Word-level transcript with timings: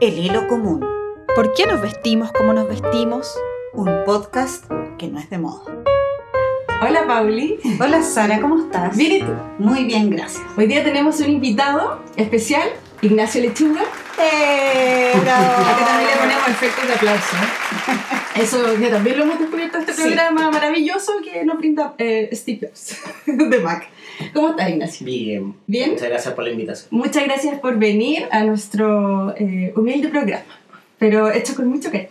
El 0.00 0.18
hilo 0.18 0.46
común, 0.48 0.84
¿Por 1.34 1.52
qué 1.54 1.66
nos 1.66 1.80
vestimos 1.80 2.30
como 2.32 2.52
nos 2.52 2.68
vestimos? 2.68 3.34
un 3.72 4.04
podcast 4.06 4.64
que 4.98 5.08
no 5.08 5.18
es 5.18 5.28
de 5.30 5.38
moda. 5.38 5.64
Hola 6.80 7.06
Pauli. 7.08 7.58
Hola 7.80 8.02
Sara, 8.02 8.40
¿cómo 8.40 8.56
estás? 8.58 8.96
Bien, 8.96 9.12
¿y 9.12 9.20
tú? 9.20 9.32
Muy 9.58 9.84
bien, 9.84 10.10
gracias. 10.10 10.44
Hoy 10.56 10.66
día 10.68 10.84
tenemos 10.84 11.18
un 11.20 11.30
invitado 11.30 12.00
especial, 12.16 12.68
Ignacio 13.02 13.40
Lechuga. 13.40 13.82
¡Eh! 14.20 15.12
Acá 15.16 15.84
también 15.86 16.10
le 16.10 16.16
ponemos 16.18 16.48
efectos 16.48 16.86
de 16.86 16.94
aplauso. 16.94 17.36
Eso 18.36 18.58
que 18.78 18.88
también 18.88 19.16
lo 19.18 19.24
hemos 19.24 19.38
descubierto 19.38 19.76
en 19.78 19.82
este 19.82 19.94
Sí. 19.94 20.02
programa 20.02 20.50
maravilloso 20.50 21.12
que 21.22 21.44
nos 21.44 21.56
brinda 21.58 21.94
eh, 21.98 22.28
Steve 22.32 22.68
Jobs 22.68 22.96
de 23.26 23.58
Mac. 23.60 23.88
¿Cómo 24.32 24.50
estás, 24.50 24.70
Ignacio? 24.70 25.04
Bien. 25.06 25.54
Bien. 25.66 25.90
Muchas 25.92 26.08
gracias 26.08 26.34
por 26.34 26.44
la 26.44 26.50
invitación. 26.50 26.88
Muchas 26.90 27.24
gracias 27.24 27.58
por 27.60 27.78
venir 27.78 28.26
a 28.30 28.42
nuestro 28.44 29.34
eh, 29.36 29.72
humilde 29.76 30.08
programa, 30.08 30.44
pero 30.98 31.30
hecho 31.32 31.54
con 31.54 31.68
mucho 31.68 31.90
cariño. 31.90 32.10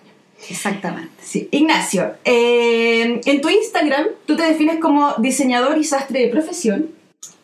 Exactamente. 0.49 1.11
Sí. 1.21 1.47
Ignacio, 1.51 2.13
eh, 2.25 3.21
en 3.25 3.41
tu 3.41 3.49
Instagram 3.49 4.07
tú 4.25 4.35
te 4.35 4.43
defines 4.43 4.79
como 4.79 5.13
diseñador 5.17 5.77
y 5.77 5.83
sastre 5.85 6.21
de 6.21 6.27
profesión, 6.27 6.89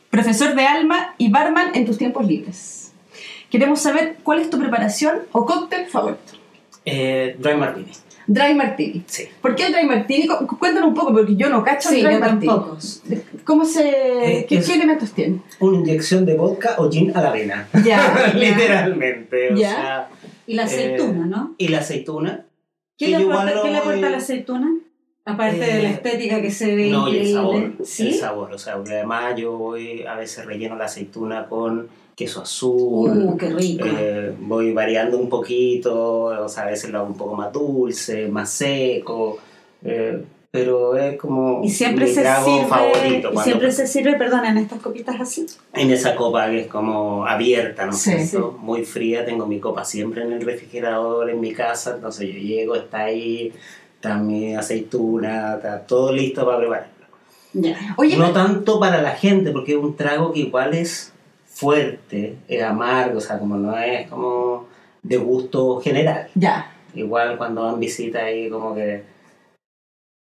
profesor 0.10 0.56
de 0.56 0.66
alma 0.66 1.16
y 1.18 1.30
barman 1.30 1.72
en 1.76 1.86
tus 1.86 1.98
tiempos 1.98 2.26
libres. 2.26 2.92
Queremos 3.50 3.82
saber 3.82 4.18
cuál 4.24 4.40
es 4.40 4.50
tu 4.50 4.60
preparación 4.60 5.20
o 5.32 5.46
cóctel 5.46 5.88
favorito. 5.88 6.34
Eh, 6.86 7.36
Dry 7.40 7.56
Martini. 7.56 7.92
Dry 8.32 8.54
Martini. 8.54 9.04
Sí. 9.08 9.24
¿Por 9.42 9.56
qué 9.56 9.66
el 9.68 9.74
Dry 9.74 9.86
Martini? 9.88 10.28
Cu- 10.28 10.46
Cuéntanos 10.60 10.90
un 10.90 10.94
poco, 10.96 11.12
porque 11.14 11.36
yo 11.36 11.50
no 11.50 11.64
cacho 11.64 11.90
Sí, 11.90 11.96
el 11.98 12.04
Dry 12.04 12.14
yo 12.14 12.20
Martini. 12.20 12.46
tampoco. 12.48 12.78
¿Cómo 13.44 13.66
se...? 13.66 13.90
Eh, 14.42 14.46
¿qué, 14.48 14.58
es- 14.60 14.68
qué 14.68 14.76
elementos 14.76 15.12
tiene? 15.14 15.40
Una 15.60 15.78
inyección 15.80 16.26
de 16.28 16.36
vodka 16.38 16.76
o 16.78 16.92
gin 16.92 17.12
a 17.18 17.22
la 17.22 17.30
avena. 17.30 17.68
Ya, 17.84 18.32
Literalmente. 18.36 19.54
O 19.54 19.56
Ya. 19.58 19.70
sea, 19.70 20.10
Y 20.46 20.54
la 20.54 20.64
aceituna, 20.66 21.26
¿no? 21.26 21.56
y 21.58 21.68
la 21.70 21.80
aceituna. 21.80 22.46
¿Qué 22.98 23.06
que 23.08 23.12
le, 23.18 23.24
aporta, 23.26 24.10
la 24.10 24.18
aceituna? 24.18 24.70
Aparte 25.26 25.58
Eh, 25.72 25.76
de 25.78 25.84
la 25.84 25.90
estética 25.92 26.42
que 26.42 26.52
se 26.52 26.76
ve 26.76 26.90
No, 26.90 27.08
y 27.08 27.18
el 27.18 27.34
sabor. 27.34 27.72
¿Sí? 27.84 28.08
El 28.10 28.14
sabor. 28.16 28.54
O 28.54 28.58
sea, 28.58 28.74
además 28.76 29.36
yo 29.38 29.58
voy, 29.58 30.04
a 30.04 30.16
veces 30.16 30.46
relleno 30.46 30.76
la 30.76 30.86
aceituna 30.86 31.48
con 31.48 31.88
queso 32.20 32.42
azul. 32.42 33.10
Uh, 33.18 33.38
qué 33.38 33.50
rico. 33.50 33.86
Eh, 33.88 34.36
voy 34.42 34.74
variando 34.74 35.18
un 35.18 35.30
poquito, 35.30 36.26
o 36.26 36.50
sea, 36.50 36.64
a 36.64 36.66
veces 36.66 36.90
lo 36.90 36.98
hago 37.00 37.08
un 37.08 37.14
poco 37.18 37.34
más 37.36 37.54
dulce, 37.54 38.28
más 38.28 38.50
seco, 38.50 39.38
eh, 39.86 40.22
pero 40.52 40.98
es 40.98 41.16
como 41.18 41.62
y 41.64 41.70
siempre 41.70 42.06
mi 42.08 42.12
se 42.12 42.22
trago 42.22 42.46
sirve, 42.46 42.68
favorito. 42.68 43.32
y 43.34 43.38
siempre 43.38 43.72
se 43.72 43.88
sirve, 43.88 44.16
perdón, 44.18 44.44
en 44.46 44.58
estas 44.58 44.82
copitas 44.82 45.16
así. 45.22 45.46
En 45.74 45.92
esa 45.92 46.14
copa 46.16 46.50
que 46.50 46.62
es 46.62 46.68
como 46.68 47.26
abierta, 47.26 47.86
¿no 47.86 47.92
es 47.92 48.00
Sí, 48.00 48.12
cierto? 48.20 48.58
Muy 48.60 48.84
fría, 48.84 49.24
tengo 49.24 49.46
mi 49.46 49.62
copa 49.62 49.86
siempre 49.86 50.24
en 50.24 50.34
el 50.34 50.42
refrigerador 50.42 51.30
en 51.30 51.40
mi 51.40 51.54
casa, 51.54 51.94
entonces 51.96 52.28
yo 52.28 52.38
llego, 52.38 52.76
está 52.76 53.06
ahí, 53.06 53.54
está 53.96 54.18
mi 54.18 54.56
aceituna, 54.56 55.54
está 55.56 55.80
todo 55.88 56.12
listo 56.12 56.46
para 56.46 56.58
prepararlo. 56.58 56.94
Ya. 57.54 57.78
Oye, 57.98 58.18
no 58.18 58.32
tanto 58.32 58.78
para 58.78 59.02
la 59.02 59.12
gente, 59.12 59.52
porque 59.52 59.72
es 59.72 59.78
un 59.78 59.96
trago 59.96 60.34
que 60.34 60.42
igual 60.42 60.74
es 60.74 61.14
fuerte, 61.60 62.38
es 62.48 62.64
amargo, 62.64 63.18
o 63.18 63.22
sea, 63.22 63.38
como 63.38 63.58
no 63.58 63.78
es 63.78 64.10
como 64.10 64.68
de 65.04 65.18
gusto 65.18 65.82
general. 65.82 66.30
ya. 66.34 66.72
Igual 66.96 67.38
cuando 67.38 67.64
van 67.64 67.80
visita 67.80 68.24
ahí 68.24 68.50
como 68.50 68.74
que 68.74 69.04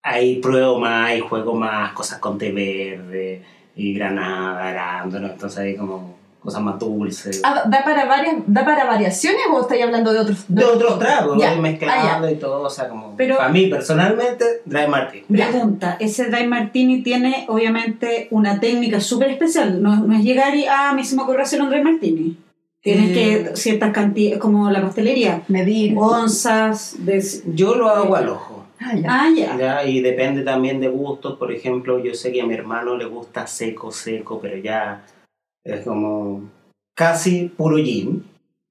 ahí 0.03 0.41
pruebo 0.41 0.81
más 0.81 1.15
y 1.15 1.21
juego 1.21 1.55
más 1.55 1.93
cosas 1.93 2.19
con 2.19 2.39
té 2.39 2.51
verde 2.51 3.43
y 3.77 3.95
granada, 3.95 4.71
arándano, 4.71 5.29
entonces 5.29 5.59
ahí 5.59 5.77
como 5.77 6.18
cosas 6.41 6.63
más 6.63 6.79
dulces. 6.79 7.41
Ah, 7.45 7.65
¿da, 7.67 7.83
para 7.85 8.05
varias, 8.07 8.37
¿Da 8.47 8.65
para 8.65 8.85
variaciones 8.85 9.43
o 9.53 9.61
estáis 9.61 9.83
hablando 9.83 10.13
de 10.13 10.21
otros? 10.21 10.45
de 10.49 10.65
otros 10.65 10.99
tragos, 10.99 11.37
voy 11.37 11.61
mezclando 11.61 12.27
Ah, 12.27 12.31
y 12.31 12.37
todo, 12.37 12.63
o 12.63 12.71
sea, 12.71 12.89
como 12.89 13.15
Pero- 13.17 13.37
para 13.37 13.49
mí 13.51 13.67
personalmente, 13.67 14.45
Dry 14.65 14.87
Martini. 14.87 15.25
Pregunta, 15.29 15.97
ese 16.01 16.27
dry 16.31 16.47
martini 16.47 17.03
tiene 17.03 17.47
obviamente 17.49 18.29
una 18.31 18.61
técnica 18.61 19.01
súper 19.01 19.31
especial, 19.31 19.83
no, 19.83 19.97
no 19.97 20.15
es 20.17 20.23
llegar 20.23 20.55
y, 20.55 20.67
ah, 20.67 20.91
a 20.91 20.95
mí 20.95 21.05
se 21.05 21.17
me 21.17 21.23
ocurrió 21.23 21.43
hacer 21.43 21.61
un 21.61 21.71
dry 21.71 21.83
martini. 21.83 22.37
Tienes 22.81 23.11
Eh. 23.11 23.13
que, 23.51 23.57
ciertas 23.57 23.93
cantidades, 23.93 24.39
como 24.39 24.71
la 24.71 24.81
pastelería, 24.81 25.43
Medir. 25.49 25.95
onzas, 25.99 26.95
de... 27.01 27.23
Yo 27.55 27.75
lo 27.75 27.89
hago 27.91 28.15
al 28.15 28.29
ojo. 28.29 28.65
Ah, 28.81 28.95
ya. 28.95 29.07
Ah, 29.09 29.29
ya. 29.37 29.57
Ya, 29.59 29.85
y 29.85 30.01
depende 30.01 30.43
también 30.43 30.81
de 30.81 30.87
gustos, 30.89 31.37
por 31.37 31.51
ejemplo, 31.53 31.99
yo 31.99 32.15
sé 32.15 32.31
que 32.31 32.41
a 32.41 32.47
mi 32.47 32.55
hermano 32.55 32.97
le 32.97 33.07
gusta 33.07 33.49
seco, 33.49 33.91
seco, 33.91 34.39
pero 34.41 34.57
ya 34.59 35.03
es 35.69 35.85
como 35.85 36.51
casi 36.97 37.45
puro 37.57 37.77
gin, 37.77 38.25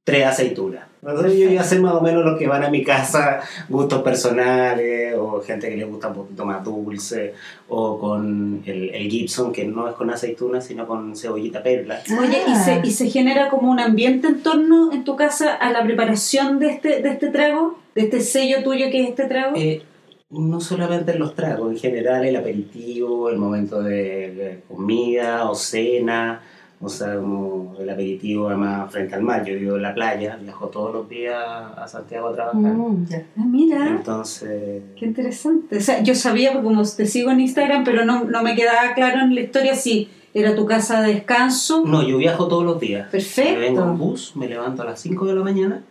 tres 0.03 0.25
aceitunas. 0.25 0.87
Entonces 1.01 1.37
yo 1.37 1.49
ya 1.49 1.63
sé 1.63 1.79
más 1.79 1.93
o 1.93 2.01
menos 2.01 2.25
los 2.25 2.37
que 2.37 2.47
van 2.47 2.63
a 2.63 2.69
mi 2.69 2.83
casa, 2.83 3.39
gustos 3.69 4.01
personales, 4.01 5.15
o 5.17 5.39
gente 5.41 5.69
que 5.69 5.77
le 5.77 5.85
gusta 5.85 6.09
un 6.09 6.15
poquito 6.15 6.43
más 6.43 6.63
dulce, 6.63 7.33
o 7.69 7.97
con 7.99 8.61
el, 8.65 8.89
el 8.89 9.09
Gibson, 9.09 9.53
que 9.53 9.63
no 9.63 9.87
es 9.87 9.95
con 9.95 10.09
aceitunas, 10.09 10.65
sino 10.65 10.85
con 10.87 11.15
cebollita 11.15 11.63
perla. 11.63 12.01
Oye, 12.19 12.39
¿y 12.47 12.55
se, 12.55 12.81
¿y 12.83 12.91
se 12.91 13.09
genera 13.09 13.49
como 13.49 13.71
un 13.71 13.79
ambiente 13.79 14.27
en 14.27 14.41
torno 14.41 14.91
en 14.91 15.03
tu 15.03 15.15
casa 15.15 15.53
a 15.53 15.71
la 15.71 15.83
preparación 15.83 16.59
de 16.59 16.71
este, 16.71 17.01
de 17.01 17.09
este 17.09 17.29
trago? 17.29 17.79
¿De 17.95 18.01
este 18.01 18.19
sello 18.19 18.63
tuyo 18.63 18.87
que 18.91 19.03
es 19.03 19.09
este 19.09 19.25
trago? 19.25 19.55
Eh, 19.55 19.83
no 20.29 20.59
solamente 20.59 21.13
en 21.13 21.19
los 21.19 21.35
tragos, 21.35 21.71
en 21.71 21.77
general 21.77 22.25
el 22.25 22.35
aperitivo, 22.35 23.29
el 23.29 23.37
momento 23.37 23.81
de, 23.81 24.33
de 24.33 24.63
comida 24.67 25.49
o 25.49 25.55
cena, 25.55 26.41
o 26.79 26.89
sea, 26.89 27.15
como 27.15 27.75
el 27.79 27.89
aperitivo 27.89 28.49
además 28.49 28.91
frente 28.91 29.15
al 29.15 29.23
mar. 29.23 29.43
Yo 29.43 29.55
vivo 29.55 29.77
en 29.77 29.81
la 29.81 29.93
playa, 29.93 30.37
viajo 30.37 30.67
todos 30.67 30.93
los 30.93 31.09
días 31.09 31.35
a 31.35 31.87
Santiago 31.87 32.27
a 32.27 32.33
trabajar. 32.33 32.59
Mm, 32.59 33.05
ya. 33.07 33.25
Ah, 33.37 33.45
mira, 33.45 33.87
Entonces, 33.87 34.83
qué 34.95 35.05
interesante. 35.05 35.77
O 35.77 35.81
sea, 35.81 36.03
yo 36.03 36.13
sabía, 36.13 36.53
porque 36.53 36.67
como 36.67 36.83
te 36.83 37.05
sigo 37.05 37.31
en 37.31 37.39
Instagram, 37.39 37.83
pero 37.83 38.05
no, 38.05 38.25
no 38.25 38.43
me 38.43 38.55
quedaba 38.55 38.93
claro 38.93 39.21
en 39.21 39.33
la 39.33 39.41
historia 39.41 39.75
si 39.75 40.09
era 40.33 40.55
tu 40.55 40.67
casa 40.67 41.01
de 41.01 41.13
descanso. 41.15 41.83
no, 41.85 42.03
yo 42.03 42.17
viajo 42.17 42.47
todos 42.47 42.63
los 42.63 42.79
días. 42.79 43.09
Perfecto. 43.09 43.53
Me 43.53 43.59
vengo 43.59 43.83
en 43.83 43.97
bus, 43.97 44.35
me 44.35 44.47
levanto 44.47 44.83
a 44.83 44.85
las 44.85 44.99
5 44.99 45.25
de 45.25 45.33
la 45.33 45.41
mañana, 45.43 45.83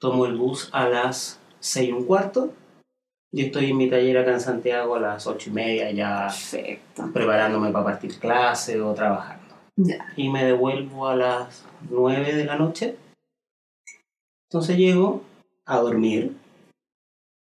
tomo 0.00 0.24
el 0.24 0.36
bus 0.36 0.70
a 0.72 0.88
las 0.88 1.38
6 1.60 1.88
y 1.90 1.92
un 1.92 2.04
cuarto, 2.04 2.50
y 3.30 3.42
estoy 3.42 3.72
en 3.72 3.76
mi 3.76 3.90
taller 3.90 4.16
acá 4.16 4.32
en 4.32 4.40
Santiago 4.40 4.94
a 4.94 5.00
las 5.00 5.26
8 5.26 5.50
y 5.50 5.52
media 5.52 5.90
ya 5.90 6.28
Perfecto. 6.28 7.10
preparándome 7.12 7.70
para 7.72 7.84
partir 7.84 8.18
clase 8.18 8.80
o 8.80 8.94
trabajando. 8.94 9.43
Ya. 9.76 10.12
y 10.16 10.28
me 10.28 10.44
devuelvo 10.44 11.08
a 11.08 11.16
las 11.16 11.64
9 11.90 12.34
de 12.34 12.44
la 12.44 12.56
noche. 12.56 12.96
Entonces 14.48 14.76
llego 14.76 15.22
a 15.66 15.78
dormir 15.78 16.36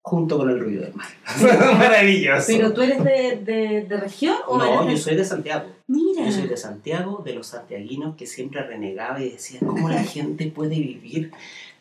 junto 0.04 0.38
con 0.38 0.50
el 0.50 0.58
ruido 0.58 0.82
del 0.82 0.94
mar. 0.94 1.06
Maravilloso. 1.78 2.46
¿Pero 2.48 2.72
tú 2.72 2.82
eres 2.82 3.04
de, 3.04 3.36
de, 3.44 3.82
de 3.82 3.96
región 3.98 4.34
o 4.48 4.58
no, 4.58 4.64
eres 4.64 4.86
de- 4.86 4.90
yo 4.92 4.98
soy 4.98 5.16
de 5.16 5.24
Santiago. 5.24 5.66
Mira. 5.86 6.24
Yo 6.24 6.32
soy 6.32 6.48
de 6.48 6.56
Santiago, 6.56 7.22
de 7.24 7.34
los 7.34 7.46
santiaguinos 7.48 8.16
que 8.16 8.26
siempre 8.26 8.62
renegaba 8.62 9.20
y 9.20 9.30
decía, 9.30 9.60
¿cómo 9.60 9.88
la 9.88 10.02
gente 10.02 10.46
puede 10.48 10.76
vivir 10.76 11.32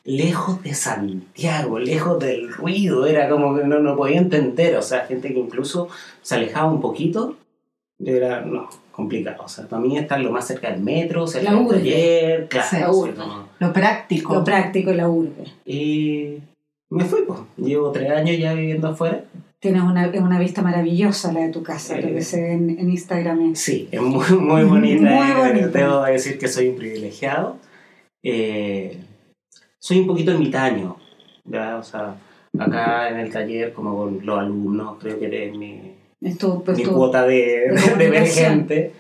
lejos 0.04 0.62
de 0.64 0.74
Santiago, 0.74 1.80
lejos 1.80 2.20
del 2.20 2.52
ruido? 2.52 3.06
Era 3.08 3.30
como 3.30 3.56
que 3.56 3.64
no, 3.64 3.80
no 3.80 3.96
podía 3.96 4.18
entender. 4.20 4.76
O 4.76 4.82
sea, 4.82 5.06
gente 5.06 5.34
que 5.34 5.40
incluso 5.40 5.88
se 6.22 6.36
alejaba 6.36 6.70
un 6.72 6.82
poquito. 6.82 7.38
Era, 8.04 8.42
no, 8.42 8.70
complicado. 8.92 9.44
O 9.44 9.48
sea, 9.48 9.68
para 9.68 9.82
mí 9.82 9.98
estar 9.98 10.20
lo 10.20 10.32
más 10.32 10.46
cerca 10.48 10.70
del 10.72 10.82
metro, 10.82 11.26
cerca 11.28 11.52
La 11.52 11.58
del 11.58 11.66
urbe. 11.68 11.78
taller, 11.78 12.48
claro. 12.50 12.92
Como- 12.92 13.48
Lo 13.60 13.74
práctico. 13.74 14.34
Lo 14.36 14.44
práctico 14.44 14.92
la 14.94 15.08
urbe. 15.10 15.46
Y 15.66 16.38
me 16.90 17.06
fui, 17.06 17.22
pues. 17.26 17.40
Llevo 17.58 17.92
tres 17.92 18.12
años 18.12 18.38
ya 18.38 18.54
viviendo 18.54 18.90
afuera. 18.90 19.24
Tienes 19.60 19.84
una, 19.84 20.08
una 20.10 20.40
vista 20.40 20.62
maravillosa 20.64 21.32
la 21.32 21.42
de 21.42 21.50
tu 21.50 21.62
casa, 21.62 21.98
Eh. 21.98 22.02
lo 22.02 22.08
que 22.16 22.22
se 22.24 22.42
ve 22.42 22.54
en, 22.54 22.70
en 22.80 22.90
Instagram. 22.90 23.56
Sí, 23.56 23.88
es 23.92 24.02
muy, 24.02 24.26
muy 24.40 24.64
bonita. 24.64 25.04
Muy 25.10 25.28
eh, 25.32 25.34
bonita. 25.38 25.68
Debo 25.80 26.02
decir 26.04 26.38
que 26.40 26.48
soy 26.48 26.70
un 26.70 26.76
privilegiado. 26.78 27.58
Eh, 28.24 28.98
soy 29.80 30.00
un 30.00 30.08
poquito 30.08 30.32
ermitaño, 30.32 30.98
¿verdad? 31.46 31.80
O 31.80 31.84
sea, 31.84 32.16
acá 32.58 33.10
en 33.10 33.20
el 33.20 33.32
taller, 33.32 33.74
como 33.74 33.96
con 33.96 34.26
los 34.26 34.40
alumnos, 34.40 34.98
creo 35.00 35.20
que 35.20 35.26
eres 35.28 35.56
mi, 35.56 35.94
Es 36.22 36.38
tu, 36.38 36.64
pues 36.64 36.78
mi 36.78 36.84
tu- 36.84 36.94
cuota 36.94 37.26
de, 37.26 37.72
de 37.72 37.96
de 37.98 38.10
ver 38.10 38.28
gente. 38.28 38.94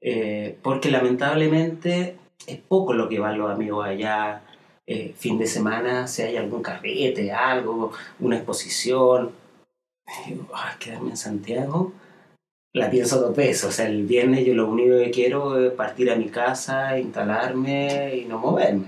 eh, 0.00 0.56
porque 0.62 0.90
lamentablemente 0.90 2.16
es 2.46 2.58
poco 2.58 2.92
lo 2.92 3.08
que 3.08 3.18
van 3.18 3.38
los 3.38 3.50
amigos 3.50 3.84
allá. 3.86 4.42
eh, 4.90 5.12
fin 5.18 5.38
de 5.38 5.46
semana, 5.46 6.06
si 6.06 6.22
hay 6.22 6.36
algún 6.38 6.62
carrete, 6.62 7.30
algo, 7.30 7.92
una 8.20 8.36
exposición. 8.36 9.32
Digo, 10.26 10.46
"Ay, 10.54 10.76
quedarme 10.78 11.10
en 11.10 11.16
Santiago. 11.18 11.92
La 12.74 12.88
pienso 12.90 13.20
dos 13.20 13.36
veces. 13.36 13.64
O 13.64 13.72
sea, 13.72 13.86
el 13.86 14.04
viernes 14.06 14.46
yo 14.46 14.54
lo 14.54 14.66
único 14.70 14.96
que 14.96 15.10
quiero 15.10 15.58
es 15.62 15.72
partir 15.72 16.10
a 16.10 16.16
mi 16.16 16.28
casa, 16.28 16.98
instalarme 16.98 18.16
y 18.16 18.24
no 18.24 18.38
moverme. 18.38 18.86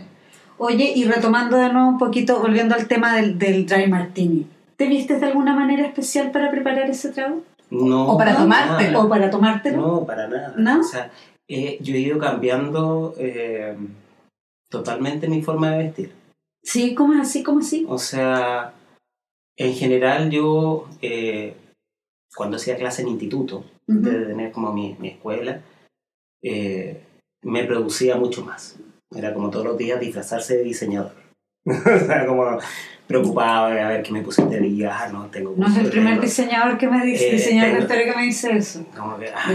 Oye, 0.56 0.92
y 0.94 1.04
retomando 1.04 1.56
de 1.58 1.70
nuevo 1.72 1.88
un 1.88 1.98
poquito, 1.98 2.40
volviendo 2.40 2.74
al 2.74 2.86
tema 2.88 3.16
del, 3.16 3.38
del 3.38 3.66
dry 3.66 3.86
martini. 3.88 4.46
¿Te 4.76 4.86
vistes 4.86 5.20
de 5.20 5.26
alguna 5.26 5.54
manera 5.54 5.84
especial 5.86 6.30
para 6.30 6.50
preparar 6.50 6.88
ese 6.88 7.10
trago? 7.10 7.42
No, 7.70 8.12
O 8.12 8.18
para 8.18 8.36
tomártelo. 8.36 8.90
nada. 8.90 9.04
¿O 9.04 9.08
para 9.08 9.30
tomártelo? 9.30 9.76
No, 9.78 10.06
para 10.06 10.28
nada. 10.28 10.54
¿No? 10.56 10.80
O 10.80 10.84
sea, 10.84 11.10
eh, 11.48 11.78
yo 11.80 11.94
he 11.94 11.98
ido 11.98 12.18
cambiando 12.18 13.14
eh, 13.18 13.76
totalmente 14.68 15.28
mi 15.28 15.42
forma 15.42 15.70
de 15.72 15.78
vestir. 15.84 16.12
Sí, 16.62 16.94
¿cómo 16.94 17.14
es 17.14 17.20
así? 17.20 17.42
¿Cómo 17.42 17.60
así? 17.60 17.86
O 17.88 17.98
sea, 17.98 18.74
en 19.56 19.74
general 19.74 20.30
yo, 20.30 20.88
eh, 21.00 21.54
cuando 22.36 22.56
hacía 22.56 22.76
clase 22.76 23.02
en 23.02 23.08
instituto, 23.08 23.64
antes 23.88 24.12
de 24.12 24.26
tener 24.26 24.52
como 24.52 24.72
mi, 24.72 24.96
mi 24.98 25.08
escuela, 25.08 25.62
me 26.42 27.64
producía 27.64 28.16
mucho 28.16 28.44
más. 28.44 28.78
Era 29.14 29.34
como 29.34 29.50
todos 29.50 29.64
los 29.64 29.78
días 29.78 29.98
disfrazarse 30.00 30.56
de 30.58 30.64
diseñador. 30.64 31.19
o 32.02 32.06
sea, 32.06 32.26
como 32.26 32.58
preocupado 33.06 33.70
de 33.70 33.80
a 33.80 33.88
ver 33.88 34.02
qué 34.04 34.12
me 34.12 34.22
día, 34.60 34.96
ah, 34.96 35.08
no 35.08 35.26
tengo 35.26 35.52
No 35.56 35.66
es 35.66 35.76
el 35.76 35.90
primer 35.90 36.20
diseñador 36.20 36.78
que 36.78 36.86
me 36.88 37.04
dice, 37.04 37.28
Eh, 37.28 37.32
diseñador 37.32 37.66
de 37.70 37.72
tengo- 37.78 37.82
historia 37.94 38.12
que 38.12 38.18
me 38.20 38.24
dice 38.26 38.56
eso. 38.56 38.84
como 38.96 39.18
que, 39.18 39.28
ah, 39.28 39.50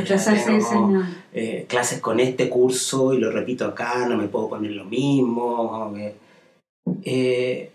tengo 0.45 1.03
eh, 1.33 1.65
clases 1.67 2.01
con 2.01 2.19
este 2.19 2.49
curso 2.49 3.13
y 3.13 3.17
lo 3.19 3.31
repito 3.31 3.65
acá, 3.65 4.05
no 4.09 4.17
me 4.17 4.27
puedo 4.27 4.49
poner 4.49 4.71
lo 4.71 4.83
mismo. 4.85 5.69
como 5.69 5.93
que, 5.93 6.15
eh, 7.03 7.71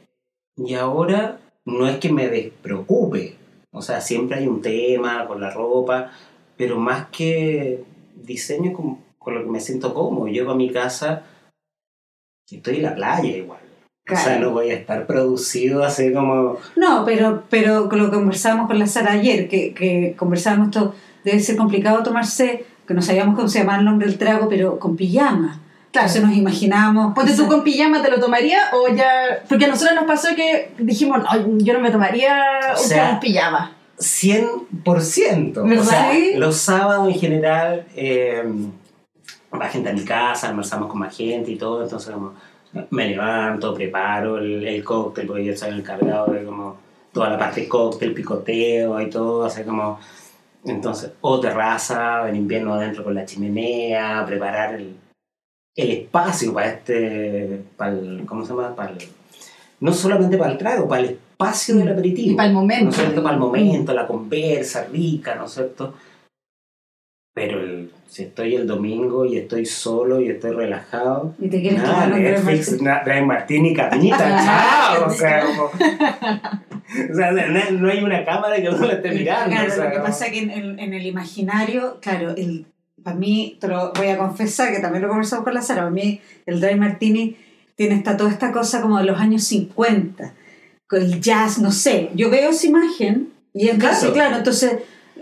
y 0.57 0.75
ahora 0.75 1.39
no 1.65 1.89
es 1.89 1.97
que 1.99 2.13
me 2.13 2.29
despreocupe, 2.29 3.37
o 3.73 3.81
sea, 3.83 4.01
siempre 4.01 4.39
hay 4.39 4.49
un 4.49 4.61
tema 4.61 5.27
con 5.27 5.41
la 5.41 5.51
ropa, 5.51 6.11
pero 6.57 6.79
más 6.79 7.07
que 7.09 7.83
diseño 8.17 8.73
con, 8.75 8.99
con 9.19 9.35
lo 9.35 9.45
que 9.45 9.51
me 9.51 9.61
siento 9.61 9.95
cómodo. 9.95 10.27
Llego 10.29 10.51
a 10.51 10.57
mi 10.57 10.71
casa 10.71 11.23
y 12.51 12.57
estoy 12.57 12.77
en 12.77 12.83
la 12.83 12.95
playa 12.95 13.37
igual. 13.37 13.61
O 14.15 14.17
sea, 14.17 14.25
Claro. 14.37 14.47
no 14.47 14.51
voy 14.53 14.71
a 14.71 14.75
estar 14.75 15.07
producido 15.07 15.85
así 15.85 16.13
como... 16.13 16.57
No, 16.77 17.05
pero, 17.05 17.45
pero 17.51 17.89
con 17.89 17.99
lo 17.99 18.07
que 18.11 18.17
conversábamos 18.17 18.67
con 18.67 18.79
la 18.79 18.87
Sara 18.87 19.13
ayer, 19.13 19.49
que, 19.49 19.73
que 19.75 20.15
conversábamos 20.17 20.69
esto, 20.69 20.95
debe 21.25 21.41
ser 21.41 21.57
complicado 21.57 22.03
tomarse, 22.03 22.65
que 22.87 22.95
no 22.95 23.03
sabíamos 23.03 23.35
cómo 23.37 23.49
se 23.49 23.61
llamaba 23.61 23.79
el 23.79 23.85
nombre 23.85 24.07
del 24.09 24.19
trago, 24.19 24.49
pero 24.49 24.79
con 24.79 24.97
pijama. 24.97 25.61
Claro. 25.93 26.07
Entonces 26.07 26.23
nos 26.23 26.37
imaginábamos... 26.37 27.15
Ponte 27.15 27.35
tú 27.35 27.47
con 27.49 27.65
pijama, 27.65 28.01
¿te 28.03 28.11
lo 28.11 28.21
tomaría 28.21 28.59
o 28.73 28.95
ya...? 28.95 29.43
Porque 29.49 29.65
a 29.65 29.69
nosotros 29.69 29.95
nos 29.97 30.05
pasó 30.05 30.29
que 30.37 30.71
dijimos, 30.79 31.19
no, 31.19 31.59
yo 31.59 31.73
no 31.75 31.81
me 31.81 31.91
tomaría 31.91 32.45
O 32.77 32.81
un 32.81 32.89
sea, 32.89 33.11
un 33.15 33.21
pijama. 33.21 33.73
100%. 33.99 35.59
O 35.59 35.65
¿Verdad? 35.65 35.85
sea, 35.85 36.13
Sí. 36.13 36.33
los 36.37 36.57
sábados 36.57 37.09
en 37.09 37.15
general 37.21 37.87
eh, 37.97 38.43
va 39.53 39.69
gente 39.69 39.91
a 39.91 39.93
mi 39.93 40.05
casa, 40.05 40.49
almorzamos 40.49 40.89
con 40.89 40.99
más 41.01 41.17
gente 41.17 41.51
y 41.51 41.57
todo, 41.57 41.83
entonces 41.83 42.11
como 42.15 42.35
me 42.91 43.09
levanto, 43.09 43.75
preparo 43.75 44.39
el, 44.39 44.67
el 44.67 44.85
cóctel, 44.85 45.27
porque 45.27 45.45
yo 45.45 45.57
soy 45.57 45.71
el 45.71 45.81
encargado 45.81 46.33
de 46.33 46.45
como 46.45 46.77
toda 47.13 47.31
la 47.31 47.39
parte 47.39 47.67
cóctel, 47.69 48.15
picoteo 48.15 49.01
y 49.01 49.11
todo, 49.11 49.45
así 49.45 49.63
como... 49.65 49.99
Entonces, 50.65 51.13
o 51.23 51.41
terraza, 51.41 52.29
en 52.29 52.37
invierno 52.37 52.75
adentro 52.75 53.03
con 53.03 53.15
la 53.15 53.25
chimenea, 53.25 54.25
preparar 54.27 54.75
el, 54.75 54.95
el 55.75 55.91
espacio 55.91 56.53
para 56.53 56.69
este, 56.69 57.63
para 57.79 57.93
el, 57.93 58.25
¿cómo 58.27 58.45
se 58.45 58.51
llama? 58.53 58.77
Para 58.77 58.91
el- 58.91 58.99
no 59.81 59.95
solamente 59.95 60.37
para 60.37 60.53
el 60.53 60.59
trago, 60.59 60.87
para 60.87 61.01
el 61.01 61.09
espacio 61.11 61.77
del 61.77 61.89
aperitivo. 61.89 62.33
Y 62.33 62.35
para 62.37 62.49
el 62.51 62.55
momento. 62.55 62.85
¿no 62.85 62.91
es 62.91 62.97
cierto? 62.97 63.23
Para 63.23 63.35
el 63.37 63.41
momento, 63.41 63.95
la 63.95 64.07
conversa 64.07 64.85
rica, 64.85 65.35
¿no 65.37 65.47
es 65.47 65.53
cierto? 65.53 65.95
Pero 67.35 67.61
el- 67.61 67.91
si 68.11 68.25
estoy 68.25 68.57
el 68.57 68.67
domingo 68.67 69.25
y 69.25 69.37
estoy 69.39 69.65
solo 69.65 70.21
y 70.21 70.29
estoy 70.31 70.51
relajado, 70.51 71.35
Y 71.41 71.49
te 71.49 71.61
quieres 71.63 71.81
nada, 71.83 72.09
Netflix, 72.09 72.83
Martín. 72.83 73.27
Martini, 73.27 73.73
cañita, 73.73 74.19
chao, 74.99 75.07
o 75.07 75.11
sea, 75.11 75.45
como... 75.47 75.63
o 75.65 77.15
sea, 77.15 77.31
no, 77.33 77.71
no 77.79 77.89
hay 77.91 78.03
una 78.03 78.25
cámara 78.25 78.57
que 78.57 78.69
uno 78.69 78.85
la 78.87 78.95
esté 78.95 79.13
mirando, 79.13 79.51
Claro, 79.55 79.69
o 79.69 79.75
sea, 79.75 79.85
lo 79.85 79.91
que 79.91 79.97
como- 79.97 80.07
pasa 80.07 80.27
es 80.27 80.33
que 80.33 80.39
en, 80.41 80.51
en- 80.51 80.79
en 80.81 80.93
el 80.95 81.07
imaginario, 81.07 81.99
claro, 82.01 82.35
el, 82.37 82.67
para 83.03 83.17
mí, 83.17 83.57
te 83.61 83.69
lo 83.69 83.93
voy 83.93 84.09
a 84.09 84.19
confesar, 84.19 84.73
que 84.75 84.81
también 84.81 85.03
lo 85.03 85.09
conversamos 85.09 85.45
con 85.45 85.55
la 85.55 85.63
Sara, 85.63 85.83
para 85.83 85.91
mí 85.91 86.21
el 86.47 86.61
Dry 86.61 86.75
Martini 86.75 87.37
tiene 87.77 87.95
esta, 87.95 88.17
toda 88.17 88.31
esta 88.31 88.51
cosa 88.53 88.83
como 88.83 88.99
de 88.99 89.05
los 89.05 89.19
años 89.21 89.45
50, 89.45 90.35
con 90.89 91.01
el 91.01 91.21
jazz, 91.21 91.59
no 91.61 91.71
sé, 91.71 92.11
yo 92.15 92.29
veo 92.29 92.51
esa 92.51 92.67
imagen 92.67 93.29
y 93.55 93.69
es 93.69 93.79
Claro. 93.79 94.13
claro, 94.13 94.37
entonces 94.39 94.79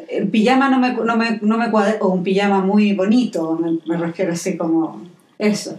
el 0.09 0.29
pijama 0.29 0.69
no 0.69 0.79
me, 0.79 0.93
no 0.93 1.17
me, 1.17 1.39
no 1.43 1.59
me 1.59 1.71
cuadra, 1.71 1.97
o 2.01 2.09
un 2.09 2.23
pijama 2.23 2.61
muy 2.61 2.93
bonito, 2.95 3.59
me, 3.61 3.79
me 3.87 3.97
refiero 3.97 4.33
así 4.33 4.57
como 4.57 5.03
eso, 5.39 5.79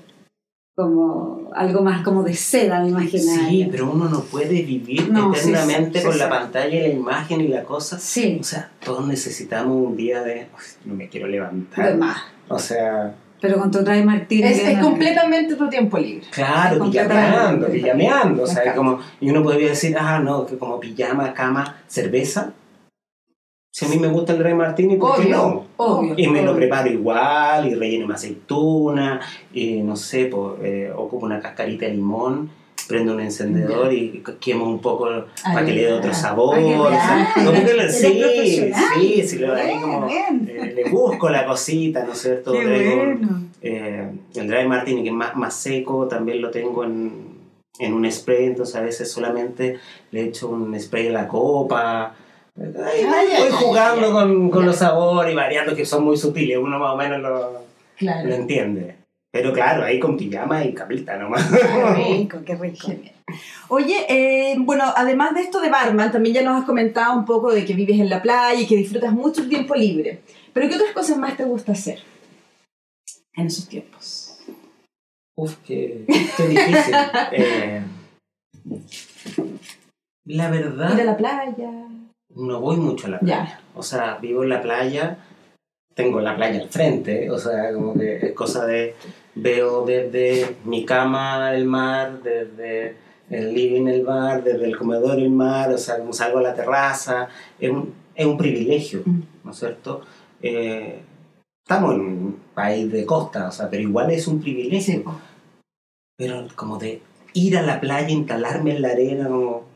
como 0.75 1.50
algo 1.56 1.81
más 1.81 2.04
como 2.04 2.24
de 2.24 2.33
seda, 2.33 2.81
me 2.81 2.89
imaginario. 2.89 3.50
Sí, 3.50 3.68
pero 3.69 3.92
uno 3.92 4.07
no 4.07 4.21
puede 4.21 4.62
vivir 4.62 5.12
No, 5.12 5.33
eternamente 5.33 6.00
sí, 6.00 6.06
con 6.06 6.13
sí, 6.13 6.19
la 6.19 6.25
sí. 6.25 6.31
pantalla 6.31 6.75
y 6.75 6.81
la 6.81 6.88
imagen 6.89 7.42
y 7.42 7.48
la 7.50 7.63
cosa. 7.63 8.00
Sí, 8.00 8.38
O 8.39 8.44
sea, 8.44 8.69
todos 8.83 9.06
necesitamos 9.07 9.75
un 9.75 9.98
día 9.98 10.22
de... 10.24 10.48
"Uf, 10.54 10.86
No 10.86 10.94
me 10.95 11.10
quiero 11.10 11.25
de 11.25 11.33
levantar. 11.33 11.98
más. 11.98 12.18
O 12.48 12.57
sea, 12.60 13.13
Pero 13.42 13.57
con 13.60 13.72
tu 13.72 13.80
Dry 13.80 14.04
Martini... 14.04 14.44
Es, 14.44 14.60
es 14.60 14.77
no- 14.77 14.83
completamente 14.86 15.56
tu 15.56 15.68
tiempo 15.69 15.98
libre. 15.98 16.25
Claro, 16.31 16.86
pijameando, 16.86 17.68
pijameando. 17.68 18.44
O 18.44 18.48
sea, 18.48 18.74
como, 18.74 19.00
y 19.19 19.30
uno 19.30 19.44
podría 19.44 19.69
decir, 19.69 19.98
ah, 20.00 20.19
no, 20.19 20.45
que 20.45 20.57
como 20.57 20.80
pijama, 20.80 21.33
cama, 21.33 21.77
cerveza. 21.88 22.54
Si 23.71 23.86
a 23.86 23.88
mí 23.89 23.98
me 24.00 24.07
gusta 24.07 24.33
el 24.33 24.39
Rey 24.39 24.54
Martini, 24.56 24.95
¿por 24.98 25.21
qué 25.21 25.30
no? 25.30 25.66
Obvio. 25.77 26.16
Y 26.18 26.27
me 26.27 26.42
lo 26.42 26.56
preparo 26.56 26.89
igual, 26.89 27.68
y 27.68 27.75
relleno 27.75 28.07
mi 28.07 28.13
aceituna, 28.13 29.21
y 29.54 29.81
no 29.83 29.95
sé, 29.95 30.25
pues, 30.25 30.54
eh, 30.63 30.92
ocupo 30.95 31.25
una 31.27 31.39
cascarita 31.39 31.86
de 31.86 31.94
limón, 31.94 32.50
prendo 32.88 33.13
un 33.13 33.19
encendedor 33.19 33.94
y 33.94 34.24
quemo 34.39 34.66
un 34.66 34.80
poco 34.80 35.07
para 35.44 35.63
que 35.63 35.71
le 35.74 35.83
dé 35.86 35.94
otro 35.94 36.12
sabor. 36.16 36.56
Ay, 36.57 36.66
qué 36.66 36.75
o 36.75 36.89
sea, 36.89 37.33
bien. 37.36 37.45
como 37.45 37.66
que 37.66 37.89
sí, 37.89 38.71
sí, 38.95 39.27
sí, 39.27 39.38
lo 39.38 39.54
ahí 39.54 39.80
como, 39.80 40.07
eh, 40.10 40.74
le 40.75 40.89
busco 40.89 41.30
la 41.30 41.45
cosita, 41.45 42.04
¿no 42.04 42.13
es 42.13 42.18
cierto? 42.22 42.51
Qué 42.54 42.65
Traigo- 42.65 42.95
bueno. 42.95 43.44
eh, 43.62 44.10
el 44.33 44.48
dry 44.48 44.68
martini 44.68 45.04
que 45.04 45.10
es 45.10 45.15
más, 45.15 45.36
más 45.36 45.54
seco 45.54 46.07
también 46.07 46.42
lo 46.42 46.50
tengo 46.50 46.83
en, 46.83 47.38
en 47.77 47.94
un 47.94 48.12
spray, 48.12 48.45
entonces 48.48 48.75
a 48.75 48.81
veces 48.81 49.12
solamente 49.12 49.77
le 50.10 50.24
echo 50.24 50.50
un 50.50 50.77
spray 50.80 51.10
a 51.10 51.12
la 51.12 51.27
copa. 51.27 52.15
Ahí 52.62 53.02
Ay, 53.08 53.28
voy 53.40 53.52
jugando 53.52 54.12
con, 54.12 54.50
con 54.50 54.66
los 54.66 54.76
sabores 54.76 55.32
y 55.32 55.36
variando 55.36 55.76
que 55.76 55.86
son 55.86 56.04
muy 56.04 56.18
sutiles, 56.18 56.58
uno 56.58 56.78
más 56.80 56.94
o 56.94 56.98
menos 56.98 57.20
lo, 57.22 57.52
lo 57.54 57.60
Claro. 57.98 58.34
entiende. 58.34 58.96
Pero 59.32 59.54
claro, 59.54 59.84
ahí 59.84 60.00
con 60.00 60.18
pijama 60.18 60.64
y 60.66 60.74
camita 60.74 61.16
nomás. 61.18 61.46
Qué 61.52 61.94
rico, 62.18 62.40
qué 62.46 62.56
rico. 62.56 62.88
Oye, 63.68 64.06
eh, 64.10 64.56
bueno, 64.58 64.86
además 64.96 65.36
de 65.36 65.42
esto 65.42 65.62
de 65.62 65.70
barman, 65.70 66.12
también 66.12 66.36
ya 66.36 66.42
nos 66.42 66.60
has 66.60 66.66
comentado 66.66 67.14
un 67.16 67.26
poco 67.26 67.52
de 67.52 67.64
que 67.64 67.74
vives 67.74 68.00
en 68.00 68.10
la 68.10 68.22
playa 68.22 68.60
y 68.60 68.66
que 68.66 68.76
disfrutas 68.76 69.14
mucho 69.14 69.42
el 69.42 69.50
tiempo 69.50 69.76
libre. 69.76 70.22
Pero 70.52 70.68
¿qué 70.68 70.76
otras 70.76 70.94
cosas 70.94 71.18
más 71.18 71.38
te 71.38 71.44
gusta 71.46 71.74
hacer 71.74 72.00
en 73.36 73.46
esos 73.48 73.68
tiempos? 73.70 74.40
Uf, 75.38 75.56
qué, 75.66 76.06
qué 76.36 76.48
difícil. 76.48 76.96
Eh, 77.32 77.82
la 80.25 80.50
verdad, 80.50 80.94
Ir 80.96 81.01
a 81.01 81.06
la 81.06 81.18
playa. 81.18 81.72
No 82.36 82.59
voy 82.59 82.77
mucho 82.77 83.07
a 83.07 83.12
la 83.12 83.19
playa. 83.19 83.45
Ya. 83.45 83.62
O 83.75 83.83
sea, 83.83 84.17
vivo 84.21 84.43
en 84.43 84.50
la 84.50 84.62
playa, 84.62 85.17
tengo 85.95 86.21
la 86.21 86.36
playa 86.36 86.62
al 86.62 86.69
frente, 86.69 87.29
o 87.29 87.38
sea, 87.38 87.74
como 87.74 87.93
que 87.93 88.17
es 88.27 88.33
cosa 88.33 88.65
de, 88.65 88.95
veo 89.36 89.86
desde 89.86 90.55
mi 90.65 90.86
cama 90.86 91.53
el 91.53 91.65
mar, 91.65 92.21
desde 92.24 92.95
el 93.29 93.53
living 93.53 93.88
el 93.88 94.03
mar, 94.03 94.43
desde 94.43 94.65
el 94.65 94.77
comedor 94.77 95.19
el 95.19 95.29
mar, 95.29 95.71
o 95.71 95.77
sea, 95.77 95.98
como 95.98 96.13
salgo 96.13 96.39
a 96.39 96.43
la 96.43 96.55
terraza, 96.55 97.27
es 97.59 97.69
un, 97.69 97.93
es 98.15 98.25
un 98.25 98.38
privilegio, 98.38 99.01
Mm. 99.05 99.21
¿no 99.43 99.51
es 99.51 99.57
cierto? 99.59 100.01
Eh, 100.41 101.01
estamos 101.65 101.95
en 101.95 102.01
un 102.01 102.39
país 102.53 102.91
de 102.91 103.05
costa, 103.05 103.48
o 103.48 103.51
sea, 103.51 103.69
pero 103.69 103.83
igual 103.83 104.12
es 104.12 104.27
un 104.27 104.41
privilegio, 104.41 105.03
pero 106.17 106.48
como 106.55 106.77
de 106.77 107.01
ir 107.33 107.57
a 107.57 107.62
la 107.62 107.79
playa, 107.79 108.09
instalarme 108.09 108.75
en 108.75 108.81
la 108.81 108.89
arena, 108.89 109.27
como... 109.27 109.69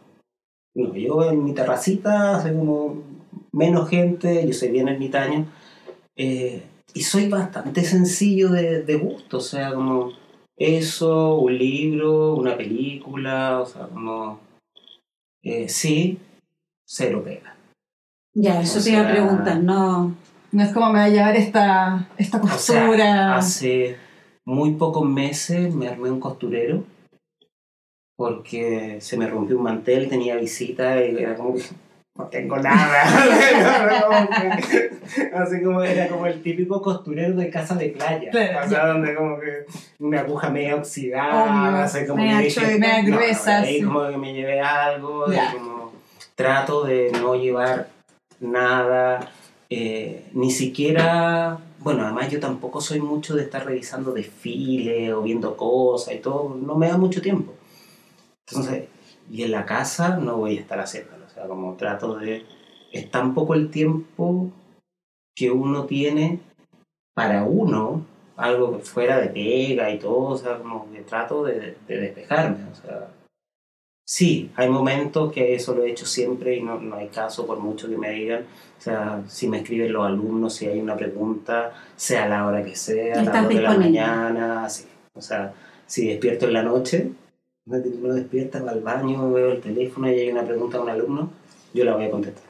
No, 0.76 0.96
yo 0.96 1.30
en 1.30 1.44
mi 1.44 1.54
terracita, 1.54 2.38
hace 2.38 2.54
como 2.54 3.04
menos 3.52 3.90
gente, 3.90 4.46
yo 4.48 4.54
soy 4.54 4.70
bien 4.70 4.88
ermitaño, 4.88 5.46
eh, 6.16 6.64
y 6.94 7.02
soy 7.04 7.30
bastante 7.30 7.84
sencillo 7.84 8.50
de, 8.50 8.82
de 8.84 8.96
gusto, 8.96 9.38
o 9.38 9.42
sea, 9.42 9.74
como 9.74 10.12
eso, 10.58 11.38
un 11.38 11.58
libro, 11.58 12.36
una 12.36 12.56
película, 12.58 13.60
o 13.62 13.66
sea, 13.66 13.88
como... 13.88 14.40
eh, 15.44 15.68
sí, 15.70 16.18
cero 16.86 17.22
pega. 17.24 17.56
Ya, 18.36 18.62
eso 18.62 18.80
O 18.80 18.84
te 18.84 18.92
iba 18.92 19.02
a 19.08 19.12
preguntar, 19.12 19.62
no. 19.62 20.16
No 20.52 20.64
es 20.64 20.72
como 20.72 20.88
me 20.92 21.00
va 21.00 21.06
a 21.06 21.10
llevar 21.10 21.36
esta, 21.36 22.08
esta 22.18 22.38
O 22.38 22.48
sea, 22.48 22.82
costura. 22.86 23.36
hace 23.36 23.96
muy 24.46 24.72
pocos 24.74 25.06
meses 25.08 25.74
me 25.74 25.88
armé 25.88 26.12
un 26.12 26.20
costurero 26.20 26.84
porque 28.16 28.98
se 29.02 29.18
me 29.18 29.28
rompió 29.28 29.58
un 29.58 29.64
mantel, 29.64 30.10
tenía 30.10 30.36
visita 30.36 31.04
y 31.04 31.18
era 31.18 31.36
como 31.36 31.56
que 31.56 31.64
no 32.16 32.26
tengo 32.26 32.58
nada. 32.58 33.04
Así 35.36 35.62
como 35.64 35.82
era 35.82 36.08
como 36.08 36.26
el 36.28 36.42
típico 36.42 36.82
costurero 36.82 37.34
de 37.36 37.50
casa 37.50 37.76
de 37.76 37.90
playa. 37.90 38.30
Claro, 38.30 38.66
o 38.66 38.70
sea, 38.70 38.88
donde 38.88 39.16
como 39.16 39.40
que 39.40 39.66
una 40.00 40.20
aguja 40.22 40.50
media 40.50 40.76
oxidada, 40.76 41.70
Obvio, 41.72 41.82
así 41.84 42.06
como 42.06 42.22
media 42.24 42.38
que 42.38 42.44
dije. 42.46 42.78
Media 42.80 43.02
no, 43.04 43.16
gruesa, 43.18 43.60
ahí 43.62 43.80
sí. 43.80 43.84
como 43.84 44.08
que 44.10 44.18
me 44.18 44.34
llevé 44.34 44.60
algo, 44.62 45.32
y 45.32 45.36
Ya. 45.36 45.52
como 45.54 45.92
trato 46.36 46.84
de 46.84 47.12
no 47.20 47.36
llevar 47.36 47.88
nada, 48.40 49.32
eh, 49.70 50.26
ni 50.34 50.52
siquiera, 50.52 51.58
bueno, 51.80 52.04
además 52.04 52.30
yo 52.30 52.40
tampoco 52.40 52.80
soy 52.82 53.00
mucho 53.02 53.36
de 53.36 53.44
estar 53.44 53.66
revisando 53.66 54.12
desfiles 54.12 55.12
o 55.14 55.22
viendo 55.24 55.56
cosas 55.58 56.14
y 56.14 56.20
todo, 56.20 56.56
no 56.56 56.76
me 56.76 56.88
da 56.88 56.98
mucho 56.98 57.22
tiempo. 57.22 57.54
Entonces, 58.48 58.90
y 59.30 59.44
en 59.44 59.52
la 59.52 59.66
casa 59.66 60.18
no 60.18 60.38
voy 60.38 60.58
a 60.58 60.62
estar 60.62 60.80
haciéndolo. 60.80 61.26
O 61.26 61.30
sea, 61.30 61.48
como 61.48 61.76
trato 61.76 62.16
de... 62.16 62.46
Es 62.92 63.10
tan 63.10 63.34
poco 63.34 63.56
el 63.56 63.72
tiempo 63.72 64.52
que 65.36 65.50
uno 65.50 65.86
tiene 65.86 66.40
para 67.16 67.44
uno, 67.44 68.06
algo 68.38 68.78
que 68.78 68.84
fuera 68.84 69.20
de 69.20 69.30
pega 69.30 69.90
y 69.92 70.00
todo, 70.00 70.30
o 70.30 70.38
sea, 70.38 70.58
como 70.60 70.92
que 70.92 71.02
trato 71.02 71.44
de, 71.44 71.78
de 71.88 71.98
despejarme. 71.98 72.70
O 72.72 72.76
sea, 72.76 73.10
sí, 74.08 74.52
hay 74.56 74.70
momentos 74.70 75.32
que 75.32 75.56
eso 75.56 75.74
lo 75.74 75.84
he 75.84 75.92
hecho 75.92 76.06
siempre 76.06 76.56
y 76.56 76.62
no, 76.62 76.80
no 76.80 76.96
hay 76.96 77.08
caso 77.08 77.48
por 77.48 77.60
mucho 77.60 77.90
que 77.90 77.98
me 77.98 78.12
digan. 78.12 78.44
O 78.78 78.82
sea, 78.82 79.24
si 79.28 79.48
me 79.48 79.58
escriben 79.58 79.94
los 79.94 80.06
alumnos, 80.06 80.56
si 80.56 80.68
hay 80.68 80.80
una 80.80 80.96
pregunta, 80.96 81.74
sea 81.96 82.26
a 82.26 82.30
la 82.30 82.46
hora 82.46 82.64
que 82.64 82.76
sea, 82.76 83.14
a 83.14 83.18
las 83.18 83.28
Estás 83.28 83.44
2 83.44 83.54
de 83.56 83.62
la 83.62 83.74
mañana, 83.74 84.70
sí. 84.70 84.86
O 85.16 85.22
sea, 85.22 85.54
si 85.86 86.08
despierto 86.08 86.48
en 86.48 86.54
la 86.54 86.64
noche, 86.64 87.12
uno 87.66 88.14
despierta, 88.14 88.62
va 88.62 88.72
al 88.72 88.82
baño, 88.82 89.32
veo 89.32 89.54
el 89.54 89.62
teléfono 89.62 90.10
y 90.12 90.20
hay 90.20 90.30
una 90.30 90.46
pregunta 90.46 90.78
de 90.78 90.84
un 90.84 90.90
alumno, 90.90 91.30
yo 91.74 91.86
la 91.86 91.96
voy 91.96 92.06
a 92.06 92.12
contestar. 92.12 92.44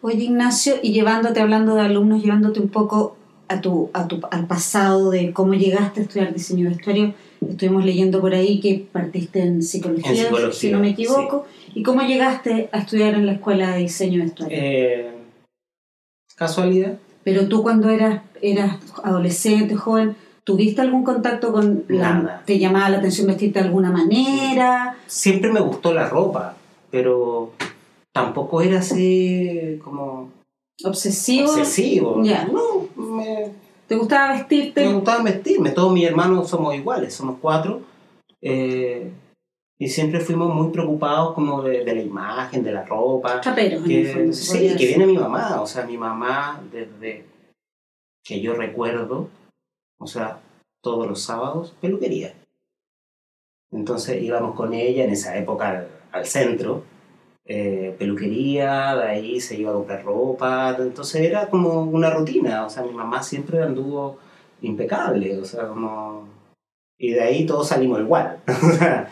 Oye, 0.00 0.24
Ignacio, 0.24 0.74
y 0.82 0.92
llevándote, 0.92 1.40
hablando 1.40 1.74
de 1.74 1.82
alumnos, 1.82 2.22
llevándote 2.22 2.60
un 2.60 2.68
poco 2.68 3.16
a 3.48 3.60
tu, 3.60 3.90
a 3.92 4.06
tu, 4.06 4.20
al 4.30 4.46
pasado 4.46 5.10
de 5.10 5.32
cómo 5.32 5.54
llegaste 5.54 6.00
a 6.00 6.02
estudiar 6.04 6.32
diseño 6.32 6.64
de 6.64 6.76
vestuario, 6.76 7.14
estuvimos 7.46 7.84
leyendo 7.84 8.20
por 8.20 8.34
ahí 8.34 8.60
que 8.60 8.86
partiste 8.90 9.40
en 9.40 9.62
psicología, 9.62 10.10
En 10.10 10.16
psicología, 10.16 10.52
si 10.52 10.70
no 10.70 10.78
me 10.78 10.90
equivoco, 10.90 11.46
y 11.74 11.82
cómo 11.82 12.02
llegaste 12.02 12.68
a 12.72 12.78
estudiar 12.78 13.14
en 13.14 13.26
la 13.26 13.32
escuela 13.32 13.72
de 13.72 13.78
diseño 13.80 14.18
de 14.18 14.24
vestuario. 14.24 14.58
Eh, 14.60 15.10
¿Casualidad? 16.36 16.98
Pero 17.24 17.48
tú 17.48 17.62
cuando 17.62 17.90
eras, 17.90 18.22
eras 18.40 18.78
adolescente, 19.02 19.74
joven, 19.74 20.16
¿tuviste 20.48 20.80
algún 20.80 21.04
contacto 21.04 21.52
con 21.52 21.84
la... 21.88 22.40
¿Te 22.46 22.58
llamaba 22.58 22.88
la 22.88 22.96
atención 22.98 23.26
vestirte 23.26 23.58
de 23.58 23.66
alguna 23.66 23.90
manera? 23.90 24.96
Siempre 25.06 25.52
me 25.52 25.60
gustó 25.60 25.92
la 25.92 26.08
ropa, 26.08 26.56
pero 26.90 27.52
tampoco 28.14 28.62
era 28.62 28.78
así 28.78 29.78
como 29.84 30.30
¿Obsesivo? 30.82 31.50
obsesivo. 31.50 32.22
Ya. 32.24 32.46
No, 32.46 32.88
me, 32.96 33.50
¿Te 33.86 33.94
gustaba 33.96 34.32
vestirte? 34.32 34.86
me 34.86 34.94
gustaba 34.94 35.22
vestirme. 35.22 35.70
Todos 35.72 35.92
mis 35.92 36.06
hermanos 36.06 36.48
somos 36.48 36.74
iguales, 36.74 37.12
somos 37.14 37.36
cuatro. 37.42 37.82
eh, 38.40 39.10
y 39.80 39.88
siempre 39.88 40.18
fuimos 40.20 40.52
muy 40.54 40.72
preocupados 40.72 41.34
como 41.34 41.62
de, 41.62 41.84
de 41.84 41.94
la 41.94 42.00
imagen, 42.02 42.64
de 42.64 42.72
la 42.72 42.84
ropa. 42.84 43.40
Chaperos, 43.42 43.84
en 43.84 43.90
el 43.92 44.04
Que, 44.06 44.12
fondo, 44.12 44.32
sí, 44.32 44.74
que 44.76 44.86
viene 44.86 45.06
mi 45.06 45.16
mamá. 45.18 45.60
O 45.60 45.66
sea, 45.68 45.84
mi 45.84 45.96
mamá 45.98 46.60
desde 46.72 47.26
que 48.24 48.40
yo 48.40 48.54
recuerdo, 48.54 49.28
o 49.98 50.06
sea, 50.06 50.40
todos 50.82 51.06
los 51.06 51.22
sábados, 51.22 51.74
peluquería. 51.80 52.34
Entonces 53.70 54.22
íbamos 54.22 54.54
con 54.54 54.72
ella 54.72 55.04
en 55.04 55.10
esa 55.10 55.36
época 55.36 55.86
al, 56.12 56.26
centro, 56.26 56.84
eh, 57.44 57.94
peluquería, 57.98 58.96
de 58.96 59.04
ahí 59.04 59.40
se 59.40 59.58
iba 59.58 59.70
a 59.70 59.74
comprar 59.74 60.04
ropa, 60.04 60.76
entonces 60.78 61.22
era 61.22 61.48
como 61.48 61.82
una 61.82 62.10
rutina, 62.10 62.64
o 62.64 62.70
sea, 62.70 62.82
mi 62.82 62.92
mamá 62.92 63.22
siempre 63.22 63.62
anduvo 63.62 64.18
impecable, 64.62 65.38
o 65.38 65.44
sea, 65.44 65.68
como... 65.68 66.28
Y 67.00 67.12
de 67.12 67.20
ahí 67.20 67.46
todos 67.46 67.68
salimos 67.68 68.00
igual. 68.00 68.40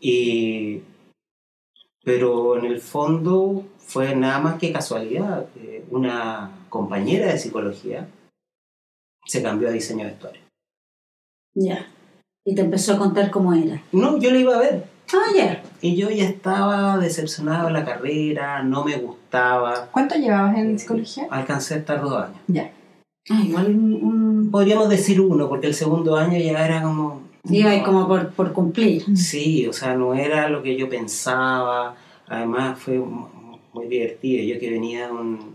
y... 0.00 0.82
Pero 2.02 2.58
en 2.58 2.64
el 2.64 2.80
fondo 2.80 3.64
fue 3.78 4.14
nada 4.14 4.38
más 4.40 4.58
que 4.58 4.72
casualidad. 4.72 5.46
que 5.54 5.84
Una 5.90 6.50
compañera 6.68 7.26
de 7.26 7.38
psicología 7.38 8.08
se 9.26 9.42
cambió 9.42 9.68
a 9.68 9.72
diseño 9.72 10.04
de 10.04 10.10
vestuario. 10.12 10.40
Ya. 11.54 11.86
Y 12.44 12.54
te 12.54 12.62
empezó 12.62 12.94
a 12.94 12.98
contar 12.98 13.30
cómo 13.30 13.52
era. 13.54 13.82
No, 13.92 14.18
yo 14.18 14.30
la 14.30 14.38
iba 14.38 14.56
a 14.56 14.60
ver. 14.60 14.84
Ah, 15.12 15.32
ya. 15.36 15.62
Y 15.80 15.96
yo 15.96 16.10
ya 16.10 16.24
estaba 16.24 16.98
decepcionado 16.98 17.68
en 17.68 17.74
la 17.74 17.84
carrera, 17.84 18.62
no 18.62 18.84
me 18.84 18.96
gustaba. 18.96 19.88
¿Cuánto 19.92 20.16
llevabas 20.16 20.56
en 20.58 20.78
psicología? 20.78 21.26
Alcancé 21.30 21.74
a 21.74 21.78
estar 21.78 22.00
dos 22.00 22.12
años. 22.24 22.38
Ya. 22.48 22.72
Ah, 23.30 23.42
igual 23.44 23.66
un... 23.68 23.94
un- 24.04 24.50
Podríamos 24.50 24.88
decir 24.88 25.20
uno, 25.20 25.48
porque 25.48 25.66
el 25.66 25.74
segundo 25.74 26.16
año 26.16 26.38
ya 26.38 26.64
era 26.64 26.82
como... 26.82 27.22
Iba 27.48 27.70
ahí 27.70 27.82
como 27.82 28.06
por, 28.08 28.30
por 28.32 28.52
cumplir. 28.52 29.04
Sí, 29.16 29.66
o 29.66 29.72
sea, 29.72 29.94
no 29.94 30.14
era 30.14 30.48
lo 30.48 30.62
que 30.62 30.76
yo 30.76 30.88
pensaba. 30.88 31.96
Además 32.28 32.78
fue 32.78 32.98
mu- 32.98 33.58
muy 33.72 33.86
divertido. 33.86 34.42
Yo 34.44 34.58
que 34.60 34.70
venía 34.70 35.06
de, 35.06 35.12
un, 35.12 35.54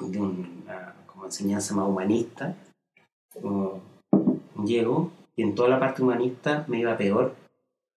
de 0.00 0.20
una 0.20 0.94
como 1.22 1.28
enseñanza 1.30 1.72
más 1.76 1.88
humanista, 1.88 2.56
como 3.32 3.80
llego 4.64 5.12
y 5.36 5.42
en 5.42 5.54
toda 5.54 5.68
la 5.68 5.78
parte 5.78 6.02
humanista 6.02 6.64
me 6.66 6.80
iba 6.80 6.96
peor 6.96 7.36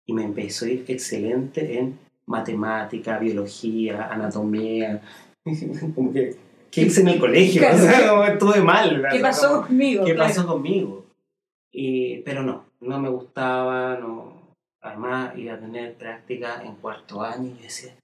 y 0.05 0.13
me 0.13 0.25
empezó 0.25 0.65
a 0.65 0.71
ir 0.71 0.85
excelente 0.89 1.79
en 1.79 2.01
matemática, 2.27 3.19
biología, 3.21 4.09
anatomía. 4.13 5.03
Como 5.95 6.13
que, 6.13 6.37
¿qué 6.73 6.83
hice 6.83 7.03
en 7.03 7.09
el 7.09 7.21
colegio? 7.21 7.63
O 7.73 7.79
sea, 7.79 8.09
como 8.11 8.25
estuve 8.25 8.61
mal. 8.61 9.05
¿Qué 9.13 9.21
pasó 9.21 9.49
como- 9.49 9.67
conmigo? 9.69 10.05
¿Qué 10.05 10.15
Claro. 10.15 10.29
pasó 10.29 10.47
conmigo? 10.47 11.05
Y, 11.71 12.19
pero 12.23 12.43
no, 12.43 12.65
no 12.81 12.99
me 12.99 13.09
gustaba, 13.09 13.97
no. 13.99 14.33
Además 14.81 15.37
iba 15.39 15.55
a 15.55 15.61
tener 15.61 15.95
práctica 15.95 16.61
en 16.65 16.75
cuarto 16.77 17.23
año 17.23 17.51
y 17.51 17.57
yo 17.57 17.63
decía, 17.63 17.95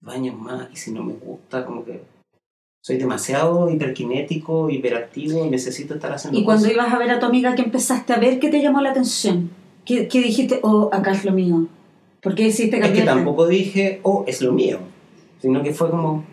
dos 0.00 0.14
años 0.14 0.34
más 0.38 0.68
y 0.72 0.76
si 0.76 0.92
no 0.92 1.02
me 1.02 1.12
gusta, 1.14 1.64
como 1.66 1.84
que 1.84 2.02
soy 2.84 2.96
demasiado 2.96 3.70
hiperkinético, 3.70 4.68
hiperactivo, 4.68 5.46
necesito 5.46 5.94
estar 5.94 6.12
haciendo 6.12 6.36
Y 6.38 6.44
cuando 6.44 6.64
cosas. 6.64 6.74
ibas 6.74 6.92
a 6.92 6.98
ver 6.98 7.10
a 7.12 7.20
tu 7.20 7.26
amiga, 7.26 7.54
¿qué 7.54 7.62
empezaste 7.62 8.12
a 8.12 8.16
ver? 8.18 8.40
¿Qué 8.40 8.48
te 8.48 8.60
llamó 8.60 8.80
la 8.80 8.90
atención? 8.90 9.50
¿Qué, 9.84 10.08
qué 10.08 10.20
dijiste? 10.20 10.58
Oh, 10.64 10.90
acá 10.92 11.12
es 11.12 11.24
lo 11.24 11.30
mío. 11.30 11.68
¿Por 12.20 12.34
qué 12.34 12.48
hiciste 12.48 12.78
Es 12.84 12.90
que 12.90 13.02
tampoco 13.02 13.46
dije, 13.46 14.00
oh, 14.02 14.24
es 14.26 14.42
lo 14.42 14.52
mío, 14.52 14.80
sino 15.40 15.62
que 15.62 15.72
fue 15.72 15.90
como, 15.90 16.24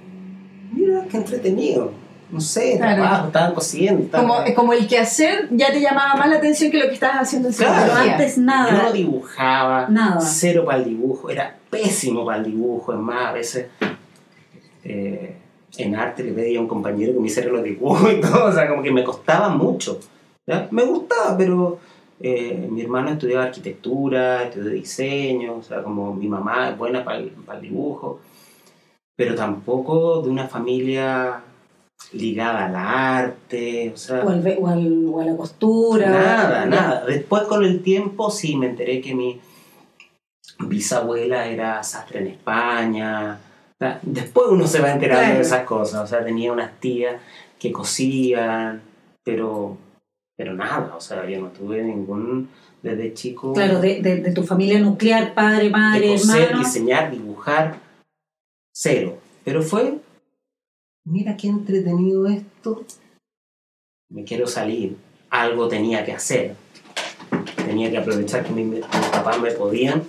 mira, 0.73 1.05
qué 1.09 1.17
entretenido. 1.17 1.91
No 2.31 2.39
sé, 2.41 2.77
Claro. 2.77 2.95
trabajo, 3.03 3.27
estaba 3.27 3.53
cosiendo. 3.53 4.03
estaba- 4.05 4.27
Como, 4.27 4.55
como 4.55 4.73
el 4.73 4.87
quehacer 4.87 5.49
ya 5.51 5.71
te 5.71 5.81
llamaba 5.81 6.15
más 6.15 6.29
la 6.29 6.37
atención 6.37 6.71
que 6.71 6.77
lo 6.79 6.87
que 6.87 6.93
estabas 6.95 7.17
haciendo 7.21 7.49
en 7.49 7.53
Claro. 7.53 7.91
Pero 7.95 8.11
antes 8.11 8.35
Yo 8.37 8.41
no 8.41 8.47
nada. 8.47 8.91
dibujaba, 8.91 9.87
Nada. 9.87 10.19
cero 10.21 10.63
para 10.65 10.79
el 10.79 10.85
dibujo, 10.85 11.29
era 11.29 11.57
pésimo 11.69 12.25
para 12.25 12.39
el 12.39 12.45
dibujo, 12.45 12.91
es 12.93 12.99
más, 12.99 13.27
a 13.27 13.31
veces 13.33 13.67
eh, 14.83 15.35
en 15.77 15.95
arte 15.95 16.23
le 16.23 16.31
pedía 16.33 16.59
a 16.59 16.61
un 16.61 16.67
compañero 16.67 17.13
que 17.13 17.19
me 17.19 17.27
hiciera 17.27 17.51
los 17.51 17.63
dibujos 17.63 18.11
y 18.11 18.21
todo, 18.21 18.45
o 18.47 18.51
sea, 18.51 18.67
como 18.67 18.81
que 18.83 18.91
me 18.91 19.03
costaba 19.03 19.49
mucho. 19.49 19.99
¿ya? 20.47 20.67
Me 20.71 20.83
gustaba, 20.83 21.37
pero 21.37 21.79
eh, 22.19 22.67
mi 22.69 22.81
hermano 22.81 23.11
estudiaba 23.11 23.45
arquitectura, 23.45 24.43
estudió 24.43 24.71
diseño, 24.71 25.55
o 25.57 25.63
sea, 25.63 25.83
como 25.83 26.13
mi 26.13 26.27
mamá 26.27 26.69
es 26.69 26.77
buena 26.77 27.03
para 27.03 27.19
el, 27.19 27.29
para 27.29 27.59
el 27.59 27.65
dibujo, 27.69 28.19
pero 29.15 29.35
tampoco 29.35 30.21
de 30.21 30.29
una 30.29 30.47
familia 30.47 31.41
ligada 32.13 32.65
al 32.67 32.75
arte, 32.75 33.91
o 33.93 33.97
sea... 33.97 34.23
O, 34.23 34.29
al 34.29 34.57
o 34.59 34.67
al- 34.67 35.05
o 35.13 35.19
a 35.21 35.25
la 35.25 35.35
costura. 35.37 36.09
Nada, 36.09 36.65
nada. 36.65 37.05
Después 37.05 37.43
con 37.43 37.63
el 37.63 37.83
tiempo 37.83 38.31
sí 38.31 38.55
me 38.55 38.67
enteré 38.67 39.01
que 39.01 39.13
mi 39.13 39.39
bisabuela 40.59 41.47
era 41.47 41.83
sastre 41.83 42.19
en 42.19 42.27
España. 42.27 43.39
Sea, 43.79 43.99
Después 44.03 44.47
uno 44.49 44.67
se 44.67 44.81
va 44.81 44.91
enterando 44.91 45.21
Claro. 45.23 45.35
de 45.35 45.41
esas 45.41 45.63
cosas. 45.65 46.03
O 46.03 46.07
sea, 46.07 46.23
tenía 46.23 46.51
unas 46.51 46.79
tías 46.79 47.21
que 47.57 47.71
cosían, 47.71 48.81
pero, 49.23 49.77
pero 50.37 50.53
nada. 50.53 50.95
O 50.95 51.01
sea, 51.01 51.27
yo 51.29 51.39
no 51.41 51.47
tuve 51.49 51.81
ningún, 51.83 52.49
desde 52.83 53.13
chico, 53.13 53.53
Claro, 53.53 53.79
de, 53.79 54.01
de, 54.01 54.17
de 54.17 54.31
tu 54.33 54.43
familia 54.43 54.79
nuclear, 54.79 55.33
padre, 55.33 55.65
de 55.65 55.69
madre, 55.69 56.07
coser, 56.11 56.41
hermano. 56.43 56.59
diseñar, 56.65 57.11
dibujar, 57.11 57.79
cero. 58.73 59.17
Pero 59.45 59.61
fue, 59.61 59.97
mira 61.05 61.35
qué 61.37 61.47
entretenido 61.47 62.27
esto. 62.27 62.83
Me 64.11 64.23
quiero 64.23 64.47
salir. 64.47 64.97
Algo 65.29 65.67
tenía 65.67 66.03
que 66.03 66.11
hacer. 66.13 66.55
Tenía 67.55 67.91
que 67.91 67.97
aprovechar 67.99 68.43
que 68.43 68.51
mi- 68.51 68.63
mis 68.65 68.83
papás 69.11 69.39
me 69.39 69.51
podían 69.51 70.03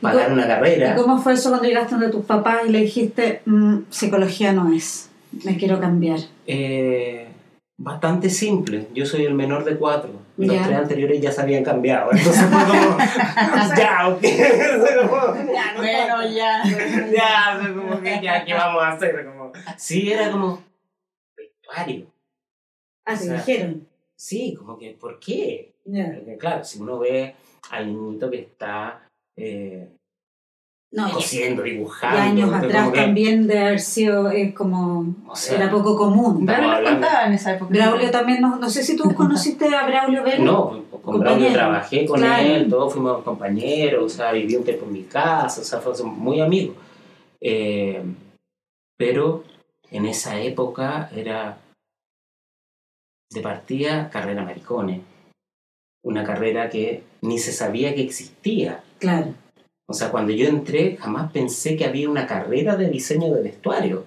pagar 0.00 0.24
cómo- 0.24 0.36
una 0.36 0.46
carrera. 0.46 0.92
¿Y 0.92 1.00
cómo 1.00 1.18
fue 1.18 1.34
eso 1.34 1.50
cuando 1.50 1.68
llegaste 1.68 1.94
donde 1.94 2.10
tus 2.10 2.24
papás 2.24 2.62
y 2.66 2.70
le 2.70 2.80
dijiste, 2.80 3.42
"Mm, 3.46 3.78
psicología 3.90 4.52
no 4.52 4.72
es, 4.72 5.10
me 5.44 5.56
quiero 5.56 5.78
cambiar? 5.80 6.18
Eh, 6.46 7.28
bastante 7.78 8.28
simple. 8.30 8.88
Yo 8.94 9.06
soy 9.06 9.24
el 9.24 9.34
menor 9.34 9.64
de 9.64 9.76
cuatro. 9.76 10.10
Los 10.36 10.54
Ya. 10.56 10.64
tres 10.64 10.78
anteriores 10.78 11.20
ya 11.20 11.30
se 11.32 11.42
habían 11.42 11.62
cambiado. 11.64 12.10
Entonces 12.12 12.44
fue 12.44 12.64
como, 12.64 12.96
ya, 13.76 14.08
ok. 14.08 14.22
Como, 15.00 15.34
Bueno, 15.76 16.28
ya. 16.28 16.62
ya, 16.64 17.60
como 17.74 18.00
que 18.00 18.20
ya, 18.22 18.44
¿qué 18.44 18.54
vamos 18.54 18.82
a 18.82 18.88
hacer? 18.92 19.24
Como, 19.26 19.52
sí, 19.76 20.10
era 20.12 20.30
como 20.30 20.62
vestuario. 21.36 22.06
Ah, 23.06 23.16
sea, 23.16 23.34
dijeron. 23.34 23.86
Sí, 24.16 24.54
como 24.58 24.78
que, 24.78 24.90
¿por 24.92 25.18
qué? 25.18 25.72
Ya. 25.84 26.12
Porque 26.14 26.36
claro, 26.38 26.64
si 26.64 26.78
uno 26.80 26.98
ve 26.98 27.34
al 27.70 27.86
niñito 27.86 28.30
que 28.30 28.40
está 28.40 29.00
eh, 29.36 29.88
No, 30.92 31.08
y- 31.08 31.12
cosiendo, 31.12 31.64
y 31.64 31.72
dibujando. 31.72 32.18
años 32.20 32.50
como 32.50 32.64
atrás 32.64 32.90
que- 32.90 32.98
también 32.98 33.46
de 33.46 33.58
haber 33.58 33.80
sido 33.80 34.28
es 34.30 34.52
como 34.54 35.14
O 35.28 35.36
sea, 35.36 35.56
era 35.58 35.70
poco 35.70 35.96
común. 35.96 36.44
Braulio 36.44 36.70
hablando- 36.72 37.00
contaba 37.06 37.26
en 37.26 37.32
esa 37.34 37.54
época. 37.54 37.70
Braulio 37.72 38.10
también, 38.10 38.40
no, 38.40 38.56
no 38.56 38.68
sé 38.68 38.82
si 38.82 38.96
tú 38.96 39.04
conociste 39.14 39.74
a 39.74 39.86
Braulio 39.86 40.24
Vélez. 40.24 40.40
No, 40.40 40.68
con 40.90 41.00
Compañero. 41.00 41.20
Braulio 41.38 41.52
trabajé 41.52 42.06
con 42.06 42.18
Claro. 42.20 42.42
él, 42.44 42.68
todos 42.68 42.92
fuimos 42.92 43.22
compañeros, 43.22 44.04
o 44.04 44.08
sea, 44.08 44.32
viví 44.32 44.56
un 44.56 44.64
tiempo 44.64 44.84
en 44.86 44.92
mi 44.92 45.02
casa, 45.04 45.60
o 45.60 45.64
sea, 45.64 45.78
fuimos 45.80 46.02
muy 46.04 46.40
amigos. 46.40 46.76
Eh, 47.40 48.02
pero 48.98 49.44
en 49.90 50.06
esa 50.06 50.40
época 50.40 51.08
era 51.14 51.56
de 53.30 53.40
partida 53.40 54.10
carrera 54.10 54.42
maricones, 54.42 55.00
una 56.04 56.24
carrera 56.24 56.68
que 56.68 57.04
ni 57.22 57.38
se 57.38 57.52
sabía 57.52 57.94
que 57.94 58.02
existía. 58.02 58.82
Claro. 59.00 59.34
O 59.88 59.92
sea, 59.92 60.10
cuando 60.12 60.30
yo 60.32 60.46
entré, 60.46 60.96
jamás 60.96 61.32
pensé 61.32 61.76
que 61.76 61.84
había 61.84 62.08
una 62.08 62.26
carrera 62.26 62.76
de 62.76 62.88
diseño 62.90 63.34
de 63.34 63.42
vestuario. 63.42 64.04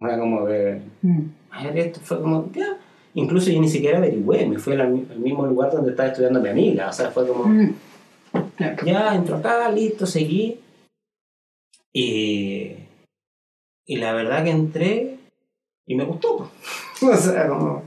Era 0.00 0.18
como 0.18 0.46
que 0.46 0.80
Mm. 1.02 1.22
a 1.50 1.64
ver, 1.64 1.78
esto 1.78 2.00
fue 2.02 2.20
como, 2.22 2.50
ya. 2.52 2.78
Incluso 3.14 3.50
yo 3.50 3.60
ni 3.60 3.68
siquiera 3.68 3.98
averigüé, 3.98 4.46
me 4.46 4.58
fui 4.58 4.72
al, 4.74 4.80
al 4.80 5.18
mismo 5.18 5.44
lugar 5.46 5.72
donde 5.72 5.90
estaba 5.90 6.08
estudiando 6.10 6.40
mi 6.40 6.48
amiga. 6.48 6.88
O 6.88 6.92
sea, 6.92 7.10
fue 7.10 7.26
como, 7.28 7.44
Mm. 7.44 7.74
Claro. 8.56 8.86
ya, 8.86 9.14
entro 9.14 9.36
acá, 9.36 9.68
listo, 9.70 10.06
seguí. 10.06 10.60
Y, 11.92 12.74
y 13.86 13.96
la 13.96 14.12
verdad 14.12 14.44
que 14.44 14.50
entré 14.50 15.18
y 15.86 15.94
me 15.94 16.04
gustó. 16.04 16.50
o 17.02 17.16
sea, 17.16 17.48
como, 17.48 17.82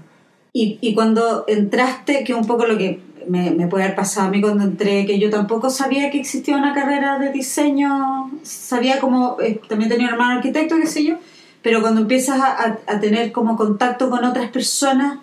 Y, 0.53 0.77
y 0.81 0.93
cuando 0.93 1.45
entraste, 1.47 2.23
que 2.23 2.33
un 2.33 2.45
poco 2.45 2.65
lo 2.65 2.77
que 2.77 2.99
me, 3.27 3.67
puede 3.67 3.83
haber 3.85 3.95
pasado 3.95 4.27
a 4.27 4.31
mí 4.31 4.41
cuando 4.41 4.63
entré, 4.63 5.05
que 5.05 5.19
yo 5.19 5.29
tampoco 5.29 5.69
sabía 5.69 6.09
que 6.11 6.19
existía 6.19 6.55
una 6.57 6.73
carrera 6.73 7.19
de 7.19 7.31
diseño, 7.31 8.31
sabía 8.43 8.99
como, 8.99 9.37
eh, 9.41 9.59
también 9.67 9.89
tenía 9.89 10.07
un 10.07 10.13
hermano 10.13 10.35
arquitecto, 10.37 10.75
qué 10.77 10.87
sé 10.87 11.03
yo, 11.03 11.15
pero 11.61 11.81
cuando 11.81 12.01
empiezas 12.01 12.39
a, 12.39 12.47
a- 12.63 12.79
a 12.87 12.99
tener 12.99 13.31
como 13.31 13.55
contacto 13.57 14.09
con 14.09 14.23
otras 14.23 14.49
personas 14.51 15.19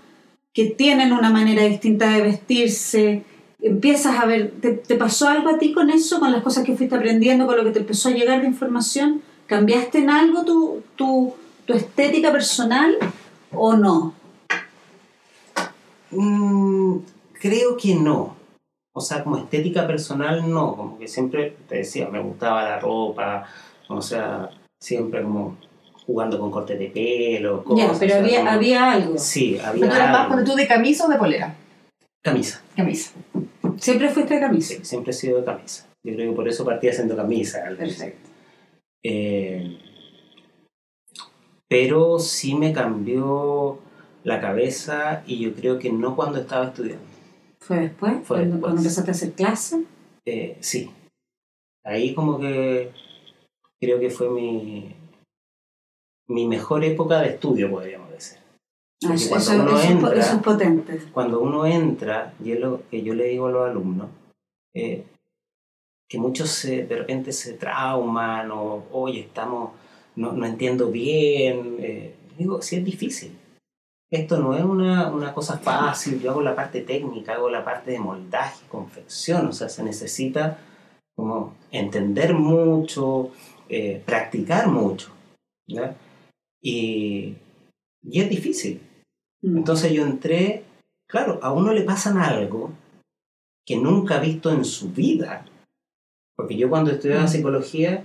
que 0.55 0.67
tienen 0.67 1.13
una 1.13 1.31
manera 1.31 1.63
distinta 1.65 2.11
de 2.11 2.23
vestirse, 2.23 3.25
empiezas 3.61 4.19
a 4.19 4.25
ver, 4.27 4.53
¿te, 4.61 4.73
te 4.73 4.95
pasó 4.97 5.29
algo 5.29 5.51
a 5.51 5.59
ti 5.59 5.73
con 5.73 5.91
eso, 5.91 6.21
con 6.21 6.33
las 6.33 6.43
cosas 6.43 6.65
que 6.65 6.77
fuiste 6.77 6.95
aprendiendo, 6.97 7.47
con 7.47 7.57
lo 7.57 7.65
que 7.65 7.71
te 7.71 7.81
empezó 7.81 8.09
a 8.09 8.13
llegar 8.13 8.41
de 8.41 8.47
información? 8.47 9.21
¿Cambiaste 9.47 9.99
en 9.99 10.11
algo 10.11 10.45
tu, 10.45 10.83
tu, 10.97 11.35
tu 11.65 11.73
estética 11.75 12.31
personal 12.33 12.97
o 13.53 13.75
no? 13.77 14.15
mm, 16.11 16.97
creo 17.41 17.77
que 17.77 17.95
no. 17.95 18.37
O 18.95 19.01
sea, 19.01 19.23
como 19.23 19.37
estética 19.37 19.87
personal, 19.87 20.51
no. 20.51 20.75
Como 20.77 20.99
que 20.99 21.07
siempre 21.09 21.57
te 21.69 21.77
decía, 21.77 22.09
me 22.09 22.21
gustaba 22.21 22.63
la 22.65 22.81
ropa, 22.81 23.45
o 23.89 24.03
sea, 24.03 24.51
siempre 24.81 25.23
como 25.23 25.57
jugando 26.07 26.39
con 26.41 26.51
cortes 26.51 26.79
de 26.79 26.87
pelo, 26.89 27.63
cosas. 27.65 27.93
Ya, 27.93 27.99
pero 27.99 28.13
o 28.13 28.17
sea, 28.17 28.25
había, 28.25 28.39
como- 28.41 28.51
había 28.51 28.93
algo. 28.93 29.19
Sí, 29.19 29.59
había. 29.63 29.81
Pero 29.83 29.89
tú 29.91 29.97
eras 29.97 30.11
más 30.11 30.21
algo. 30.21 30.35
cuando 30.35 30.51
tú 30.51 30.57
de 30.57 30.67
camisa 30.67 31.07
o 31.07 31.09
de 31.09 31.17
polera. 31.19 31.55
Camisa. 32.25 32.63
Camisa. 32.77 33.13
Siempre 33.77 34.09
fuiste 34.09 34.35
de 34.35 34.41
camisa. 34.41 34.75
Sí, 34.75 34.81
siempre 34.85 35.11
he 35.11 35.15
sido 35.15 35.39
de 35.39 35.45
camisa. 35.45 35.87
Yo 36.03 36.15
creo 36.15 36.31
que 36.31 36.37
por 36.37 36.49
eso 36.49 36.65
partí 36.65 36.89
haciendo 36.89 37.15
camisa. 37.17 37.61
Perfecto. 37.77 38.29
Eh, 39.05 39.79
pero 41.69 42.19
sí 42.19 42.55
me 42.55 42.73
cambió 42.73 43.79
la 44.25 44.41
cabeza 44.41 45.23
y 45.27 45.39
yo 45.41 45.55
creo 45.55 45.79
que 45.79 45.93
no 45.93 46.17
cuando 46.17 46.39
estaba 46.41 46.67
estudiando. 46.67 47.05
¿Fue 47.69 47.81
después? 47.81 48.13
Fue 48.25 48.39
cuando, 48.39 48.43
después. 48.45 48.61
cuando 48.63 48.81
empezaste 48.81 49.11
a 49.11 49.15
hacer 49.15 49.33
clases. 49.33 49.81
Eh, 50.25 50.57
sí. 50.61 50.91
Ahí 51.85 52.15
como 52.15 52.39
que 52.41 52.91
creo 53.79 54.01
que 54.01 54.09
fue 54.09 54.31
mi, 54.31 54.95
mi 56.29 56.47
mejor 56.49 56.83
época 56.85 57.21
de 57.21 57.29
estudio, 57.29 57.71
podríamos 57.71 58.11
decir. 58.11 58.39
Ah, 59.05 59.15
eso, 59.15 59.53
entra- 59.83 60.15
eso 60.19 60.37
es 60.37 60.43
potente. 60.43 61.01
Cuando 61.13 61.41
uno 61.41 61.67
entra, 61.67 62.35
y 62.43 62.53
es 62.53 62.61
lo 62.61 62.89
que 62.89 63.03
yo 63.03 63.13
le 63.15 63.25
digo 63.27 63.47
a 63.47 63.51
los 63.51 63.69
alumnos, 63.71 64.09
eh, 64.75 65.05
que 66.09 66.19
muchos 66.19 66.49
se, 66.49 66.87
de 66.87 66.97
repente 66.97 67.33
se 67.33 67.53
trauman 67.53 68.51
o, 68.51 68.87
oye, 68.93 69.21
estamos, 69.21 69.73
no, 70.17 70.33
no 70.33 70.47
entiendo 70.47 70.91
bien. 70.91 71.77
eh, 71.81 72.15
digo, 72.39 72.63
sí 72.63 72.77
es 72.77 72.85
difícil. 72.85 73.37
Esto 74.11 74.39
no 74.39 74.57
es 74.57 74.65
una, 74.65 75.11
una 75.11 75.35
cosa 75.35 75.59
fácil, 75.59 76.21
yo 76.21 76.31
hago 76.31 76.41
la 76.41 76.55
parte 76.55 76.81
técnica, 76.81 77.35
hago 77.35 77.51
la 77.51 77.65
parte 77.65 77.91
de 77.91 77.99
moldaje, 78.01 78.65
confección, 78.69 79.47
o 79.49 79.53
sea, 79.53 79.69
se 79.69 79.83
necesita 79.83 80.59
como 81.15 81.55
entender 81.71 82.33
mucho, 82.33 83.31
eh, 83.69 84.03
practicar 84.07 84.69
mucho. 84.69 85.11
¿ya? 85.67 85.95
Y, 86.63 87.37
y 88.03 88.21
es 88.21 88.31
difícil. 88.31 88.81
Mm. 89.43 89.59
Entonces 89.59 89.93
yo 89.93 90.05
entré, 90.05 90.65
claro, 91.07 91.39
a 91.43 91.53
uno 91.53 91.73
le 91.75 91.83
pasan 91.83 92.17
algo 92.19 92.71
que 93.67 93.77
nunca 93.77 94.17
ha 94.17 94.21
visto 94.21 94.51
en 94.51 94.65
su 94.65 94.91
vida. 94.91 95.45
Porque 96.35 96.57
yo 96.57 96.71
cuando 96.71 96.93
estudiaba 96.93 97.25
Mm. 97.25 97.29
psicología, 97.29 98.05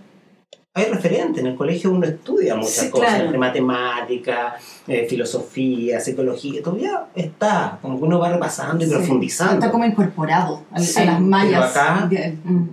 hay 0.76 0.86
referente, 0.86 1.40
en 1.40 1.48
el 1.48 1.56
colegio 1.56 1.92
uno 1.92 2.08
estudia 2.08 2.56
muchas 2.56 2.72
Sí, 2.74 2.90
cosas, 2.90 3.10
claro. 3.10 3.26
entre 3.26 3.38
matemática, 3.38 4.56
eh, 4.88 5.06
filosofía, 5.08 6.00
psicología, 6.00 6.64
todavía 6.64 7.06
está, 7.14 7.78
como 7.82 8.00
que 8.00 8.06
uno 8.06 8.18
va 8.20 8.30
repasando 8.32 8.84
y 8.84 8.88
Sí. 8.88 8.94
profundizando. 8.96 9.54
Está 9.56 9.72
como 9.72 9.86
incorporado 9.86 10.64
a, 10.72 10.78
a 10.78 10.80
Sí, 10.80 11.06
las 11.06 11.22
mallas. 11.22 11.72
pero 11.74 11.86
acá- 11.86 12.10
mm. 12.44 12.64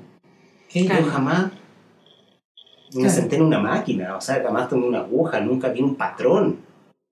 que 0.69 0.87
Claro. 0.87 1.05
yo 1.05 1.11
jamás 1.11 1.45
me 2.95 3.01
Claro. 3.03 3.11
senté 3.15 3.37
en 3.37 3.43
una 3.43 3.59
máquina, 3.59 4.17
o 4.17 4.21
sea, 4.21 4.43
jamás 4.43 4.69
tomé 4.71 4.87
una 4.87 5.01
aguja, 5.01 5.41
nunca 5.41 5.69
vi 5.69 5.83
un 5.83 5.95
patrón, 5.95 6.57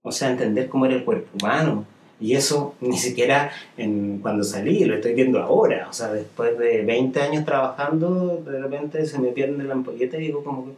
o 0.03 0.11
sea, 0.11 0.31
entender 0.31 0.69
cómo 0.71 0.87
era 0.87 0.95
el 0.95 1.05
cuerpo 1.05 1.29
humano. 1.39 1.85
Y 2.21 2.35
eso 2.35 2.75
ni 2.81 2.97
siquiera 2.99 3.53
en, 3.77 4.19
cuando 4.19 4.43
salí, 4.45 4.85
lo 4.85 4.97
estoy 4.97 5.15
viendo 5.15 5.41
ahora, 5.41 5.89
o 5.89 5.93
sea, 5.93 6.13
después 6.13 6.59
de 6.59 6.83
20 6.85 7.21
años 7.21 7.45
trabajando, 7.45 8.43
de 8.45 8.61
repente 8.61 9.07
se 9.07 9.19
me 9.21 9.29
pierde 9.29 9.63
la 9.65 9.75
ampolleta 9.75 10.17
y 10.19 10.23
digo 10.27 10.43
como 10.43 10.65
que, 10.67 10.73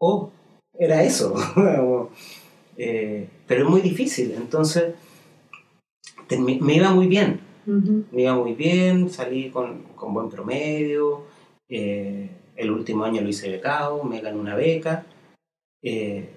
oh, 0.00 0.30
era 0.78 1.02
eso. 1.02 1.34
Eh, 2.80 3.28
pero 3.48 3.64
es 3.64 3.68
muy 3.70 3.80
difícil, 3.80 4.34
entonces 4.36 4.94
te- 6.28 6.38
me- 6.38 6.60
me 6.60 6.74
iba 6.76 6.92
muy 6.92 7.08
bien, 7.08 7.40
me 8.12 8.22
iba 8.22 8.36
muy 8.36 8.54
bien, 8.54 9.10
salí 9.10 9.50
con, 9.50 9.82
con 9.96 10.14
buen 10.14 10.28
promedio, 10.30 11.22
eh, 11.68 12.30
el 12.54 12.70
último 12.70 13.02
año 13.04 13.20
lo 13.20 13.28
hice 13.28 13.50
becado, 13.50 14.04
me 14.04 14.20
gané 14.20 14.38
una 14.38 14.54
beca, 14.54 15.04
eh, 15.82 16.28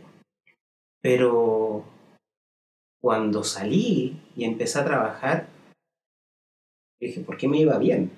pero 1.01 1.83
cuando 3.01 3.43
salí 3.43 4.15
y 4.35 4.43
empecé 4.45 4.79
a 4.79 4.85
trabajar, 4.85 5.47
dije, 6.99 7.21
¿por 7.21 7.37
qué 7.37 7.47
me 7.47 7.57
iba 7.57 7.77
bien? 7.77 8.11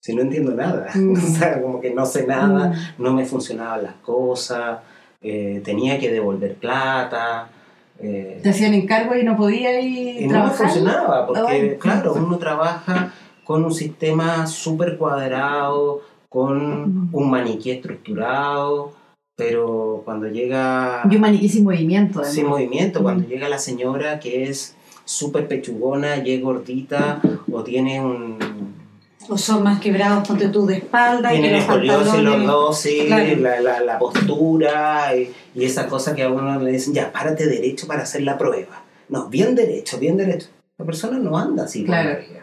Si 0.00 0.14
no 0.14 0.22
entiendo 0.22 0.52
nada, 0.52 0.88
Mm. 0.94 1.12
o 1.12 1.16
sea, 1.20 1.60
como 1.60 1.80
que 1.80 1.92
no 1.92 2.06
sé 2.06 2.26
nada, 2.26 2.68
Mm. 2.70 3.02
no 3.02 3.12
me 3.12 3.24
funcionaban 3.24 3.82
las 3.82 3.94
cosas, 3.96 4.80
eh, 5.20 5.60
tenía 5.64 5.98
que 5.98 6.10
devolver 6.10 6.54
plata. 6.56 7.48
eh, 8.00 8.40
Te 8.42 8.50
hacían 8.50 8.74
encargo 8.74 9.14
y 9.14 9.22
no 9.22 9.36
podía 9.36 9.80
ir 9.80 10.22
y 10.22 10.26
no 10.26 10.44
me 10.44 10.50
funcionaba, 10.50 11.26
porque 11.26 11.42
Ay, 11.52 11.76
claro, 11.78 12.14
uno 12.14 12.36
trabaja 12.38 13.12
con 13.44 13.64
un 13.64 13.72
sistema 13.72 14.46
súper 14.46 14.96
cuadrado, 14.98 16.00
con 16.28 17.10
un 17.12 17.30
maniquí 17.30 17.70
estructurado, 17.70 18.92
pero 19.36 20.02
cuando 20.04 20.28
llega 20.28 21.02
Y 21.10 21.14
un 21.16 21.20
maniquí 21.20 21.48
sin 21.48 21.64
movimiento. 21.64 22.18
además. 22.20 22.34
sin 22.34 22.46
movimiento, 22.46 23.02
cuando 23.02 23.24
Mm. 23.26 23.30
llega 23.30 23.48
la 23.48 23.58
señora 23.58 24.20
que 24.20 24.44
es 24.44 24.74
súper 25.04 25.48
pechugona 25.48 26.18
y 26.18 26.32
es 26.34 26.42
gordita 26.42 27.20
o 27.50 27.62
tiene 27.64 28.00
un... 28.00 28.38
O 29.28 29.38
son 29.38 29.62
más 29.62 29.80
quebrados, 29.80 30.26
ponte 30.26 30.48
tú 30.48 30.66
de 30.66 30.78
espalda. 30.78 31.32
y 31.32 31.40
Tienen 31.40 31.60
escoliosis 31.60 32.20
los 32.22 32.44
dos, 32.44 32.78
sí, 32.80 33.04
Claro. 33.06 33.36
la, 33.40 33.60
la, 33.60 33.80
la 33.80 33.98
postura 33.98 35.14
y, 35.16 35.30
y 35.54 35.64
esa 35.64 35.86
cosa 35.86 36.14
que 36.14 36.24
a 36.24 36.28
uno 36.28 36.58
le 36.60 36.72
dicen, 36.72 36.92
ya, 36.92 37.12
párate 37.12 37.46
derecho 37.46 37.86
para 37.86 38.02
hacer 38.02 38.22
la 38.22 38.36
prueba. 38.36 38.82
No, 39.08 39.28
bien 39.28 39.54
derecho, 39.54 39.98
bien 39.98 40.16
derecho. 40.16 40.48
La 40.76 40.84
persona 40.84 41.18
no 41.18 41.38
anda 41.38 41.64
así. 41.64 41.84
Claro. 41.84 42.10
la 42.10 42.16
vida, 42.16 42.41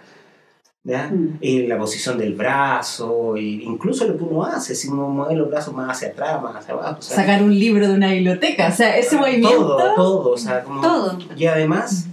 ¿ya? 0.84 1.08
Mm. 1.08 1.38
Y 1.42 1.68
la 1.68 1.78
posición 1.78 2.18
del 2.18 2.34
brazo, 2.34 3.38
y 3.38 3.64
incluso 3.64 4.08
lo 4.08 4.18
que 4.18 4.24
uno 4.24 4.44
hace, 4.44 4.76
si 4.76 4.88
uno 4.88 5.08
mueve 5.08 5.36
los 5.36 5.50
brazos 5.50 5.74
más 5.74 5.98
hacia 5.98 6.10
atrás, 6.10 6.42
más 6.42 6.56
hacia 6.56 6.74
abajo. 6.74 7.00
o 7.00 7.02
sea, 7.02 7.18
Sacar 7.18 7.44
un 7.44 7.58
libro 7.58 7.88
de 7.88 7.94
una 7.94 8.12
biblioteca. 8.12 8.68
O 8.68 8.72
sea, 8.72 8.98
ese 8.98 9.18
movimiento. 9.18 9.78
todo, 9.78 9.96
todo, 9.96 10.32
o 10.32 10.38
sea, 10.38 10.64
como... 10.64 10.82
Todo. 10.82 11.20
Y 11.36 11.46
además, 11.46 12.08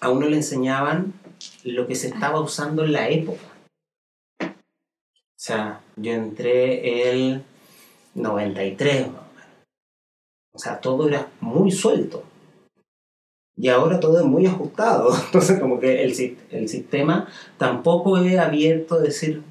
a 0.00 0.10
uno 0.10 0.28
le 0.28 0.36
enseñaban 0.36 1.14
lo 1.64 1.86
que 1.86 1.94
se 1.94 2.08
estaba 2.08 2.40
usando 2.40 2.84
en 2.84 2.92
la 2.92 3.08
época. 3.08 3.42
O 4.40 5.46
sea, 5.46 5.80
yo 5.96 6.12
entré 6.12 7.10
el 7.10 7.42
93, 8.14 9.08
más 9.08 9.08
o 9.08 9.34
menos. 9.34 9.48
O 10.52 10.58
sea, 10.58 10.80
todo 10.80 11.08
era 11.08 11.28
muy 11.40 11.70
suelto. 11.70 12.22
Y 13.56 13.68
ahora 13.68 14.00
todo 14.00 14.18
es 14.18 14.24
muy 14.24 14.46
ajustado. 14.46 15.10
Entonces, 15.26 15.60
como 15.60 15.78
que 15.78 16.02
el, 16.04 16.38
el 16.50 16.68
sistema 16.68 17.28
tampoco 17.58 18.18
es 18.18 18.38
abierto 18.38 18.96
a 18.96 19.00
decir, 19.00 19.42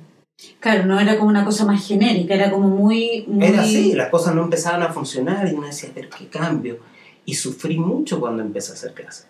Claro, 0.60 0.86
no 0.86 1.00
era 1.00 1.18
como 1.18 1.30
una 1.30 1.46
cosa 1.46 1.64
más 1.64 1.88
genérica, 1.88 2.34
era 2.34 2.52
como 2.52 2.68
muy... 2.68 3.24
muy... 3.28 3.46
Era 3.46 3.62
así, 3.62 3.94
las 3.94 4.10
cosas 4.10 4.36
no 4.36 4.44
empezaban 4.44 4.82
a 4.82 4.92
funcionar 4.92 5.48
y 5.48 5.54
uno 5.54 5.68
decía, 5.68 5.92
pero 5.94 6.10
qué 6.10 6.28
cambio. 6.28 6.80
Y 7.24 7.36
sufrí 7.36 7.78
mucho 7.78 8.20
cuando 8.20 8.42
empecé 8.42 8.72
a 8.72 8.74
hacer 8.74 8.94
clases. 8.94 9.28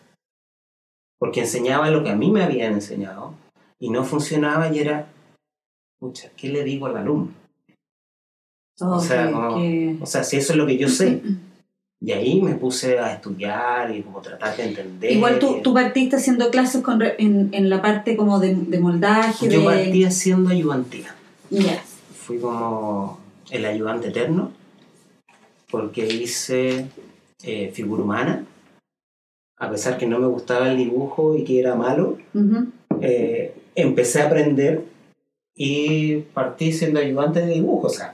Porque 1.20 1.42
enseñaba 1.42 1.90
lo 1.92 2.04
que 2.04 2.10
a 2.10 2.16
mí 2.16 2.32
me 2.32 2.42
habían 2.44 2.74
enseñado 2.74 3.34
y 3.80 3.90
no 3.92 4.04
funcionaba 4.06 4.74
y 4.74 4.80
era, 4.80 5.08
pucha, 6.00 6.32
¿qué 6.36 6.50
le 6.50 6.64
digo 6.64 6.88
al 6.88 6.98
alumno? 6.98 7.32
O, 8.80 9.00
sea, 9.00 9.28
que- 9.28 9.34
como- 9.34 9.56
que- 9.58 9.98
o 10.02 10.06
sea, 10.06 10.24
si 10.24 10.38
eso 10.38 10.54
es 10.54 10.58
lo 10.58 10.66
que 10.66 10.78
yo 10.78 10.88
sé. 10.90 11.22
Y 12.06 12.12
ahí 12.12 12.42
me 12.42 12.56
puse 12.56 13.00
a 13.00 13.14
estudiar 13.14 13.96
y 13.96 14.02
como 14.02 14.20
tratar 14.22 14.58
de 14.58 14.64
entender. 14.66 15.10
Igual 15.10 15.40
tú, 15.40 15.62
tú 15.64 15.74
partiste 15.74 16.18
haciendo 16.18 16.50
clases 16.52 16.82
con 16.82 17.00
re- 17.00 17.16
en, 17.18 17.50
en 17.54 17.70
la 17.70 17.82
parte 17.82 18.18
como 18.18 18.40
de, 18.40 18.56
de 18.56 18.78
moldaje, 18.80 19.48
Yo 19.50 19.60
de... 19.62 19.66
partí 19.66 20.04
haciendo 20.04 20.50
ayudantía. 20.50 21.16
Fui 22.26 22.40
como 22.40 23.20
el 23.52 23.64
ayudante 23.66 24.10
eterno 24.10 24.52
porque 25.72 26.06
hice 26.06 26.88
eh, 27.44 27.72
figura 27.74 28.04
humana. 28.04 28.46
A 29.58 29.70
pesar 29.70 29.98
que 29.98 30.06
no 30.06 30.20
me 30.20 30.28
gustaba 30.28 30.70
el 30.70 30.78
dibujo 30.78 31.38
y 31.38 31.46
que 31.46 31.60
era 31.62 31.76
malo, 31.76 32.18
eh, 33.00 33.56
empecé 33.76 34.22
a 34.22 34.26
aprender 34.28 34.84
y 35.56 36.18
partí 36.34 36.74
siendo 36.74 37.00
ayudante 37.00 37.40
de 37.40 37.54
dibujo. 37.54 37.88
O 37.88 37.90
sea, 37.90 38.14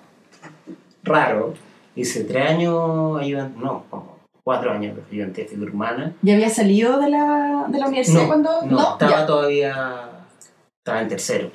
raro. 1.03 1.55
Hice 1.99 2.23
tres 2.23 2.49
años 2.49 3.19
ayudante, 3.19 3.59
no, 3.59 3.83
como 3.89 4.19
cuatro 4.43 4.71
años 4.71 4.95
de 4.95 5.03
ayudante 5.11 5.41
de 5.41 5.47
figura 5.49 5.71
humana. 5.73 6.15
¿Ya 6.21 6.33
había 6.35 6.49
salido 6.49 6.99
de 6.99 7.09
la, 7.09 7.65
de 7.67 7.77
la 7.77 7.87
universidad 7.87 8.21
No, 8.21 8.27
cuando.? 8.27 8.61
no, 8.67 8.91
estaba 8.93 9.11
ya. 9.11 9.25
todavía, 9.25 10.09
estaba 10.77 11.01
en 11.01 11.07
tercero. 11.09 11.51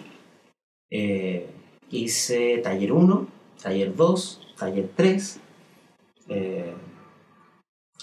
Eh, 0.91 1.47
hice 1.91 2.59
taller 2.59 2.93
1, 2.93 3.27
taller 3.63 3.97
2, 3.97 4.49
taller 4.59 4.91
3, 4.95 5.41
eh, 6.29 6.75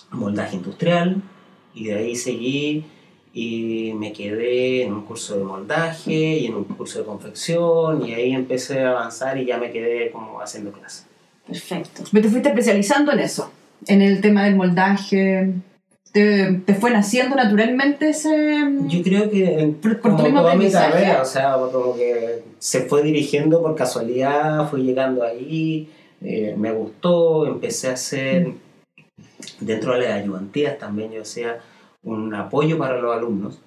moldaje 0.10 0.56
industrial, 0.56 1.22
y 1.76 1.86
de 1.86 1.96
ahí 1.96 2.16
seguí 2.16 2.86
y 3.34 3.94
me 3.94 4.12
quedé 4.12 4.84
en 4.84 4.94
un 4.94 5.06
curso 5.06 5.38
de 5.38 5.44
moldaje 5.44 6.12
y 6.40 6.48
en 6.48 6.56
un 6.56 6.64
curso 6.66 7.00
de 7.00 7.06
confección, 7.06 8.04
y 8.06 8.14
ahí 8.16 8.34
empecé 8.34 8.82
a 8.82 8.90
avanzar 8.92 9.38
y 9.38 9.46
ya 9.46 9.58
me 9.60 9.72
quedé 9.72 10.12
como 10.12 10.42
haciendo 10.42 10.72
clases. 10.72 11.08
Perfecto. 11.52 12.04
Pero 12.12 12.24
te 12.24 12.30
fuiste 12.30 12.50
especializando 12.50 13.12
en 13.12 13.20
eso, 13.20 13.52
en 13.88 14.02
el 14.02 14.22
tema 14.22 14.46
del 14.46 14.56
moldaje. 14.56 15.54
¿Te, 16.14 16.62
te 16.66 16.74
fue 16.74 16.92
naciendo 16.92 17.36
naturalmente 17.38 18.10
ese.? 18.10 18.68
Yo 18.88 19.02
creo 19.02 19.30
que 19.30 19.60
en, 19.62 19.74
¿Por- 19.76 20.02
por 20.02 20.12
como 20.18 20.42
toda 20.42 20.56
mi 20.56 20.70
carrera, 20.70 21.22
o 21.22 21.26
sea, 21.26 21.54
como 21.54 21.96
que 21.96 22.44
se 22.60 22.82
fue 22.82 23.02
dirigiendo 23.02 23.62
por 23.62 23.76
casualidad, 23.76 24.70
fui 24.70 24.84
llegando 24.84 25.24
ahí, 25.24 25.90
eh, 26.22 26.54
me 26.58 26.72
gustó, 26.74 27.48
empecé 27.48 27.90
a 27.90 27.94
hacer, 27.94 28.52
dentro 29.62 29.94
de 29.94 30.02
las 30.02 30.12
ayudantías 30.22 30.78
también 30.78 31.12
yo 31.14 31.22
hacía 31.22 31.60
un 32.04 32.34
apoyo 32.36 32.78
para 32.78 32.98
los 33.00 33.16
alumnos, 33.16 33.62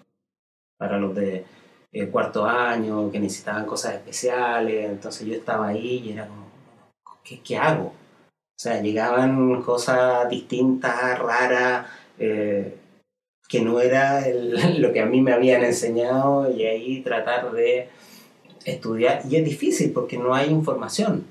para 0.79 0.99
los 0.99 1.14
de 1.14 1.44
eh, 1.92 2.07
cuarto 2.09 2.44
año, 2.44 3.11
que 3.11 3.20
necesitaban 3.20 3.64
cosas 3.64 3.94
especiales, 3.94 4.90
entonces 4.90 5.27
yo 5.27 5.35
estaba 5.35 5.68
ahí 5.68 6.03
y 6.05 6.12
era 6.12 6.27
como, 6.27 6.43
¿qué, 7.24 7.40
qué 7.40 7.56
hago? 7.56 7.87
O 7.87 8.60
sea, 8.60 8.80
llegaban 8.80 9.62
cosas 9.62 10.28
distintas, 10.28 11.18
raras, 11.18 11.87
eh, 12.18 12.76
que 13.48 13.60
no 13.60 13.80
era 13.80 14.24
lo 14.78 14.92
que 14.92 15.00
a 15.00 15.06
mí 15.06 15.20
me 15.20 15.32
habían 15.32 15.64
enseñado 15.64 16.50
y 16.54 16.64
ahí 16.64 17.00
tratar 17.02 17.50
de 17.52 17.88
estudiar. 18.64 19.22
Y 19.28 19.37
es 19.37 19.44
difícil 19.44 19.92
porque 19.92 20.18
no 20.18 20.34
hay 20.34 20.50
información, 20.50 21.24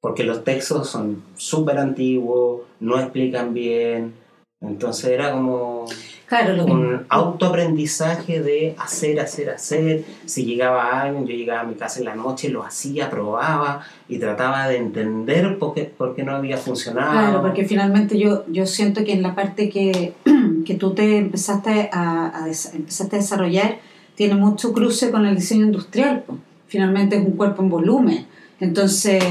porque 0.00 0.24
los 0.24 0.44
textos 0.44 0.88
son 0.88 1.24
súper 1.36 1.78
antiguos, 1.78 2.62
no 2.80 3.00
explican 3.00 3.52
bien, 3.52 4.14
entonces 4.60 5.10
era 5.10 5.32
como 5.32 5.86
Claro, 6.28 6.56
lo 6.56 6.66
que... 6.66 6.72
un 6.72 7.06
autoaprendizaje 7.08 8.40
de 8.42 8.74
hacer, 8.78 9.18
hacer, 9.20 9.50
hacer. 9.50 10.04
Si 10.26 10.44
llegaba 10.44 11.00
alguien, 11.02 11.26
yo 11.26 11.34
llegaba 11.34 11.60
a 11.60 11.64
mi 11.64 11.74
casa 11.74 11.98
en 12.00 12.04
la 12.04 12.14
noche, 12.14 12.48
lo 12.50 12.62
hacía, 12.64 13.08
probaba 13.10 13.80
y 14.08 14.18
trataba 14.18 14.68
de 14.68 14.76
entender 14.76 15.58
por 15.58 15.74
qué, 15.74 15.84
por 15.84 16.14
qué 16.14 16.22
no 16.24 16.34
había 16.36 16.56
funcionado. 16.58 17.12
Claro, 17.12 17.42
porque 17.42 17.64
finalmente 17.64 18.18
yo, 18.18 18.44
yo 18.48 18.66
siento 18.66 19.04
que 19.04 19.12
en 19.12 19.22
la 19.22 19.34
parte 19.34 19.70
que, 19.70 20.12
que 20.66 20.74
tú 20.74 20.94
te 20.94 21.16
empezaste 21.18 21.88
a, 21.92 22.42
a 22.42 22.46
des- 22.46 22.74
empezaste 22.74 23.16
a 23.16 23.18
desarrollar 23.20 23.78
tiene 24.14 24.34
mucho 24.34 24.72
cruce 24.72 25.10
con 25.10 25.26
el 25.26 25.36
diseño 25.36 25.64
industrial. 25.66 26.24
Finalmente 26.66 27.16
es 27.16 27.24
un 27.24 27.32
cuerpo 27.36 27.62
en 27.62 27.70
volumen. 27.70 28.26
Entonces, 28.60 29.22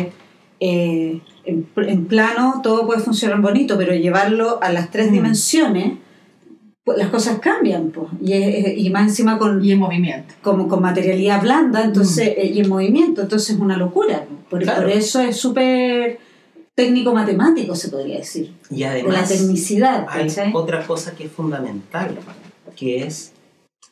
eh, 0.60 1.20
en, 1.46 1.68
en 1.76 2.06
plano 2.06 2.62
todo 2.64 2.88
puede 2.88 3.02
funcionar 3.02 3.40
bonito, 3.42 3.78
pero 3.78 3.94
llevarlo 3.94 4.60
a 4.64 4.72
las 4.72 4.90
tres 4.90 5.10
Mm. 5.10 5.14
dimensiones, 5.14 5.94
pues 6.88 6.98
las 6.98 7.10
cosas 7.10 7.40
cambian. 7.40 7.92
po. 7.92 8.10
Y, 8.22 8.34
y 8.34 8.90
más 8.90 9.10
encima 9.10 9.38
con, 9.38 9.62
Y 9.64 9.74
en 9.74 9.80
movimiento. 9.80 10.34
como 10.42 10.70
con 10.70 10.82
materialidad 10.82 11.42
blanda 11.42 11.84
entonces 11.84 12.30
eh, 12.38 12.46
y 12.54 12.62
en 12.62 12.70
movimiento, 12.70 13.22
entonces 13.24 13.50
es 13.56 13.60
una 13.60 13.76
locura. 13.76 14.26
Por, 14.50 14.64
Claro. 14.64 14.84
por 14.84 14.92
eso 14.92 15.20
es 15.20 15.36
súper 15.36 16.18
técnico-matemático, 16.76 17.76
se 17.76 17.90
podría 17.90 18.20
decir. 18.20 18.54
y 18.70 18.76
De 18.76 18.82
la 18.86 18.92
además 18.92 19.28
tecnicidad, 19.30 20.06
hay 20.10 20.28
¿cachai? 20.28 20.52
otra 20.56 20.88
cosa 20.88 21.14
que 21.14 21.26
es 21.26 21.32
fundamental, 21.32 22.18
que 22.78 23.04
es 23.04 23.34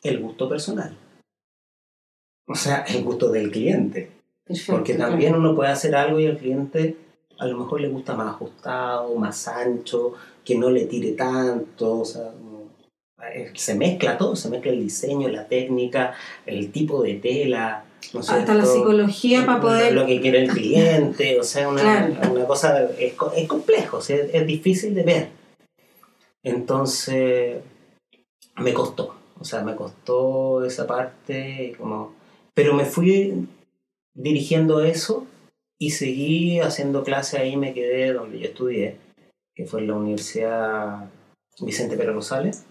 el 0.01 0.19
gusto 0.21 0.47
personal. 0.47 0.95
O 2.47 2.55
sea, 2.55 2.86
el 2.88 3.03
gusto 3.03 3.29
del 3.29 3.51
cliente. 3.51 4.12
Perfecto, 4.45 4.71
Porque 4.73 4.95
claro. 4.95 5.12
también 5.12 5.36
uno 5.36 5.53
puede 5.55 5.71
hacer 5.71 5.95
algo 5.95 6.19
y 6.19 6.27
al 6.27 6.38
cliente 6.38 6.95
a 7.39 7.45
lo 7.47 7.58
mejor 7.58 7.81
le 7.81 7.89
gusta 7.89 8.15
más 8.15 8.27
ajustado, 8.29 9.13
más 9.15 9.47
ancho, 9.49 10.13
que 10.45 10.58
no 10.58 10.69
le 10.69 10.86
tire 10.86 11.12
tanto, 11.13 11.99
o 12.01 12.05
sea, 12.05 12.31
se 13.54 13.75
mezcla 13.75 14.17
todo, 14.17 14.36
se 14.36 14.49
mezcla 14.49 14.71
el 14.71 14.82
diseño, 14.82 15.30
la 15.30 15.47
técnica, 15.47 16.13
el 16.45 16.71
tipo 16.71 17.01
de 17.01 17.15
tela, 17.15 17.86
¿no 18.13 18.19
Hasta 18.19 18.54
la 18.54 18.65
psicología 18.65 19.45
para 19.45 19.62
poder... 19.62 19.93
Lo 19.93 20.06
que 20.06 20.21
quiere 20.21 20.43
el 20.43 20.49
cliente, 20.49 21.39
o 21.39 21.43
sea, 21.43 21.69
una, 21.69 21.82
Claro. 21.82 22.34
una 22.34 22.45
cosa, 22.45 22.89
es, 22.99 23.13
es 23.36 23.47
complejo, 23.47 23.97
o 23.97 24.01
sea, 24.01 24.17
es, 24.17 24.34
es 24.34 24.45
difícil 24.45 24.93
de 24.93 25.04
ver. 25.04 25.30
Entonces, 26.43 27.58
me 28.58 28.73
costó, 28.73 29.15
o 29.39 29.43
sea, 29.43 29.63
me 29.63 29.75
costó 29.75 30.63
esa 30.63 30.86
parte, 30.86 31.73
como, 31.78 32.13
pero 32.54 32.73
me 32.73 32.86
fui 32.86 33.47
dirigiendo 34.13 34.84
eso 34.84 35.25
y 35.80 35.91
seguí 35.91 36.60
haciendo 36.60 37.04
clases 37.04 37.39
ahí, 37.39 37.58
me 37.58 37.73
quedé 37.73 38.13
donde 38.13 38.39
yo 38.39 38.45
estudié, 38.45 38.97
que 39.56 39.65
fue 39.65 39.82
en 39.82 39.88
la 39.88 39.95
Universidad 39.95 41.10
Vicente 41.60 41.97
Pérez 41.97 42.13
Rosales, 42.13 42.65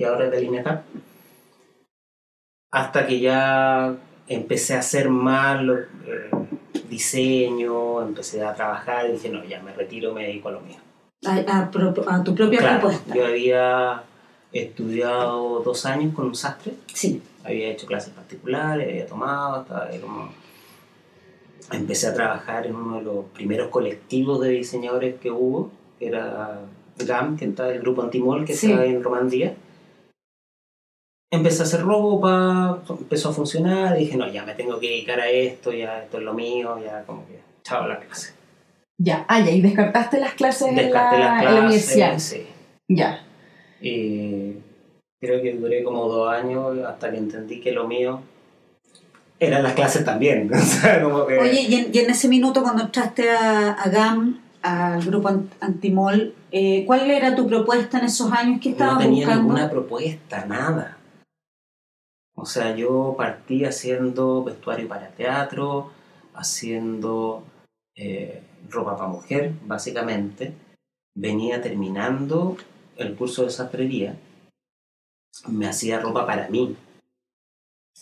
que 0.00 0.06
ahora 0.06 0.24
es 0.24 0.30
del 0.30 0.44
INECAP, 0.44 0.82
hasta 2.72 3.06
que 3.06 3.20
ya 3.20 3.94
empecé 4.28 4.74
a 4.74 4.78
hacer 4.78 5.10
más 5.10 5.62
lo- 5.62 5.76
eh, 5.78 6.30
diseño, 6.88 8.00
empecé 8.00 8.42
a 8.42 8.54
trabajar 8.54 9.10
y 9.10 9.12
dije, 9.12 9.28
no, 9.28 9.44
ya 9.44 9.60
me 9.60 9.74
retiro, 9.74 10.14
me 10.14 10.24
dedico 10.26 10.48
a 10.48 10.52
lo 10.52 10.60
mío. 10.62 10.78
A, 11.26 11.34
a 11.60 11.70
pro- 11.70 11.92
a 12.08 12.24
tu 12.24 12.34
propia 12.34 12.60
Claro, 12.60 12.80
propuesta. 12.80 13.14
yo 13.14 13.26
había 13.26 14.02
estudiado 14.52 15.60
dos 15.60 15.84
años 15.84 16.14
con 16.14 16.24
un 16.28 16.34
sastre, 16.34 16.72
Sí, 16.94 17.20
había 17.44 17.68
hecho 17.68 17.86
clases 17.86 18.14
particulares, 18.14 18.88
había 18.88 19.06
tomado, 19.06 19.60
estaba 19.60 19.84
ahí 19.84 19.98
como... 19.98 20.30
Empecé 21.72 22.06
a 22.06 22.14
trabajar 22.14 22.66
en 22.66 22.74
uno 22.74 22.96
de 22.96 23.02
los 23.02 23.24
primeros 23.34 23.68
colectivos 23.68 24.40
de 24.40 24.48
diseñadores 24.48 25.20
que 25.20 25.30
hubo, 25.30 25.70
que 25.98 26.06
era 26.06 26.58
GAM, 26.98 27.36
que 27.36 27.44
está 27.44 27.68
el 27.70 27.80
grupo 27.80 28.00
Antimol, 28.02 28.46
que 28.46 28.54
Sí. 28.54 28.72
está 28.72 28.86
en 28.86 29.02
Romandía. 29.04 29.54
Empecé 31.32 31.62
a 31.62 31.64
hacer 31.64 31.82
ropa, 31.82 32.82
empezó 32.88 33.28
a 33.28 33.32
funcionar, 33.32 33.96
dije, 33.96 34.16
no, 34.16 34.28
ya 34.28 34.44
me 34.44 34.54
tengo 34.54 34.80
que 34.80 34.88
dedicar 34.88 35.20
a 35.20 35.28
esto, 35.28 35.72
ya 35.72 36.02
esto 36.02 36.18
es 36.18 36.24
lo 36.24 36.34
mío, 36.34 36.76
ya 36.84 37.04
como 37.04 37.24
que, 37.26 37.38
chao 37.62 37.86
la 37.86 38.00
clase. 38.00 38.32
Ya, 38.98 39.24
ah, 39.28 39.40
ya, 39.40 39.50
y 39.52 39.60
descartaste 39.60 40.18
las 40.18 40.34
clases 40.34 40.68
en 40.68 40.76
Descarté 40.76 41.18
la, 41.18 41.24
las 41.24 41.38
en 41.38 41.44
la 41.44 41.50
clases, 41.60 41.94
universidad. 41.94 42.18
sí. 42.18 42.46
Ya. 42.88 43.24
Y 43.80 44.56
creo 45.20 45.40
que 45.40 45.52
duré 45.54 45.84
como 45.84 46.06
dos 46.08 46.32
años 46.32 46.78
hasta 46.86 47.10
que 47.12 47.18
entendí 47.18 47.60
que 47.60 47.70
lo 47.72 47.86
mío 47.86 48.20
eran 49.38 49.62
las 49.62 49.74
clases 49.74 50.04
también. 50.04 50.50
o 50.52 50.58
sea, 50.58 51.00
como 51.02 51.26
que... 51.26 51.38
Oye, 51.38 51.62
y 51.62 51.74
en, 51.76 51.90
y 51.94 51.98
en 51.98 52.10
ese 52.10 52.26
minuto 52.28 52.62
cuando 52.62 52.82
entraste 52.82 53.30
a, 53.30 53.70
a 53.72 53.88
GAM, 53.88 54.40
al 54.62 55.00
grupo 55.02 55.28
Ant- 55.30 55.48
Antimol, 55.60 56.34
eh, 56.50 56.84
¿cuál 56.86 57.08
era 57.10 57.34
tu 57.36 57.46
propuesta 57.46 58.00
en 58.00 58.06
esos 58.06 58.30
años 58.32 58.60
que 58.60 58.70
no 58.70 58.72
estabas 58.74 58.98
tenía 58.98 59.26
buscando? 59.26 59.42
ninguna 59.44 59.70
propuesta, 59.70 60.44
nada. 60.46 60.96
O 62.40 62.46
sea, 62.46 62.74
yo 62.74 63.14
partí 63.18 63.66
haciendo 63.66 64.42
vestuario 64.42 64.88
para 64.88 65.10
teatro, 65.10 65.90
haciendo 66.34 67.44
eh, 67.94 68.42
ropa 68.70 68.96
para 68.96 69.10
mujer, 69.10 69.52
básicamente. 69.66 70.54
Venía 71.14 71.60
terminando 71.60 72.56
el 72.96 73.14
curso 73.14 73.44
de 73.44 73.50
sastrería. 73.50 74.16
Me 75.48 75.68
hacía 75.68 76.00
ropa 76.00 76.26
para 76.26 76.48
mí. 76.48 76.74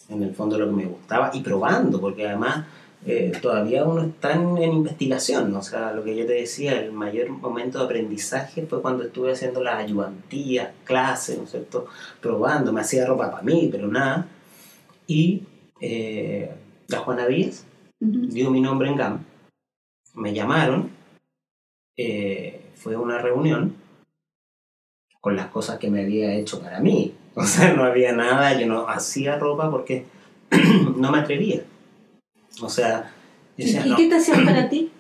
En 0.09 0.23
el 0.23 0.33
fondo 0.37 0.57
lo 0.57 0.67
que 0.67 0.73
me 0.73 0.87
gustaba. 0.87 1.33
Y 1.35 1.41
probando, 1.41 2.01
porque 2.01 2.29
además 2.29 2.65
eh, 3.11 3.33
todavía 3.41 3.85
uno 3.85 4.03
está 4.03 4.35
en, 4.35 4.59
en 4.59 4.71
investigación. 4.71 5.55
O 5.55 5.63
sea, 5.63 5.93
lo 5.95 6.05
que 6.05 6.15
yo 6.15 6.27
te 6.27 6.35
decía, 6.35 6.79
el 6.79 6.93
mayor 6.93 7.31
momento 7.31 7.79
de 7.79 7.85
aprendizaje 7.87 8.67
fue 8.67 8.83
cuando 8.83 9.05
estuve 9.05 9.33
haciendo 9.33 9.63
las 9.63 9.79
ayudantías, 9.79 10.73
clases, 10.85 11.39
¿no 11.39 11.45
es 11.45 11.51
cierto? 11.51 11.87
Probando, 12.21 12.71
me 12.71 12.83
hacía 12.83 13.07
ropa 13.07 13.31
para 13.31 13.43
mí, 13.43 13.71
pero 13.73 13.89
nada. 13.89 14.27
Y 15.07 15.43
eh, 15.81 16.55
la 16.89 16.99
Juana 16.99 17.27
Díaz 17.27 17.65
dio 17.99 18.51
mi 18.51 18.61
nombre 18.61 18.91
en 18.91 18.97
GAM. 18.97 19.25
Me 20.15 20.35
llamaron, 20.35 20.91
eh, 21.97 22.61
fue 22.75 22.95
una 22.97 23.23
reunión 23.23 23.75
con 25.23 25.35
las 25.35 25.47
cosas 25.47 25.79
que 25.79 25.89
me 25.89 26.03
había 26.03 26.35
hecho 26.35 26.61
para 26.61 26.81
mí. 26.81 27.15
O 27.39 27.45
sea, 27.45 27.73
no 27.73 27.85
había 27.85 28.13
nada, 28.13 28.59
yo 28.59 28.67
no 28.67 28.89
hacía 28.89 29.39
ropa 29.39 29.71
porque 29.71 30.07
no 30.97 31.13
me 31.13 31.21
atrevía. 31.21 31.63
O 32.63 32.69
sea, 32.69 33.13
¿Y, 33.57 33.73
no, 33.73 33.97
qué 33.97 34.09
te 34.09 34.17
hacían 34.17 34.45
para 34.45 34.69
ti? 34.69 34.91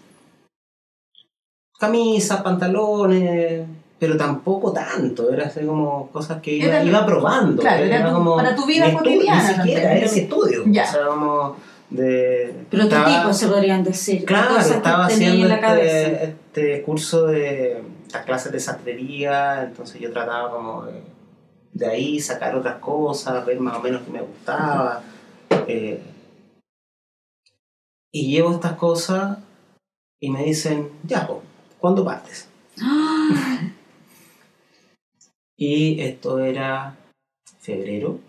camisas, 1.79 2.42
pantalones, 2.42 3.62
pero 3.99 4.16
tampoco 4.16 4.73
tanto, 4.73 5.33
era 5.33 5.47
así 5.47 5.61
como 5.64 6.09
cosas 6.11 6.40
que 6.42 6.55
iba, 6.55 6.66
Era- 6.66 6.83
iba 6.85 7.07
probando. 7.07 7.62
claro, 7.62 7.85
era 7.85 8.12
tu- 8.12 8.37
para 8.37 8.55
tu 8.57 8.66
vida 8.66 8.92
cotidiana 8.92 9.42
Ni 9.42 9.55
siquiera, 9.55 9.83
también. 9.83 10.03
era 10.05 10.12
mi 10.12 10.18
estudio. 10.18 10.62
Ya. 10.66 10.85
O 10.85 10.87
sea, 10.92 11.07
como 11.07 11.57
de... 11.90 12.55
Prototipos 12.71 13.37
se 13.37 13.47
podrían 13.49 13.85
decir. 13.85 14.25
Claro, 14.25 14.59
estaba 14.59 15.07
haciendo 15.07 15.47
este, 15.47 16.25
este 16.25 16.83
curso 16.83 17.27
de 17.27 17.83
las 18.12 18.25
clases 18.25 18.51
de 18.53 18.61
sastrería, 18.61 19.62
entonces 19.62 20.01
yo 20.01 20.12
trataba 20.12 20.51
como 20.51 20.85
de, 20.85 21.01
de 21.73 21.87
ahí 21.87 22.18
sacar 22.21 22.57
otras 22.57 22.77
cosas, 22.77 23.44
ver 23.47 23.61
más 23.61 23.77
o 23.77 23.81
menos 23.81 24.03
qué 24.03 24.11
me 24.11 24.21
gustaba. 24.21 25.01
eh, 25.68 26.01
y 28.12 28.31
llevo 28.31 28.53
estas 28.53 28.75
cosas 28.75 29.38
y 30.21 30.31
me 30.31 30.44
dicen, 30.44 30.90
ya, 31.05 31.27
po, 31.27 31.42
¿cuándo 31.79 32.05
partes? 32.05 32.49
¡Ah! 32.81 33.61
Y 35.61 36.01
esto 36.03 36.38
era 36.38 36.97
febrero, 37.59 38.21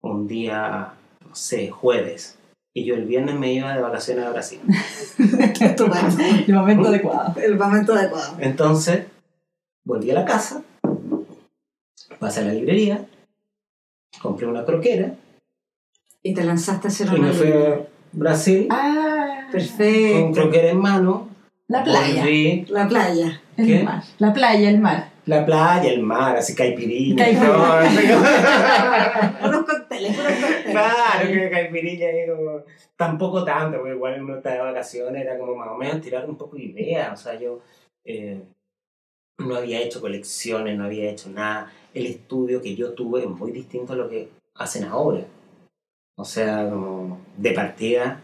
un 0.00 0.28
día, 0.28 0.94
no 1.28 1.34
sé, 1.34 1.70
jueves. 1.70 2.38
Y 2.72 2.84
yo 2.84 2.94
el 2.94 3.04
viernes 3.04 3.34
me 3.34 3.52
iba 3.52 3.74
de 3.74 3.82
vacaciones 3.82 4.24
a 4.26 4.30
Brasil. 4.30 4.60
Estupendo. 5.60 6.22
El 6.46 6.54
momento 6.54 6.86
adecuado. 6.88 7.40
El 7.40 7.58
momento 7.58 7.94
adecuado. 7.94 8.36
Entonces, 8.38 9.06
volví 9.84 10.12
a 10.12 10.14
la 10.14 10.24
casa, 10.24 10.62
pasé 12.20 12.42
a 12.42 12.44
la 12.44 12.52
librería, 12.52 13.04
compré 14.22 14.46
una 14.46 14.64
croquera 14.64 15.16
Y 16.22 16.32
te 16.32 16.44
lanzaste 16.44 16.86
a 16.86 16.90
hacer 16.90 17.08
y 17.08 17.14
una 17.16 17.26
me 17.26 17.32
fui 17.32 17.46
línea. 17.48 17.74
a 17.74 17.86
Brasil 18.12 18.66
Ah, 18.70 19.42
con 19.44 19.52
Perfecto. 19.52 20.32
croquera 20.40 20.70
en 20.70 20.78
mano. 20.78 21.28
la 21.68 21.84
playa. 21.84 22.22
Volví, 22.22 22.64
La 22.68 22.88
playa. 22.88 23.40
El 23.56 23.66
¿Qué? 23.66 23.82
mar. 23.84 24.02
La 24.18 24.32
playa, 24.32 24.70
el 24.70 24.78
mar. 24.80 25.10
la 25.26 25.44
playa, 25.46 25.92
el 25.92 26.02
mar, 26.02 26.36
así 26.36 26.54
caipirinha. 26.54 27.24
Caipirinha. 27.24 27.56
No, 27.56 27.64
así 27.72 28.08
como- 28.08 29.48
Unos 29.48 29.64
cócteles, 29.66 30.18
unos 30.18 30.32
cócteles. 30.32 30.70
Claro, 30.70 31.28
que 31.28 31.50
caipirinha 31.50 32.08
ahí 32.08 32.26
como... 32.28 32.62
Tampoco 32.96 33.44
tanto, 33.44 33.78
porque 33.78 33.94
igual 33.94 34.22
uno 34.22 34.36
está 34.36 34.50
de 34.54 34.58
vacaciones, 34.60 35.22
era 35.22 35.38
como 35.38 35.54
más 35.54 35.68
o 35.68 35.76
menos 35.76 36.00
tirar 36.00 36.28
un 36.28 36.36
poco 36.36 36.56
de 36.56 36.64
idea. 36.64 37.12
O 37.12 37.16
sea, 37.16 37.38
yo 37.38 37.60
eh, 38.04 38.42
no 39.38 39.54
había 39.56 39.80
hecho 39.80 40.00
colecciones, 40.00 40.76
no 40.76 40.84
había 40.84 41.08
hecho 41.10 41.30
nada. 41.30 41.70
El 41.94 42.06
estudio 42.06 42.60
que 42.60 42.74
yo 42.74 42.92
tuve 42.92 43.20
es 43.20 43.28
muy 43.28 43.52
distinto 43.52 43.92
a 43.92 43.96
lo 43.96 44.08
que 44.08 44.28
hacen 44.56 44.84
ahora. 44.84 45.20
O 46.20 46.24
sea, 46.24 46.68
como 46.68 47.18
de 47.38 47.52
partida 47.52 48.20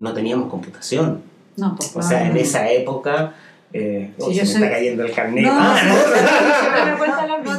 no 0.00 0.14
teníamos 0.14 0.48
computación. 0.48 1.22
No, 1.56 1.76
pues, 1.76 1.94
O 1.94 2.02
sea, 2.02 2.26
en 2.26 2.36
esa 2.36 2.70
época... 2.70 3.34
Eh, 3.72 4.14
oh, 4.18 4.30
se 4.32 4.36
me 4.36 4.42
está 4.42 4.70
cayendo 4.70 5.04
el 5.04 5.14
carnet. 5.14 5.44
No, 5.44 5.50
Ah, 5.52 5.76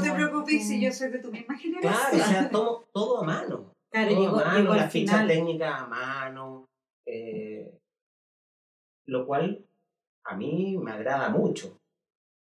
te 0.01 0.11
preocupes 0.11 0.67
si 0.67 0.81
yo 0.81 0.91
soy 0.91 1.09
de 1.09 1.19
tu 1.19 1.31
misma 1.31 1.55
generación. 1.57 1.93
Claro, 1.93 2.25
o 2.25 2.27
sea, 2.27 2.49
todo, 2.49 2.85
todo 2.91 3.21
a 3.21 3.23
mano. 3.23 3.71
Claro, 3.91 4.09
todo 4.09 4.19
llegó, 4.21 4.39
a 4.39 4.45
mano, 4.45 4.73
llegó 4.73 4.89
fichas 4.89 4.91
final. 4.91 5.27
técnicas 5.27 5.81
a 5.81 5.87
mano. 5.87 6.65
eh, 7.05 7.77
lo 9.05 9.25
cual 9.25 9.65
a 10.25 10.35
mí 10.35 10.77
me 10.81 10.91
agrada 10.91 11.29
mucho. 11.29 11.79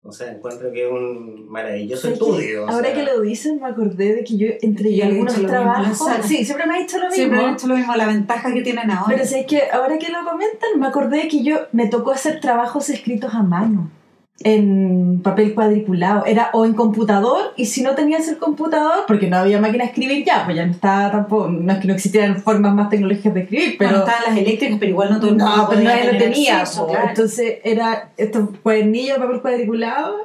O 0.06 0.12
sea, 0.12 0.34
encuentro 0.34 0.70
que 0.74 0.86
es 0.86 0.92
un 0.92 1.48
maravilloso 1.50 2.10
estudio. 2.10 2.68
Ahora 2.68 2.90
sea, 2.90 2.94
que 2.94 3.04
lo 3.04 3.22
dicen, 3.22 3.62
me 3.62 3.70
acordé 3.70 4.16
de 4.16 4.24
que 4.26 4.38
yo 4.38 4.48
entregué 4.62 4.98
Yo 4.98 5.04
he 5.06 5.08
algunos 5.08 5.34
dicho 5.34 5.48
la 5.48 5.54
trabajos. 5.54 6.10
Sí, 6.26 6.44
siempre 6.44 6.68
me 6.68 6.76
ha 6.76 6.80
dicho 6.80 6.98
lo 6.98 7.04
mismo. 7.04 7.16
Siempre 7.16 7.40
han 7.40 7.54
hecho 7.54 7.68
lo 7.68 7.76
mismo, 7.78 7.96
la 7.96 8.08
ventaja 8.08 8.54
que 8.54 8.62
tienen 8.64 8.92
ahora. 8.92 9.16
Pero 9.16 9.24
es 9.24 9.46
que 9.46 9.62
ahora 9.72 9.98
que 9.98 10.12
lo 10.12 10.26
comentan, 10.30 10.78
me 10.78 10.88
acordé 10.88 11.20
de 11.20 11.28
que 11.30 11.42
yo 11.42 11.68
me 11.72 11.88
tocó 11.88 12.12
hacer 12.12 12.42
trabajos 12.42 12.90
escritos 12.90 13.34
a 13.34 13.44
mano, 13.44 13.92
en 14.42 15.22
papel 15.22 15.54
cuadriculado. 15.54 16.26
Era 16.26 16.50
o 16.54 16.66
en 16.66 16.74
computador, 16.74 17.54
y 17.56 17.66
si 17.66 17.82
no 17.82 17.96
tenías 17.96 18.28
el 18.28 18.38
computador, 18.38 19.06
porque 19.08 19.28
no 19.28 19.38
había 19.38 19.60
máquina 19.60 19.84
de 19.84 19.90
escribir 19.92 20.26
ya, 20.26 20.44
pues 20.46 20.58
ya 20.58 20.66
no 20.66 20.72
estaba 20.72 21.12
tampoco, 21.12 21.50
no 21.50 21.72
es 21.72 21.80
que 21.80 21.88
no 21.88 21.94
existieran 21.94 22.42
formas 22.42 22.74
más 22.74 22.90
tecnológicas 22.90 23.34
de 23.34 23.42
escribir, 23.42 23.76
pero... 23.78 23.92
Bueno, 23.92 24.06
estaban 24.06 24.34
las 24.34 24.38
eléctricas, 24.38 24.78
pero 24.80 24.92
igual 24.92 25.10
no 25.12 25.20
todo 25.20 25.30
el 25.30 25.38
mundo 25.38 25.56
no, 25.56 25.70
pero 25.70 25.82
podía 25.82 25.96
nadie 25.96 26.14
lo 26.14 26.20
tenía. 26.20 26.62
acceso, 26.62 26.88
claro. 26.88 27.10
Entonces 27.10 27.60
era 27.64 28.12
estos 28.18 28.50
cuadernillos 28.62 29.18
de 29.18 29.24
papel 29.26 29.42
cuadriculado, 29.42 30.16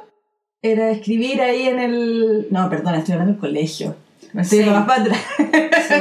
era 0.61 0.91
escribir 0.91 1.41
ahí 1.41 1.67
en 1.67 1.79
el... 1.79 2.47
No, 2.51 2.69
perdona, 2.69 2.97
estoy 2.97 3.13
hablando 3.13 3.33
del 3.33 3.39
colegio. 3.39 3.95
Me 4.33 4.41
estoy 4.43 4.59
Sí. 4.59 4.63
yendo 4.65 4.79
más 4.79 4.87
para 4.87 5.01
atrás. 5.03 5.19
Sí. 5.87 5.93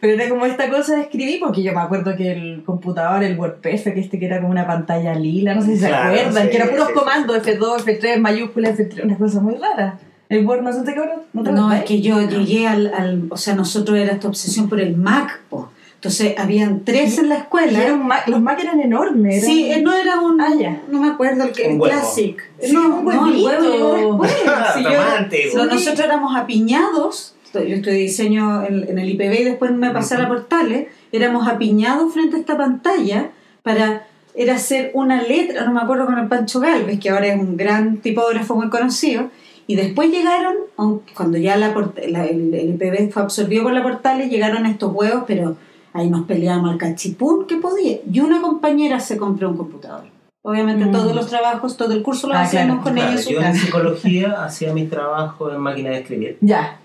Pero 0.00 0.12
era 0.14 0.28
como 0.28 0.46
esta 0.46 0.70
cosa 0.70 0.96
de 0.96 1.02
escribir, 1.02 1.40
porque 1.40 1.62
yo 1.62 1.72
me 1.72 1.80
acuerdo 1.80 2.16
que 2.16 2.32
el 2.32 2.62
computador, 2.64 3.22
el 3.22 3.38
WordPress, 3.38 3.82
que 3.84 4.00
este 4.00 4.18
que 4.18 4.26
era 4.26 4.38
como 4.40 4.50
una 4.50 4.66
pantalla 4.66 5.14
lila, 5.14 5.54
no 5.54 5.62
sé 5.62 5.72
si 5.74 5.78
se 5.78 5.88
Claro, 5.88 6.14
acuerdan, 6.14 6.44
sí, 6.44 6.50
que 6.50 6.56
era 6.56 6.66
puros 6.70 6.86
sí, 6.86 6.92
sí. 6.94 6.98
comandos, 6.98 7.36
F2, 7.46 7.84
F3, 7.84 8.18
mayúsculas, 8.20 8.78
F3, 8.78 9.04
una 9.04 9.16
cosa 9.18 9.40
muy 9.40 9.54
rara. 9.56 9.98
El 10.28 10.46
Word 10.46 10.62
no 10.62 10.72
sé 10.72 10.80
qué 10.84 10.98
ahora, 10.98 11.16
no 11.32 11.42
te 11.42 11.52
No, 11.52 11.72
es 11.72 11.84
que 11.84 12.00
yo 12.02 12.20
llegué 12.28 12.66
al, 12.68 12.92
al- 12.94 13.24
O 13.30 13.36
sea, 13.36 13.54
nosotros 13.54 13.98
era 13.98 14.12
esta 14.12 14.28
obsesión 14.28 14.68
por 14.68 14.78
el 14.80 14.96
Mac, 14.96 15.40
po. 15.48 15.70
Entonces, 15.98 16.34
habían 16.38 16.84
tres 16.84 17.18
en 17.18 17.28
la 17.28 17.38
escuela. 17.38 17.82
era 17.82 17.92
un 17.94 18.06
Mac- 18.06 18.28
los 18.28 18.40
Mac 18.40 18.60
eran 18.60 18.80
enormes. 18.80 19.38
eran- 19.42 19.46
Sí, 19.50 19.70
eh, 19.70 19.82
no 19.82 19.92
era 19.92 20.20
un. 20.20 20.40
Ah, 20.40 20.54
ya. 20.56 20.80
No 20.88 21.00
me 21.00 21.08
acuerdo 21.08 21.42
el, 21.44 21.52
que- 21.52 21.66
el 21.66 21.72
Un 21.74 21.80
huevo. 21.80 21.92
Classic. 21.94 22.40
Sí, 22.62 22.72
no, 22.72 22.98
un 23.00 23.04
no, 23.04 23.10
el 23.10 23.18
huevito. 23.42 23.44
huevo 23.46 23.96
llegó 23.96 24.18
después. 24.22 24.32
Sí, 24.74 24.82
yo- 24.84 25.58
No, 25.58 25.66
nosotros 25.66 26.00
éramos 26.06 26.36
apiñados, 26.36 27.34
yo 27.52 27.60
estudié 27.60 27.96
diseño 27.98 28.64
en, 28.64 28.88
en 28.88 28.98
el 28.98 29.08
IPB 29.10 29.40
y 29.40 29.44
después 29.44 29.72
me 29.72 29.90
pasé 29.90 30.14
a 30.14 30.18
la 30.20 30.28
Portales, 30.28 30.86
éramos 31.10 31.48
apiñados 31.48 32.12
frente 32.12 32.36
a 32.36 32.40
esta 32.40 32.56
pantalla 32.56 33.30
para, 33.64 34.06
era 34.36 34.54
hacer 34.54 34.92
una 34.94 35.22
letra, 35.22 35.64
no 35.64 35.72
me 35.72 35.80
acuerdo 35.80 36.06
con 36.06 36.16
el 36.18 36.28
Pancho 36.28 36.60
Galvez, 36.60 37.00
que 37.00 37.10
ahora 37.10 37.26
es 37.26 37.40
un 37.40 37.56
gran 37.56 37.96
tipógrafo 37.96 38.54
muy 38.54 38.68
conocido, 38.68 39.30
y 39.66 39.74
después 39.74 40.10
llegaron, 40.10 40.54
aun- 40.76 41.00
cuando 41.16 41.38
ya 41.38 41.56
la, 41.56 41.74
la- 42.08 42.24
el, 42.26 42.54
el 42.54 42.68
IPB 42.80 43.10
fue 43.10 43.22
absorbido 43.22 43.64
por 43.64 43.72
la 43.72 43.82
Portales, 43.82 44.30
llegaron 44.30 44.64
estos 44.66 44.92
huevos, 44.94 45.24
pero 45.26 45.56
ahí 45.98 46.10
nos 46.10 46.26
peleábamos 46.26 46.70
al 46.72 46.78
cachipún 46.78 47.46
que 47.46 47.56
podía, 47.56 47.98
y 48.10 48.20
una 48.20 48.40
compañera 48.40 49.00
se 49.00 49.16
compró 49.16 49.50
un 49.50 49.56
computador. 49.56 50.04
Obviamente 50.44 50.86
Mm. 50.86 50.92
todos 50.92 51.14
los 51.14 51.26
trabajos, 51.28 51.76
todo 51.76 51.92
el 51.92 52.02
curso 52.02 52.28
lo 52.28 52.34
Ah, 52.34 52.42
hacíamos 52.42 52.82
claro, 52.82 52.84
con 52.84 52.94
Claro, 52.94 53.18
su 53.18 53.30
yo 53.30 53.40
en 53.42 53.54
psicología 53.54 54.32
hacía 54.44 54.72
mis 54.72 54.88
trabajos 54.88 55.52
en 55.52 55.60
máquina 55.60 55.90
de 55.90 55.98
escribir 55.98 56.38
Ya. 56.40 56.78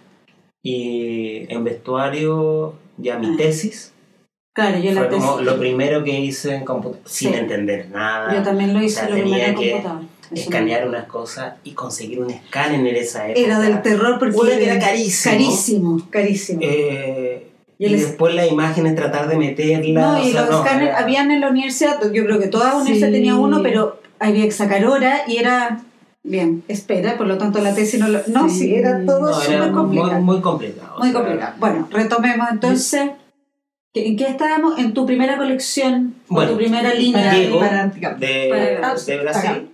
y 0.63 1.45
en 1.53 1.63
vestuario 1.63 2.73
ya 2.97 3.17
mi 3.19 3.27
Ah. 3.27 3.33
tesis 3.37 3.91
Claro, 4.55 4.77
yo 4.77 4.91
la 4.91 5.01
fue 5.01 5.09
como 5.09 5.37
tesis- 5.39 5.41
lo 5.45 5.57
primero 5.59 6.03
que 6.03 6.19
hice 6.19 6.55
en 6.55 6.63
computador 6.65 7.01
sin 7.09 7.31
Sí. 7.31 7.35
entender 7.39 7.89
nada. 7.89 8.35
Yo 8.35 8.43
también 8.43 8.71
lo 8.73 8.79
O 8.79 8.83
hice 8.83 8.99
sea, 8.99 9.09
lo 9.09 9.15
tenía 9.15 9.47
en 9.47 9.55
que 9.55 9.71
computador. 9.71 10.03
Eso 10.31 10.43
escanear 10.43 10.87
unas 10.87 11.05
cosas 11.05 11.55
y 11.63 11.71
conseguir 11.71 12.19
un 12.21 12.29
escáner 12.31 12.79
en 12.79 12.95
esa 12.95 13.27
época. 13.29 13.39
Era 13.45 13.59
del 13.59 13.81
terror 13.81 14.17
porque 14.19 14.35
que 14.57 14.65
era 14.65 14.79
carísimo. 14.79 15.31
Carísimo, 15.33 16.01
carísimo. 16.09 16.59
Eh, 16.63 17.22
Y 17.83 17.91
y 17.91 17.93
el- 17.95 17.99
después 17.99 18.33
las 18.35 18.49
imágenes 18.51 18.95
tratar 18.95 19.27
de 19.27 19.35
meterlas. 19.37 20.13
no, 20.13 20.23
y 20.23 20.31
sea, 20.31 20.41
los 20.41 20.49
no, 20.51 20.57
escáneres 20.63 20.89
era- 20.89 20.99
habían 20.99 21.31
en 21.31 21.41
la 21.41 21.49
universidad, 21.49 21.99
yo 22.11 22.23
creo 22.25 22.39
que 22.39 22.47
toda 22.47 22.75
universidad 22.75 23.07
Sí. 23.09 23.13
tenía 23.13 23.35
uno, 23.35 23.61
pero 23.61 23.99
había 24.19 24.45
que 24.45 24.51
sacar 24.51 24.85
hora 24.85 25.21
y 25.27 25.37
era, 25.37 25.81
bien, 26.23 26.63
espera, 26.67 27.17
por 27.17 27.27
lo 27.27 27.37
tanto 27.37 27.59
la 27.59 27.73
tesis 27.75 27.99
no 27.99 28.07
lo... 28.07 28.19
No, 28.27 28.47
Sí. 28.49 28.59
sí, 28.59 28.75
era 28.75 29.03
todo 29.05 29.29
no, 29.31 29.33
súper 29.33 29.59
muy, 29.63 29.71
complicado. 29.73 30.21
muy 30.21 30.41
complicado. 30.41 30.97
Muy 30.99 31.11
sea, 31.11 31.19
complicado. 31.19 31.53
Bueno, 31.59 31.87
retomemos 31.91 32.47
entonces. 32.51 33.11
¿En 33.95 34.17
qué 34.17 34.25
estábamos? 34.27 34.79
¿En 34.79 34.93
tu 34.95 35.05
primera 35.05 35.37
colección? 35.37 36.15
¿O 36.27 36.33
Bueno, 36.35 36.51
tu 36.51 36.57
primera 36.57 36.93
línea? 36.95 37.31
Para, 37.59 37.87
de, 38.15 38.47
Para- 38.81 38.95
de 38.95 39.17
Brasil, 39.19 39.69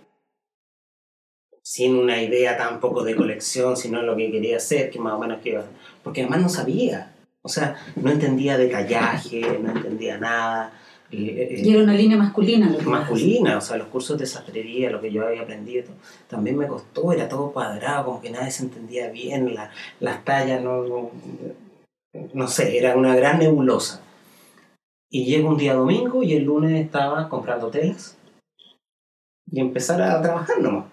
sin 1.62 1.96
una 1.96 2.22
idea 2.22 2.58
tampoco 2.58 3.04
de 3.04 3.16
colección, 3.16 3.78
sino 3.78 4.02
lo 4.02 4.16
que 4.18 4.32
quería 4.32 4.58
hacer, 4.58 4.90
que 4.90 5.00
más 5.00 5.14
o 5.14 5.20
menos 5.20 5.40
que 5.42 5.50
iba 5.50 5.60
a 5.60 5.64
hacer. 5.64 5.74
Porque 6.04 6.22
además 6.22 6.42
no 6.42 6.50
sabía. 6.50 7.14
O 7.42 7.50
sea, 7.50 7.76
no 7.96 8.12
entendía 8.12 8.58
detallaje, 8.58 9.60
no 9.62 9.72
entendía 9.72 10.18
nada. 10.18 10.74
eh, 11.12 11.48
eh, 11.52 11.62
Y 11.64 11.74
era 11.74 11.84
una 11.84 11.94
línea 11.94 12.18
masculina. 12.18 12.70
Lo 12.70 12.90
masculina, 12.90 13.58
o 13.58 13.62
sea, 13.62 13.78
los 13.78 13.88
cursos 13.88 14.18
de 14.20 14.26
sastrería, 14.26 14.92
lo 14.92 15.02
que 15.02 15.12
yo 15.12 15.26
había 15.26 15.42
aprendido, 15.42 15.86
también 16.28 16.58
me 16.58 16.68
costó, 16.68 17.12
era 17.14 17.28
todo 17.30 17.52
cuadrado, 17.52 18.06
como 18.06 18.22
que 18.22 18.30
nadie 18.30 18.52
se 18.52 18.64
entendía 18.64 19.10
bien, 19.10 19.54
la- 19.56 19.72
las 20.00 20.24
tallas, 20.26 20.62
no, 20.62 20.84
no, 20.84 21.12
no 22.34 22.48
sé, 22.48 22.78
era 22.78 22.96
una 22.96 23.16
gran 23.16 23.40
nebulosa. 23.40 24.02
Y 25.10 25.26
llego 25.26 25.50
un 25.50 25.58
día 25.58 25.74
domingo 25.74 26.22
y 26.22 26.34
el 26.34 26.44
lunes 26.44 26.80
estaba 26.86 27.28
comprando 27.30 27.70
telas 27.72 28.18
y 29.50 29.60
empezar 29.60 30.00
a 30.02 30.22
trabajar 30.22 30.60
nomás. 30.62 30.86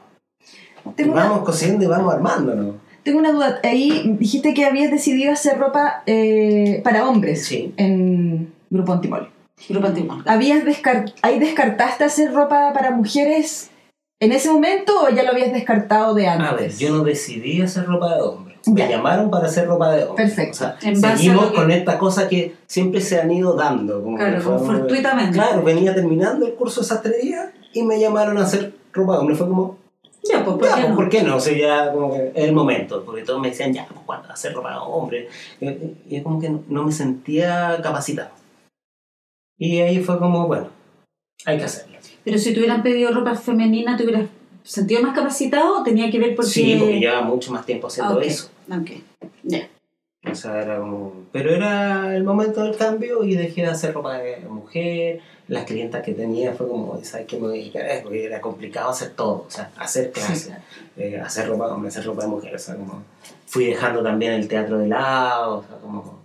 Una, 0.85 1.13
Vamos 1.13 1.45
cosiendo 1.45 1.85
y 1.85 1.89
vamos 1.89 2.15
armándonos. 2.15 2.77
Tengo 3.07 3.21
una 3.21 3.33
duda. 3.33 3.61
Ahí 3.63 4.17
dijiste 4.19 4.53
que 4.53 4.67
habías 4.67 4.91
decidido 4.91 5.33
hacer 5.33 5.57
ropa 5.59 6.03
eh, 6.07 6.81
para 6.85 7.09
hombres 7.09 7.47
Sí. 7.47 7.73
en 7.79 8.53
Grupo 8.69 8.93
Antimol. 8.93 9.31
Grupo 9.69 9.87
Antimol. 9.87 10.23
¿Habías 10.27 10.65
descar- 10.65 11.13
¿Ahí 11.23 11.39
descartaste 11.39 12.05
hacer 12.05 12.33
ropa 12.35 12.73
para 12.75 12.91
mujeres 12.91 13.71
en 14.21 14.33
ese 14.33 14.51
momento 14.51 14.93
o 15.05 15.09
ya 15.15 15.23
lo 15.23 15.31
habías 15.31 15.53
descartado 15.53 16.15
de 16.15 16.27
antes? 16.27 16.49
A 16.49 16.55
ver, 16.55 16.77
yo 16.77 16.91
no 16.91 17.05
decidí 17.05 17.63
hacer 17.63 17.87
ropa 17.87 18.15
de 18.17 18.23
hombre. 18.23 18.57
Ya. 18.67 18.73
Me 18.87 18.91
llamaron 18.91 19.31
para 19.31 19.47
hacer 19.47 19.67
ropa 19.69 19.93
de 19.93 20.03
hombre. 20.05 20.25
Perfecto. 20.25 20.53
O 20.53 20.97
sea, 20.97 21.17
seguimos 21.17 21.47
que- 21.51 21.55
con 21.55 21.71
esta 21.71 21.99
cosa 21.99 22.29
que 22.29 22.57
siempre 22.67 23.01
se 23.01 23.21
han 23.21 23.31
ido 23.31 23.55
dando. 23.55 24.03
Como 24.03 24.17
Claro, 24.17 24.43
como 24.43 24.59
fortuitamente. 24.59 25.33
Claro, 25.39 25.63
venía 25.63 25.95
terminando 25.95 26.45
el 26.47 26.55
curso 26.55 26.81
de 26.81 26.87
sastrería 26.89 27.53
y 27.73 27.83
me 27.85 28.01
llamaron 28.01 28.37
a 28.39 28.43
hacer 28.43 28.75
ropa 28.93 29.13
de 29.15 29.19
hombre. 29.21 29.37
Fue 29.37 29.47
como, 29.49 29.79
Ya, 30.31 30.45
pues, 30.45 30.57
¿por 30.57 30.67
ya, 30.69 30.75
qué 30.75 30.81
pues, 30.81 30.91
no? 30.91 30.97
¿por 30.97 31.09
qué 31.09 31.23
no? 31.23 31.37
O 31.37 31.41
sea, 31.41 31.57
ya 31.57 31.93
como 31.93 32.13
que 32.13 32.29
es 32.35 32.45
el 32.45 32.53
momento. 32.53 33.05
Porque 33.05 33.23
todos 33.23 33.41
me 33.41 33.49
decían, 33.51 33.73
ya, 33.73 33.87
pues, 33.87 34.01
¿cuándo 34.07 34.31
hacer 34.33 34.53
ropa 34.55 34.71
de 34.73 34.77
hombre? 34.79 35.29
Y 35.61 36.17
y 36.17 36.23
como 36.23 36.41
que 36.41 36.49
no, 36.51 36.63
no 36.69 36.85
me 36.85 36.93
sentía 36.93 37.79
capacitado. 37.83 38.31
Y 39.59 39.79
ahí 39.81 40.01
fue 40.03 40.19
como, 40.19 40.47
bueno, 40.47 40.69
hay 41.45 41.59
que 41.59 41.65
hacerlo. 41.65 41.97
Pero 42.25 42.39
si 42.39 42.53
te 42.53 42.59
hubieran 42.61 42.83
pedido 42.83 43.13
ropa 43.13 43.35
femenina, 43.35 43.97
¿te 43.97 44.05
hubieras 44.05 44.27
sentido 44.63 45.01
más 45.03 45.15
capacitado 45.15 45.81
o 45.81 45.83
tenía 45.85 46.11
que 46.11 46.19
ver 46.19 46.35
porque... 46.35 46.51
Sí, 46.51 46.77
porque 46.79 46.99
llevaba 46.99 47.23
mucho 47.23 47.53
más 47.53 47.65
tiempo 47.65 47.87
haciendo 47.87 48.15
Ah, 48.15 48.17
ok. 48.17 48.23
eso. 48.25 48.51
Ok, 48.71 48.91
ya. 49.45 49.69
O 50.29 50.35
sea, 50.35 50.61
era 50.61 50.79
como... 50.81 51.13
Pero 51.33 51.55
era 51.55 52.17
el 52.17 52.25
momento 52.25 52.63
del 52.65 52.77
cambio 52.77 53.23
y 53.23 53.37
dejé 53.37 53.63
de 53.63 53.69
hacer 53.69 53.95
ropa 53.95 54.19
de 54.19 54.41
mujer. 54.41 55.21
Las 55.49 55.65
clientas 55.65 56.03
que 56.03 56.13
tenía 56.13 56.53
fue 56.55 56.67
como, 56.67 56.99
¿sabes 57.05 57.27
qué 57.27 57.37
me 57.37 57.43
voy 57.49 57.59
a 57.59 57.61
dedicar 57.61 57.83
a 57.85 57.93
esto? 57.93 58.05
Porque 58.05 58.25
era 58.25 58.41
complicado 58.41 58.91
hacer 58.91 59.11
todo. 59.11 59.45
O 59.47 59.51
sea, 59.51 59.71
hacer 59.79 60.11
clases, 60.11 60.51
eh, 60.97 61.21
hacer 61.25 61.49
ropa 61.49 61.67
de 61.67 61.73
hombre, 61.73 61.89
hacer 61.89 62.05
ropa 62.05 62.23
de 62.23 62.29
mujer. 62.29 62.55
O 62.55 62.59
sea, 62.59 62.75
como... 62.75 63.03
Fui 63.47 63.67
dejando 63.67 64.03
también 64.03 64.33
el 64.33 64.49
teatro 64.49 64.79
de 64.79 64.89
lado. 64.89 65.59
O 65.59 65.63
sea, 65.63 65.77
como... 65.79 66.19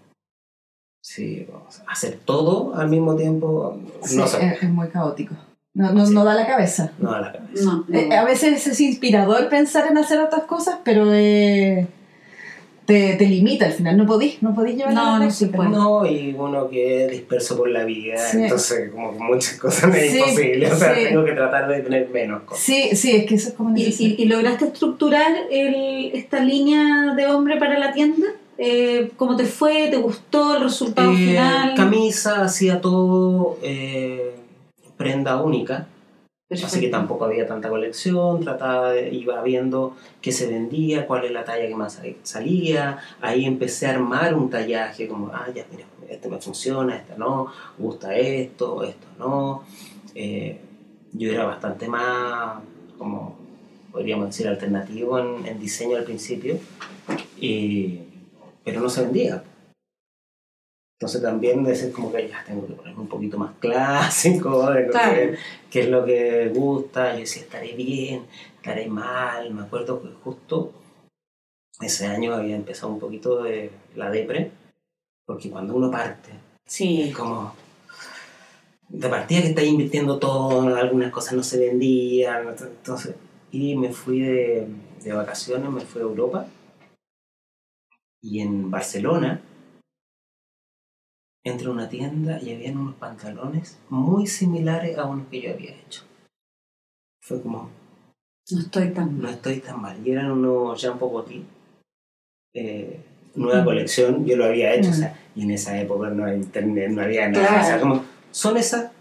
Sí, 1.03 1.47
o 1.51 1.71
sea, 1.71 1.83
hacer 1.87 2.19
todo 2.25 2.73
al 2.75 2.87
mismo 2.87 3.15
tiempo 3.15 3.77
Sí, 4.03 4.17
no 4.17 4.27
se 4.27 4.45
es, 4.45 4.63
es 4.63 4.69
muy 4.69 4.87
caótico. 4.89 5.35
No, 5.73 5.91
no, 5.93 6.05
Sí. 6.05 6.13
no 6.13 6.23
da 6.25 6.33
la 6.35 6.45
cabeza. 6.47 6.91
no 6.99 7.11
da 7.11 7.21
la 7.21 7.31
cabeza. 7.33 7.63
No, 7.63 7.85
no. 7.87 7.95
Eh, 7.97 8.15
a 8.15 8.23
veces 8.25 8.65
es 8.67 8.79
inspirador 8.81 9.49
pensar 9.49 9.87
en 9.87 9.97
hacer 9.97 10.19
otras 10.19 10.43
cosas, 10.43 10.79
pero 10.83 11.13
eh, 11.13 11.87
te, 12.91 13.15
te 13.15 13.25
limita 13.25 13.65
al 13.65 13.71
final. 13.73 13.95
No 13.97 14.05
podís, 14.05 14.41
no 14.43 14.53
podís 14.53 14.75
llevar 14.77 14.93
No, 14.93 15.19
no 15.19 15.31
se 15.31 15.47
puede. 15.47 15.69
No, 15.69 16.05
y 16.05 16.35
uno 16.37 16.69
que 16.69 17.05
es 17.05 17.11
disperso 17.11 17.57
por 17.57 17.69
la 17.69 17.83
vida, 17.85 18.17
Sí. 18.17 18.37
entonces 18.43 18.91
como 18.91 19.13
que 19.13 19.23
muchas 19.23 19.53
cosas 19.57 19.89
me 19.89 20.05
es 20.05 20.11
Sí, 20.11 20.17
imposible, 20.19 20.71
o 20.71 20.75
sea, 20.75 20.95
sí. 20.95 21.01
tengo 21.09 21.23
que 21.25 21.31
tratar 21.33 21.67
de 21.67 21.79
tener 21.81 22.09
menos 22.09 22.43
cosas. 22.43 22.63
Sí, 22.63 22.89
sí, 22.95 23.15
es 23.15 23.25
que 23.25 23.35
eso 23.35 23.49
es 23.49 23.53
como 23.55 23.75
¿Y, 23.77 23.83
y, 23.83 24.15
y 24.17 24.25
lograste 24.25 24.65
estructurar 24.65 25.31
el, 25.49 26.11
esta 26.13 26.39
línea 26.43 27.13
de 27.15 27.27
hombre 27.27 27.57
para 27.57 27.77
la 27.79 27.93
tienda? 27.93 28.27
Eh, 28.57 29.11
¿Cómo 29.17 29.35
te 29.35 29.45
fue? 29.45 29.87
¿Te 29.89 29.97
gustó 29.97 30.55
el 30.57 30.63
resultado 30.63 31.11
Eh, 31.13 31.15
final? 31.15 31.73
camisa, 31.75 32.43
hacía 32.43 32.79
todo 32.81 33.57
eh, 33.63 34.33
prenda 34.97 35.41
única, 35.41 35.87
Así 36.51 36.81
que 36.81 36.89
tampoco 36.89 37.23
había 37.25 37.47
tanta 37.47 37.69
colección, 37.69 38.41
trataba 38.41 38.91
de, 38.91 39.09
iba 39.13 39.41
viendo 39.41 39.95
qué 40.21 40.33
se 40.33 40.47
vendía, 40.47 41.07
cuál 41.07 41.23
es 41.23 41.31
la 41.31 41.45
talla 41.45 41.65
que 41.67 41.75
más 41.75 42.01
salía, 42.23 42.97
ahí 43.21 43.45
empecé 43.45 43.87
a 43.87 43.91
armar 43.91 44.33
un 44.35 44.49
tallaje, 44.49 45.07
como, 45.07 45.27
ah, 45.33 45.47
ya, 45.55 45.65
mira, 45.71 45.85
este 46.09 46.27
me 46.27 46.37
funciona, 46.39 46.97
este 46.97 47.13
no, 47.17 47.47
gusta 47.77 48.15
esto, 48.17 48.83
esto 48.83 49.07
no. 49.17 49.63
Eh, 50.13 50.59
yo 51.13 51.31
era 51.31 51.45
bastante 51.45 51.87
más, 51.87 52.59
como 52.97 53.37
podríamos 53.91 54.27
decir, 54.27 54.47
alternativo 54.47 55.19
en, 55.19 55.45
en 55.45 55.57
diseño 55.59 55.95
al 55.97 56.03
principio, 56.03 56.57
y- 57.39 57.99
pero 58.63 58.81
no 58.81 58.89
se 58.89 59.01
vendía. 59.03 59.43
Entonces 61.01 61.23
también 61.23 61.63
decir 61.63 61.91
como 61.91 62.13
que 62.13 62.29
ya 62.29 62.43
tengo 62.45 62.67
que 62.67 62.73
ponerme 62.73 63.01
un 63.01 63.07
poquito 63.07 63.35
más 63.39 63.53
clásico, 63.59 64.69
de 64.71 64.87
Claro. 64.87 65.31
qué 65.71 65.79
es 65.79 65.89
lo 65.89 66.05
que 66.05 66.49
gusta, 66.53 67.13
yo 67.13 67.21
decía, 67.21 67.41
estaré 67.41 67.73
bien, 67.73 68.21
estaré 68.57 68.85
mal, 68.87 69.51
me 69.51 69.63
acuerdo 69.63 69.99
que 69.99 70.09
justo 70.23 70.71
ese 71.79 72.05
año 72.05 72.35
había 72.35 72.55
empezado 72.55 72.93
un 72.93 72.99
poquito 72.99 73.41
de 73.41 73.71
la 73.95 74.11
depre, 74.11 74.51
porque 75.25 75.49
cuando 75.49 75.73
uno 75.73 75.89
parte, 75.89 76.29
Sí. 76.67 77.01
es 77.09 77.15
como 77.17 77.55
de 78.87 79.09
partida 79.09 79.41
que 79.41 79.47
estás 79.47 79.65
invirtiendo 79.65 80.19
todo, 80.19 80.75
algunas 80.75 81.11
cosas 81.11 81.33
no 81.33 81.41
se 81.41 81.57
vendían, 81.57 82.47
entonces, 82.47 83.15
y 83.51 83.75
me 83.75 83.91
fui 83.91 84.19
de, 84.19 84.67
de 85.03 85.13
vacaciones, 85.13 85.67
me 85.71 85.81
fui 85.81 86.01
a 86.01 86.05
Europa, 86.05 86.45
y 88.21 88.41
en 88.41 88.69
Barcelona 88.69 89.41
entré 91.43 91.67
a 91.67 91.71
una 91.71 91.89
tienda 91.89 92.39
y 92.41 92.53
habían 92.53 92.77
unos 92.77 92.95
pantalones 92.95 93.77
muy 93.89 94.27
similares 94.27 94.97
a 94.97 95.05
unos 95.05 95.27
que 95.27 95.41
yo 95.41 95.51
había 95.51 95.71
hecho. 95.71 96.03
Fue 97.23 97.41
como, 97.41 97.69
No 98.51 98.59
estoy 98.59 98.89
tan 98.89 99.17
no 99.17 99.23
mal. 99.23 99.33
estoy 99.33 99.59
tan 99.59 99.81
mal. 99.81 99.97
Y 100.07 100.11
eran 100.11 100.31
unos 100.31 100.79
Jean 100.81 100.97
Pocotti, 100.99 101.43
eh, 102.53 102.99
nueva 103.35 103.63
colección, 103.63 104.25
yo 104.25 104.35
lo 104.37 104.45
había 104.45 104.73
hecho, 104.73 104.89
Mm. 104.89 104.93
o 104.93 104.95
sea, 104.95 105.19
y 105.35 105.43
en 105.43 105.51
esa 105.51 105.79
época 105.79 106.09
no 106.09 106.23
había 106.23 106.35
internet, 106.35 106.89
no 106.91 107.01
había 107.01 107.29
nada. 107.29 107.47
Claro. 107.47 107.61
O 107.63 107.65
sea, 107.65 107.79
como, 107.79 108.03
son 108.31 108.57
esas 108.57 108.91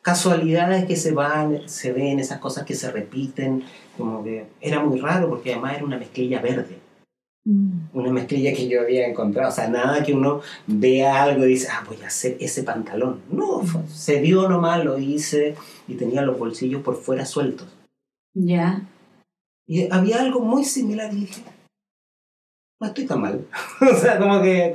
casualidades 0.00 0.84
que 0.86 0.96
se 0.96 1.12
van, 1.12 1.68
se 1.68 1.92
ven, 1.92 2.18
esas 2.18 2.38
cosas 2.40 2.64
que 2.64 2.74
se 2.74 2.90
repiten, 2.90 3.62
como 3.96 4.24
que 4.24 4.46
era 4.60 4.80
muy 4.82 4.98
raro 4.98 5.28
porque 5.28 5.52
además 5.52 5.74
era 5.76 5.84
una 5.84 5.98
mezclilla 5.98 6.40
verde, 6.40 6.76
Mm. 6.76 6.81
Una 7.44 8.12
mezclilla 8.12 8.52
que 8.54 8.68
yo 8.68 8.80
había 8.82 9.06
encontrado, 9.08 9.48
o 9.48 9.52
sea, 9.52 9.68
nada 9.68 10.02
que 10.04 10.12
uno 10.14 10.40
vea 10.68 11.22
algo 11.24 11.44
y 11.44 11.48
dice, 11.48 11.68
ah, 11.72 11.82
voy 11.86 11.96
a 12.02 12.06
hacer 12.06 12.36
ese 12.40 12.62
pantalón. 12.62 13.20
No, 13.30 13.60
fue- 13.62 13.82
se 13.88 14.20
dio 14.20 14.48
nomás, 14.48 14.84
lo 14.84 14.96
hice 14.98 15.56
y 15.88 15.94
tenía 15.94 16.22
los 16.22 16.38
bolsillos 16.38 16.82
por 16.82 16.96
fuera 16.96 17.26
sueltos. 17.26 17.66
Ya. 18.34 18.82
Y 19.66 19.92
había 19.92 20.20
algo 20.20 20.40
muy 20.40 20.64
similar 20.64 21.12
y 21.12 21.20
dije, 21.20 21.42
no 22.80 22.86
estoy 22.86 23.06
tan 23.06 23.20
mal. 23.20 23.44
o 23.92 23.94
sea, 23.96 24.18
como 24.18 24.40
que 24.40 24.74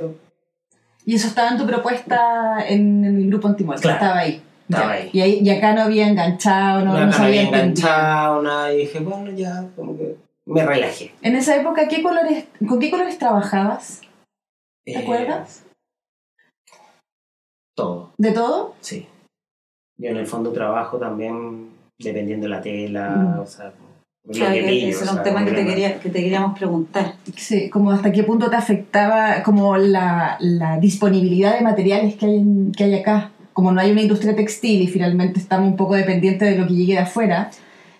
Y 1.06 1.14
eso 1.14 1.28
estaba 1.28 1.50
en 1.50 1.58
tu 1.58 1.66
propuesta 1.66 2.56
en, 2.68 3.04
en 3.04 3.16
el 3.16 3.28
grupo 3.30 3.48
Antimol, 3.48 3.80
Claro, 3.80 3.96
estaba 3.96 4.18
ahí. 4.20 4.42
estaba 4.68 4.86
Ya. 4.96 5.02
ahí. 5.04 5.10
Y, 5.14 5.20
ahí- 5.22 5.40
y 5.42 5.50
acá 5.50 5.72
no 5.74 5.82
había 5.82 6.06
enganchado, 6.06 6.84
no, 6.84 6.92
no, 6.92 7.06
no 7.06 7.18
no 7.18 7.24
había 7.24 7.42
enganchado, 7.44 8.42
nada, 8.42 8.74
y 8.74 8.78
dije, 8.80 9.00
bueno, 9.00 9.30
ya, 9.30 9.66
como 9.74 9.96
que 9.96 10.16
me 10.48 10.64
relajé. 10.64 11.12
En 11.22 11.36
esa 11.36 11.56
época, 11.56 11.88
¿qué 11.88 12.02
colores, 12.02 12.46
¿con 12.66 12.78
qué 12.80 12.90
colores 12.90 13.18
trabajabas? 13.18 14.00
¿Te 14.84 14.92
Eh, 14.92 14.98
acuerdas? 14.98 15.64
Todo, 17.76 18.12
¿De 18.18 18.32
todo? 18.32 18.74
sí. 18.80 19.06
Yo 19.98 20.10
en 20.10 20.16
el 20.16 20.26
fondo 20.26 20.52
trabajo 20.52 20.98
también 20.98 21.70
dependiendo 21.98 22.44
de 22.44 22.50
la 22.50 22.60
tela, 22.62 23.08
Mm. 23.36 23.40
o 23.40 23.46
sea, 23.46 23.72
Claro, 24.30 24.52
que 24.54 24.62
pillo, 24.62 24.88
ese 24.88 25.04
era 25.04 25.12
un 25.14 25.22
tema 25.22 25.44
que 25.44 25.52
te, 25.52 25.64
quería, 25.66 26.00
que 26.00 26.10
te 26.10 26.20
queríamos 26.22 26.56
preguntar. 26.58 27.14
Sí, 27.36 27.70
como 27.70 27.90
hasta 27.92 28.12
qué 28.12 28.22
punto 28.24 28.50
te 28.50 28.56
afectaba 28.56 29.42
como 29.42 29.76
la, 29.78 30.36
la 30.40 30.78
disponibilidad 30.78 31.54
de 31.54 31.62
materiales 31.62 32.16
que 32.16 32.26
hay, 32.26 32.34
en- 32.36 32.72
que 32.72 32.84
hay 32.84 32.94
acá. 32.94 33.30
Como 33.54 33.72
no 33.72 33.80
hay 33.80 33.90
una 33.90 34.02
industria 34.02 34.36
textil 34.36 34.82
y 34.82 34.86
finalmente 34.86 35.40
estamos 35.40 35.68
un 35.68 35.76
poco 35.76 35.94
dependientes 35.94 36.48
de 36.50 36.58
lo 36.60 36.66
que 36.68 36.74
llegue 36.74 36.92
de 36.92 36.98
afuera, 37.00 37.50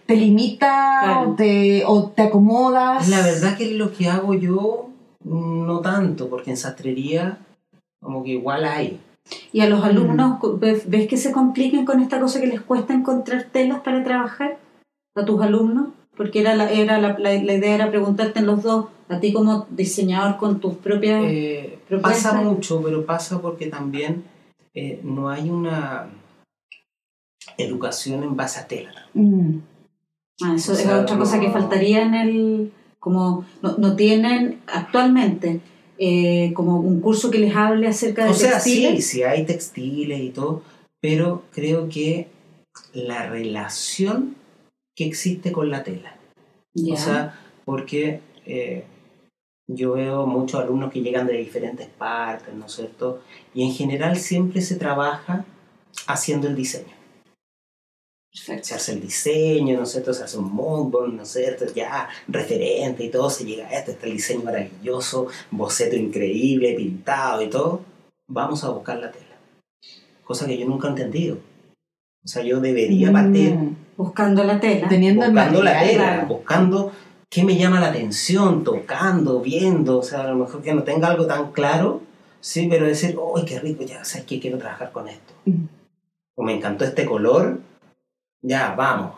¿te 0.08 0.16
limita 0.16 1.00
Claro. 1.04 1.30
o, 1.30 1.34
te, 1.34 1.84
o 1.86 2.06
te 2.08 2.22
acomodas? 2.22 3.08
La 3.10 3.20
verdad 3.20 3.56
que 3.58 3.72
lo 3.74 3.92
que 3.92 4.08
hago 4.08 4.32
yo, 4.32 4.88
no 5.22 5.80
tanto, 5.80 6.30
porque 6.30 6.50
en 6.50 6.56
sastrería 6.56 7.38
como 8.02 8.24
que 8.24 8.30
igual 8.30 8.64
hay. 8.64 8.98
¿Y 9.52 9.60
a 9.60 9.68
los 9.68 9.80
Mm. 9.80 9.84
alumnos 9.84 10.38
ves, 10.58 10.88
ves 10.88 11.06
que 11.08 11.18
se 11.18 11.30
compliquen 11.30 11.84
con 11.84 12.00
esta 12.00 12.18
cosa 12.18 12.40
que 12.40 12.46
les 12.46 12.62
cuesta 12.62 12.94
encontrar 12.94 13.44
telas 13.52 13.80
para 13.80 14.02
trabajar? 14.02 14.56
¿A 15.14 15.24
tus 15.26 15.42
alumnos? 15.42 15.88
Porque 16.16 16.40
era 16.40 16.56
la, 16.56 16.70
era 16.70 16.98
la, 16.98 17.18
la, 17.18 17.30
la 17.34 17.52
idea 17.52 17.74
era 17.74 17.90
preguntarte 17.90 18.38
en 18.38 18.46
los 18.46 18.62
dos, 18.62 18.86
a 19.10 19.20
ti 19.20 19.32
como 19.34 19.66
diseñador 19.70 20.38
con 20.38 20.58
tus 20.58 20.74
propias... 20.76 21.22
Eh, 21.26 21.78
pasa 22.00 22.32
mucho, 22.32 22.80
pero 22.82 23.04
pasa 23.04 23.42
porque 23.42 23.66
también 23.66 24.24
eh, 24.74 25.00
no 25.04 25.28
hay 25.28 25.50
una 25.50 26.08
educación 27.58 28.22
en 28.22 28.36
base 28.36 28.60
a 28.60 28.66
tela. 28.66 29.06
Mm. 29.12 29.58
Ah, 30.42 30.54
eso 30.56 30.72
O 30.72 30.74
es 30.74 30.86
otra 30.86 31.18
cosa 31.18 31.40
que 31.40 31.50
faltaría 31.50 32.02
en 32.02 32.14
el... 32.14 32.72
Como 32.98 33.44
no, 33.62 33.76
no 33.78 33.94
tienen 33.94 34.60
actualmente 34.66 35.60
eh, 36.00 36.52
como 36.54 36.78
un 36.78 37.00
curso 37.00 37.30
que 37.30 37.38
les 37.38 37.54
hable 37.56 37.88
acerca 37.88 38.24
de 38.24 38.30
O 38.30 38.34
sea, 38.34 38.60
sí, 38.60 38.82
textiles. 38.82 39.06
sí 39.06 39.22
hay 39.24 39.44
textiles 39.44 40.20
y 40.20 40.30
todo, 40.30 40.62
pero 41.00 41.42
creo 41.52 41.88
que 41.88 42.28
la 42.92 43.28
relación 43.28 44.36
que 44.94 45.06
existe 45.06 45.50
con 45.50 45.70
la 45.70 45.82
tela. 45.82 46.16
Ya. 46.74 46.94
O 46.94 46.96
sea, 46.96 47.40
porque, 47.64 48.20
eh, 48.46 48.84
yo 49.68 49.92
veo 49.92 50.26
muchos 50.26 50.60
alumnos 50.60 50.92
que 50.92 51.02
llegan 51.02 51.26
de 51.26 51.36
diferentes 51.36 51.88
partes, 51.88 52.54
¿no 52.54 52.66
es 52.66 52.72
cierto? 52.72 53.20
Y 53.52 53.64
en 53.64 53.72
general 53.72 54.16
siempre 54.16 54.60
se 54.62 54.76
trabaja 54.76 55.44
haciendo 56.06 56.46
el 56.46 56.54
diseño. 56.54 56.94
Perfecto. 58.30 58.68
Se 58.68 58.74
hace 58.74 58.92
el 58.92 59.00
diseño, 59.00 59.76
¿no 59.76 59.82
es 59.84 59.92
cierto? 59.92 60.12
Se 60.12 60.24
hace 60.24 60.38
un 60.38 60.52
mockboard, 60.52 61.12
¿no 61.12 61.22
es 61.22 61.28
cierto? 61.28 61.64
Ya 61.74 62.08
referente 62.28 63.04
y 63.04 63.10
todo, 63.10 63.30
se 63.30 63.44
llega 63.44 63.66
a 63.66 63.72
esto, 63.78 63.92
está 63.92 64.06
el 64.06 64.12
diseño 64.12 64.42
maravilloso, 64.42 65.28
boceto 65.50 65.96
increíble, 65.96 66.74
pintado 66.74 67.42
y 67.42 67.48
todo. 67.48 67.80
Vamos 68.26 68.62
a 68.64 68.70
buscar 68.70 68.98
la 68.98 69.10
tela. 69.10 69.24
Cosa 70.24 70.46
que 70.46 70.58
yo 70.58 70.66
nunca 70.66 70.88
he 70.88 70.90
entendido. 70.90 71.38
O 72.24 72.28
sea, 72.28 72.42
yo 72.42 72.60
debería 72.60 73.10
partir 73.12 73.54
Mm. 73.54 73.76
Buscando 73.96 74.44
la 74.44 74.60
tela. 74.60 74.88
Teniendo 74.88 75.26
buscando 75.26 75.62
la 75.62 75.80
tela, 75.80 76.04
claro. 76.04 76.26
buscando 76.28 76.92
qué 77.28 77.42
me 77.42 77.56
llama 77.56 77.80
la 77.80 77.88
atención, 77.88 78.62
tocando, 78.62 79.40
viendo, 79.40 79.98
o 79.98 80.02
sea, 80.02 80.20
a 80.20 80.28
lo 80.28 80.36
mejor 80.36 80.62
que 80.62 80.72
no 80.72 80.84
tenga 80.84 81.08
algo 81.08 81.26
tan 81.26 81.50
claro, 81.50 82.00
sí, 82.40 82.68
pero 82.70 82.86
decir, 82.86 83.18
¡ay, 83.36 83.44
qué 83.44 83.58
rico! 83.58 83.82
Ya 83.84 84.04
sabes 84.04 84.26
que 84.26 84.38
quiero 84.38 84.58
trabajar 84.58 84.92
con 84.92 85.08
esto. 85.08 85.34
Mm. 85.46 85.64
O 86.36 86.42
me 86.44 86.54
encantó 86.54 86.84
este 86.84 87.04
color, 87.04 87.58
ya, 88.42 88.74
vamos. 88.76 89.12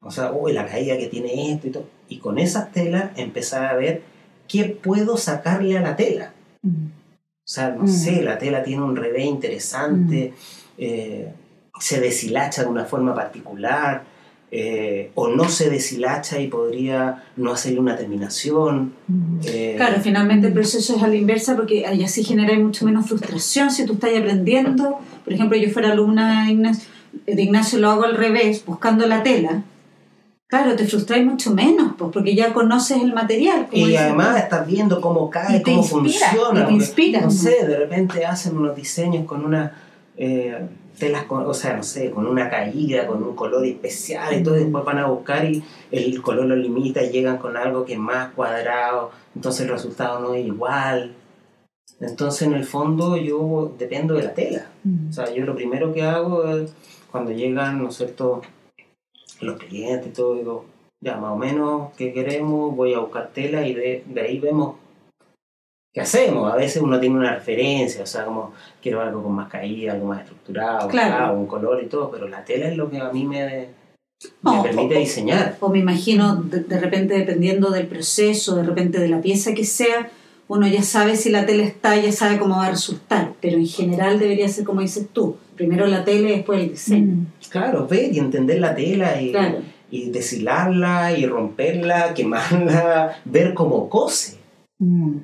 O 0.00 0.10
sea, 0.10 0.32
uy, 0.32 0.52
la 0.52 0.66
caída 0.66 0.96
que 0.96 1.08
tiene 1.08 1.52
esto 1.52 1.66
y 1.66 1.70
todo. 1.70 1.86
Y 2.08 2.18
con 2.18 2.38
esas 2.38 2.72
telas 2.72 3.10
empezar 3.16 3.64
a 3.66 3.74
ver 3.76 4.02
qué 4.46 4.64
puedo 4.64 5.16
sacarle 5.16 5.76
a 5.76 5.80
la 5.82 5.96
tela. 5.96 6.32
Mm. 6.62 6.86
O 6.88 7.50
sea, 7.50 7.70
no 7.70 7.82
Mm. 7.84 7.88
sé, 7.88 8.22
la 8.22 8.38
tela 8.38 8.62
tiene 8.62 8.82
un 8.82 8.94
revés 8.96 9.24
interesante, 9.26 10.34
eh, 10.76 11.32
se 11.80 12.00
deshilacha 12.00 12.62
de 12.62 12.68
una 12.68 12.84
forma 12.84 13.14
particular, 13.14 14.04
eh, 14.50 15.10
o 15.14 15.28
no 15.28 15.46
se 15.48 15.68
deshilacha 15.68 16.40
y 16.40 16.48
podría 16.48 17.24
no 17.36 17.52
hacerle 17.52 17.80
una 17.80 17.96
terminación. 17.96 18.94
Mm. 19.06 19.40
eh, 19.44 19.74
Claro, 19.76 20.00
finalmente 20.00 20.46
el 20.46 20.52
proceso 20.54 20.96
es 20.96 21.02
a 21.02 21.08
la 21.08 21.16
inversa 21.16 21.54
porque 21.56 21.84
ahí 21.86 22.02
así 22.02 22.24
genera 22.24 22.58
mucho 22.58 22.86
menos 22.86 23.06
frustración 23.06 23.70
si 23.70 23.84
tú 23.84 23.94
estás 23.94 24.10
aprendiendo. 24.16 24.98
Por 25.24 25.32
ejemplo, 25.34 25.58
yo 25.58 25.68
fuera 25.70 25.92
alumna 25.92 26.50
Ignacio, 26.50 26.88
de 27.34 27.42
Ignacio 27.42 27.78
lo 27.78 27.90
hago 27.90 28.04
al 28.04 28.16
revés, 28.16 28.64
buscando 28.64 29.06
la 29.06 29.22
tela. 29.22 29.62
Claro, 30.46 30.74
te 30.76 30.86
frustráis 30.86 31.26
mucho 31.26 31.52
menos, 31.52 31.92
pues, 31.98 32.10
porque 32.10 32.34
ya 32.34 32.54
conoces 32.54 33.02
el 33.02 33.12
material. 33.12 33.68
Y 33.70 33.94
además 33.96 34.38
estás 34.38 34.66
viendo 34.66 34.98
cómo 35.00 35.28
cae, 35.28 35.62
cómo 35.62 35.78
inspira, 35.78 36.30
funciona. 36.30 36.60
y 36.60 36.64
te 36.64 36.72
inspira. 36.72 37.20
No 37.20 37.30
sé, 37.30 37.66
de 37.66 37.76
repente 37.76 38.24
hacen 38.24 38.56
unos 38.56 38.74
diseños 38.74 39.26
con 39.26 39.44
una 39.44 39.72
eh, 40.16 40.66
telas, 40.98 41.24
con, 41.24 41.46
o 41.46 41.52
sea, 41.52 41.76
no 41.76 41.82
sé, 41.82 42.10
con 42.10 42.26
una 42.26 42.48
caída, 42.48 43.06
con 43.06 43.22
un 43.22 43.36
color 43.36 43.66
especial 43.66 44.40
y 44.40 44.42
todo, 44.42 44.56
y 44.56 44.64
después 44.64 44.84
van 44.84 44.98
a 44.98 45.06
buscar 45.06 45.44
y 45.44 45.62
el 45.92 46.22
color 46.22 46.46
lo 46.46 46.56
limita 46.56 47.02
y 47.02 47.10
llegan 47.10 47.36
con 47.36 47.56
algo 47.56 47.84
que 47.84 47.92
es 47.92 47.98
más 47.98 48.32
cuadrado, 48.32 49.10
entonces 49.34 49.66
el 49.66 49.72
resultado 49.72 50.18
no 50.20 50.34
es 50.34 50.46
igual. 50.46 51.14
Entonces, 52.00 52.42
en 52.42 52.54
el 52.54 52.64
fondo, 52.64 53.16
yo 53.16 53.74
dependo 53.78 54.14
de 54.14 54.22
la 54.22 54.34
tela. 54.34 54.66
Mm. 54.84 55.10
O 55.10 55.12
sea, 55.12 55.32
yo 55.34 55.44
lo 55.44 55.54
primero 55.54 55.92
que 55.92 56.02
hago 56.02 56.48
es 56.48 56.72
cuando 57.10 57.32
llegan, 57.32 57.82
¿no 57.82 57.88
es 57.88 57.96
cierto?, 57.96 58.42
los 59.40 59.56
clientes 59.58 60.08
y 60.08 60.10
todo, 60.10 60.34
digo, 60.34 60.64
ya 61.00 61.16
más 61.16 61.32
o 61.32 61.36
menos 61.36 61.92
qué 61.96 62.12
queremos, 62.12 62.74
voy 62.74 62.94
a 62.94 62.98
buscar 62.98 63.28
tela 63.32 63.66
y 63.66 63.72
de, 63.74 64.02
de 64.06 64.20
ahí 64.20 64.40
vemos 64.40 64.76
qué 65.94 66.00
hacemos. 66.00 66.52
A 66.52 66.56
veces 66.56 66.82
uno 66.82 66.98
tiene 66.98 67.16
una 67.16 67.34
referencia, 67.34 68.02
o 68.02 68.06
sea, 68.06 68.24
como 68.24 68.52
quiero 68.82 69.00
algo 69.00 69.22
con 69.22 69.32
más 69.32 69.48
caída, 69.48 69.92
algo 69.92 70.06
más 70.06 70.22
estructurado, 70.22 70.88
Claro. 70.88 71.16
claro, 71.16 71.34
un 71.34 71.46
color 71.46 71.82
y 71.82 71.86
todo, 71.86 72.10
pero 72.10 72.26
la 72.28 72.44
tela 72.44 72.68
es 72.68 72.76
lo 72.76 72.90
que 72.90 72.98
a 72.98 73.10
mí 73.12 73.24
me, 73.24 73.46
me 73.46 73.68
No, 74.42 74.62
permite 74.62 74.96
o- 74.96 74.98
diseñar. 74.98 75.56
O 75.60 75.68
me 75.68 75.78
imagino, 75.78 76.34
de, 76.36 76.60
de 76.64 76.80
repente, 76.80 77.14
dependiendo 77.14 77.70
del 77.70 77.86
proceso, 77.86 78.56
de 78.56 78.64
repente 78.64 78.98
de 78.98 79.08
la 79.08 79.20
pieza 79.20 79.54
que 79.54 79.64
sea, 79.64 80.10
uno 80.48 80.66
ya 80.66 80.82
sabe 80.82 81.14
si 81.16 81.30
la 81.30 81.46
tela 81.46 81.62
está, 81.62 81.96
ya 81.96 82.10
sabe 82.10 82.38
cómo 82.38 82.56
va 82.56 82.66
a 82.66 82.70
resultar. 82.70 83.32
Pero 83.40 83.58
en 83.58 83.66
general 83.66 84.18
debería 84.18 84.48
ser 84.48 84.64
como 84.64 84.80
dices 84.80 85.06
tú. 85.12 85.36
Primero 85.56 85.86
la 85.86 86.04
tela 86.04 86.28
y 86.30 86.32
después 86.32 86.60
el 86.62 86.70
diseño. 86.70 87.14
Mm. 87.14 87.26
Claro, 87.50 87.86
ver 87.86 88.12
y 88.14 88.18
entender 88.18 88.60
la 88.60 88.74
tela 88.74 89.20
y, 89.20 89.30
Claro. 89.32 89.58
y 89.90 90.10
deshilarla 90.10 91.12
y 91.18 91.26
romperla, 91.26 92.14
quemarla, 92.14 93.18
ver 93.24 93.54
cómo 93.54 93.88
cose. 93.88 94.36
Mm. 94.80 95.16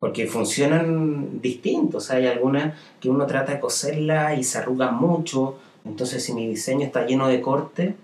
porque 0.00 0.26
funcionan 0.26 1.40
distintos. 1.40 2.10
Hay 2.10 2.26
algunas 2.26 2.74
que 3.00 3.08
uno 3.10 3.26
trata 3.26 3.52
de 3.54 3.60
coserla 3.60 4.34
y 4.34 4.44
se 4.44 4.58
arrugan 4.58 4.96
mucho, 4.96 5.56
entonces 5.84 6.22
si 6.22 6.32
mi 6.34 6.46
diseño 6.46 6.84
está 6.86 7.04
lleno 7.06 7.26
de 7.28 7.40
corte, 7.40 7.94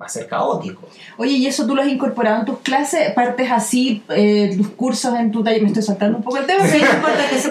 va 0.00 0.06
a 0.06 0.08
ser 0.08 0.26
caótico. 0.26 0.88
Oye, 1.18 1.32
¿y 1.32 1.46
eso 1.46 1.66
tú 1.66 1.74
lo 1.76 1.82
has 1.82 1.88
incorporado 1.88 2.40
en 2.40 2.46
tus 2.46 2.58
clases? 2.58 3.12
¿Partes 3.12 3.48
así, 3.50 4.02
eh, 4.08 4.52
tus 4.56 4.70
cursos 4.70 5.14
en 5.14 5.30
tu 5.30 5.44
taller? 5.44 5.62
Me 5.62 5.68
estoy 5.68 5.84
saltando 5.84 6.18
un 6.18 6.24
poco 6.24 6.38
el 6.38 6.46
tema. 6.46 6.66
Sí, 6.66 6.78
no 6.80 6.96
importa 6.96 7.28
que 7.30 7.38
se 7.38 7.50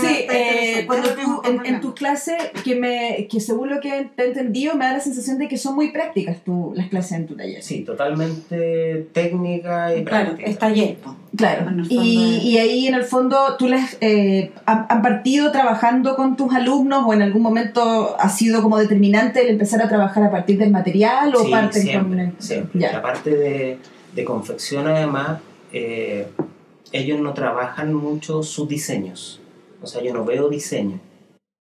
Sí, 0.00 0.26
eh, 0.30 0.84
cuando 0.86 1.10
tú, 1.10 1.42
en, 1.44 1.64
en 1.64 1.80
tus 1.80 1.94
clases, 1.94 2.34
que, 2.64 2.74
me, 2.74 3.28
que 3.30 3.38
según 3.38 3.70
lo 3.70 3.80
que 3.80 4.10
te 4.16 4.24
he 4.24 4.26
entendido, 4.28 4.74
me 4.74 4.84
da 4.84 4.94
la 4.94 5.00
sensación 5.00 5.38
de 5.38 5.46
que 5.46 5.56
son 5.56 5.76
muy 5.76 5.92
prácticas 5.92 6.38
tu, 6.42 6.72
las 6.74 6.88
clases 6.88 7.12
en 7.12 7.26
tu 7.26 7.36
taller. 7.36 7.62
Sí, 7.62 7.84
totalmente 7.84 9.08
técnica 9.12 9.94
y 9.96 10.04
Claro, 10.04 10.30
práctica. 10.30 10.50
es 10.50 10.58
taller. 10.58 10.96
Claro, 11.36 11.68
y, 11.88 12.38
y 12.44 12.58
ahí 12.58 12.86
en 12.86 12.94
el 12.94 13.02
fondo 13.02 13.56
tú 13.58 13.66
les 13.66 13.96
eh, 14.00 14.52
han, 14.66 14.86
han 14.88 15.02
partido 15.02 15.50
trabajando 15.50 16.14
con 16.14 16.36
tus 16.36 16.54
alumnos 16.54 17.02
o 17.06 17.12
en 17.12 17.22
algún 17.22 17.42
momento 17.42 18.14
ha 18.20 18.28
sido 18.28 18.62
como 18.62 18.78
determinante 18.78 19.40
el 19.42 19.48
empezar 19.48 19.82
a 19.82 19.88
trabajar 19.88 20.22
a 20.22 20.30
partir 20.30 20.58
del 20.58 20.70
material 20.70 21.34
o 21.34 21.40
Sí, 21.44 21.50
parten 21.50 21.82
siempre, 21.82 22.24
con... 22.30 22.34
siempre. 22.40 22.80
Ya. 22.80 22.92
La 22.92 23.02
parte 23.02 23.30
de, 23.34 23.78
de 24.14 24.24
confección 24.24 24.86
además, 24.86 25.40
eh, 25.72 26.28
ellos 26.92 27.18
no 27.18 27.32
trabajan 27.34 27.92
mucho 27.94 28.44
sus 28.44 28.68
diseños. 28.68 29.40
O 29.82 29.86
sea, 29.88 30.02
yo 30.02 30.14
no 30.14 30.24
veo 30.24 30.48
diseño. 30.48 31.00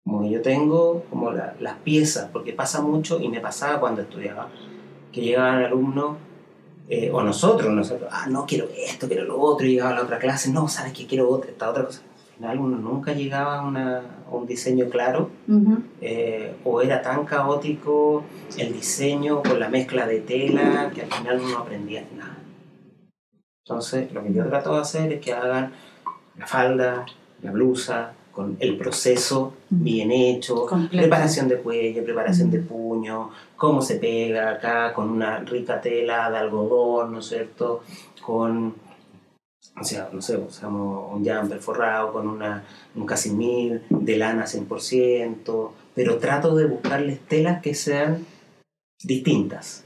Como 0.02 0.22
que 0.22 0.30
yo 0.30 0.40
tengo 0.40 1.04
como 1.10 1.30
la- 1.32 1.54
las 1.60 1.74
piezas, 1.84 2.30
porque 2.32 2.54
pasa 2.54 2.80
mucho 2.80 3.20
y 3.20 3.28
me 3.28 3.40
pasaba 3.40 3.78
cuando 3.80 4.00
estudiaba, 4.00 4.48
que 5.12 5.20
llegaban 5.20 5.62
alumnos, 5.62 6.16
eh, 6.88 7.10
o 7.12 7.22
nosotros, 7.22 7.70
nosotros, 7.72 8.08
ah, 8.12 8.26
no, 8.28 8.46
quiero 8.46 8.66
esto, 8.76 9.06
quiero 9.08 9.24
lo 9.24 9.38
otro, 9.40 9.66
y 9.66 9.72
llegaba 9.72 9.90
a 9.90 9.94
la 9.96 10.02
otra 10.02 10.18
clase, 10.18 10.50
no, 10.50 10.68
sabes 10.68 10.92
que 10.92 11.06
quiero 11.06 11.28
otra, 11.28 11.50
esta 11.50 11.68
otra 11.70 11.84
cosa. 11.84 12.00
Al 12.00 12.34
final 12.36 12.58
uno 12.60 12.76
nunca 12.78 13.12
llegaba 13.12 13.58
a, 13.58 13.66
una- 13.66 13.98
a 14.26 14.30
un 14.30 14.46
diseño 14.46 14.88
claro 14.88 15.28
Ujú. 15.48 15.82
eh, 16.00 16.54
o 16.64 16.80
era 16.80 17.02
tan 17.02 17.24
caótico 17.24 18.22
el 18.56 18.72
diseño 18.72 19.42
con 19.42 19.58
la 19.58 19.68
mezcla 19.68 20.06
de 20.06 20.20
tela 20.20 20.90
que 20.94 21.02
al 21.02 21.12
final 21.12 21.42
no 21.42 21.58
aprendía 21.58 22.04
nada. 22.16 22.36
Entonces, 23.64 24.10
lo 24.12 24.22
que 24.22 24.32
yo 24.32 24.46
trato 24.46 24.74
de 24.74 24.80
hacer 24.80 25.12
es 25.12 25.20
que 25.20 25.32
hagan 25.34 25.72
la 26.38 26.46
falda, 26.46 27.04
la 27.42 27.50
blusa, 27.50 28.12
con 28.38 28.56
el 28.60 28.76
proceso 28.76 29.52
bien 29.68 30.12
hecho, 30.12 30.64
Completo. 30.64 30.96
preparación 30.96 31.48
de 31.48 31.56
cuello, 31.56 32.04
preparación 32.04 32.52
de 32.52 32.60
puño, 32.60 33.30
cómo 33.56 33.82
se 33.82 33.96
pega 33.96 34.50
acá 34.50 34.94
con 34.94 35.10
una 35.10 35.40
rica 35.40 35.80
tela 35.80 36.30
de 36.30 36.38
algodón, 36.38 37.14
¿no 37.14 37.18
es 37.18 37.26
cierto? 37.26 37.82
Con, 38.24 38.76
o 39.80 39.82
sea, 39.82 40.10
no 40.12 40.22
sé, 40.22 40.36
usamos 40.36 41.12
un 41.16 41.26
jumper 41.26 41.58
forrado 41.58 42.12
con 42.12 42.28
una, 42.28 42.62
un 42.94 43.06
casimir 43.06 43.82
de 43.90 44.16
lana 44.16 44.44
100%, 44.44 45.70
pero 45.96 46.18
trato 46.18 46.54
de 46.54 46.66
buscarles 46.66 47.18
telas 47.26 47.60
que 47.60 47.74
sean 47.74 48.24
distintas, 49.02 49.82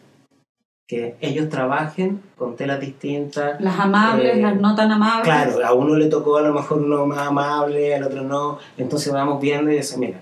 que 0.92 1.14
ellos 1.22 1.48
trabajen 1.48 2.20
con 2.36 2.54
telas 2.54 2.78
distintas, 2.78 3.58
Las 3.62 3.80
amables, 3.80 4.36
Eh, 4.36 4.42
las 4.42 4.60
no 4.60 4.74
tan 4.74 4.92
amables. 4.92 5.24
Claro, 5.24 5.64
a 5.64 5.72
uno 5.72 5.96
le 5.96 6.06
tocó 6.08 6.36
a 6.36 6.42
lo 6.42 6.52
mejor 6.52 6.82
uno 6.82 7.06
más 7.06 7.28
amable, 7.28 7.94
al 7.94 8.02
otro 8.04 8.20
no. 8.24 8.58
Entonces 8.76 9.10
vamos 9.10 9.40
viendo 9.40 9.70
y 9.70 9.76
decimos, 9.76 10.00
mira, 10.08 10.20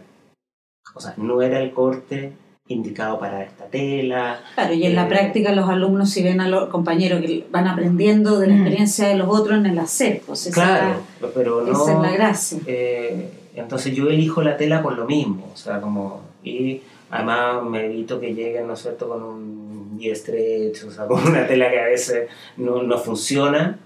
o 0.95 1.01
sea, 1.01 1.14
no 1.16 1.43
era 1.43 1.59
el 1.59 1.73
corte 1.73 2.35
indicado 2.68 3.18
para 3.18 3.43
esta 3.43 3.64
tela. 3.64 4.39
Claro, 4.55 4.73
y 4.75 4.87
en 4.87 4.95
la 4.95 5.07
Eh, 5.07 5.09
práctica 5.09 5.51
los 5.53 5.68
alumnos 5.68 6.09
si 6.11 6.23
ven 6.23 6.41
a 6.41 6.47
los 6.47 6.68
compañeros 6.68 7.21
que 7.21 7.45
van 7.51 7.66
aprendiendo 7.66 8.39
de 8.39 8.47
la 8.47 8.55
Mm. 8.55 8.59
experiencia 8.59 9.09
de 9.09 9.16
los 9.16 9.27
otros 9.29 9.59
en 9.59 9.66
el 9.66 9.79
hacer, 9.81 10.23
pues 10.25 10.47
esa, 10.47 10.55
Claro, 10.55 11.01
pero 11.35 11.62
es 11.62 11.66
la- 11.66 11.73
esa 11.73 11.93
es 11.95 11.99
la 11.99 12.09
no. 12.11 12.14
gracia. 12.14 12.59
eh, 12.66 13.29
entonces 13.57 13.93
yo 13.93 14.07
elijo 14.09 14.41
la 14.43 14.57
tela 14.57 14.83
por 14.85 14.97
lo 14.97 15.05
mismo, 15.05 15.51
o 15.53 15.57
sea, 15.57 15.81
como. 15.81 16.21
Y 16.45 16.81
además 17.11 17.64
me 17.64 17.87
evito 17.87 18.21
que 18.21 18.35
lleguen, 18.35 18.68
¿no 18.68 18.75
es 18.75 18.83
cierto?, 18.83 19.09
con 19.09 19.21
un 19.25 19.60
día 20.01 20.12
estrecho, 20.12 20.88
o 20.88 20.90
sea, 20.90 21.07
con 21.09 21.24
una 21.26 21.46
tela 21.46 21.70
que 21.70 21.78
a 21.80 21.84
veces 21.86 22.28
no, 22.57 22.82
no 22.82 22.98
funciona 22.98 23.78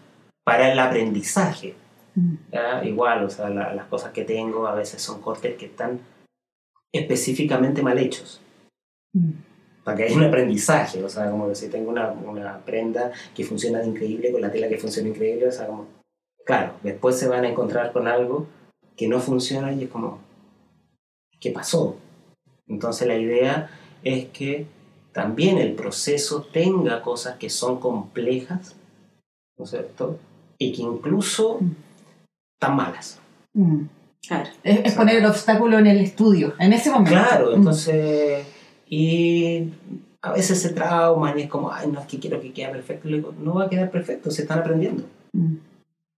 para 0.44 0.72
el 0.72 0.78
aprendizaje. 0.78 1.74
Mm. 2.14 2.34
¿ya? 2.52 2.84
Igual, 2.84 3.24
o 3.24 3.30
sea, 3.30 3.48
la- 3.50 3.74
las 3.74 3.86
cosas 3.86 4.12
que 4.12 4.24
tengo 4.24 4.66
a 4.66 4.74
veces 4.74 5.02
son 5.02 5.20
cortes 5.20 5.56
que 5.56 5.66
están 5.66 6.00
específicamente 6.92 7.82
mal 7.82 7.98
hechos, 7.98 8.40
Mm. 9.14 9.30
para 9.84 9.96
que 9.96 10.02
haya 10.04 10.16
un 10.16 10.24
aprendizaje, 10.24 11.02
o 11.04 11.08
sea, 11.08 11.30
como 11.30 11.48
que 11.48 11.54
si 11.54 11.68
tengo 11.68 11.90
una, 11.90 12.10
una 12.10 12.58
prenda 12.64 13.12
que 13.34 13.44
funciona 13.44 13.80
de 13.80 13.86
increíble 13.88 14.32
con 14.32 14.40
la 14.40 14.50
tela 14.50 14.68
que 14.68 14.78
funciona 14.78 15.08
increíble, 15.08 15.48
o 15.48 15.52
sea, 15.52 15.66
como, 15.66 15.86
claro, 16.44 16.74
después 16.82 17.18
se 17.18 17.28
van 17.28 17.44
a 17.44 17.48
encontrar 17.48 17.92
con 17.92 18.08
algo 18.08 18.46
que 18.96 19.08
no 19.08 19.20
funciona 19.20 19.72
y 19.72 19.84
es 19.84 19.90
como, 19.90 20.20
¿qué 21.40 21.50
pasó? 21.50 21.96
Entonces 22.66 23.06
la 23.06 23.16
idea 23.16 23.70
es 24.02 24.26
que 24.26 24.66
también 25.14 25.56
el 25.56 25.72
proceso 25.72 26.42
tenga 26.52 27.00
cosas 27.00 27.36
que 27.38 27.48
son 27.48 27.80
complejas, 27.80 28.76
¿no 29.56 29.64
es 29.64 29.70
cierto? 29.70 30.18
y 30.58 30.72
que 30.72 30.82
incluso 30.82 31.58
están 32.60 32.76
malas. 32.76 33.18
Mm. 33.54 33.82
Claro. 34.26 34.50
Es, 34.62 34.80
es 34.84 34.94
poner 34.94 35.16
el 35.16 35.26
obstáculo 35.26 35.78
en 35.78 35.86
el 35.86 35.98
estudio, 36.00 36.54
en 36.58 36.72
ese 36.72 36.90
momento. 36.90 37.10
Claro, 37.10 37.50
Mm. 37.50 37.54
entonces, 37.54 38.46
y 38.88 39.70
a 40.22 40.32
veces 40.32 40.60
se 40.62 40.70
trauman 40.70 41.38
y 41.38 41.42
es 41.42 41.48
como, 41.48 41.72
ay, 41.72 41.88
no, 41.90 42.00
es 42.00 42.06
que 42.06 42.18
quiero 42.18 42.40
que 42.40 42.52
quede 42.52 42.68
perfecto. 42.70 43.08
Y 43.08 43.10
le 43.12 43.16
digo, 43.18 43.34
no 43.38 43.54
va 43.54 43.64
a 43.64 43.68
quedar 43.68 43.90
perfecto, 43.90 44.30
se 44.30 44.42
están 44.42 44.60
aprendiendo. 44.60 45.04
Mm. 45.32 45.56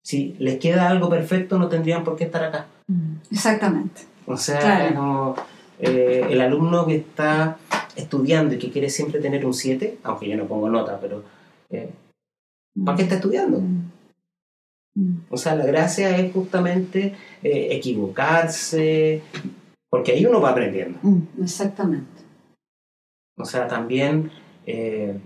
Si 0.04 0.36
les 0.38 0.58
queda 0.60 0.88
algo 0.88 1.08
perfecto, 1.08 1.58
no 1.58 1.68
tendrían 1.68 2.04
por 2.04 2.14
qué 2.16 2.24
estar 2.24 2.44
acá. 2.44 2.66
Mm. 2.86 3.14
Exactamente. 3.32 4.02
O 4.26 4.36
sea, 4.36 4.60
Claro. 4.60 4.84
es 4.84 4.92
como, 4.94 5.34
eh, 5.80 6.26
el 6.30 6.40
alumno 6.40 6.86
que 6.86 6.96
está 6.96 7.56
estudiando 7.96 8.54
y 8.54 8.58
que 8.58 8.70
quiere 8.70 8.90
siempre 8.90 9.20
tener 9.20 9.44
un 9.44 9.54
7, 9.54 9.98
aunque 10.02 10.28
yo 10.28 10.36
no 10.36 10.46
pongo 10.46 10.68
nota, 10.68 11.00
pero 11.00 11.24
eh, 11.70 11.90
¿para 12.84 12.96
qué 12.96 13.02
está 13.04 13.16
estudiando? 13.16 13.60
Mm. 14.94 15.26
O 15.30 15.36
sea, 15.36 15.54
la 15.54 15.66
gracia 15.66 16.16
es 16.18 16.32
justamente 16.32 17.14
eh, 17.42 17.68
equivocarse, 17.70 19.22
porque 19.90 20.12
ahí 20.12 20.26
uno 20.26 20.40
va 20.40 20.50
aprendiendo. 20.50 20.98
Mm. 21.02 21.42
Exactamente. 21.42 22.22
O 23.38 23.44
sea, 23.44 23.68
también 23.68 24.30
eh, 24.66 25.18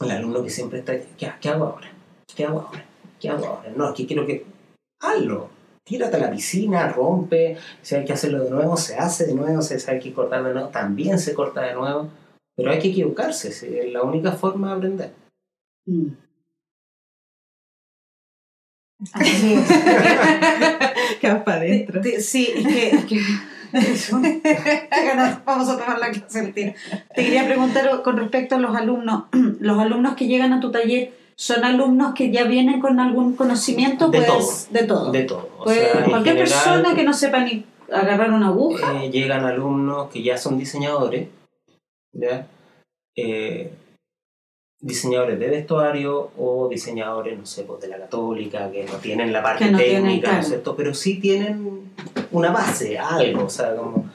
el 0.00 0.10
alumno 0.10 0.42
que 0.42 0.50
siempre 0.50 0.80
está, 0.80 0.98
¿qué, 0.98 1.32
qué 1.40 1.48
hago 1.48 1.64
ahora? 1.64 1.90
¿Qué 2.34 2.44
hago 2.44 2.60
ahora? 2.60 2.84
¿Qué 3.20 3.28
hago 3.28 3.46
ahora? 3.46 3.72
No, 3.76 3.88
es 3.88 3.94
que 3.94 4.06
quiero 4.06 4.26
que... 4.26 4.44
Hazlo. 5.00 5.50
Tírate 5.84 6.16
a 6.16 6.20
la 6.20 6.30
piscina, 6.30 6.88
rompe. 6.88 7.58
Si 7.82 7.94
hay 7.94 8.04
que 8.04 8.14
hacerlo 8.14 8.42
de 8.44 8.50
nuevo, 8.50 8.76
se 8.76 8.96
hace 8.96 9.26
de 9.26 9.34
nuevo. 9.34 9.60
Si 9.60 9.74
hay 9.90 9.98
que 10.00 10.12
cortar 10.14 10.42
de 10.42 10.54
nuevo, 10.54 10.68
también 10.68 11.18
se 11.18 11.34
corta 11.34 11.60
de 11.62 11.74
nuevo. 11.74 12.08
Pero 12.56 12.70
hay 12.70 12.78
que 12.78 12.88
equivocarse. 12.88 13.52
sí, 13.52 13.66
Es 13.76 13.92
la 13.92 14.02
única 14.02 14.32
forma 14.32 14.70
de 14.70 14.74
aprender. 14.76 15.12
Mm. 15.86 16.06
Así 19.12 19.54
es. 19.54 19.68
¿Qué 21.20 21.28
vas 21.28 21.42
para 21.42 21.58
adentro? 21.58 22.00
Sí, 22.20 22.48
es 22.54 22.66
que. 22.66 22.88
es 22.90 23.04
que- 23.04 23.20
Vamos 25.44 25.68
a 25.68 25.76
tomar 25.78 25.98
la 25.98 26.10
clase 26.10 26.42
del 26.42 26.54
tiro. 26.54 26.72
Te 27.14 27.24
quería 27.24 27.44
preguntar 27.44 28.02
con 28.02 28.16
respecto 28.16 28.54
a 28.54 28.58
los 28.58 28.74
alumnos. 28.76 29.24
¿Los 29.60 29.78
alumnos 29.78 30.14
que 30.14 30.28
llegan 30.28 30.52
a 30.52 30.60
tu 30.60 30.70
taller 30.70 31.12
son 31.36 31.64
alumnos 31.64 32.14
que 32.14 32.30
ya 32.30 32.44
vienen 32.44 32.80
con 32.80 33.00
algún 33.00 33.34
conocimiento? 33.36 34.08
De 34.08 34.22
pues, 34.22 34.68
de 34.70 34.84
todo. 34.84 35.10
De 35.12 35.22
todo. 35.24 35.48
O 35.58 35.64
Pues, 35.64 35.78
sea, 35.78 36.04
cualquier 36.04 36.36
general, 36.36 36.62
persona 36.64 36.94
que 36.94 37.04
no 37.04 37.12
sepa 37.12 37.40
ni 37.40 37.64
agarrar 37.92 38.30
una 38.30 38.48
aguja. 38.48 39.02
eh, 39.04 39.10
llegan 39.10 39.44
alumnos 39.44 40.10
que 40.10 40.22
ya 40.22 40.36
son 40.38 40.58
diseñadores, 40.58 41.28
¿ya? 42.12 42.46
Eh, 43.16 43.72
diseñadores 44.80 45.38
de 45.38 45.48
vestuario 45.48 46.30
o 46.36 46.68
diseñadores, 46.68 47.38
no 47.38 47.46
sé, 47.46 47.62
pues 47.64 47.80
de 47.80 47.88
la 47.88 47.98
católica, 47.98 48.70
que 48.70 48.84
no 48.84 48.94
tienen 48.94 49.32
la 49.32 49.42
parte 49.42 49.70
no 49.70 49.78
técnica, 49.78 50.32
¿no 50.32 50.40
es 50.40 50.48
cierto? 50.48 50.76
Pero 50.76 50.92
sí 50.94 51.20
tienen 51.20 51.92
una 52.32 52.50
base, 52.50 52.98
algo, 52.98 53.44
o 53.44 53.50
sea, 53.50 53.74
como... 53.76 54.10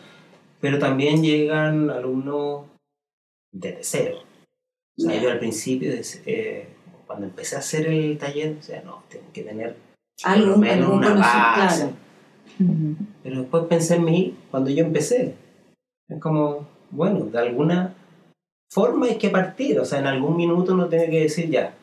Pero 0.62 0.78
también 0.78 1.24
llegan 1.24 1.90
alumnos 1.90 2.66
desde 3.52 3.80
cero. 3.84 4.20
O 4.98 5.02
sea, 5.02 5.22
yo 5.22 5.32
al 5.32 5.40
principio, 5.40 5.90
eh, 6.26 6.68
cuando 7.10 7.26
empecé 7.26 7.56
a 7.56 7.60
hacer 7.60 7.88
el 7.88 8.20
taller, 8.20 8.58
decía, 8.58 8.84
no, 8.86 9.02
tengo 9.10 9.26
que 9.34 9.42
tener 9.42 9.76
por 10.22 10.32
Algún- 10.32 10.50
lo 10.52 10.58
menos 10.58 10.90
una 10.92 11.14
base. 11.16 11.82
claro. 11.86 11.94
Pero 13.24 13.40
después 13.42 13.64
pensé 13.66 13.96
en 13.96 14.04
mí 14.06 14.38
cuando 14.52 14.70
yo 14.70 14.86
empecé. 14.86 15.34
Es 16.08 16.20
como, 16.20 16.68
bueno, 16.92 17.26
de 17.26 17.40
alguna 17.40 17.96
forma 18.72 19.08
hay 19.08 19.18
que 19.18 19.30
partir. 19.32 19.80
O 19.80 19.86
sea, 19.86 19.98
en 19.98 20.06
algún 20.06 20.38
minuto 20.38 20.76
uno 20.76 20.88
tiene 20.88 21.10
que 21.10 21.22
decir 21.22 21.50
ya. 21.50 21.74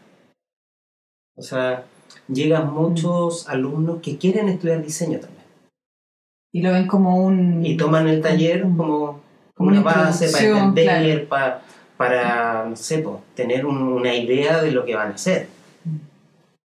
O 1.36 1.42
sea, 1.42 1.86
llegan 2.28 2.72
muchos 2.72 3.48
alumnos 3.48 4.00
que 4.02 4.18
quieren 4.18 4.48
estudiar 4.48 4.80
diseño 4.80 5.18
también. 5.18 5.44
Y 6.52 6.62
lo 6.62 6.70
ven 6.70 6.86
como 6.86 7.16
un... 7.16 7.66
Y 7.66 7.76
toman 7.76 8.06
el 8.06 8.22
taller 8.22 8.62
como, 8.62 9.20
Como 9.56 9.70
una 9.70 9.80
una 9.80 9.90
base 9.92 10.30
para 10.30 10.66
entender, 10.66 11.26
para, 11.26 11.62
para, 11.96 12.66
no 12.68 12.76
sé, 12.76 12.98
po, 12.98 13.22
tener 13.34 13.64
un- 13.66 13.82
una 13.82 14.14
idea 14.14 14.60
de 14.62 14.70
lo 14.72 14.84
que 14.84 14.94
van 14.94 15.12
a 15.12 15.14
hacer. 15.14 15.48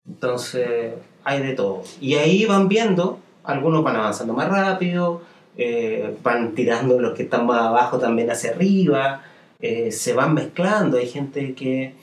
Entonces, 0.09 0.93
hay 1.25 1.43
de 1.43 1.55
todo. 1.55 1.83
Y 2.01 2.15
ahí 2.15 2.45
van 2.47 2.69
viendo, 2.69 3.19
algunos 3.45 3.85
van 3.85 3.97
avanzando 3.97 4.33
más 4.35 4.49
rápido, 4.49 5.23
eh, 5.57 6.17
van 6.23 6.55
tirando 6.55 6.99
los 7.01 7.15
que 7.15 7.25
están 7.25 7.47
más 7.47 7.61
abajo 7.63 7.99
también 7.99 8.31
hacia 8.31 8.51
arriba, 8.53 9.23
eh, 9.61 9.93
se 9.93 10.13
van 10.15 10.35
mezclando. 10.35 10.97
Hay 10.99 11.07
gente 11.09 11.55
que 11.55 11.95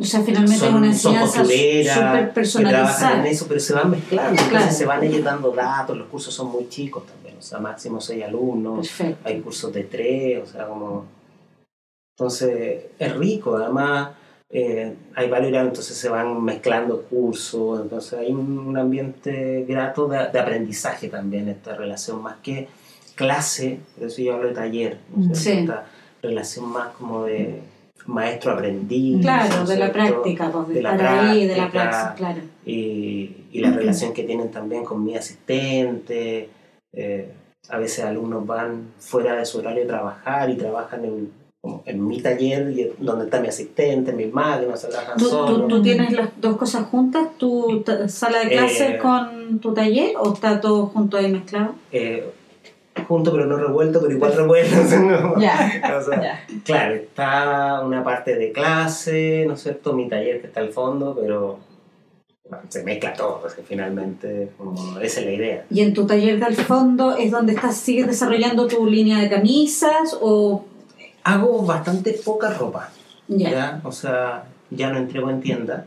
O 0.00 0.04
sea, 0.04 0.20
finalmente 0.20 0.54
es 0.54 0.60
son, 0.60 0.74
una 0.74 0.92
son 0.94 1.14
enseñanza 1.14 1.42
súper 1.44 1.56
que 1.56 1.84
trabajan 1.84 2.34
personalizada. 2.34 3.20
en 3.20 3.26
eso, 3.26 3.46
pero 3.48 3.60
se 3.60 3.72
van 3.74 3.90
mezclando. 3.90 4.42
Entonces 4.42 4.76
se 4.76 4.84
van 4.86 5.02
ellos 5.04 5.24
dando 5.24 5.50
datos, 5.52 5.96
los 5.96 6.08
cursos 6.08 6.34
son 6.34 6.50
muy 6.50 6.68
chicos 6.68 7.04
también, 7.06 7.36
o 7.38 7.42
sea, 7.42 7.58
máximo 7.60 8.00
seis 8.00 8.24
alumnos 8.24 8.86
Perfecto. 8.88 9.28
hay 9.28 9.40
cursos 9.40 9.72
de 9.72 9.84
tres, 9.84 10.42
o 10.42 10.46
sea, 10.46 10.66
como... 10.66 11.04
Entonces, 12.18 12.86
es 12.98 13.16
rico, 13.16 13.56
además 13.56 14.10
eh, 14.50 14.92
hay 15.14 15.30
varios 15.30 15.52
entonces 15.62 15.96
se 15.96 16.08
van 16.08 16.42
mezclando 16.42 17.02
cursos, 17.02 17.80
entonces 17.80 18.18
hay 18.18 18.32
un, 18.32 18.58
un 18.58 18.76
ambiente 18.76 19.64
grato 19.68 20.08
de, 20.08 20.26
de 20.32 20.40
aprendizaje 20.40 21.08
también, 21.08 21.48
esta 21.48 21.76
relación 21.76 22.20
más 22.20 22.38
que 22.42 22.66
clase, 23.14 23.78
por 23.96 24.08
eso 24.08 24.20
yo 24.20 24.34
hablo 24.34 24.48
de 24.48 24.54
taller, 24.54 24.98
esta 25.32 25.84
relación 26.20 26.68
más 26.72 26.88
como 26.88 27.24
de 27.24 27.60
maestro-aprendiz. 28.06 29.20
Claro, 29.20 29.56
¿no 29.58 29.62
es 29.62 29.68
de 29.68 29.76
la 29.76 29.92
práctica, 29.92 30.50
pues, 30.50 30.68
de, 30.68 30.74
De 30.74 30.82
la 30.82 30.92
estar 30.96 31.18
ahí, 31.18 31.46
de 31.46 31.56
la 31.56 31.70
práctica. 31.70 31.90
praxis, 31.90 32.16
claro. 32.16 32.40
y, 32.66 33.36
y 33.52 33.60
la 33.60 33.70
relación 33.70 34.12
que 34.12 34.24
tienen 34.24 34.50
también 34.50 34.84
con 34.84 35.04
mi 35.04 35.14
asistente. 35.16 36.48
eh, 36.92 37.32
a 37.70 37.76
veces 37.78 38.04
alumnos 38.04 38.46
van 38.46 38.92
fuera 38.98 39.36
de 39.36 39.44
su 39.44 39.58
horario 39.58 39.82
de 39.82 39.88
trabajar 39.88 40.48
y 40.48 40.56
trabajan 40.56 41.04
en, 41.04 41.30
en 41.62 42.06
mi 42.06 42.20
taller 42.20 42.94
donde 42.98 43.24
está 43.24 43.40
mi 43.40 43.48
asistente, 43.48 44.12
mis 44.12 44.32
máquinas, 44.32 44.80
trabajan 44.88 45.18
¿Tú, 45.18 45.24
tú, 45.24 45.30
solos. 45.30 45.68
tú 45.68 45.82
tienes 45.82 46.12
las 46.12 46.28
dos 46.40 46.56
cosas 46.56 46.86
juntas? 46.86 47.36
¿Tu 47.36 47.84
sala 48.06 48.40
de 48.44 48.50
clases 48.50 48.90
Eh, 48.90 48.98
con 48.98 49.58
tu 49.58 49.74
taller 49.74 50.12
o 50.18 50.32
está 50.34 50.60
todo 50.60 50.86
junto 50.86 51.16
ahí 51.16 51.30
mezclado? 51.30 51.74
Eh, 51.90 52.30
junto 53.06 53.32
pero 53.32 53.46
no 53.46 53.56
revuelto, 53.56 54.00
pero 54.00 54.12
igual 54.12 54.34
revuelto. 54.34 54.76
¿no? 55.00 55.34
O 55.34 55.40
sea. 55.40 56.44
Claro, 56.64 56.94
está 56.94 57.80
una 57.84 58.04
parte 58.04 58.36
de 58.36 58.52
clase, 58.52 59.44
¿no 59.46 59.54
es 59.54 59.62
cierto? 59.62 59.92
Mi 59.94 60.08
taller 60.08 60.40
que 60.40 60.46
está 60.46 60.60
al 60.60 60.70
fondo, 60.70 61.16
pero 61.20 61.58
bueno, 62.48 62.64
se 62.68 62.84
mezcla 62.84 63.12
todo, 63.12 63.40
porque 63.42 63.62
finalmente 63.62 64.50
como, 64.56 64.98
esa 65.00 65.20
es 65.20 65.26
la 65.26 65.32
idea. 65.32 65.64
¿Y 65.70 65.80
en 65.80 65.92
tu 65.92 66.06
taller 66.06 66.38
del 66.38 66.54
fondo 66.54 67.16
es 67.16 67.30
donde 67.30 67.52
estás, 67.52 67.76
sigues 67.76 68.06
desarrollando 68.06 68.68
tu 68.68 68.86
línea 68.86 69.18
de 69.18 69.28
camisas 69.28 70.16
o...? 70.20 70.64
Hago 71.24 71.64
bastante 71.64 72.12
poca 72.24 72.54
ropa. 72.54 72.90
Ya. 73.28 73.50
¿ya? 73.50 73.80
O 73.84 73.92
sea, 73.92 74.44
ya 74.70 74.90
no 74.90 74.98
entrego 74.98 75.30
en 75.30 75.40
tienda, 75.40 75.86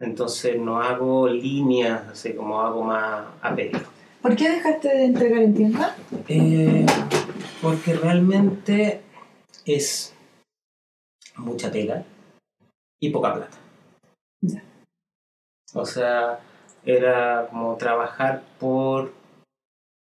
entonces 0.00 0.58
no 0.58 0.80
hago 0.80 1.28
líneas, 1.28 2.08
así 2.08 2.34
como 2.34 2.60
hago 2.60 2.82
más 2.82 3.24
a 3.40 3.54
pedido. 3.54 3.80
¿Por 4.20 4.36
qué 4.36 4.50
dejaste 4.50 4.88
de 4.88 5.04
entregar 5.04 5.42
en 5.42 5.54
tienda? 5.54 5.96
Eh, 6.28 6.86
porque 7.60 7.94
realmente 7.94 9.02
es 9.64 10.14
mucha 11.36 11.70
pega 11.70 12.04
y 13.00 13.10
poca 13.10 13.34
plata. 13.34 13.56
Ya. 14.40 14.62
O 15.74 15.86
sea, 15.86 16.40
era 16.84 17.46
como 17.48 17.76
trabajar 17.76 18.42
por, 18.58 19.12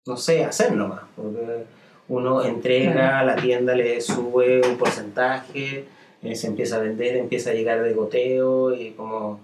no 0.07 0.16
sé, 0.16 0.45
hacer 0.45 0.72
nomás, 0.72 1.03
porque 1.14 1.66
uno 2.13 2.45
entrega, 2.45 3.23
la 3.25 3.37
tienda 3.37 3.75
le 3.75 3.99
sube 4.03 4.61
un 4.69 4.77
porcentaje, 4.77 5.87
eh, 6.23 6.37
se 6.37 6.47
empieza 6.47 6.77
a 6.77 6.81
vender, 6.81 7.17
empieza 7.17 7.51
a 7.51 7.55
llegar 7.55 7.83
de 7.83 7.95
goteo 7.95 8.75
y 8.75 8.91
como 8.91 9.41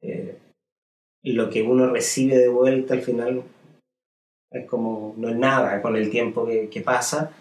eh, 0.00 0.38
lo 1.24 1.50
que 1.50 1.62
uno 1.62 1.90
recibe 1.90 2.38
de 2.38 2.48
vuelta 2.48 2.94
al 2.94 3.02
final 3.02 3.42
es 4.52 4.64
como 4.66 5.14
no 5.16 5.28
es 5.28 5.36
nada 5.36 5.82
con 5.82 5.96
el 5.96 6.08
tiempo 6.10 6.46
que, 6.46 6.68
que 6.68 6.82
pasa. 6.82 7.32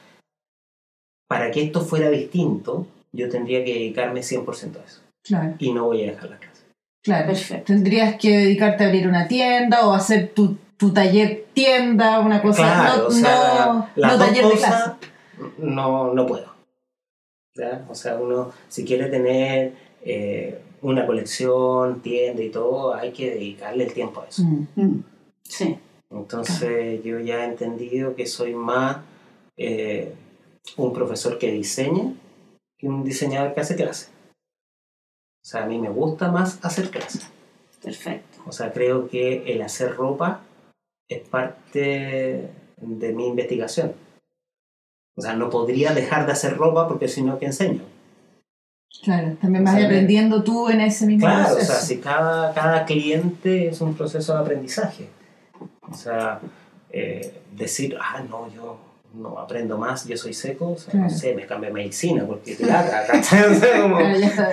Para 1.30 1.51
que 1.51 1.63
esto 1.63 1.82
fuera 1.82 2.09
distinto, 2.09 2.88
yo 3.11 3.30
tendría 3.30 3.63
que 3.63 3.74
dedicarme 3.74 4.21
100% 4.21 4.78
a 4.78 4.86
eso 4.86 5.01
Claro, 5.24 5.55
y 5.59 5.71
no 5.71 5.86
voy 5.86 6.03
a 6.03 6.11
dejar 6.11 6.32
la 6.32 6.38
clase. 6.39 6.63
claro. 7.03 7.28
Perfecto. 7.28 7.65
Tendrías 7.74 8.15
que 8.19 8.38
dedicarte 8.38 8.84
a 8.84 8.88
abrir 8.88 9.07
una 9.07 9.28
tienda 9.28 9.88
o 9.88 9.93
hacer 9.93 10.30
tu, 10.34 10.57
tu 10.78 10.91
taller 10.91 11.45
tienda, 11.53 12.19
una 12.19 12.41
cosa. 12.41 12.63
Claro, 12.63 13.01
no, 13.03 13.07
o 13.07 13.11
sea, 13.11 13.65
no, 13.65 13.89
no 13.95 14.17
taller 14.17 14.45
de 14.45 14.57
clase. 14.57 14.91
no, 15.57 16.13
no 16.13 16.26
puedo. 16.26 16.53
¿ya? 17.55 17.86
O 17.89 17.95
sea, 17.95 18.15
uno 18.15 18.51
si 18.67 18.84
quiere 18.84 19.09
tener 19.09 19.74
eh, 20.01 20.59
una 20.82 21.05
colección, 21.05 22.01
tienda 22.01 22.43
y 22.43 22.49
todo, 22.49 22.93
hay 22.93 23.11
que 23.11 23.32
dedicarle 23.32 23.86
el 23.86 23.93
tiempo 23.93 24.21
a 24.21 24.28
eso. 24.28 24.43
Mm. 24.43 24.67
Mm, 24.76 25.03
Sí. 25.43 25.78
Entonces 26.09 27.03
yo 27.03 27.19
ya 27.19 27.43
he 27.43 27.45
entendido 27.45 28.15
que 28.15 28.26
soy 28.28 28.53
más 28.53 28.97
eh, 29.57 30.13
un 30.78 30.93
profesor 30.93 31.38
que 31.38 31.51
diseña 31.51 32.13
que 32.78 32.88
un 32.88 33.03
diseñador 33.03 33.53
que 33.53 33.61
hace 33.61 33.76
clase. 33.76 34.09
O 35.43 35.45
sea, 35.45 35.63
a 35.63 35.65
mí 35.65 35.80
me 35.80 35.89
gusta 35.89 36.32
más 36.32 36.63
hacer 36.63 36.89
clase. 36.89 37.19
Perfecto. 37.82 38.39
O 38.45 38.51
sea, 38.51 38.71
creo 38.71 39.09
que 39.09 39.53
el 39.53 39.61
hacer 39.61 39.95
ropa 39.95 40.41
es 41.09 41.27
parte 41.27 42.49
de 42.77 43.13
mi 43.13 43.27
investigación. 43.27 43.93
O 45.15 45.21
sea, 45.21 45.35
no 45.35 45.49
podría 45.49 45.93
dejar 45.93 46.25
de 46.25 46.31
hacer 46.31 46.57
ropa 46.57 46.87
porque 46.87 47.07
si 47.07 47.21
no, 47.21 47.37
¿qué 47.37 47.45
enseño? 47.47 47.81
Claro, 49.03 49.35
también 49.41 49.63
O 49.63 49.65
vas 49.65 49.75
sea, 49.75 49.85
aprendiendo 49.85 50.43
tú 50.43 50.69
en 50.69 50.81
ese 50.81 51.05
mismo 51.05 51.25
Claro, 51.27 51.43
o 51.43 51.47
proceso. 51.55 51.71
sea, 51.73 51.81
si 51.81 51.97
cada, 51.97 52.53
cada 52.53 52.85
cliente 52.85 53.67
es 53.67 53.81
un 53.81 53.95
proceso 53.95 54.33
de 54.33 54.39
aprendizaje. 54.39 55.09
O 55.81 55.93
sea, 55.93 56.39
eh, 56.89 57.41
decir, 57.51 57.97
ah, 57.99 58.23
no, 58.27 58.51
yo 58.53 58.77
no 59.14 59.38
aprendo 59.38 59.78
más, 59.78 60.05
yo 60.07 60.18
soy 60.18 60.34
seco, 60.34 60.72
o 60.72 60.78
sea, 60.78 60.91
Claro. 60.91 61.07
no 61.07 61.09
sé, 61.18 61.36
me 61.36 61.45
cambié 61.45 61.70
a 61.70 61.74
medicina 61.74 62.24
porque 62.26 62.55
te 62.55 62.66
lata, 62.66 63.03
¿cachai? 63.07 63.41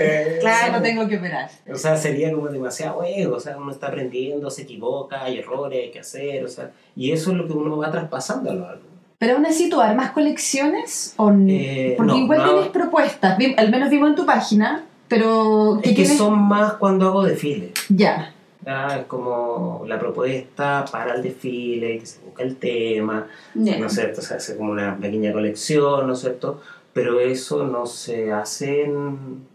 Eh, 0.01 0.39
Claro, 0.41 0.73
no 0.75 0.83
tengo 0.83 1.09
que 1.09 1.17
operar. 1.17 1.51
O 1.73 1.77
sea, 1.77 1.97
sería 1.97 2.31
como 2.33 2.49
demasiado 2.49 3.03
ego, 3.05 3.37
o 3.37 3.41
sea, 3.41 3.57
uno 3.57 3.71
está 3.73 3.89
aprendiendo, 3.89 4.51
se 4.51 4.63
equivoca, 4.63 5.23
hay 5.25 5.39
errores, 5.39 5.81
hay 5.85 5.91
que 5.91 6.01
hacer, 6.01 6.45
o 6.45 6.49
sea, 6.49 6.71
y 6.95 7.13
eso 7.13 7.31
es 7.31 7.37
lo 7.39 7.47
que 7.47 7.53
uno 7.55 7.77
va 7.79 7.91
traspasando 7.91 8.51
a 8.51 8.55
los 8.55 8.69
alumnos. 8.69 8.91
Pero 9.19 9.35
aún 9.37 9.47
así, 9.47 9.69
¿tú 9.69 9.81
armas 9.81 10.13
colecciones? 10.13 11.15
O 11.17 11.31
n- 11.31 11.53
Eh, 11.91 11.95
Porque 11.97 12.13
no, 12.13 12.19
igual 12.19 12.39
no. 12.39 12.51
tienes 12.53 12.69
propuestas, 12.71 13.39
al 13.57 13.71
menos 13.71 13.91
vimos 13.91 14.11
en 14.11 14.17
tu 14.17 14.25
página, 14.27 14.85
pero 15.09 15.79
Es 15.83 15.95
que 15.95 16.07
son 16.07 16.39
más 16.41 16.75
cuando 16.75 17.09
hago 17.09 17.23
desfiles. 17.25 17.73
Ya, 17.89 18.33
¿ya? 18.71 18.99
Es 19.01 19.07
como 19.07 19.85
la 19.87 19.99
propuesta 19.99 20.85
para 20.91 21.15
el 21.15 21.23
desfile, 21.23 21.99
que 21.99 22.07
se 22.07 22.21
busca 22.21 22.43
el 22.43 22.57
tema, 22.57 23.27
Ya. 23.55 23.79
¿no 23.79 23.87
es 23.87 23.95
cierto? 23.95 24.23
Se 24.23 24.35
hace 24.35 24.57
como 24.57 24.73
una 24.73 24.97
pequeña 24.97 25.33
colección, 25.33 26.07
¿no 26.07 26.13
es 26.13 26.21
cierto? 26.21 26.61
Pero 26.93 27.21
eso 27.21 27.65
no 27.67 27.87
se 27.87 28.33
hace 28.33 28.85
en, 28.85 29.47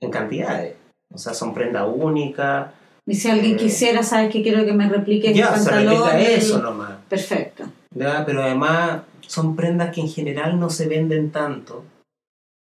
en 0.00 0.10
cantidades. 0.10 0.74
O 1.12 1.18
sea, 1.18 1.34
son 1.34 1.54
prendas 1.54 1.86
únicas. 1.92 2.70
Y 3.06 3.14
si 3.14 3.28
alguien 3.28 3.54
Eh, 3.54 3.56
quisiera, 3.56 4.02
sabes 4.02 4.30
que 4.32 4.42
quiero 4.42 4.64
que 4.64 4.72
me 4.72 4.88
replique 4.88 5.34
Ya, 5.34 5.56
se 5.56 5.70
replica 5.70 6.20
y- 6.20 6.24
eso 6.34 6.60
nomás. 6.60 6.92
Perfecto. 7.08 7.64
¿ya? 7.94 8.24
Pero 8.24 8.42
además 8.42 9.02
son 9.26 9.56
prendas 9.56 9.92
que 9.94 10.00
en 10.00 10.08
general 10.08 10.58
no 10.60 10.70
se 10.70 10.86
venden 10.88 11.30
tanto. 11.30 11.84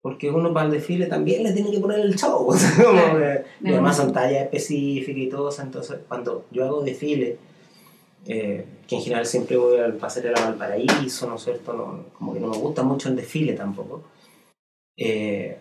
Porque 0.09 0.30
uno 0.30 0.52
para 0.52 0.66
el 0.66 0.72
desfile 0.72 1.06
también 1.06 1.42
le 1.42 1.52
tiene 1.52 1.70
que 1.70 1.80
poner 1.80 2.00
el 2.00 2.14
show. 2.16 2.46
o 2.48 2.54
sea, 2.56 2.70
como 2.84 2.92
Claro. 3.00 3.18
que- 3.18 3.44
y 3.68 3.72
además 3.72 3.96
son 3.96 4.12
tallas 4.12 4.42
específicas 4.42 5.22
y 5.22 5.28
todo. 5.28 5.50
Entonces, 5.61 5.98
cuando 6.09 6.44
yo 6.50 6.64
hago 6.64 6.82
desfile, 6.82 7.36
eh, 8.26 8.64
que 8.86 8.96
en 8.96 9.02
general 9.02 9.26
siempre 9.26 9.56
voy 9.56 9.78
al 9.78 9.94
pasarela 9.94 10.40
Valparaíso, 10.40 11.28
¿no 11.28 11.36
es 11.36 11.42
cierto? 11.44 11.72
No, 11.72 12.04
como 12.16 12.34
que 12.34 12.40
no 12.40 12.48
me 12.48 12.56
gusta 12.59 12.82
mucho 12.82 13.09
el 13.09 13.16
desfile 13.16 13.52
tampoco. 13.54 14.02
Eh, 14.96 15.59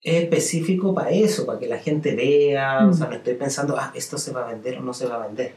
es 0.00 0.22
específico 0.22 0.94
para 0.94 1.10
eso, 1.10 1.44
para 1.44 1.58
que 1.58 1.66
la 1.66 1.78
gente 1.78 2.14
vea. 2.14 2.86
O 2.86 2.92
sea, 2.92 3.08
no 3.08 3.16
estoy 3.16 3.34
pensando, 3.34 3.76
ah, 3.76 3.90
esto 3.94 4.16
se 4.16 4.32
va 4.32 4.46
a 4.46 4.52
vender 4.52 4.78
o 4.78 4.80
no 4.82 4.92
se 4.94 5.06
va 5.06 5.16
a 5.16 5.26
vender. 5.26 5.52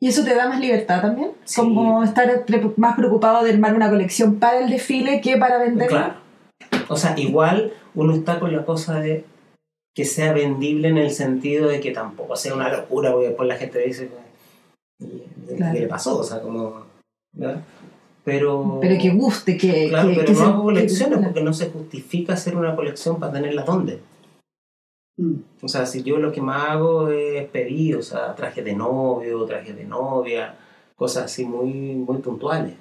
¿y 0.00 0.06
eso 0.08 0.22
te 0.24 0.32
da 0.32 0.48
más 0.48 0.60
libertad 0.60 1.00
también? 1.02 1.32
Sí. 1.44 1.56
Como 1.60 2.04
estar 2.04 2.44
pre- 2.44 2.70
más 2.76 2.94
preocupado 2.96 3.42
de 3.44 3.50
armar 3.52 3.74
una 3.74 3.90
colección 3.90 4.38
para 4.38 4.60
el 4.60 4.70
desfile 4.70 5.20
que 5.20 5.36
para 5.36 5.58
venderla. 5.58 5.88
Claro. 5.88 6.27
O 6.88 6.96
sea, 6.96 7.18
igual 7.18 7.72
uno 7.94 8.14
está 8.14 8.40
con 8.40 8.52
la 8.52 8.64
cosa 8.64 9.00
de 9.00 9.24
que 9.94 10.04
sea 10.04 10.32
vendible 10.32 10.88
en 10.88 10.98
el 10.98 11.10
sentido 11.10 11.68
de 11.68 11.80
que 11.80 11.90
tampoco 11.90 12.36
sea 12.36 12.54
una 12.54 12.68
locura, 12.70 13.10
porque 13.12 13.28
después 13.28 13.48
la 13.48 13.56
gente 13.56 13.78
dice, 13.80 14.10
"¿Y 15.00 15.56
Claro. 15.56 15.74
¿qué 15.74 15.80
le 15.80 15.86
pasó? 15.88 16.18
O 16.18 16.22
sea, 16.24 16.40
como... 16.40 16.82
¿verdad? 17.32 17.62
Pero... 18.24 18.78
Pero 18.80 19.00
que 19.00 19.10
guste, 19.10 19.56
que... 19.56 19.88
Claro, 19.88 20.08
que- 20.08 20.14
pero 20.16 20.26
que 20.26 20.32
no 20.32 20.38
se- 20.38 20.44
hago 20.44 20.62
colecciones 20.62 21.18
que- 21.18 21.24
porque 21.24 21.42
no 21.42 21.52
se 21.52 21.70
justifica 21.70 22.34
hacer 22.34 22.56
una 22.56 22.76
colección 22.76 23.18
para 23.18 23.32
tenerla 23.32 23.62
dónde. 23.64 24.00
Mm. 25.18 25.34
O 25.62 25.68
sea, 25.68 25.84
si 25.86 26.02
yo 26.02 26.18
lo 26.18 26.30
que 26.30 26.40
más 26.40 26.70
hago 26.70 27.08
es 27.08 27.48
pedir, 27.48 27.96
o 27.96 28.02
sea, 28.02 28.34
trajes 28.36 28.64
de 28.64 28.74
novio, 28.74 29.44
trajes 29.46 29.74
de 29.76 29.84
novia, 29.84 30.54
cosas 30.94 31.24
así 31.24 31.44
muy, 31.44 31.72
muy 31.94 32.18
puntuales. 32.18 32.74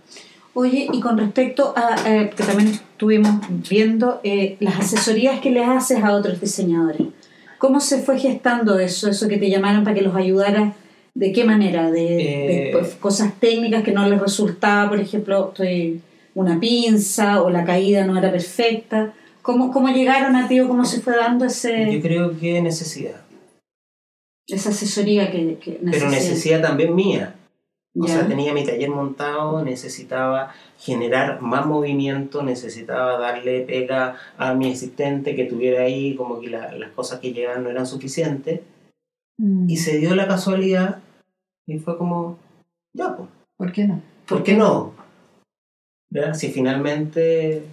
Oye, 0.60 0.88
y 0.92 1.00
con 1.02 1.20
respecto 1.20 1.72
a, 1.76 1.96
eh, 2.10 2.32
que 2.36 2.44
también 2.44 2.70
estuvimos 2.70 3.42
viendo, 3.70 4.20
eh, 4.24 4.58
las 4.60 4.80
asesorías 4.80 5.40
que 5.40 5.52
le 5.52 5.64
haces 5.64 6.04
a 6.04 6.16
otros 6.16 6.42
diseñadores, 6.42 7.10
¿cómo 7.60 7.80
se 7.80 8.00
fue 8.00 8.18
gestando 8.18 8.80
eso, 8.80 9.08
eso 9.08 9.28
que 9.28 9.38
te 9.38 9.52
llamaron 9.52 9.84
para 9.84 9.96
que 9.96 10.02
los 10.02 10.16
ayudaras? 10.16 10.74
¿De 11.14 11.32
qué 11.32 11.44
manera? 11.44 11.92
¿De, 11.92 12.02
de, 12.02 12.70
Eh, 12.70 12.72
pues, 12.72 12.96
cosas 12.96 13.40
técnicas 13.40 13.84
que 13.84 13.92
no 13.92 14.10
les 14.10 14.20
resultaba, 14.20 14.90
por 14.90 15.00
ejemplo, 15.00 15.50
estoy 15.50 16.02
una 16.34 16.60
pinza 16.60 17.44
o 17.44 17.52
la 17.52 17.64
caída 17.64 18.08
no 18.08 18.18
era 18.18 18.32
perfecta? 18.32 19.14
¿Cómo, 19.44 19.72
cómo 19.72 19.90
llegaron 19.90 20.36
a 20.36 20.48
ti 20.48 20.60
o 20.60 20.68
cómo 20.68 20.86
se 20.86 21.02
fue 21.02 21.16
dando 21.16 21.46
Yo 21.46 21.52
ese, 21.52 22.00
creo 22.02 22.36
que 22.36 22.60
necesidad, 22.64 23.22
esa 24.48 24.70
asesoría 24.72 25.30
que, 25.30 25.60
que 25.62 25.80
pero 25.84 26.10
necesidad 26.10 26.64
también 26.64 26.96
mía. 26.96 27.36
O 28.00 28.08
sea, 28.08 28.28
tenía 28.28 28.54
mi 28.54 28.64
taller 28.66 28.90
montado, 28.90 29.64
necesitaba 29.64 30.52
generar 30.78 31.42
más 31.42 31.66
movimiento, 31.66 32.44
necesitaba 32.44 33.18
darle 33.18 33.62
pega 33.62 34.16
a 34.38 34.54
mi 34.54 34.72
asistente 34.72 35.36
que 35.36 35.46
tuviera 35.46 35.82
ahí, 35.84 36.16
como 36.16 36.40
que 36.40 36.50
la- 36.50 36.72
las 36.74 36.92
cosas 36.92 37.20
que 37.20 37.34
llegaban 37.34 37.64
no 37.64 37.70
eran 37.70 37.88
suficientes. 37.88 38.62
Mm, 39.40 39.70
Y 39.70 39.78
se 39.78 39.98
dio 39.98 40.16
la 40.16 40.28
casualidad 40.28 41.00
y 41.68 41.80
fue 41.80 41.98
como, 41.98 42.38
ya, 42.94 43.16
pues, 43.16 43.30
¿Por 43.58 43.72
qué 43.72 43.88
no? 43.88 44.02
¿por 44.28 44.44
qué 44.44 44.54
no? 44.56 44.94
¿Ya? 46.12 46.34
Si 46.34 46.50
finalmente 46.52 47.64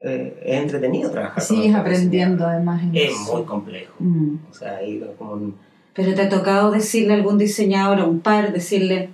eh, 0.00 0.42
es 0.44 0.62
entretenido 0.62 1.10
trabajar. 1.10 1.36
con 1.36 1.42
Sigues 1.56 1.68
otra 1.70 1.80
aprendiendo 1.80 2.46
además. 2.46 2.82
en. 2.82 2.96
Es 2.96 3.10
eso. 3.12 3.36
muy 3.36 3.44
complejo. 3.44 3.94
Mm. 3.98 4.36
O 4.50 4.54
sea, 4.54 4.76
ahí 4.78 5.02
como 5.18 5.52
Pero 5.94 6.14
te 6.14 6.22
ha 6.22 6.28
tocado 6.28 6.70
decirle 6.70 7.12
a 7.12 7.16
algún 7.16 7.38
diseñador, 7.38 8.00
a 8.00 8.04
un 8.06 8.20
par, 8.20 8.52
decirle, 8.52 9.10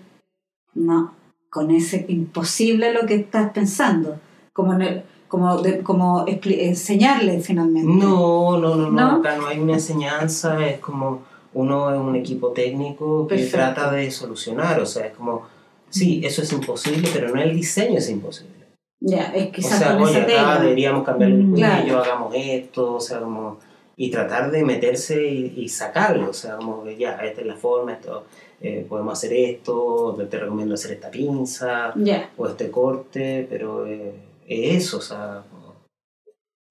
no, 0.79 1.15
con 1.51 1.71
ese 1.71 2.05
imposible 2.09 2.93
lo 2.93 3.07
que 3.07 3.15
estás 3.17 3.51
pensando, 3.53 4.19
como, 4.53 4.75
en 4.75 4.83
el- 4.83 5.03
como, 5.29 5.59
de- 5.61 5.83
como 5.83 6.25
enseñarle 6.27 7.41
finalmente. 7.41 7.93
No, 7.93 8.59
no, 8.59 8.75
no, 8.77 8.91
no, 8.91 8.91
¿No? 8.91 9.17
acá 9.19 9.37
no 9.37 9.47
hay 9.47 9.59
una 9.59 9.75
enseñanza, 9.75 10.67
es 10.67 10.79
como 10.81 11.23
uno 11.55 11.93
es 11.93 11.99
un 12.01 12.15
equipo 12.17 12.49
técnico 12.53 13.27
que 13.27 13.37
Perfecto. 13.37 13.57
trata 13.57 13.91
de 13.93 14.11
solucionar, 14.11 14.81
o 14.81 14.87
sea, 14.87 15.07
es 15.07 15.13
como, 15.15 15.43
sí, 15.91 16.21
eso 16.25 16.43
es 16.43 16.53
imposible, 16.53 17.09
pero 17.13 17.35
no 17.35 17.41
el 17.41 17.55
diseño 17.55 17.99
es 17.99 18.09
imposible. 18.11 18.55
Ya, 19.01 19.25
es 19.35 19.49
O 19.49 19.53
quizás 19.53 19.79
sea, 19.79 19.93
con 19.93 20.03
oye, 20.03 20.19
ese 20.25 20.37
acá 20.39 20.61
deberíamos 20.61 21.05
cambiar 21.05 21.31
el 21.31 21.45
Mm, 21.45 21.51
cuello, 21.51 21.65
claro. 21.87 22.03
hagamos 22.03 22.35
esto, 22.37 22.95
o 22.95 23.01
sea, 23.01 23.21
como, 23.21 23.59
y 23.97 24.11
tratar 24.11 24.51
de 24.51 24.65
meterse 24.65 25.27
y, 25.27 25.55
y 25.57 25.69
sacarlo, 25.69 26.31
o 26.31 26.33
sea, 26.33 26.57
como, 26.57 26.85
ya, 26.91 27.13
esta 27.17 27.41
es 27.41 27.47
la 27.47 27.57
forma, 27.57 27.93
esto, 27.93 28.25
eh, 28.61 28.85
podemos 28.89 29.13
hacer 29.13 29.33
esto, 29.33 30.15
te, 30.19 30.27
te 30.27 30.39
recomiendo 30.39 30.75
hacer 30.75 30.93
esta 30.93 31.11
pinza, 31.11 31.93
Ya, 31.97 32.31
o 32.37 32.47
este 32.49 32.71
corte, 32.71 33.47
pero 33.49 33.87
eh, 33.87 34.15
es 34.47 34.85
eso, 34.85 34.99
o 34.99 35.01
sea, 35.03 35.43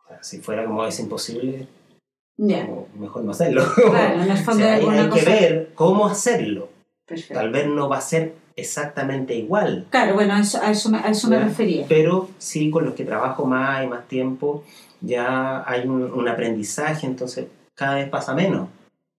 o 0.04 0.08
sea, 0.08 0.24
si 0.24 0.40
fuera 0.40 0.66
como 0.66 0.86
es 0.86 1.00
imposible, 1.00 1.68
ya. 2.38 2.66
como, 2.66 2.88
mejor 3.00 3.24
no 3.24 3.32
hacerlo. 3.32 3.64
Claro, 3.76 4.22
en 4.22 4.30
el 4.30 4.32
O 4.42 4.44
fondo 4.44 4.64
sea, 4.64 4.74
hay 4.76 4.86
hay 4.86 5.04
que 5.06 5.10
cosa- 5.10 5.32
ver 5.32 5.72
cómo 5.76 6.08
hacerlo. 6.08 6.70
Perfecto. 7.06 7.36
Tal 7.36 7.52
vez 7.52 7.68
no 7.68 7.88
va 7.88 7.98
a 8.00 8.02
ser 8.02 8.34
exactamente 8.58 9.34
igual, 9.36 9.86
Claro, 9.92 10.16
bueno, 10.16 10.34
a 10.34 10.40
eso, 10.42 10.60
a 10.62 10.72
eso, 10.72 10.90
me, 10.90 10.98
a 10.98 11.08
eso 11.10 11.30
me 11.30 11.40
refería. 11.40 11.86
pero 11.88 12.28
sí 12.38 12.70
con 12.70 12.84
los 12.86 12.96
que 12.96 13.06
trabajo 13.06 13.46
más 13.46 13.84
y 13.84 13.88
más 13.88 14.08
tiempo 14.08 14.64
ya 15.00 15.64
hay 15.70 15.88
un, 15.88 16.02
un 16.12 16.28
aprendizaje, 16.28 17.06
entonces 17.06 17.46
cada 17.76 17.96
vez 17.96 18.10
pasa 18.10 18.34
menos, 18.34 18.68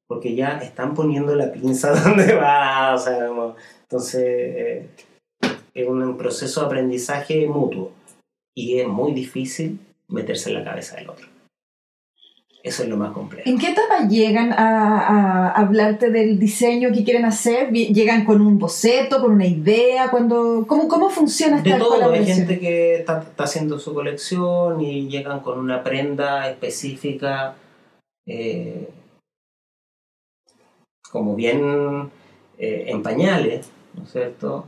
porque 0.09 0.34
ya 0.34 0.59
están 0.59 0.94
poniendo 0.94 1.36
la 1.36 1.52
pinza 1.52 1.92
donde 2.02 2.34
va, 2.34 2.94
o 2.94 2.98
sea, 2.98 3.28
como- 3.28 3.54
entonces 3.82 4.22
eh, 4.24 4.86
es 5.74 5.86
un 5.88 6.16
proceso 6.16 6.61
de 6.61 6.66
aprendizaje 6.66 7.46
mutuo 7.46 7.92
y 8.56 8.78
es 8.80 8.88
muy 8.88 9.12
difícil 9.12 9.78
meterse 10.09 10.50
en 10.50 10.56
la 10.56 10.64
cabeza 10.64 10.96
del 10.96 11.11
otro. 11.11 11.26
Eso 12.61 12.82
es 12.82 12.88
lo 12.88 12.96
más 12.96 13.12
complejo. 13.12 13.48
¿En 13.48 13.56
qué 13.56 13.68
etapa 13.70 14.09
llegan 14.09 14.52
a, 14.52 14.98
a 15.06 15.52
hablarte 15.52 16.11
del 16.11 16.38
diseño 16.40 16.90
que 16.92 17.04
quieren 17.04 17.24
hacer? 17.24 17.70
¿Llegan 17.70 18.24
con 18.24 18.40
un 18.42 18.59
boceto, 18.59 19.20
con 19.22 19.30
una 19.32 19.46
idea? 19.46 20.11
Cuando, 20.11 20.64
¿cómo, 20.66 20.88
¿Cómo 20.88 21.09
funciona 21.09 21.59
esta 21.59 21.74
De 21.74 21.78
todo, 21.78 22.11
hay 22.11 22.26
gente 22.26 22.59
que 22.59 22.96
está, 22.96 23.20
está 23.20 23.44
haciendo 23.44 23.78
su 23.78 23.94
colección 23.94 24.80
y 24.80 25.09
llegan 25.09 25.40
con 25.40 25.61
una 25.61 25.84
prenda 25.84 26.50
específica, 26.50 27.54
eh, 28.26 28.88
como 31.11 31.34
bien 31.34 32.11
eh, 32.59 32.84
en 32.88 33.02
pañales, 33.02 33.70
¿no 33.94 34.04
es 34.04 34.12
cierto? 34.12 34.66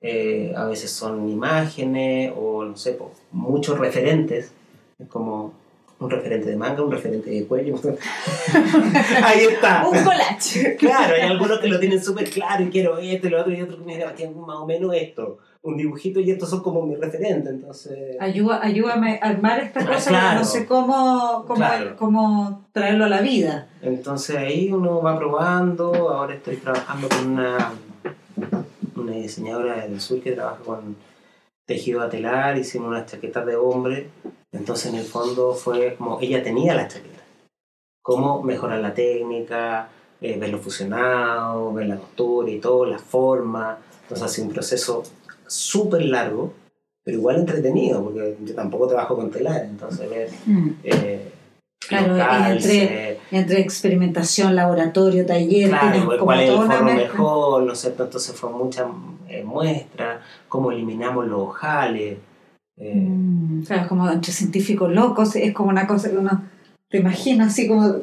Eh, 0.00 0.52
a 0.56 0.66
veces 0.66 0.90
son 0.90 1.28
imágenes 1.28 2.32
o, 2.36 2.64
no 2.64 2.76
sé, 2.76 2.98
muchos 3.32 3.78
referentes, 3.78 4.52
es 4.98 5.08
como 5.08 5.52
un 5.98 6.10
referente 6.10 6.50
de 6.50 6.56
manga, 6.56 6.82
un 6.82 6.92
referente 6.92 7.30
de 7.30 7.46
cuello. 7.46 7.76
Ahí 9.24 9.44
está. 9.46 9.86
Un 9.90 10.04
collage. 10.04 10.76
Claro, 10.76 11.14
hay 11.14 11.22
algunos 11.22 11.58
que 11.58 11.68
lo 11.68 11.80
tienen 11.80 12.02
súper 12.02 12.28
claro 12.28 12.64
y 12.64 12.68
quiero 12.68 12.98
esto 12.98 13.26
y 13.26 13.30
lo 13.30 13.40
otro, 13.40 13.52
y 13.52 13.62
otros 13.62 13.78
que 13.78 13.84
me 13.86 13.94
dicen, 13.94 14.08
"Aquí 14.08 14.26
más 14.26 14.56
o 14.56 14.66
menos 14.66 14.94
esto, 14.94 15.38
un 15.66 15.76
dibujito 15.76 16.20
y 16.20 16.30
estos 16.30 16.48
son 16.50 16.62
como 16.62 16.86
mis 16.86 16.98
referentes, 16.98 17.52
entonces... 17.52 18.16
Ayuda, 18.20 18.60
ayúdame 18.62 19.18
a 19.20 19.26
armar 19.30 19.60
esta 19.60 19.80
Ah, 19.80 19.86
cosa 19.86 20.10
claro. 20.10 20.28
que 20.30 20.36
no 20.36 20.44
sé 20.44 20.66
cómo, 20.66 21.44
cómo, 21.46 21.54
Claro. 21.56 21.96
cómo 21.96 22.66
traerlo 22.72 23.04
a 23.04 23.08
la 23.08 23.20
vida. 23.20 23.68
Entonces 23.82 24.36
ahí 24.36 24.72
uno 24.72 25.02
va 25.02 25.18
probando, 25.18 25.92
ahora 26.10 26.34
estoy 26.34 26.56
trabajando 26.56 27.08
con 27.08 27.32
una, 27.32 27.72
una 28.96 29.12
diseñadora 29.12 29.86
del 29.86 30.00
sur 30.00 30.20
que 30.20 30.32
trabaja 30.32 30.62
con 30.64 30.96
tejido 31.66 32.00
a 32.00 32.08
telar, 32.08 32.56
hicimos 32.56 32.88
unas 32.88 33.06
chaquetas 33.06 33.44
de 33.44 33.56
hombre, 33.56 34.08
entonces 34.52 34.92
en 34.92 34.98
el 35.00 35.04
fondo 35.04 35.52
fue 35.52 35.96
como 35.96 36.18
ella 36.20 36.42
tenía 36.42 36.74
la 36.74 36.86
chaqueta, 36.86 37.22
cómo 38.02 38.40
mejorar 38.42 38.78
la 38.78 38.94
técnica, 38.94 39.88
eh, 40.20 40.36
verlo 40.38 40.58
fusionado, 40.58 41.72
ver 41.72 41.88
la 41.88 41.96
costura 41.96 42.50
y 42.50 42.60
todo, 42.60 42.86
la 42.86 43.00
forma, 43.00 43.78
entonces 44.02 44.24
ha 44.24 44.28
sido 44.28 44.46
un 44.46 44.54
proceso 44.54 45.02
súper 45.46 46.04
largo, 46.06 46.52
pero 47.04 47.18
igual 47.18 47.36
entretenido, 47.36 48.02
porque 48.02 48.36
yo 48.44 48.54
tampoco 48.54 48.86
trabajo 48.88 49.16
con 49.16 49.30
telar, 49.30 49.64
entonces 49.64 50.08
ver... 50.10 50.28
Mm. 50.46 50.68
Eh, 50.84 51.32
Claro, 51.88 52.16
y 52.16 53.36
entre- 53.36 53.60
experimentación, 53.60 54.56
laboratorio, 54.56 55.24
taller, 55.24 55.68
Claro, 55.68 56.18
cuál 56.24 56.40
es 56.40 56.50
el 56.50 56.56
forro 56.56 56.84
mejor, 56.84 57.62
¿no 57.62 57.72
es 57.74 57.78
cierto? 57.80 58.04
Entonces 58.04 58.34
fue 58.34 58.50
muchas 58.50 58.86
eh, 59.28 59.44
muestras, 59.44 60.20
cómo 60.48 60.72
eliminamos 60.72 61.28
los 61.28 61.40
ojales. 61.42 62.18
eh, 62.78 62.94
Mm. 62.96 63.62
Claro, 63.66 63.88
como 63.88 64.10
entre 64.10 64.32
científicos 64.32 64.90
locos, 64.90 65.36
es 65.36 65.52
como 65.54 65.68
una 65.70 65.86
cosa 65.86 66.10
que 66.10 66.16
uno 66.16 66.42
te 66.90 66.98
imagina 66.98 67.46
así 67.46 67.68
como, 67.68 67.96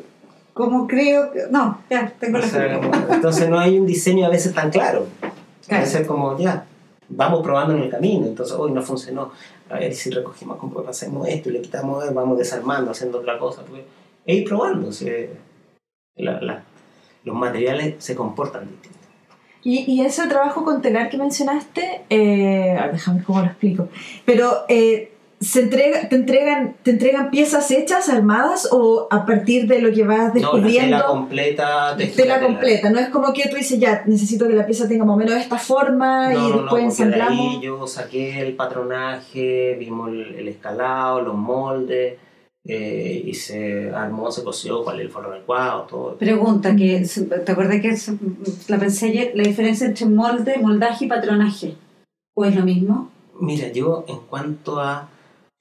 como 0.54 0.88
creo 0.88 1.32
que... 1.34 1.42
No, 1.52 1.80
ya, 1.90 2.14
tengo 2.20 2.38
o 2.38 2.42
la 2.42 2.48
sea, 2.48 2.80
entonces 3.12 3.50
no 3.50 3.60
hay 3.60 3.78
un 3.80 3.86
diseño 3.86 4.26
a 4.26 4.30
veces 4.30 4.54
tan 4.54 4.70
claro. 4.72 5.08
A 5.22 5.68
Claro. 5.68 5.84
veces 5.84 6.08
como 6.08 6.38
ya, 6.38 6.66
vamos 7.16 7.42
probando 7.42 7.76
en 7.76 7.84
el 7.84 7.90
camino, 7.90 8.26
entonces 8.28 8.56
hoy 8.58 8.72
no 8.72 8.82
funcionó. 8.82 9.32
A 9.70 9.80
ver 9.80 9.94
si 9.94 10.10
recogimos 10.10 10.58
prueba, 10.70 10.92
hacemos 10.92 11.28
esto 11.28 11.50
y 11.50 11.54
le 11.54 11.62
quitamos, 11.62 12.06
eh, 12.06 12.12
vamos 12.14 12.38
desarmando, 12.38 12.92
haciendo 12.92 13.20
otra 13.20 13.38
cosa. 13.40 13.64
Pues, 13.70 13.84
e 14.26 14.36
ir 14.36 14.46
probando. 14.48 14.92
la- 16.42 16.64
los 17.24 17.36
materiales 17.36 17.96
se 18.04 18.16
comportan 18.16 18.68
distintos. 18.70 19.00
Y, 19.64 19.90
y 19.90 20.02
ese 20.02 20.28
trabajo 20.28 20.66
con 20.66 20.82
telar 20.82 21.10
que 21.10 21.18
mencionaste, 21.18 22.02
eh, 22.10 22.78
déjame 22.92 23.24
cómo 23.24 23.40
lo 23.40 23.46
explico. 23.46 23.88
Pero, 24.26 24.66
eh, 24.68 25.13
¿se 25.44 25.62
entrega, 25.62 26.08
te, 26.10 26.16
entregan, 26.16 26.76
¿te 26.84 26.92
entregan 26.92 27.30
piezas 27.30 27.70
hechas, 27.72 28.10
armadas, 28.10 28.70
o 28.72 29.08
a 29.12 29.26
partir 29.26 29.68
de 29.68 29.80
lo 29.82 29.92
que 29.94 30.04
vas 30.04 30.20
No, 30.20 30.26
la 30.26 30.34
descubriendo? 30.34 30.98
tela 30.98 31.06
completa. 31.06 31.96
tela 31.98 32.14
tela. 32.16 32.40
completa, 32.42 32.90
no 32.90 33.00
es 33.00 33.10
como 33.10 33.34
que 33.34 33.50
tú 33.50 33.56
dices, 33.58 33.80
ya, 33.80 34.04
necesito 34.06 34.48
que 34.48 34.54
la 34.54 34.66
pieza 34.66 34.88
tenga 34.88 35.06
más 35.06 35.16
o 35.16 35.18
menos 35.18 35.36
esta 35.36 35.58
forma 35.58 36.32
No, 36.32 36.40
y 36.40 36.42
no, 36.42 36.50
no, 36.56 36.62
después 36.62 36.82
de 36.82 36.88
ensamblamos. 36.90 37.40
ahí 37.56 37.62
yo 37.62 37.86
saqué 37.88 38.40
el 38.42 38.56
patronaje, 38.56 39.76
vimos 39.80 40.10
el, 40.10 40.36
el 40.36 40.48
escalado, 40.48 41.22
los 41.22 41.36
moldes, 41.36 42.16
eh, 42.66 43.24
y 43.26 43.34
se 43.34 43.92
armó, 43.92 44.32
se 44.32 44.44
cosió 44.44 44.84
cuál 44.84 45.00
es 45.00 45.06
el 45.08 45.12
forro 45.12 45.32
adecuado, 45.34 45.82
todo. 45.84 46.16
Pregunta, 46.16 46.74
que 46.76 47.06
¿te 47.46 47.52
acuerdas 47.52 47.82
que 47.82 47.94
la 48.70 48.78
pensé 48.80 49.08
ayer? 49.08 49.32
La 49.36 49.44
diferencia 49.44 49.86
entre 49.88 50.06
molde, 50.06 50.58
moldaje 50.62 51.06
y 51.06 51.08
patronaje. 51.10 51.76
¿O 52.36 52.46
es 52.46 52.56
lo 52.56 52.64
mismo? 52.64 53.10
Mira, 53.40 53.68
yo 53.72 54.06
en 54.08 54.20
cuanto 54.30 54.80
a 54.80 55.10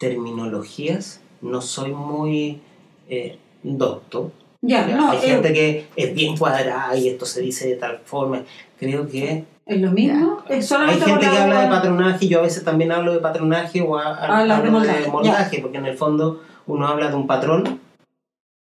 terminologías, 0.02 1.20
no 1.40 1.60
soy 1.60 1.92
muy 1.92 2.60
eh, 3.08 3.38
docto. 3.62 4.32
Ya, 4.60 4.86
Ya, 4.88 4.96
no, 4.96 5.10
Hay 5.10 5.18
es, 5.18 5.24
gente 5.24 5.52
que 5.52 5.86
es 5.96 6.14
bien 6.14 6.36
cuadrada 6.36 6.96
y 6.96 7.08
esto 7.08 7.24
se 7.26 7.40
dice 7.40 7.68
de 7.68 7.76
tal 7.76 7.98
forma. 8.04 8.42
Creo 8.78 9.08
que 9.08 9.44
es 9.66 9.80
lo 9.80 9.90
mismo. 9.92 10.38
Es 10.48 10.70
hay 10.72 10.98
gente 11.00 11.20
que 11.20 11.32
la- 11.34 11.44
habla 11.44 11.62
de 11.62 11.68
patronaje 11.68 12.24
y 12.24 12.28
yo 12.28 12.40
a 12.40 12.42
veces 12.42 12.64
también 12.64 12.90
hablo 12.92 13.12
de 13.12 13.20
patronaje 13.20 13.80
o 13.80 13.96
a- 13.96 14.08
a- 14.08 14.40
Hablas 14.40 14.58
de 14.62 14.68
hablo 14.68 14.78
moldaje, 14.78 15.02
de 15.02 15.08
moldaje, 15.08 15.58
porque 15.60 15.78
en 15.78 15.86
el 15.86 15.96
fondo 15.96 16.42
uno 16.66 16.86
habla 16.88 17.08
de 17.08 17.14
un 17.16 17.26
patrón 17.26 17.80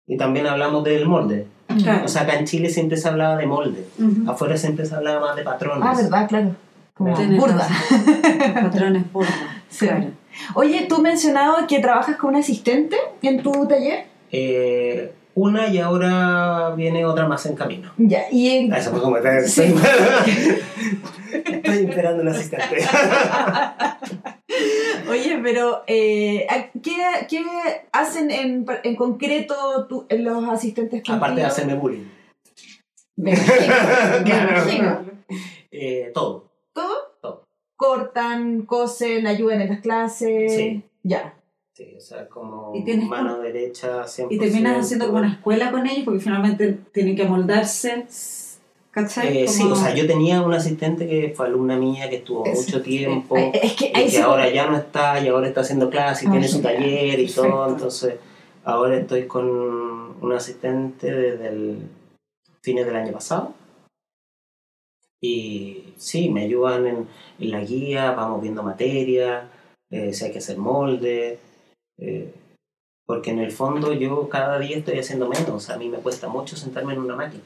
y 0.07 0.16
también 0.16 0.47
hablamos 0.47 0.82
del 0.84 1.07
molde. 1.07 1.47
Claro. 1.82 2.05
O 2.05 2.09
sea, 2.09 2.22
acá 2.22 2.39
en 2.39 2.47
Chile 2.47 2.70
siempre 2.70 2.97
se 2.97 3.09
hablaba 3.09 3.36
de 3.36 3.47
molde, 3.47 3.86
Ujú. 3.99 4.30
afuera 4.30 4.57
siempre 4.57 4.86
se 4.86 4.95
hablaba 4.95 5.20
más 5.20 5.36
de 5.36 5.43
patrones. 5.43 5.84
Ah, 5.86 5.95
verdad, 5.95 6.28
claro. 6.28 6.51
Como 6.95 7.14
burda. 7.14 7.68
Patrones 8.55 9.12
burda. 9.12 9.28
Sí. 9.68 9.86
Claro. 9.86 10.07
Oye, 10.55 10.86
tú 10.89 11.01
mencionado 11.03 11.66
que 11.66 11.78
trabajas 11.80 12.16
con 12.16 12.30
un 12.30 12.36
asistente 12.36 12.97
en 13.22 13.43
tu 13.43 13.66
taller. 13.66 14.07
Eh, 14.32 15.12
una 15.34 15.68
y 15.68 15.78
ahora 15.78 16.74
viene 16.76 17.05
otra 17.05 17.26
más 17.28 17.47
en 17.47 17.55
camino. 17.55 17.93
Ya, 17.97 18.22
y 18.30 18.49
en- 18.57 18.72
Eso 18.72 18.91
fue 18.91 19.01
como 19.01 19.16
Sí. 19.47 19.62
Estoy 21.53 21.86
esperando 21.89 22.22
un 22.22 22.28
asistente. 22.28 22.78
Oye, 25.11 25.39
pero 25.43 25.82
eh, 25.86 26.47
¿qué, 26.82 26.97
qué 27.28 27.43
hacen 27.93 28.30
en, 28.30 28.66
en 28.82 28.97
concreto 28.97 29.86
tú- 29.89 30.07
los 30.11 30.49
asistentes 30.49 31.01
contigo? 31.01 31.16
Aparte 31.16 31.41
de 31.41 31.47
hacerme 31.47 31.74
bullying. 31.74 32.05
Me 33.16 33.32
imagino, 33.32 33.74
me 34.24 34.30
imagino. 34.51 35.01
Eh, 35.70 36.11
todo. 36.14 36.47
Cortan, 37.78 38.62
cosen, 38.62 39.28
ayudan 39.28 39.60
en 39.60 39.68
las 39.68 39.80
clases. 39.80 40.52
Sí. 40.52 40.82
Ya. 41.04 41.32
Sí, 41.74 41.94
o 41.96 42.00
sea, 42.00 42.28
como 42.28 42.72
Y 42.74 42.82
tienes 42.84 43.06
mano 43.06 43.38
derecha 43.38 44.02
100%. 44.04 44.26
Y 44.30 44.38
terminas 44.40 44.78
haciendo 44.84 45.06
como 45.06 45.18
una 45.18 45.30
escuela 45.32 45.70
con 45.70 45.86
ellos 45.86 46.02
porque 46.04 46.18
finalmente 46.18 46.76
tienen 46.92 47.14
que 47.14 47.24
moldarse. 47.24 48.04
¿Cachai? 48.90 49.44
Eh, 49.44 49.46
sí, 49.48 49.62
o 49.62 49.76
sea, 49.76 49.94
yo 49.94 50.08
tenía 50.08 50.42
una 50.42 50.56
asistente 50.56 51.06
que 51.06 51.32
fue 51.36 51.46
alumna 51.46 51.76
mía 51.76 52.10
que 52.10 52.16
estuvo 52.16 52.44
Es- 52.44 52.66
mucho 52.66 52.82
tiempo. 52.82 53.36
Eh, 53.36 53.52
Es 53.62 53.74
que 53.74 53.86
y 53.90 53.92
que 53.92 54.10
se 54.10 54.22
ahora 54.22 54.50
ya 54.50 54.66
no 54.68 54.76
está 54.76 55.20
y 55.24 55.28
ahora 55.28 55.46
está 55.46 55.60
haciendo 55.60 55.88
clases 55.88 56.24
y 56.24 56.26
Ah, 56.26 56.30
tiene 56.32 56.48
su 56.48 56.60
taller 56.60 57.20
y 57.20 57.26
Perfecto. 57.26 57.42
todo. 57.48 57.68
Entonces, 57.68 58.14
ahora 58.64 58.96
estoy 58.98 59.28
con 59.28 59.46
un 59.48 60.32
asistente 60.32 61.12
desde 61.12 61.46
el 61.46 61.78
fines 62.60 62.84
del 62.86 62.96
año 62.96 63.12
pasado. 63.12 63.54
Y 65.20 65.94
sí, 65.96 66.28
me 66.30 66.42
ayudan 66.44 66.86
en, 66.86 67.08
en 67.38 67.50
la 67.50 67.60
guía, 67.64 68.12
vamos 68.12 68.40
viendo 68.42 68.62
materia, 68.62 69.50
eh, 69.90 70.12
si 70.12 70.24
hay 70.24 70.32
que 70.32 70.38
hacer 70.38 70.58
molde. 70.58 71.38
eh, 71.98 72.32
porque 73.06 73.30
en 73.30 73.38
el 73.38 73.52
fondo 73.52 73.94
yo 73.94 74.28
cada 74.28 74.58
día 74.58 74.76
estoy 74.76 74.98
haciendo 74.98 75.28
menos. 75.28 75.70
A 75.70 75.78
mí 75.78 75.88
me 75.88 75.96
cuesta 75.98 76.28
mucho 76.28 76.56
sentarme 76.56 76.92
en 76.92 77.00
una 77.00 77.16
máquina. 77.16 77.42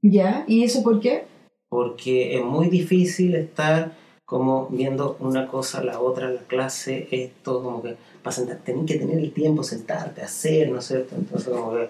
Ya, 0.00 0.44
¿y 0.46 0.62
eso 0.62 0.82
por 0.82 1.00
qué? 1.00 1.24
porque 1.70 2.36
es 2.36 2.44
muy 2.44 2.68
difícil 2.68 3.34
estar 3.36 3.92
como 4.26 4.66
viendo 4.66 5.16
una 5.20 5.46
cosa, 5.46 5.82
la 5.82 6.00
otra, 6.00 6.28
la 6.30 6.42
clase, 6.42 7.08
esto, 7.10 7.62
como 7.62 7.82
que 7.82 7.96
para 8.22 8.34
sentar, 8.34 8.58
tenés 8.58 8.86
que 8.86 8.98
tener 8.98 9.18
el 9.18 9.32
tiempo, 9.32 9.62
sentarte, 9.62 10.20
hacer, 10.22 10.68
¿no 10.70 10.78
es 10.78 10.86
cierto? 10.86 11.14
Entonces 11.16 11.48
como 11.48 11.72
que 11.72 11.88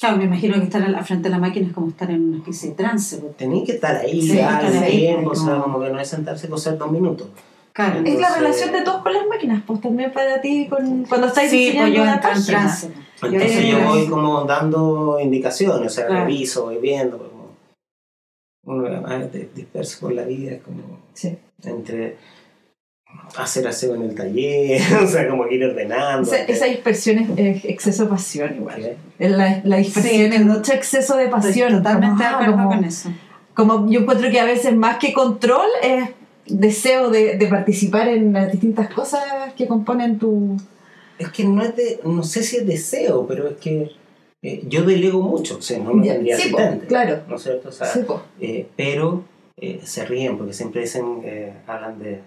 Claro, 0.00 0.16
me 0.16 0.24
imagino 0.24 0.54
que 0.54 0.62
estar 0.64 0.82
al 0.82 1.04
frente 1.04 1.24
de 1.28 1.34
la 1.34 1.38
máquina 1.38 1.66
es 1.68 1.74
como 1.74 1.88
estar 1.88 2.10
en 2.10 2.28
una 2.28 2.38
especie 2.38 2.70
de 2.70 2.74
trance. 2.74 3.18
porque- 3.18 3.34
tenés 3.36 3.64
que 3.66 3.72
estar 3.72 3.96
ahí, 3.96 4.22
Sí, 4.22 4.36
dar 4.38 4.64
estar 4.64 4.82
ahí, 4.84 4.98
tiempo, 4.98 5.30
o 5.30 5.34
sea, 5.34 5.56
como- 5.60 5.78
que 5.80 5.90
no 5.90 6.00
es 6.00 6.08
sentarse 6.08 6.46
y 6.46 6.50
coser 6.50 6.78
dos 6.78 6.90
minutos. 6.90 7.28
Claro. 7.74 8.00
Es 8.04 8.18
la 8.18 8.34
relación 8.34 8.72
de 8.72 8.82
todos 8.82 9.02
con 9.02 9.12
las 9.12 9.26
máquinas, 9.26 9.62
pues 9.66 9.80
también 9.80 10.10
para 10.12 10.40
ti 10.40 10.66
con, 10.68 11.04
cuando 11.04 11.26
estáis 11.28 11.50
Sí, 11.50 11.58
diseñando 11.66 11.96
pues 11.96 12.06
yo 12.06 12.12
en 12.12 12.46
trance. 12.46 12.90
Entonces 13.22 13.66
yo 13.66 13.84
voy 13.84 14.08
como 14.08 14.44
dando 14.44 15.18
indicaciones, 15.20 15.86
o 15.86 15.94
sea, 15.94 16.06
Claro. 16.06 16.24
reviso, 16.24 16.64
voy 16.64 16.78
viendo, 16.78 17.18
como 17.18 17.50
uno 18.64 18.86
además 18.86 19.30
disperso 19.54 20.00
por 20.00 20.12
la 20.14 20.24
vida, 20.24 20.52
es 20.52 20.62
como 20.62 20.80
Sí. 21.12 21.36
entre 21.64 22.16
hacer 23.36 23.66
aseo 23.68 23.94
en 23.94 24.02
el 24.02 24.14
taller, 24.14 24.80
o 25.02 25.06
sea, 25.06 25.28
como 25.28 25.46
ir 25.46 25.64
ordenando. 25.64 26.22
Esa, 26.32 26.42
esa 26.44 26.64
dispersión 26.66 27.18
es, 27.18 27.28
es 27.56 27.64
exceso 27.64 28.04
de 28.04 28.10
pasión 28.10 28.56
igual. 28.56 28.96
La, 29.18 29.60
la 29.64 29.76
dispersión 29.76 30.30
Sí. 30.32 30.36
es 30.36 30.44
mucho 30.44 30.72
exceso 30.72 31.16
de 31.16 31.28
pasión. 31.28 31.72
totalmente 31.78 32.22
de 32.24 32.30
como, 32.30 32.36
ah, 32.36 32.42
acuerdo 32.42 32.52
como- 32.56 32.68
con 32.70 32.84
eso. 32.84 33.10
como 33.54 33.90
yo 33.90 34.00
encuentro 34.00 34.30
que 34.30 34.40
a 34.40 34.44
veces 34.44 34.74
más 34.74 34.98
que 34.98 35.12
control 35.12 35.66
es 35.82 36.08
deseo 36.46 37.10
de, 37.10 37.36
de 37.36 37.46
participar 37.46 38.08
en 38.08 38.32
las 38.32 38.50
distintas 38.50 38.92
cosas 38.92 39.22
que 39.56 39.66
componen 39.68 40.18
tu... 40.18 40.56
Es 41.18 41.28
que 41.30 41.44
no 41.44 41.62
es 41.62 41.76
de, 41.76 42.00
no 42.04 42.22
sé 42.24 42.42
si 42.42 42.56
es 42.56 42.66
deseo, 42.66 43.26
pero 43.26 43.46
es 43.48 43.56
que 43.58 43.90
eh, 44.42 44.62
yo 44.66 44.82
delego 44.84 45.20
mucho, 45.22 45.58
o 45.58 45.62
sea, 45.62 45.78
no 45.78 45.92
me 45.92 46.06
tendría 46.08 46.36
sí, 46.38 46.50
claro. 46.88 47.20
¿No 47.28 47.36
es 47.36 47.42
cierto? 47.42 47.68
O 47.68 47.72
sea, 47.72 47.86
Sí, 47.86 48.00
po. 48.00 48.22
eh, 48.40 48.66
pero 48.74 49.22
eh, 49.58 49.80
se 49.84 50.06
ríen 50.06 50.38
porque 50.38 50.54
siempre 50.54 50.80
dicen, 50.80 51.20
eh, 51.24 51.52
hablan 51.66 51.98
de 51.98 52.20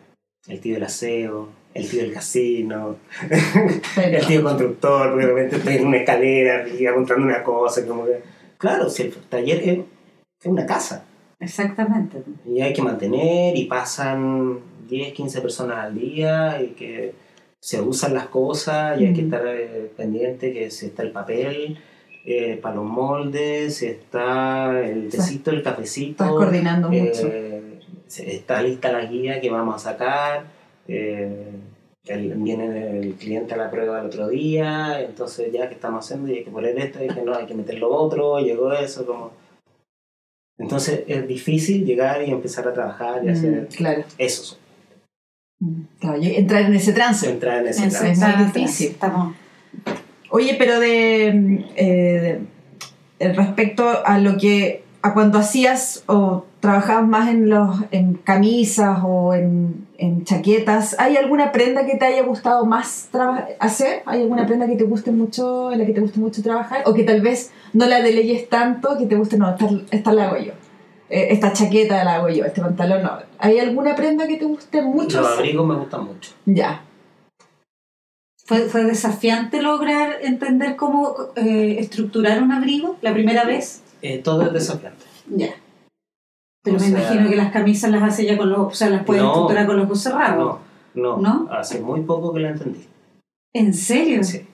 el 0.48 0.60
tío 0.60 0.74
del 0.76 0.84
aseo, 0.84 1.50
el 1.74 1.90
tío 1.90 2.02
del 2.02 2.14
casino, 2.14 2.98
Pero- 3.96 4.18
el 4.18 4.26
tío 4.28 4.44
constructor, 4.44 5.12
porque 5.12 5.26
de 5.26 5.32
repente 5.34 5.56
estoy 5.58 5.76
en 5.78 5.88
una 5.88 5.98
escalera 5.98 6.62
arriba 6.62 6.94
contando 6.94 7.26
una 7.26 7.44
cosa, 7.44 7.86
como 7.86 8.06
que... 8.06 8.22
Claro, 8.58 8.90
si 8.90 9.04
el 9.04 9.14
taller 9.30 9.58
es, 9.68 9.80
es 9.80 10.46
una 10.46 10.66
casa 10.66 11.06
Exactamente. 11.40 12.24
y 12.46 12.62
hay 12.62 12.72
que 12.74 12.82
mantener 12.82 13.58
y 13.58 13.66
pasan 13.66 14.60
10, 14.88 15.14
15 15.14 15.42
personas 15.42 15.80
al 15.80 15.96
día 15.96 16.62
y 16.62 16.68
que 16.70 17.14
se 17.60 17.82
usan 17.82 18.14
las 18.14 18.28
cosas 18.28 19.00
y 19.00 19.06
hay 19.06 19.14
que 19.14 19.22
estar 19.22 19.42
eh, 19.48 19.92
pendiente 19.98 20.54
que 20.54 20.70
si 20.72 20.88
está 20.88 21.04
el 21.04 21.12
papel 21.12 21.78
eh, 22.26 22.58
para 22.62 22.76
los 22.76 22.86
moldes, 22.86 23.76
si 23.78 23.88
está 23.88 24.80
el 24.82 25.10
tecito, 25.10 25.52
el 25.52 25.62
cafecito, 25.64 26.24
Estás 26.24 26.30
coordinando 26.30 26.90
mucho. 26.90 27.28
eh, 27.28 27.62
si 27.72 27.73
está 28.20 28.62
lista 28.62 28.92
la 28.92 29.06
guía 29.06 29.40
que 29.42 29.50
vamos 29.50 29.76
a 29.76 29.92
sacar, 29.92 30.46
eh, 30.88 31.52
el, 32.06 32.34
viene 32.36 33.00
el 33.00 33.14
cliente 33.14 33.54
a 33.54 33.58
la 33.58 33.72
prueba 33.72 34.00
el 34.02 34.08
otro 34.08 34.28
día, 34.28 35.02
entonces 35.02 35.52
ya 35.54 35.68
que 35.70 35.76
estamos 35.76 36.06
haciendo 36.06 36.32
y 36.32 36.38
hay 36.40 36.44
que 36.44 36.52
poner 36.52 36.78
esto, 36.78 37.04
y 37.04 37.08
que 37.08 37.22
no, 37.22 37.34
hay 37.36 37.46
que 37.46 37.54
meter 37.56 37.78
lo 37.80 37.90
otro, 37.90 38.40
llegó 38.40 38.74
eso, 38.74 39.06
como... 39.06 39.32
Entonces 40.60 41.04
es 41.08 41.28
difícil 41.28 41.86
llegar 41.86 42.22
y 42.28 42.30
empezar 42.32 42.68
a 42.68 42.74
trabajar 42.74 43.24
y 43.26 43.30
hacer 43.30 43.64
Mm, 43.64 43.66
claro. 43.76 44.04
eso, 44.18 44.58
Mm, 45.60 45.82
claro, 46.00 46.20
entrar 46.22 46.62
en 46.64 46.76
ese 46.76 46.94
trance. 46.94 47.30
entrar 47.30 47.60
en 47.62 47.68
ese 47.68 47.88
Eso 47.88 48.00
trance. 48.00 48.12
es 48.12 48.18
Exacto, 48.18 48.60
difícil. 48.60 48.88
Estamos, 48.92 49.36
Oye, 50.30 50.56
pero 50.58 50.80
de, 50.80 51.32
mm, 51.34 51.58
eh, 51.76 52.40
de- 53.20 53.34
respecto 53.34 53.88
a 54.06 54.18
lo 54.20 54.38
que 54.38 54.84
a 55.02 55.14
cuando 55.14 55.38
hacías 55.38 56.04
o 56.08 56.46
trabajabas 56.64 57.06
más 57.06 57.28
en 57.28 57.50
los 57.50 57.76
en 57.92 58.14
camisas 58.14 59.00
o 59.04 59.34
en, 59.34 59.86
en 59.98 60.24
chaquetas, 60.24 60.96
¿hay 60.98 61.18
alguna 61.18 61.52
prenda 61.52 61.86
que 61.86 61.98
te 61.98 62.06
haya 62.06 62.24
gustado 62.24 62.66
más 62.66 63.10
hacer? 63.60 64.02
¿Hay 64.06 64.22
alguna 64.22 64.46
prenda 64.46 64.66
que 64.66 64.78
te 64.78 64.86
guste 64.86 65.12
mucho, 65.12 65.74
en 65.74 65.80
la 65.80 65.86
que 65.86 65.92
te 65.92 66.00
guste 66.00 66.22
mucho 66.22 66.42
trabajar? 66.42 66.84
O 66.86 66.94
que 66.94 67.04
tal 67.04 67.20
vez 67.20 67.52
no 67.74 67.86
la 67.86 68.02
deleyes 68.02 68.48
tanto, 68.48 68.98
que 68.98 69.08
te 69.08 69.18
guste, 69.18 69.38
no, 69.38 69.50
esta, 69.50 69.68
esta 69.92 70.14
la 70.14 70.30
hago 70.30 70.38
yo. 70.38 70.54
Eh, 71.10 71.28
esta 71.32 71.52
chaqueta 71.52 72.02
la 72.06 72.16
hago 72.16 72.30
yo, 72.30 72.46
este 72.46 72.62
pantalón 72.62 73.04
no. 73.04 73.12
¿Hay 73.40 73.60
alguna 73.60 73.94
prenda 73.94 74.26
que 74.26 74.38
te 74.38 74.46
guste 74.46 74.82
mucho? 74.82 75.20
Los 75.20 75.38
abrigos 75.38 75.68
me 75.68 75.76
gustan 75.76 76.06
mucho. 76.06 76.32
Ya. 76.46 76.82
fue, 78.46 78.70
fue 78.70 78.86
desafiante 78.86 79.62
lograr 79.62 80.20
entender 80.22 80.78
cómo 80.78 81.14
eh, 81.36 81.76
estructurar 81.80 82.42
un 82.42 82.54
abrigo 82.54 82.96
la 83.02 83.12
primera 83.12 83.44
vez. 83.44 83.82
Eh, 84.02 84.20
todo 84.20 84.44
es 84.44 84.54
desafiante. 84.54 85.04
Ya. 85.28 85.56
Pero 86.64 86.78
O 86.78 86.80
me 86.80 86.86
sea- 86.88 87.00
imagino 87.00 87.30
que 87.30 87.36
las 87.36 87.52
camisas 87.52 87.92
las 87.92 88.04
hace 88.04 88.26
ya 88.26 88.38
con 88.38 88.50
los, 88.50 88.60
o 88.60 88.72
sea, 88.72 88.90
las 88.90 89.04
puede 89.04 89.22
No. 89.22 89.28
estructurar 89.28 89.66
con 89.68 89.76
los 89.78 89.86
ojos 89.86 90.02
cerrados. 90.02 90.60
No, 90.96 91.18
no, 91.18 91.46
¿No? 91.46 91.52
hace 91.52 91.80
muy 91.82 92.02
poco 92.02 92.34
que 92.34 92.40
la 92.40 92.50
entendí. 92.52 92.88
¿En 93.54 93.74
serio? 93.74 94.24
Sí. 94.24 94.46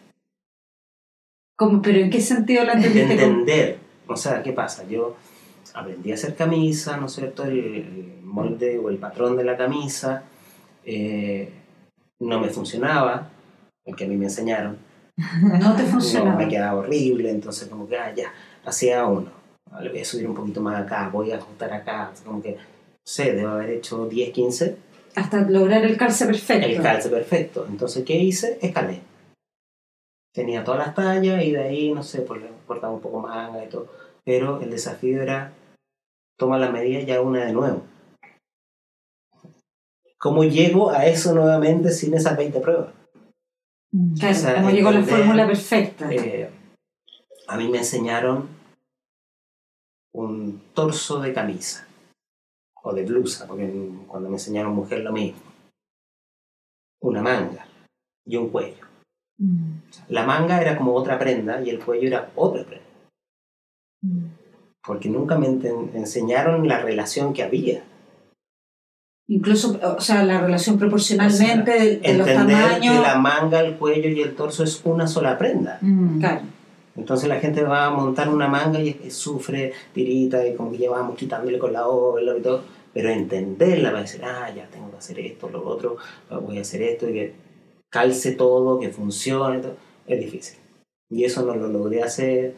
¿Cómo? 1.57 1.82
¿Pero 1.82 1.99
en 1.99 2.10
qué 2.10 2.22
sentido 2.22 2.64
la 2.64 2.76
de 2.76 2.88
entendiste? 2.88 3.16
¿Cómo? 3.16 3.28
entender. 3.39 3.80
O 4.07 4.16
sea, 4.16 4.41
¿qué 4.41 4.53
pasa? 4.53 4.88
Yo 4.88 5.16
aprendí 5.74 6.12
a 6.12 6.16
hacer 6.16 6.36
camisa, 6.36 6.97
¿no 6.97 7.05
es 7.07 7.12
cierto? 7.14 7.43
El, 7.43 7.60
el 7.60 8.20
molde 8.24 8.80
o 8.80 8.89
el 8.89 8.97
patrón 8.97 9.38
de 9.38 9.43
la 9.43 9.55
camisa 9.57 10.24
eh, 10.86 11.51
no 12.20 12.39
me 12.39 12.49
funcionaba, 12.49 13.30
el 13.86 13.95
que 13.95 14.05
a 14.05 14.07
mí 14.07 14.18
me 14.18 14.26
enseñaron. 14.26 14.78
No 15.62 15.76
te 15.76 15.84
No, 15.84 15.89
funcionaba. 15.89 16.38
me 16.38 16.47
quedaba 16.47 16.80
horrible, 16.80 17.30
entonces 17.30 17.68
como 17.68 17.88
que, 17.88 17.97
ah, 17.97 18.14
ya, 18.16 18.32
hacía 18.66 19.05
uno. 19.05 19.30
Le 19.82 19.89
voy 19.89 19.99
a 19.99 20.05
subir 20.05 20.28
un 20.28 20.36
poquito 20.36 20.61
más 20.61 20.82
acá, 20.84 21.09
voy 21.09 21.32
a 21.32 21.38
ajustar 21.38 21.72
acá, 21.74 22.11
como 22.26 22.41
que, 22.41 22.53
no 22.55 22.61
sé, 23.05 23.34
debo 23.34 23.51
haber 23.51 23.70
hecho 23.70 24.07
10, 24.07 24.32
15, 24.32 24.78
Hasta 25.15 25.41
lograr 25.41 25.84
el 25.86 25.95
calce 25.97 26.26
perfecto. 26.26 26.65
el 26.67 26.82
calce 26.82 27.09
perfecto. 27.09 27.65
Entonces, 27.70 28.03
¿qué 28.03 28.15
hice? 28.15 28.57
Escalé. 28.61 29.01
Tenía 30.34 30.63
todas 30.63 30.86
las 30.86 30.95
tallas 30.95 31.43
y 31.43 31.51
de 31.51 31.61
ahí, 31.63 31.91
no 31.93 32.03
sé, 32.03 32.22
pues 32.22 32.41
le 32.41 32.49
cortaba 32.67 32.93
un 32.93 33.01
poco 33.01 33.20
manga 33.20 33.63
y 33.63 33.70
todo. 33.70 33.88
Pero 34.24 34.59
el 34.61 34.70
desafío 34.70 35.22
era, 35.22 35.53
toma 36.38 36.57
la 36.57 36.72
medida 36.72 36.99
y 37.01 37.11
hago 37.11 37.28
una 37.28 37.45
de 37.45 37.53
nuevo. 37.53 37.84
¿Cómo 40.17 40.43
llego 40.43 40.91
a 40.91 41.05
eso 41.05 41.34
nuevamente 41.34 41.91
sin 41.91 42.13
esas 42.13 42.36
20 42.38 42.59
pruebas? 42.59 42.93
Claro, 44.20 44.36
O 44.36 44.39
sea, 44.39 44.55
como 44.55 44.70
llegó 44.70 44.91
la 44.91 45.01
fórmula 45.03 45.47
perfecta. 45.47 46.11
Eh, 46.11 46.49
a 47.47 47.57
mí 47.57 47.67
me 47.70 47.80
enseñaron 47.80 48.47
un 50.14 50.62
torso 50.74 51.20
de 51.20 51.34
camisa 51.34 51.88
o 52.82 52.93
de 52.93 53.05
blusa, 53.05 53.47
porque 53.47 53.72
cuando 54.07 54.30
me 54.30 54.36
enseñaron 54.36 54.74
mujer 54.74 55.01
lo 55.01 55.12
mismo. 55.12 55.41
Una 57.01 57.22
manga 57.22 57.66
y 58.26 58.36
un 58.38 58.49
cuello. 58.49 58.86
Mm. 59.38 59.80
La 60.10 60.26
manga 60.26 60.62
era 60.62 60.78
como 60.78 60.93
otra 60.93 61.18
prenda 61.20 61.62
y 61.62 61.70
el 61.70 61.80
cuello 61.80 62.07
era 62.07 62.32
otra 62.36 62.64
prenda. 62.64 62.86
Porque 64.86 65.10
nunca 65.10 65.38
me 65.38 65.47
enseñaron 65.47 66.68
la 66.68 66.80
relación 66.80 67.34
que 67.34 67.43
había. 67.43 67.84
Incluso, 69.28 69.80
o 69.84 70.01
sea, 70.01 70.24
la 70.24 70.41
relación 70.41 70.80
proporcionalmente 70.80 71.72
de, 71.72 71.97
de 71.97 72.14
los 72.16 72.28
Entender 72.28 72.57
tamaños. 72.57 72.95
que 72.95 73.01
la 73.01 73.16
manga, 73.20 73.60
el 73.60 73.76
cuello 73.76 74.10
y 74.10 74.22
el 74.22 74.36
torso 74.36 74.64
es 74.64 74.82
una 74.86 75.05
sola 75.05 75.38
prenda. 75.38 75.78
Mm. 75.82 76.20
Claro. 76.20 76.41
Entonces 77.00 77.28
la 77.30 77.39
gente 77.39 77.64
va 77.64 77.86
a 77.86 77.89
montar 77.91 78.30
una 78.30 78.47
manga 78.47 78.80
y, 78.82 79.00
y 79.04 79.10
sufre, 79.12 79.74
tirita, 79.93 80.45
y 80.45 80.56
como 80.56 80.72
que 80.72 80.78
ya 80.80 80.89
vamos 80.91 81.18
quitándole 81.18 81.58
con 81.58 81.74
la 81.74 81.88
ola 81.88 82.38
y 82.38 82.41
todo. 82.41 82.62
Pero 82.93 83.10
entenderla, 83.10 83.91
va 83.91 84.00
a 84.00 84.02
decir, 84.02 84.22
ah, 84.24 84.50
ya 84.56 84.68
tengo 84.70 84.89
que 84.91 84.97
hacer 84.97 85.20
esto, 85.20 85.50
lo 85.50 85.66
otro, 85.66 85.97
voy 86.41 86.58
a 86.58 86.62
hacer 86.62 86.82
esto, 86.82 87.08
y 87.10 87.14
que 87.14 87.34
calce 87.89 88.32
todo, 88.34 88.80
que 88.80 88.89
funcione, 88.89 89.60
todo, 89.60 89.76
es 90.08 90.20
difícil. 90.20 90.58
Y 91.10 91.24
eso 91.24 91.43
no 91.45 91.56
lo 91.56 91.68
logré 91.68 92.02
hace 92.04 92.56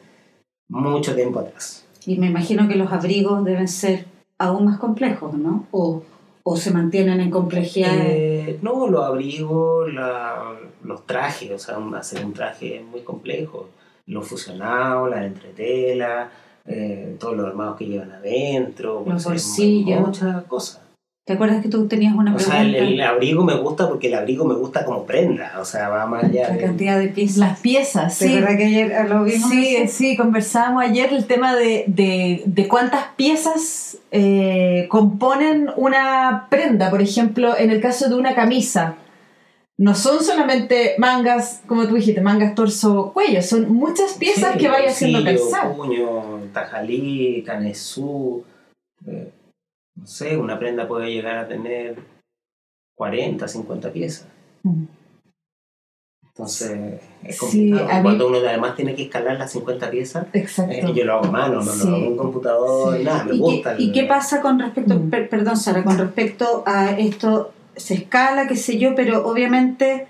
mucho 0.70 1.16
tiempo 1.16 1.39
atrás. 1.39 1.86
Y 2.06 2.18
me 2.18 2.28
imagino 2.28 2.68
que 2.68 2.76
los 2.76 2.92
abrigos 2.92 3.44
deben 3.44 3.68
ser 3.68 4.06
aún 4.38 4.66
más 4.66 4.80
complejos, 4.80 5.34
¿no? 5.34 5.68
O, 5.72 6.02
o 6.44 6.58
se 6.58 6.72
mantienen 6.72 7.20
en 7.20 7.30
complejidad. 7.30 7.92
Eh, 7.94 8.58
no, 8.62 8.88
los 8.88 9.04
abrigos, 9.06 9.94
la- 9.94 10.58
los 10.84 11.06
trajes, 11.06 11.52
o 11.52 11.60
sea, 11.60 11.78
hacer 12.00 12.26
un 12.26 12.34
traje 12.34 12.78
es 12.78 12.84
muy 12.84 13.02
complejo. 13.02 13.70
Los 14.12 14.28
fusionados, 14.28 15.09
la 15.09 15.26
entretela, 15.26 16.30
eh, 16.68 17.16
todos 17.20 17.36
los 17.38 17.47
armados 17.47 17.78
que 17.78 17.86
llevan 17.86 18.12
adentro, 18.12 19.03
Los 19.07 19.24
bolsillos. 19.24 19.99
muchas 20.01 20.43
cosas. 20.43 20.82
¿Te 21.26 21.34
acuerdas 21.34 21.62
que 21.62 21.70
tú 21.70 21.88
tenías 21.88 22.16
una 22.16 22.36
O 22.36 22.39
sea, 22.39 22.62
el, 22.62 22.72
pregunta? 22.72 22.93
el 22.93 23.01
abrigo 23.01 23.43
me 23.45 23.55
gusta 23.55 23.88
porque 23.88 24.07
el 24.07 24.16
abrigo 24.16 24.43
me 24.43 24.55
gusta 24.55 24.84
como 24.84 25.05
prenda, 25.05 25.53
o 25.62 25.66
sea, 25.66 25.88
va 25.89 26.05
más 26.07 26.24
allá 26.26 26.47
la 26.49 26.55
de... 26.55 26.59
cantidad 26.64 26.99
de 26.99 27.07
piezas. 27.09 27.38
Las 27.38 27.59
piezas, 27.59 28.18
¿Te 28.18 28.26
sí. 28.26 28.32
acuerdas 28.34 28.57
que 28.57 28.66
ayer 28.66 29.09
lo 29.09 29.24
vimos? 29.24 29.49
Sí, 29.49 29.76
eso? 29.78 29.93
sí, 29.97 30.18
conversábamos 30.18 30.84
ayer 30.84 31.14
el 31.14 31.26
tema 31.26 31.55
de, 31.55 31.86
de, 31.88 32.41
de 32.47 32.68
cuántas 32.68 33.05
piezas 33.16 33.97
eh, 34.12 34.88
componen 34.89 35.70
una 35.78 36.47
prenda. 36.49 36.89
Por 36.89 37.01
ejemplo, 37.01 37.55
en 37.57 37.70
el 37.70 37.80
caso 37.82 38.09
de 38.09 38.16
una 38.16 38.34
camisa, 38.34 38.95
no 39.80 39.96
son 39.96 40.24
solamente 40.24 40.96
mangas, 40.98 41.62
como 41.68 41.88
tú 41.88 41.96
dijiste, 41.96 42.22
mangas, 42.22 42.54
torso, 42.56 43.12
cuello, 43.14 43.42
son 43.42 43.72
muchas 43.74 44.14
piezas 44.14 44.54
Sí, 44.54 44.60
que 44.60 44.68
vaya 44.70 44.90
haciendo 44.90 45.20
bolsillo, 45.24 45.50
calzar. 45.52 45.76
puño, 45.76 46.40
tajalí, 46.54 47.44
canesú, 47.44 48.44
eh, 49.08 49.32
no 49.96 50.06
sé, 50.06 50.38
una 50.38 50.60
prenda 50.60 50.88
puede 50.88 51.12
llegar 51.12 51.38
a 51.38 51.48
tener 51.48 51.98
40, 52.96 53.48
50 53.48 53.92
piezas. 53.92 54.28
Mm. 54.64 54.84
Entonces, 56.28 57.02
es 57.24 57.38
Sí, 57.38 57.72
complicado. 57.72 57.98
mí- 57.98 58.02
Cuando 58.04 58.28
uno 58.28 58.38
además 58.38 58.76
tiene 58.76 58.96
que 58.96 59.04
escalar 59.04 59.38
las 59.38 59.52
50 59.52 59.90
piezas, 59.92 60.28
Exacto. 60.34 60.72
eh, 60.74 60.94
yo 60.96 61.04
lo 61.06 61.14
hago 61.16 61.26
a 61.26 61.32
mano, 61.32 61.56
no 61.56 61.72
Sí. 61.72 61.88
lo 61.88 61.96
hago 61.96 62.06
en 62.06 62.12
un 62.14 62.18
computador, 62.18 62.98
Sí. 62.98 63.04
nada, 63.04 63.24
me 63.26 63.36
¿Y, 63.36 63.40
gusta. 63.40 63.76
qué, 63.78 63.84
y 63.84 63.92
qué 63.92 64.04
pasa 64.06 64.42
con 64.42 64.60
respecto, 64.60 64.96
Mm. 64.98 65.10
per- 65.10 65.28
perdón 65.30 65.58
Sara, 65.58 65.84
con 65.84 65.98
respecto 65.98 66.64
a 66.66 66.92
esto? 66.92 67.52
Se 67.76 67.94
escala, 67.94 68.48
qué 68.48 68.56
sé 68.56 68.78
yo, 68.78 68.96
pero 68.96 69.26
obviamente 69.26 70.08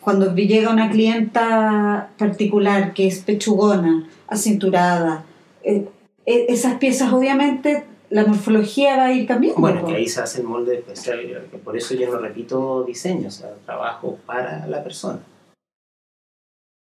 cuando 0.00 0.34
llega 0.34 0.70
una 0.70 0.90
clienta 0.90 2.10
particular 2.18 2.92
que 2.92 3.06
es 3.06 3.20
pechugona, 3.20 4.08
acinturada, 4.28 5.24
eh, 5.62 5.88
eh, 6.26 6.46
esas 6.48 6.74
piezas 6.74 7.12
obviamente 7.12 7.84
la 8.10 8.26
morfología 8.26 8.96
va 8.96 9.06
a 9.06 9.12
ir 9.12 9.26
cambiando. 9.26 9.60
Bueno, 9.60 9.86
que 9.86 9.94
ahí 9.94 10.06
se 10.06 10.20
hace 10.20 10.40
el 10.40 10.46
molde 10.46 10.76
especial, 10.76 11.48
que 11.50 11.58
por 11.58 11.76
eso 11.76 11.94
yo 11.94 12.10
no 12.10 12.18
repito 12.18 12.84
diseño, 12.84 13.28
o 13.28 13.30
sea, 13.30 13.54
trabajo 13.64 14.18
para 14.26 14.66
la 14.66 14.84
persona. 14.84 15.20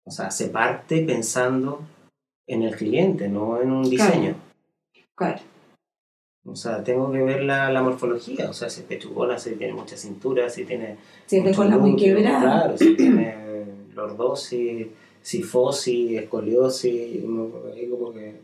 O 0.04 0.10
sea, 0.10 0.30
se 0.30 0.48
parte 0.48 1.02
pensando 1.02 1.80
en 2.46 2.62
el 2.62 2.76
cliente, 2.76 3.28
no 3.28 3.60
en 3.60 3.72
un 3.72 3.88
diseño. 3.88 4.36
Claro. 5.14 5.40
O 6.50 6.56
sea, 6.56 6.82
tengo 6.82 7.10
que 7.12 7.22
ver 7.22 7.42
la, 7.44 7.70
la 7.70 7.82
morfología, 7.82 8.48
o 8.48 8.52
sea, 8.52 8.70
si 8.70 8.80
es 8.80 8.86
pechugona, 8.86 9.38
si 9.38 9.52
tiene 9.56 9.74
mucha 9.74 9.96
cintura, 9.96 10.48
si 10.48 10.64
tiene... 10.64 10.96
Si 11.26 11.38
es 11.38 11.44
de 11.44 11.54
cola 11.54 11.76
muy 11.78 11.94
quebrada. 11.96 12.40
Claro, 12.40 12.78
si 12.78 12.96
tiene 12.96 13.34
lordosis, 13.94 14.86
sifosis, 15.22 16.18
escoliosis, 16.20 17.22
como 17.22 18.12
que... 18.12 18.40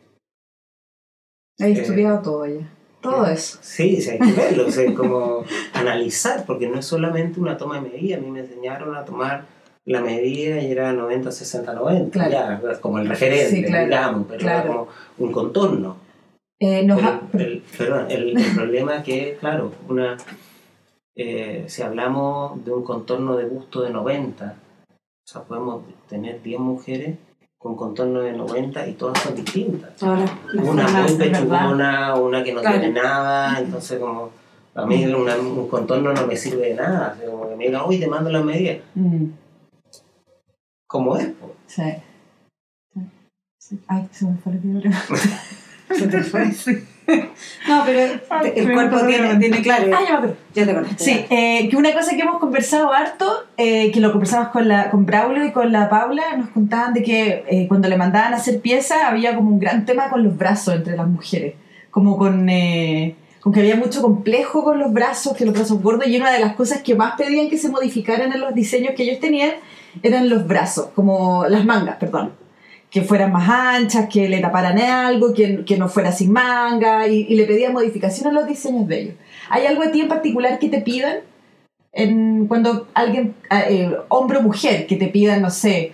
He 1.59 1.67
Eh, 1.67 1.73
estudiado 1.73 2.21
todo 2.21 2.47
ya. 2.47 2.69
Todo 3.01 3.27
eso. 3.27 3.59
Sí, 3.63 4.01
sí, 4.01 4.11
hay 4.11 4.19
que 4.19 4.33
verlo, 4.33 4.67
o 4.67 4.71
sea, 4.71 4.85
es 4.85 4.93
como 4.95 5.45
analizar, 5.75 6.45
porque 6.47 6.69
no 6.69 6.79
es 6.79 6.87
solamente 6.87 7.39
una 7.39 7.57
toma 7.57 7.81
de 7.81 7.91
medida. 7.91 8.17
A 8.17 8.21
mí 8.21 8.31
me 8.31 8.41
enseñaron 8.41 8.95
a 8.97 9.05
tomar 9.05 9.45
la 9.85 10.01
medida 10.01 10.59
y 10.61 10.71
era 10.73 10.93
90, 10.95 11.31
60, 11.31 11.75
90, 11.75 12.11
Claro. 12.11 12.31
ya, 12.73 12.81
como 12.81 12.99
el 12.99 13.07
referente, 13.09 13.51
Sí, 13.51 13.63
claro, 13.63 13.85
digamos, 13.87 14.27
pero 14.29 14.41
era 14.43 14.67
como 14.67 14.89
un 15.19 15.33
contorno. 15.33 15.97
Eh, 16.61 16.85
nos 16.85 16.99
Pero 17.01 17.09
ha- 17.09 17.23
el, 17.39 17.63
perdón, 17.77 18.07
el, 18.11 18.37
el 18.39 18.55
problema 18.55 18.97
es 18.99 19.05
que, 19.05 19.37
claro, 19.41 19.73
una, 19.89 20.17
eh, 21.17 21.65
si 21.69 21.83
hablamos 21.83 22.65
de 22.65 22.73
un 22.73 22.85
contorno 22.85 23.37
de 23.37 23.45
busto 23.47 23.83
de 23.83 23.91
90, 23.91 24.55
o 24.87 25.27
sea, 25.27 25.43
podemos 25.43 25.83
tener 26.09 26.43
10 26.43 26.61
mujeres 26.61 27.17
con 27.59 27.77
contorno 27.77 28.21
de 28.21 28.33
90 28.33 28.87
y 28.89 28.93
todas 28.93 29.19
son 29.23 29.35
distintas 29.35 30.01
una 30.03 30.27
muy 31.03 31.17
pechugona, 31.17 32.15
una 32.15 32.45
que 32.45 32.53
no 32.53 32.61
Claro. 32.61 32.79
tiene 32.79 32.95
nada, 33.01 33.59
entonces 33.59 33.99
como 33.99 34.31
A 34.75 34.85
mí 34.87 35.07
una- 35.07 35.37
un 35.37 35.69
contorno 35.69 36.13
no 36.13 36.27
me 36.27 36.37
sirve 36.37 36.69
de 36.71 36.75
nada. 36.75 37.17
como 37.25 37.49
que 37.49 37.57
me 37.57 37.67
digan, 37.67 37.83
uy, 37.87 37.99
te 38.01 38.07
mando 38.09 38.29
las 38.31 38.45
medidas. 38.45 38.79
Mm, 38.95 39.27
¿Cómo 40.87 41.17
es? 41.17 41.27
po? 41.29 41.53
sí. 41.67 41.83
Sí. 43.59 43.81
Ay, 43.89 44.07
se 44.13 44.27
me 44.27 44.37
fue 44.37 44.53
lo 44.53 44.81
Se 45.95 46.07
te 46.09 46.23
fue. 46.23 46.51
No, 47.69 47.83
pero 47.85 48.19
Ay, 48.31 48.51
te- 48.53 48.61
el 48.61 48.73
cuerpo 48.73 49.07
tiene, 49.07 49.37
tiene 49.37 49.61
claro. 49.61 49.91
Ah, 49.95 50.01
ya 50.03 50.11
me 50.13 50.17
acuerdo. 50.17 50.37
Ya 50.55 50.65
te. 50.97 51.05
Sí, 51.05 51.27
eh, 51.29 51.69
que 51.69 51.77
una 51.77 51.93
cosa 51.93 52.17
que 52.17 52.23
hemos 52.23 52.39
conversado 52.39 52.95
harto, 52.95 53.45
eh, 53.59 53.91
que 53.93 54.01
lo 54.01 54.11
conversamos 54.11 54.49
con, 54.49 54.69
la, 54.69 54.91
con 54.91 55.05
Braulio 55.05 55.45
y 55.45 55.53
con 55.53 55.71
la 55.71 55.91
Paula, 55.91 56.35
nos 56.39 56.49
contaban 56.49 56.95
de 56.95 57.03
que 57.03 57.45
eh, 57.47 57.69
cuando 57.69 57.89
le 57.89 57.99
mandaban 57.99 58.33
a 58.33 58.37
hacer 58.37 58.61
piezas 58.61 59.03
había 59.05 59.35
como 59.37 59.51
un 59.51 59.59
gran 59.59 59.85
tema 59.85 60.09
con 60.09 60.25
los 60.25 60.35
brazos 60.39 60.77
entre 60.77 60.97
las 60.97 61.07
mujeres, 61.07 61.57
como 61.91 62.17
con, 62.17 62.49
eh, 62.49 63.17
con 63.41 63.53
que 63.53 63.61
había 63.61 63.77
mucho 63.77 64.01
complejo 64.01 64.65
con 64.65 64.79
los 64.79 64.91
brazos, 64.91 65.37
que 65.37 65.45
los 65.45 65.53
brazos 65.55 65.83
gordos, 65.83 66.07
y 66.07 66.17
una 66.17 66.33
de 66.33 66.39
las 66.41 66.55
cosas 66.57 66.81
que 66.81 66.95
más 66.95 67.17
pedían 67.19 67.51
que 67.51 67.59
se 67.59 67.69
modificaran 67.69 68.33
en 68.33 68.41
los 68.41 68.55
diseños 68.55 68.95
que 68.97 69.03
ellos 69.03 69.21
tenían 69.21 69.51
eran 70.03 70.31
los 70.31 70.47
brazos, 70.47 70.89
como 70.95 71.45
las 71.49 71.67
mangas, 71.67 71.97
perdón. 71.97 72.33
Que 72.95 73.03
fueran 73.03 73.33
más 73.33 73.49
anchas, 73.49 74.09
que 74.09 74.29
le 74.29 74.41
taparan 74.41 74.79
algo, 74.79 75.35
que, 75.35 75.65
que 75.65 75.77
no 75.77 75.89
fuera 75.89 76.13
sin 76.13 76.33
manga, 76.33 77.09
y, 77.09 77.35
le 77.35 77.45
pedían 77.45 77.73
modificación 77.73 78.29
a 78.29 78.33
los 78.33 78.47
diseños 78.47 78.87
de 78.87 79.01
ellos. 79.01 79.15
¿Hay 79.51 79.67
algo 79.67 79.83
a 79.83 79.91
ti 79.91 80.01
en 80.01 80.09
particular 80.09 80.61
que 80.61 80.69
te 80.69 80.81
pidan? 80.81 81.17
En, 81.93 82.47
cuando 82.47 82.87
alguien, 82.95 83.35
eh, 83.51 83.93
hombre 84.09 84.39
o 84.39 84.43
mujer, 84.43 84.87
que 84.87 84.97
te 84.97 85.09
pidan, 85.09 85.43
no 85.43 85.51
sé, 85.51 85.93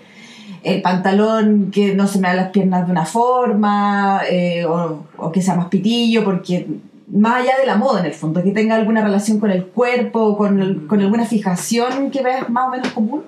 el 0.62 0.82
pantalón 0.82 1.70
que 1.70 1.94
no 1.94 2.06
se 2.06 2.18
me 2.20 2.28
dan 2.28 2.36
las 2.36 2.50
piernas 2.50 2.84
de 2.84 2.92
una 2.92 3.06
forma, 3.06 4.20
eh, 4.30 4.66
o, 4.66 5.06
o 5.16 5.32
que 5.32 5.40
sea 5.40 5.54
más 5.54 5.68
pitillo, 5.68 6.22
porque 6.22 6.66
más 7.12 7.42
allá 7.42 7.58
de 7.58 7.66
la 7.66 7.76
moda 7.76 8.00
en 8.00 8.06
el 8.06 8.14
fondo, 8.14 8.42
que 8.42 8.52
tenga 8.52 8.76
alguna 8.76 9.02
relación 9.02 9.40
con 9.40 9.50
el 9.50 9.66
cuerpo, 9.66 10.36
con, 10.36 10.86
con 10.86 11.00
alguna 11.00 11.24
fijación 11.26 12.10
que 12.10 12.22
veas 12.22 12.48
más 12.48 12.68
o 12.68 12.70
menos 12.70 12.88
común, 12.92 13.22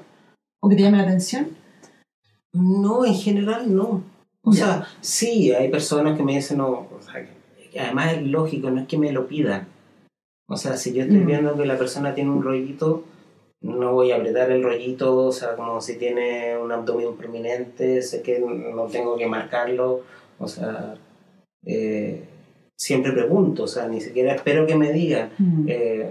o 0.61 0.69
que 0.69 0.77
te 0.77 0.83
llame 0.83 0.99
la 0.99 1.05
atención. 1.05 1.62
No, 2.53 3.05
en 3.05 3.15
general 3.15 3.75
no. 3.75 4.03
O 4.45 4.53
sea, 4.53 4.87
sí, 5.01 5.53
hay 5.53 5.71
personas 5.71 6.17
que 6.17 6.23
me 6.25 6.35
dicen, 6.35 6.59
no, 6.59 6.69
o 6.71 6.99
sea, 7.01 7.25
que- 7.25 7.79
además 7.81 8.15
es 8.15 8.23
lógico, 8.25 8.71
no 8.71 8.81
es 8.83 8.89
que 8.89 8.99
me 8.99 9.13
lo 9.13 9.27
pidan. 9.27 9.69
O 10.49 10.57
sea, 10.57 10.77
si 10.77 10.93
yo 10.93 11.03
estoy 11.03 11.19
Mm. 11.21 11.27
viendo 11.27 11.57
que 11.57 11.65
la 11.65 11.79
persona 11.79 12.15
tiene 12.15 12.31
un 12.31 12.43
rollito, 12.43 13.05
no 13.63 13.93
voy 13.93 14.11
a 14.11 14.17
apretar 14.17 14.51
el 14.51 14.63
rollito, 14.63 15.17
o 15.17 15.33
sea, 15.33 15.55
como 15.57 15.81
si 15.81 15.97
tiene 15.97 16.59
un 16.59 16.73
abdomen 16.73 17.15
prominente, 17.17 18.03
sé 18.03 18.21
que 18.21 18.41
no 18.41 18.85
tengo 18.87 19.17
que 19.17 19.27
marcarlo, 19.29 20.01
o 20.39 20.49
sea, 20.49 20.97
eh, 21.65 22.25
siempre 22.77 23.13
pregunto, 23.13 23.63
o 23.63 23.69
sea, 23.69 23.87
ni 23.87 24.01
siquiera 24.01 24.35
espero 24.35 24.67
que 24.67 24.75
me 24.75 24.93
digan, 24.93 25.31
eh, 25.69 26.11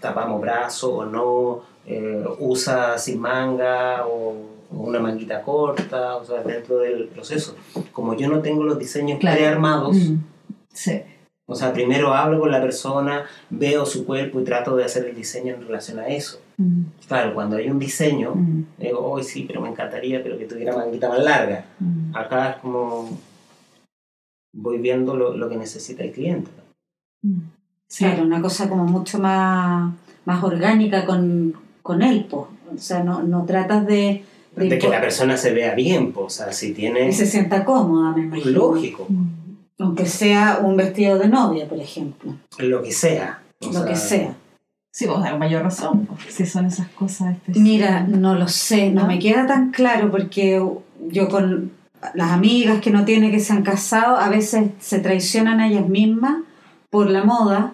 tapamos 0.00 0.40
brazo 0.40 0.94
o 0.98 1.04
no, 1.04 1.62
eh, 1.86 2.24
usa 2.38 2.96
sin 2.98 3.18
manga 3.20 4.06
o 4.06 4.34
una 4.70 5.00
manguita 5.00 5.42
corta, 5.42 6.16
o 6.16 6.24
sea, 6.24 6.42
dentro 6.42 6.78
del 6.78 7.06
proceso. 7.08 7.56
Como 7.92 8.14
yo 8.14 8.28
no 8.28 8.40
tengo 8.40 8.62
los 8.64 8.78
diseños 8.78 9.18
Claro. 9.18 9.36
prearmados, 9.38 9.96
Mm. 9.96 10.16
Sí. 10.72 11.02
o 11.46 11.54
sea, 11.56 11.72
primero 11.72 12.14
hablo 12.14 12.38
con 12.38 12.50
la 12.52 12.60
persona, 12.60 13.24
veo 13.50 13.84
su 13.84 14.06
cuerpo 14.06 14.40
y 14.40 14.44
trato 14.44 14.76
de 14.76 14.84
hacer 14.84 15.04
el 15.06 15.16
diseño 15.16 15.54
en 15.56 15.62
relación 15.66 15.98
a 15.98 16.06
eso. 16.06 16.40
Mm. 16.58 16.82
Claro, 17.08 17.34
cuando 17.34 17.56
hay 17.56 17.68
un 17.68 17.78
diseño, 17.80 18.34
Mm. 18.36 18.64
digo, 18.78 19.00
hoy 19.00 19.24
sí, 19.24 19.44
pero 19.48 19.60
me 19.60 19.68
encantaría, 19.68 20.22
pero 20.22 20.38
que 20.38 20.44
tuviera 20.44 20.76
manguita 20.76 21.08
más 21.08 21.18
larga. 21.24 21.64
Mm. 21.80 22.16
Acá 22.16 22.50
es 22.50 22.56
como 22.58 23.18
voy 24.52 24.78
viendo 24.78 25.16
lo, 25.16 25.36
lo 25.36 25.48
que 25.48 25.56
necesita 25.56 26.04
el 26.04 26.12
cliente. 26.12 26.50
Mm. 27.22 27.40
Sí. 27.88 28.04
Claro, 28.04 28.22
una 28.22 28.40
cosa 28.40 28.68
como 28.68 28.84
mucho 28.84 29.18
más, 29.18 29.92
más 30.24 30.44
orgánica 30.44 31.04
con, 31.06 31.54
con 31.82 32.02
él, 32.02 32.26
po. 32.30 32.48
O 32.72 32.78
sea, 32.78 33.02
no, 33.02 33.22
no 33.24 33.44
tratas 33.44 33.84
de, 33.86 34.24
de, 34.60 34.68
De 34.68 34.78
que 34.78 34.88
la 34.88 35.00
persona 35.00 35.36
se 35.36 35.52
vea 35.52 35.74
bien, 35.74 36.12
pues, 36.12 36.26
o 36.26 36.30
sea, 36.44 36.52
si 36.52 36.72
tiene... 36.72 37.08
y 37.08 37.12
se 37.12 37.26
sienta 37.26 37.64
cómoda, 37.64 38.12
me 38.12 38.22
imagino. 38.22 38.50
Lógico, 38.50 39.06
Mm. 39.08 39.40
Aunque 39.82 40.04
sea 40.04 40.60
un 40.62 40.76
vestido 40.76 41.18
de 41.18 41.26
novia, 41.26 41.66
por 41.66 41.80
ejemplo. 41.80 42.34
lo 42.58 42.82
que 42.82 42.92
sea. 42.92 43.42
Lo 43.72 43.86
que 43.86 43.96
sea. 43.96 44.36
Sí, 44.92 45.06
vos 45.06 45.20
mayor 45.38 45.62
razón, 45.62 46.06
si 46.28 46.44
son 46.44 46.66
esas 46.66 46.88
cosas 46.88 47.32
específicas. 47.32 47.62
Mira, 47.62 48.02
no 48.02 48.34
lo 48.34 48.46
sé, 48.46 48.90
no 48.90 49.02
¿No? 49.02 49.06
me 49.08 49.18
queda 49.18 49.46
tan 49.46 49.70
claro 49.70 50.10
porque 50.10 50.62
yo 51.08 51.28
con 51.30 51.70
las 52.14 52.30
amigas 52.32 52.80
que 52.80 52.90
no 52.90 53.06
tiene 53.06 53.30
que 53.30 53.40
se 53.40 53.54
han 53.54 53.62
casado, 53.62 54.16
a 54.16 54.28
veces 54.28 54.70
se 54.80 54.98
traicionan 54.98 55.60
a 55.60 55.68
ellas 55.68 55.88
mismas 55.88 56.42
por 56.90 57.08
la 57.08 57.24
moda 57.24 57.72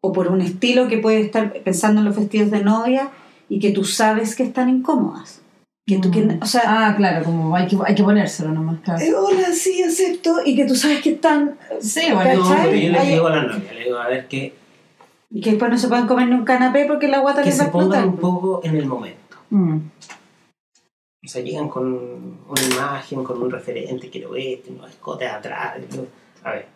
o 0.00 0.12
por 0.12 0.28
un 0.28 0.40
estilo 0.40 0.88
que 0.88 0.98
puede 0.98 1.20
estar 1.20 1.52
pensando 1.52 2.00
en 2.00 2.06
los 2.06 2.16
vestidos 2.16 2.50
de 2.50 2.64
novia 2.64 3.10
y 3.50 3.58
que 3.58 3.72
tú 3.72 3.84
sabes 3.84 4.34
que 4.34 4.44
están 4.44 4.70
incómodas. 4.70 5.41
Que 5.86 5.98
tú, 5.98 6.10
que, 6.12 6.38
o 6.40 6.46
sea, 6.46 6.62
Ah, 6.64 6.94
claro, 6.96 7.24
como 7.24 7.54
hay 7.56 7.66
que, 7.66 7.76
hay 7.84 7.94
que 7.94 8.04
ponérselo 8.04 8.50
nomás, 8.52 8.80
claro. 8.80 9.00
eh, 9.02 9.12
hola, 9.14 9.50
sí, 9.52 9.82
acepto, 9.82 10.36
y 10.44 10.54
que 10.54 10.64
tú 10.64 10.76
sabes 10.76 11.02
que 11.02 11.10
están, 11.14 11.58
Sí, 11.80 12.02
bueno, 12.12 12.40
No, 12.44 12.64
yo 12.66 12.70
le 12.70 13.04
digo 13.04 13.26
a 13.26 13.30
la 13.36 13.42
novia, 13.42 13.72
le 13.72 13.84
digo, 13.84 13.96
a 13.98 14.06
ver, 14.08 14.28
que, 14.28 14.54
y 15.30 15.40
que 15.40 15.50
después 15.50 15.70
no 15.72 15.78
se 15.78 15.88
pueden 15.88 16.06
comer 16.06 16.28
ni 16.28 16.34
un 16.36 16.44
canapé 16.44 16.84
porque 16.86 17.08
la 17.08 17.18
guata 17.18 17.42
que 17.42 17.50
les 17.50 17.58
va 17.58 17.64
a 17.64 17.66
se 17.66 17.72
pongan 17.72 17.86
explotar. 18.04 18.06
un 18.06 18.16
poco 18.18 18.60
en 18.64 18.76
el 18.76 18.86
momento. 18.86 19.36
Mm. 19.50 19.78
O 21.24 21.28
sea, 21.28 21.42
llegan 21.42 21.68
con 21.68 21.86
una 22.48 22.62
imagen, 22.70 23.24
con 23.24 23.42
un 23.42 23.50
referente, 23.50 24.08
quiero 24.10 24.34
esto, 24.36 24.70
unos 24.72 24.90
escotes 24.90 25.30
atrás. 25.30 25.74
A 26.44 26.50
ver, 26.52 26.68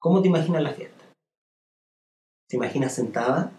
¿cómo 0.00 0.20
te 0.22 0.28
imaginas 0.28 0.62
la 0.62 0.70
fiesta? 0.72 1.04
¿Te 2.48 2.56
imaginas 2.56 2.94
sentada? 2.94 3.50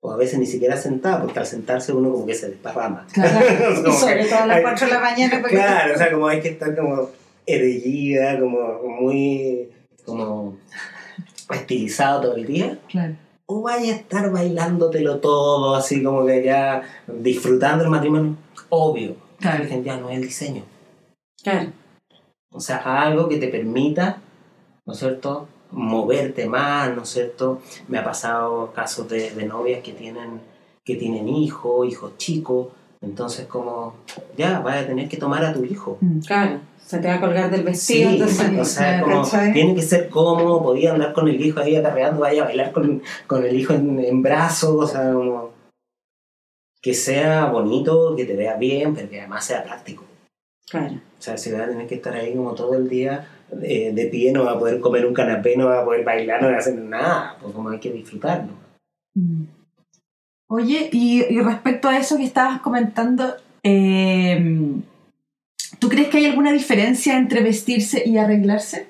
O 0.00 0.12
a 0.12 0.16
veces 0.16 0.38
ni 0.38 0.46
siquiera 0.46 0.76
sentada, 0.76 1.20
porque 1.22 1.40
al 1.40 1.46
sentarse 1.46 1.92
uno 1.92 2.12
como 2.12 2.24
que 2.24 2.34
se 2.34 2.50
desparrama. 2.50 3.06
Claro. 3.12 3.46
Y 3.88 3.92
sobre 3.92 4.26
todo 4.26 4.40
a 4.40 4.46
las 4.46 4.60
4 4.60 4.86
de 4.86 4.92
la 4.92 5.00
mañana 5.00 5.38
porque 5.40 5.56
Claro, 5.56 5.94
o 5.94 5.98
sea, 5.98 6.12
como 6.12 6.28
hay 6.28 6.40
que 6.40 6.50
estar 6.50 6.76
como 6.76 7.10
erguida, 7.46 8.38
como 8.38 8.82
muy 9.00 9.68
como 10.04 10.58
estilizado 11.50 12.22
todo 12.22 12.36
el 12.36 12.46
día. 12.46 12.78
Claro. 12.88 13.16
O 13.46 13.62
vaya 13.62 13.92
a 13.92 13.96
estar 13.96 14.30
bailándotelo 14.30 15.18
todo, 15.20 15.74
así 15.74 16.02
como 16.02 16.26
que 16.26 16.44
ya 16.44 16.82
disfrutando 17.06 17.84
el 17.84 17.90
matrimonio. 17.90 18.36
Obvio. 18.68 19.16
Claro. 19.40 19.64
La 19.64 19.68
gente 19.70 19.86
ya 19.86 19.96
no 19.96 20.10
es 20.10 20.16
el 20.16 20.22
diseño. 20.22 20.64
Claro. 21.42 21.72
O 22.50 22.60
sea, 22.60 22.78
algo 22.78 23.28
que 23.28 23.38
te 23.38 23.48
permita, 23.48 24.20
¿no 24.88 24.94
es 24.94 25.00
cierto?, 25.00 25.46
moverte 25.70 26.48
más, 26.48 26.96
¿no 26.96 27.02
es 27.02 27.10
cierto? 27.10 27.60
Me 27.88 27.98
ha 27.98 28.04
pasado 28.04 28.72
casos 28.72 29.06
de, 29.06 29.32
de 29.32 29.44
novias 29.44 29.82
que 29.82 29.92
tienen, 29.92 30.40
que 30.82 30.96
tienen 30.96 31.28
hijos, 31.28 31.86
hijos 31.86 32.16
chicos, 32.16 32.68
entonces 33.02 33.46
como, 33.46 33.96
ya, 34.38 34.60
vas 34.60 34.82
a 34.82 34.86
tener 34.86 35.06
que 35.06 35.18
tomar 35.18 35.44
a 35.44 35.52
tu 35.52 35.62
hijo. 35.62 35.98
Mm. 36.00 36.20
Claro, 36.20 36.60
se 36.82 37.00
te 37.00 37.06
va 37.06 37.16
a 37.16 37.20
colgar 37.20 37.50
del 37.50 37.60
Sí, 37.60 37.66
vestido, 37.66 38.10
entonces, 38.12 38.58
o 38.58 38.64
sea, 38.64 39.02
como 39.02 39.22
tiene 39.52 39.74
que 39.74 39.82
ser 39.82 40.08
cómodo, 40.08 40.62
podía 40.62 40.94
andar 40.94 41.12
con 41.12 41.28
el 41.28 41.38
hijo 41.38 41.60
ahí 41.60 41.76
acarreando, 41.76 42.20
vaya 42.20 42.44
a 42.44 42.46
bailar 42.46 42.72
con, 42.72 43.02
con 43.26 43.44
el 43.44 43.60
hijo 43.60 43.74
en, 43.74 44.02
en 44.02 44.22
brazos, 44.22 44.84
o 44.84 44.86
sea, 44.86 45.12
como 45.12 45.50
que 46.80 46.94
sea 46.94 47.44
bonito, 47.50 48.16
que 48.16 48.24
te 48.24 48.34
vea 48.34 48.56
bien, 48.56 48.94
pero 48.94 49.10
que 49.10 49.20
además 49.20 49.44
sea 49.44 49.62
práctico. 49.62 50.04
Claro. 50.70 50.94
O 50.94 51.22
sea, 51.22 51.36
si 51.36 51.52
vas 51.52 51.62
a 51.62 51.68
tener 51.68 51.86
que 51.86 51.96
estar 51.96 52.14
ahí 52.14 52.34
como 52.34 52.54
todo 52.54 52.74
el 52.74 52.88
día 52.88 53.26
eh, 53.62 53.92
de 53.92 54.06
pie, 54.06 54.32
no 54.32 54.44
va 54.44 54.52
a 54.52 54.58
poder 54.58 54.80
comer 54.80 55.06
un 55.06 55.14
canapé, 55.14 55.56
no 55.56 55.66
va 55.66 55.80
a 55.80 55.84
poder 55.84 56.04
bailar, 56.04 56.42
no 56.42 56.48
va 56.48 56.54
a 56.54 56.58
hacer 56.58 56.76
nada, 56.76 57.36
pues 57.40 57.54
como 57.54 57.70
hay 57.70 57.80
que 57.80 57.92
disfrutarlo. 57.92 58.52
Mm. 59.14 59.44
Oye, 60.50 60.88
y, 60.92 61.24
y 61.24 61.40
respecto 61.40 61.88
a 61.88 61.98
eso 61.98 62.16
que 62.16 62.24
estabas 62.24 62.60
comentando, 62.60 63.36
eh, 63.62 64.80
¿tú 65.78 65.88
crees 65.88 66.08
que 66.08 66.18
hay 66.18 66.26
alguna 66.26 66.52
diferencia 66.52 67.18
entre 67.18 67.42
vestirse 67.42 68.02
y 68.06 68.16
arreglarse? 68.16 68.88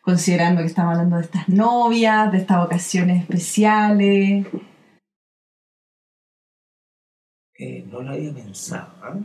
Considerando 0.00 0.60
que 0.60 0.68
estamos 0.68 0.92
hablando 0.92 1.16
de 1.16 1.22
estas 1.22 1.48
novias, 1.48 2.30
de 2.30 2.38
estas 2.38 2.64
ocasiones 2.64 3.22
especiales. 3.22 4.46
Eh, 7.58 7.84
no 7.90 8.02
lo 8.02 8.10
había 8.10 8.32
pensado. 8.32 8.92
¿ah? 9.02 9.18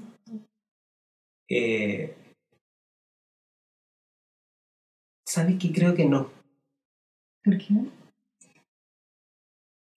Eh, 1.54 2.16
¿Sabes 5.28 5.58
qué? 5.60 5.72
Creo 5.74 5.94
que 5.96 6.06
no. 6.06 6.30
¿Por 7.44 7.58
qué? 7.58 7.74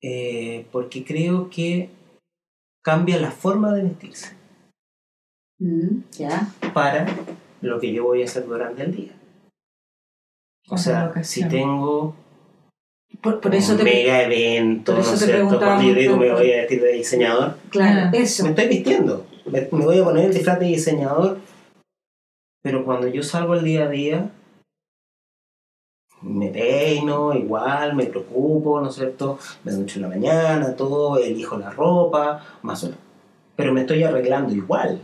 Eh, 0.02 0.66
porque 0.72 1.04
creo 1.04 1.48
que 1.48 1.88
cambia 2.84 3.20
la 3.20 3.30
forma 3.30 3.72
de 3.72 3.82
vestirse 3.84 4.36
Mm, 5.60 6.00
ya. 6.10 6.52
para 6.74 7.06
lo 7.62 7.78
que 7.80 7.92
yo 7.92 8.02
voy 8.04 8.22
a 8.22 8.24
hacer 8.24 8.44
durante 8.46 8.82
el 8.82 8.94
día. 8.96 9.12
O 10.68 10.76
sea, 10.76 11.12
si 11.22 11.48
tengo 11.48 12.16
Por, 13.22 13.40
por 13.40 13.52
un 13.52 13.56
eso 13.58 13.76
te 13.76 13.84
mega 13.84 14.22
evento, 14.22 14.92
por 14.92 15.00
eso 15.00 15.10
¿no 15.10 15.14
es 15.14 15.20
te 15.20 15.26
cierto? 15.26 15.58
Cuando 15.58 15.82
yo 15.88 15.94
digo 15.94 16.16
me 16.16 16.32
voy 16.32 16.52
a 16.52 16.56
vestir 16.56 16.82
de 16.82 16.92
diseñador, 16.94 17.56
Claro, 17.70 18.10
eso. 18.12 18.42
me 18.42 18.50
estoy 18.50 18.68
vistiendo. 18.68 19.24
Me, 19.46 19.60
me 19.72 19.84
voy 19.84 19.98
a 19.98 20.04
poner 20.04 20.26
el 20.26 20.34
disfraz 20.34 20.58
de 20.58 20.66
diseñador, 20.66 21.38
pero 22.62 22.84
cuando 22.84 23.08
yo 23.08 23.22
salgo 23.22 23.52
al 23.52 23.64
día 23.64 23.84
a 23.84 23.88
día, 23.88 24.30
me 26.22 26.48
peino 26.48 27.34
igual, 27.34 27.94
me 27.94 28.06
preocupo, 28.06 28.80
¿no 28.80 28.88
es 28.88 28.94
cierto? 28.94 29.38
Me 29.64 29.72
ducho 29.72 29.96
en 29.98 30.02
la 30.02 30.08
mañana, 30.08 30.74
todo, 30.74 31.18
elijo 31.18 31.58
la 31.58 31.70
ropa, 31.70 32.42
más 32.62 32.82
o 32.82 32.86
menos. 32.86 33.00
Pero 33.56 33.72
me 33.72 33.82
estoy 33.82 34.02
arreglando 34.02 34.52
igual. 34.54 35.00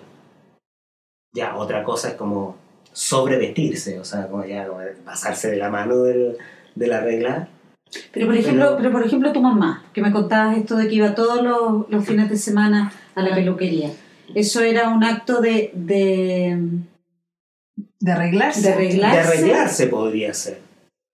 Ya, 1.34 1.56
otra 1.56 1.84
cosa 1.84 2.08
es 2.08 2.14
como 2.14 2.56
sobrevestirse, 2.92 4.00
o 4.00 4.04
sea, 4.04 4.26
como 4.28 4.44
ya 4.44 4.66
como 4.66 4.80
pasarse 5.04 5.50
de 5.50 5.58
la 5.58 5.68
mano 5.70 5.96
del, 6.02 6.38
de 6.74 6.86
la 6.86 7.00
regla. 7.00 7.48
Pero 8.12 8.26
por, 8.26 8.36
ejemplo, 8.36 8.64
Pero- 8.64 8.76
pero 8.78 8.92
por 8.92 9.04
ejemplo 9.04 9.32
tu 9.32 9.40
mamá, 9.42 9.84
que 9.92 10.00
me 10.00 10.12
contabas 10.12 10.56
esto 10.56 10.76
de 10.76 10.88
que 10.88 10.94
iba 10.94 11.14
todos 11.14 11.42
los, 11.42 11.88
los 11.90 12.04
fines 12.04 12.30
de 12.30 12.36
semana 12.36 12.92
a 13.14 13.22
la 13.22 13.34
peluquería. 13.34 13.90
¿Eso 14.34 14.60
era 14.62 14.88
un 14.90 15.02
acto 15.04 15.40
de, 15.40 15.70
de, 15.74 16.58
De 18.00 18.12
arreglarse. 18.12 18.60
de 18.60 18.76
De 18.96 19.04
arreglarse? 19.06 19.86
podría 19.86 20.32
ser. 20.34 20.60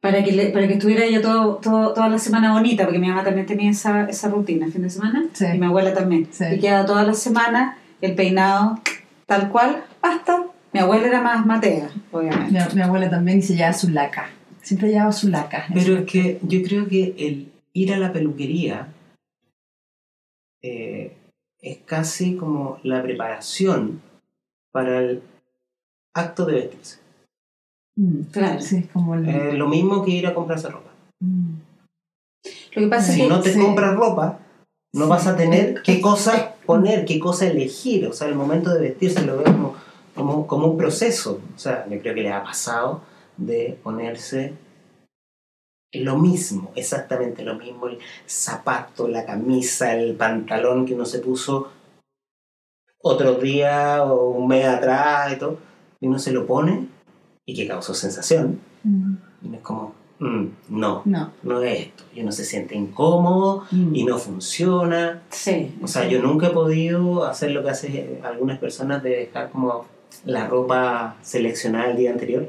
Para 0.01 0.23
que, 0.23 0.33
le- 0.33 0.51
para 0.51 0.69
que 0.69 0.75
estuviera 0.75 1.05
ella 1.05 1.21
todo, 1.23 1.57
todo- 1.57 1.93
toda 1.95 2.09
la 2.09 2.19
semana 2.19 2.53
bonita, 2.53 2.85
porque 2.85 2.99
mi 2.99 3.09
mamá 3.09 3.25
también 3.25 3.47
tenía 3.47 3.71
esa, 3.71 4.05
esa 4.09 4.29
rutina, 4.29 4.69
fin 4.71 4.83
de 4.83 4.91
semana, 4.91 5.27
Sí. 5.33 5.47
y 5.55 5.59
mi 5.59 5.67
abuela 5.67 5.95
también. 5.95 6.29
Sí. 6.31 6.45
Y 6.53 6.61
quedaba 6.61 6.87
toda 6.87 7.03
la 7.05 7.15
semana 7.15 7.79
el 8.01 8.15
peinado 8.15 8.79
tal 9.27 9.49
cual, 9.51 9.85
hasta 10.03 10.45
mi 10.73 10.79
abuela 10.81 11.09
era 11.09 11.21
más 11.23 11.45
matea, 11.47 11.89
obviamente. 12.13 12.53
Mi, 12.69 12.75
mi 12.75 12.83
abuela 12.83 13.11
también 13.11 13.39
y 13.39 13.43
se 13.43 13.55
llevaba 13.57 13.73
su 13.73 13.89
laca. 13.89 14.31
Siempre 14.63 14.91
llevaba 14.91 15.13
su 15.13 15.29
laca. 15.29 15.67
Pero 15.73 15.97
es 15.99 16.05
que 16.05 16.39
yo 16.43 16.63
creo 16.63 16.87
que 16.87 17.15
el 17.19 17.51
ir 17.73 17.93
a 17.93 17.99
la 17.99 18.13
peluquería 18.13 18.89
eh, 20.63 21.16
es 21.71 21.79
casi 21.85 22.37
como 22.37 22.79
la 22.83 23.03
preparación 23.03 24.01
para 24.73 24.99
el 25.01 25.23
acto 26.15 26.45
de 26.47 26.55
vestirse. 26.55 26.99
Mm, 27.97 28.21
Claro. 28.31 28.61
Sí, 28.61 28.77
es 28.79 28.87
como 28.91 29.15
el... 29.15 29.29
Eh, 29.29 29.53
lo 29.55 29.69
mismo 29.69 30.05
que 30.05 30.11
ir 30.13 30.27
a 30.27 30.35
comprarse 30.35 30.69
ropa. 30.69 30.91
Mm. 31.21 31.55
Lo 32.75 32.83
que 32.83 32.89
pasa 32.89 33.13
Si 33.13 33.21
es 33.23 33.27
que 33.29 33.33
no 33.35 33.41
te 33.41 33.53
sí. 33.55 33.61
compras 33.61 33.95
ropa, 33.97 34.39
no 34.93 35.05
Sí. 35.05 35.11
vas 35.11 35.27
a 35.27 35.37
tener 35.37 35.83
qué 35.85 36.01
cosa 36.01 36.55
poner, 36.67 37.05
qué 37.05 37.19
cosa 37.19 37.47
elegir. 37.47 38.07
O 38.07 38.13
sea, 38.13 38.29
el 38.29 38.35
momento 38.35 38.71
de 38.73 38.81
vestirse 38.81 39.25
lo 39.25 39.39
veo 39.39 39.45
como, 39.45 39.75
como, 40.15 40.47
como 40.47 40.67
un 40.69 40.77
proceso. 40.79 41.41
O 41.55 41.59
sea, 41.59 41.87
yo 41.89 42.01
creo 42.01 42.15
que 42.15 42.23
le 42.23 42.33
ha 42.33 42.43
pasado 42.45 43.01
de 43.37 43.79
ponerse 43.83 44.55
lo 46.05 46.17
mismo, 46.19 46.71
exactamente 46.75 47.43
lo 47.45 47.55
mismo, 47.57 47.89
el 47.89 47.99
zapato, 48.27 49.09
la 49.09 49.25
camisa, 49.25 49.95
el 49.95 50.15
pantalón 50.15 50.87
que 50.87 50.95
uno 50.95 51.05
se 51.05 51.19
puso 51.21 51.71
otro 53.03 53.35
día 53.35 54.03
o 54.05 54.31
un 54.31 54.49
mes 54.49 54.67
atrás 54.67 55.33
y 55.33 55.37
todo, 55.37 55.59
y 56.01 56.07
uno 56.07 56.19
se 56.19 56.33
lo 56.33 56.47
pone 56.47 56.89
y 57.45 57.55
que 57.55 57.67
causó 57.69 57.95
sensación. 57.95 58.59
Mm. 58.83 59.15
Y 59.43 59.47
uno 59.49 59.57
es 59.57 59.63
como, 59.63 59.95
"Mm, 60.19 60.47
no, 60.71 61.03
No. 61.05 61.31
no 61.43 61.63
es 61.63 61.81
esto. 61.87 62.05
Y 62.15 62.23
uno 62.23 62.33
se 62.33 62.45
siente 62.45 62.75
incómodo 62.75 63.65
Mm. 63.71 63.95
y 63.95 64.05
no 64.05 64.19
funciona. 64.19 65.23
sí, 65.31 65.77
O 65.83 65.87
sea, 65.87 66.09
yo 66.09 66.21
nunca 66.21 66.49
he 66.49 66.51
podido 66.51 67.25
hacer 67.25 67.51
lo 67.53 67.63
que 67.63 67.71
hacen 67.71 68.21
algunas 68.25 68.59
personas 68.59 69.03
de 69.03 69.11
dejar 69.11 69.51
como 69.51 69.85
la 70.25 70.49
ropa 70.49 71.17
seleccionada 71.23 71.91
el 71.91 71.97
día 71.97 72.11
anterior. 72.13 72.49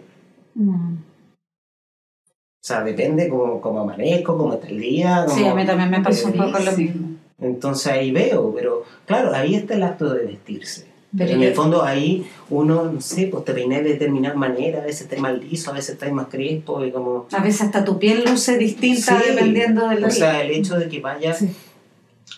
O 2.68 2.70
sea, 2.70 2.84
depende 2.84 3.30
cómo, 3.30 3.62
cómo 3.62 3.80
amanezco, 3.80 4.38
cómo 4.38 4.56
está 4.56 4.68
el 4.68 4.82
día. 4.82 5.26
Sí, 5.30 5.40
cómo- 5.40 5.52
a 5.52 5.56
mí 5.56 5.66
también 5.66 5.90
me 5.90 6.02
pasó 6.02 6.28
un 6.28 6.34
poco 6.34 6.60
lo 6.60 6.72
Sí. 6.74 6.84
mismo. 6.84 7.08
Entonces 7.40 7.88
ahí 7.94 8.12
veo, 8.12 8.54
pero 8.54 8.84
claro, 9.06 9.34
ahí 9.34 9.56
está 9.56 9.76
el 9.76 9.84
acto 9.84 10.14
de 10.14 10.26
vestirse. 10.26 10.86
Pero 11.18 11.32
en 11.32 11.44
el 11.44 11.54
fondo 11.54 11.82
ahí 11.82 12.28
uno, 12.50 12.92
no 12.92 13.00
sé, 13.00 13.28
pues 13.28 13.46
te 13.46 13.54
peinas 13.54 13.84
de 13.86 13.92
determinada 13.92 14.36
manera, 14.36 14.82
a 14.82 14.86
veces 14.86 15.04
estás 15.04 15.18
más 15.20 15.38
liso, 15.42 15.72
a 15.72 15.76
veces 15.76 15.92
estás 15.92 16.12
más 16.12 16.28
crespo 16.28 16.84
y 16.84 16.92
como... 16.92 17.28
A 17.32 17.42
veces 17.42 17.62
hasta 17.62 17.86
tu 17.86 17.98
piel 18.00 18.26
luce 18.30 18.58
distinta 18.58 19.18
Sí, 19.18 19.30
dependiendo 19.30 19.88
del 19.88 20.04
O 20.04 20.12
sea, 20.12 20.42
el 20.42 20.52
hecho 20.52 20.78
de 20.78 20.90
que 20.90 21.00
vaya 21.00 21.34
Sí. 21.34 21.50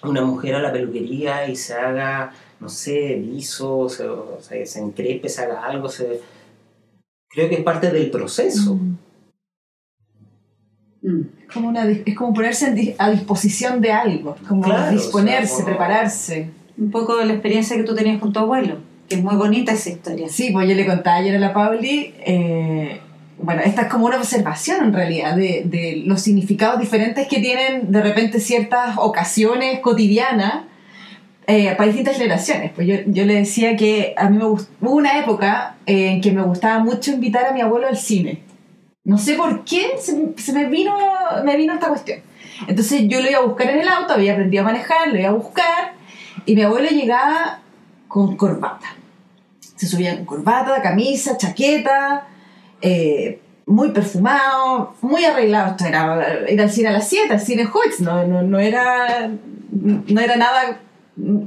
una 0.03 0.21
mujer 0.21 0.53
a 0.53 0.61
la 0.61 0.71
peluquería 0.71 1.49
y 1.49 1.55
se 1.55 1.73
haga, 1.73 2.31
no 2.59 2.69
sé, 2.69 3.17
liso, 3.17 3.89
se, 3.89 4.07
o 4.07 4.37
sea, 4.39 4.63
se 4.63 4.79
encrepe, 4.79 5.27
se 5.27 5.41
haga 5.41 5.65
algo, 5.65 5.89
se... 5.89 6.21
creo 7.31 7.49
que 7.49 7.55
es 7.55 7.63
parte 7.63 7.89
del 7.89 8.11
proceso. 8.11 8.75
Mm. 8.75 8.88
Mm. 11.01 11.21
Como 11.53 11.69
una, 11.69 11.85
es 11.89 12.15
como 12.15 12.33
ponerse 12.33 12.95
a 12.97 13.09
disposición 13.09 13.81
de 13.81 13.91
algo, 13.91 14.35
como 14.47 14.61
Claro, 14.63 14.91
disponerse, 14.91 15.45
o 15.45 15.47
sea, 15.47 15.65
como- 15.65 15.77
prepararse. 15.77 16.49
Un 16.77 16.91
poco 16.91 17.17
de 17.17 17.25
la 17.25 17.33
experiencia 17.33 17.75
que 17.75 17.83
tú 17.83 17.95
tenías 17.95 18.19
con 18.19 18.31
tu 18.33 18.39
abuelo, 18.39 18.77
que 19.07 19.15
es 19.15 19.23
muy 19.23 19.35
bonita 19.35 19.71
esa 19.73 19.89
historia. 19.89 20.27
Sí, 20.29 20.49
pues 20.51 20.67
yo 20.69 20.75
le 20.75 20.85
contaba 20.85 21.17
ayer 21.17 21.35
a 21.35 21.39
la 21.39 21.53
Pauli, 21.53 22.13
eh, 22.25 22.99
bueno, 23.41 23.61
esta 23.63 23.83
es 23.83 23.87
como 23.87 24.05
una 24.05 24.17
observación 24.17 24.85
en 24.85 24.93
realidad 24.93 25.35
de, 25.35 25.63
de 25.65 26.03
los 26.05 26.21
significados 26.21 26.79
diferentes 26.79 27.27
que 27.27 27.39
tienen 27.39 27.91
de 27.91 28.01
repente 28.01 28.39
ciertas 28.41 28.95
ocasiones 28.97 29.79
cotidianas 29.79 30.63
eh, 31.47 31.73
para 31.75 31.85
distintas 31.87 32.17
generaciones. 32.17 32.71
Pues 32.75 32.87
yo, 32.87 32.95
yo 33.07 33.25
le 33.25 33.35
decía 33.35 33.75
que 33.75 34.13
a 34.17 34.29
mí 34.29 34.37
me 34.37 34.43
gust- 34.45 34.67
hubo 34.81 34.95
una 34.95 35.17
época 35.19 35.75
eh, 35.85 36.11
en 36.11 36.21
que 36.21 36.31
me 36.31 36.41
gustaba 36.43 36.83
mucho 36.83 37.11
invitar 37.11 37.45
a 37.45 37.53
mi 37.53 37.61
abuelo 37.61 37.87
al 37.87 37.97
cine. 37.97 38.41
No 39.09 39.17
sé 39.17 39.33
por 39.33 39.65
qué 39.65 39.93
se, 39.97 40.35
se 40.37 40.53
me, 40.53 40.67
vino, 40.67 40.95
me 41.43 41.57
vino 41.57 41.73
esta 41.73 41.87
cuestión. 41.87 42.19
Entonces 42.67 43.07
yo 43.07 43.19
lo 43.21 43.27
iba 43.27 43.39
a 43.39 43.43
buscar 43.43 43.71
en 43.71 43.79
el 43.79 43.87
auto, 43.87 44.13
había 44.13 44.33
aprendido 44.33 44.61
a 44.61 44.67
manejar, 44.67 45.07
lo 45.07 45.17
iba 45.17 45.29
a 45.29 45.33
buscar 45.33 45.93
y 46.45 46.53
mi 46.53 46.61
abuelo 46.61 46.89
llegaba 46.89 47.59
con 48.07 48.37
corbata. 48.37 48.85
Se 49.75 49.87
subía 49.87 50.15
con 50.15 50.25
corbata, 50.25 50.79
camisa, 50.83 51.37
chaqueta, 51.37 52.27
eh, 52.81 53.41
muy 53.65 53.89
perfumado, 53.89 54.93
muy 55.01 55.25
arreglado. 55.25 55.71
Esto 55.71 55.85
era 55.85 56.45
ir 56.47 56.61
al 56.61 56.69
cine 56.69 56.89
a 56.89 56.91
las 56.91 57.09
7, 57.09 57.33
al 57.33 57.39
cine 57.39 57.65
Hoyts, 57.65 58.01
no, 58.01 58.27
no, 58.27 58.43
no, 58.43 58.59
era, 58.59 59.27
no 59.71 60.21
era 60.21 60.35
nada 60.35 60.81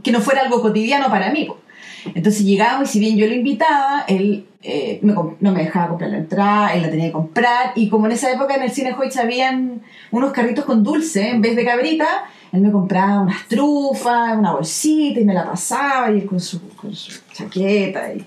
que 0.02 0.10
no 0.10 0.20
fuera 0.20 0.40
algo 0.40 0.60
cotidiano 0.60 1.08
para 1.08 1.30
mí. 1.30 1.48
Entonces 2.14 2.44
llegaba 2.44 2.82
y 2.82 2.86
si 2.86 2.98
bien 3.00 3.16
yo 3.16 3.26
lo 3.26 3.34
invitaba, 3.34 4.04
él 4.08 4.46
eh, 4.62 4.98
me 5.02 5.12
no 5.12 5.52
me 5.52 5.64
dejaba 5.64 5.88
comprar 5.88 6.10
la 6.10 6.18
entrada, 6.18 6.74
él 6.74 6.82
la 6.82 6.90
tenía 6.90 7.06
que 7.06 7.12
comprar. 7.12 7.72
Y 7.74 7.88
como 7.88 8.06
en 8.06 8.12
esa 8.12 8.30
época 8.30 8.54
en 8.54 8.62
el 8.62 8.70
cine 8.70 8.94
Hoyts 8.94 9.16
habían 9.16 9.82
unos 10.10 10.32
carritos 10.32 10.64
con 10.64 10.82
dulce 10.82 11.30
en 11.30 11.40
vez 11.40 11.56
de 11.56 11.64
cabrita, 11.64 12.06
él 12.52 12.60
me 12.60 12.70
compraba 12.70 13.20
unas 13.22 13.46
trufas, 13.48 14.36
una 14.36 14.52
bolsita 14.52 15.20
y 15.20 15.24
me 15.24 15.34
la 15.34 15.44
pasaba 15.46 16.10
y 16.10 16.20
él 16.20 16.26
con 16.26 16.40
su, 16.40 16.60
con 16.76 16.94
su 16.94 17.12
chaqueta. 17.32 18.12
Y, 18.12 18.26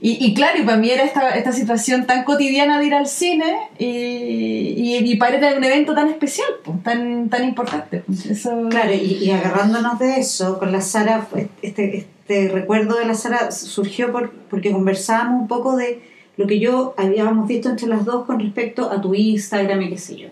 y, 0.00 0.24
y 0.26 0.34
claro, 0.34 0.58
y 0.60 0.62
para 0.64 0.78
mí 0.78 0.90
era 0.90 1.04
esta, 1.04 1.30
esta 1.30 1.52
situación 1.52 2.06
tan 2.06 2.24
cotidiana 2.24 2.80
de 2.80 2.86
ir 2.86 2.94
al 2.94 3.06
cine 3.06 3.68
y, 3.78 3.86
y, 3.86 4.96
y 4.96 5.16
para 5.16 5.36
era 5.36 5.56
un 5.56 5.62
evento 5.62 5.94
tan 5.94 6.08
especial, 6.08 6.48
pues, 6.64 6.82
tan, 6.82 7.28
tan 7.28 7.44
importante. 7.44 8.02
pues. 8.04 8.26
Eso, 8.26 8.68
Claro, 8.68 8.92
y, 8.92 9.30
agarrándonos 9.30 9.98
de 10.00 10.16
eso, 10.18 10.58
con 10.58 10.72
la 10.72 10.80
Sara, 10.80 11.26
pues, 11.30 11.46
este, 11.62 12.08
este 12.22 12.48
recuerdo 12.48 12.96
de 12.96 13.04
la 13.04 13.14
Sara 13.14 13.50
surgió 13.50 14.12
por, 14.12 14.30
porque 14.48 14.72
conversábamos 14.72 15.42
un 15.42 15.48
poco 15.48 15.76
de 15.76 16.02
lo 16.36 16.46
que 16.46 16.60
yo 16.60 16.94
habíamos 16.96 17.48
visto 17.48 17.68
entre 17.68 17.88
las 17.88 18.04
dos 18.04 18.24
con 18.26 18.38
respecto 18.38 18.90
a 18.90 19.00
tu 19.00 19.14
Instagram 19.14 19.82
y 19.82 19.90
qué 19.90 19.98
sé 19.98 20.16
yo. 20.16 20.28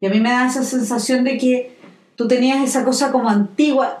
Y 0.00 0.06
a 0.06 0.10
mí 0.10 0.20
me 0.20 0.30
da 0.30 0.46
esa 0.46 0.62
sensación 0.62 1.24
de 1.24 1.38
que 1.38 1.76
tú 2.14 2.28
tenías 2.28 2.62
esa 2.62 2.84
cosa 2.84 3.10
como 3.10 3.30
antigua. 3.30 3.98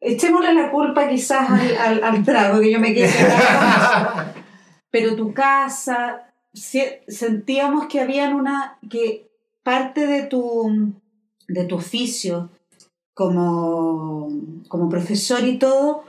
Echémosle 0.00 0.54
la 0.54 0.70
culpa 0.70 1.08
quizás 1.08 1.50
al, 1.50 1.76
al, 1.76 2.04
al 2.04 2.24
trago, 2.24 2.60
que 2.60 2.72
yo 2.72 2.80
me 2.80 2.94
quedé. 2.94 3.10
Pero 4.90 5.14
tu 5.14 5.34
casa, 5.34 6.32
sentíamos 6.54 7.86
que 7.86 8.00
habían 8.00 8.34
una, 8.34 8.78
que 8.88 9.28
parte 9.62 10.06
de 10.06 10.22
tu, 10.22 10.94
de 11.48 11.64
tu 11.64 11.76
oficio 11.76 12.50
como, 13.12 14.28
como 14.68 14.88
profesor 14.88 15.44
y 15.44 15.58
todo, 15.58 16.04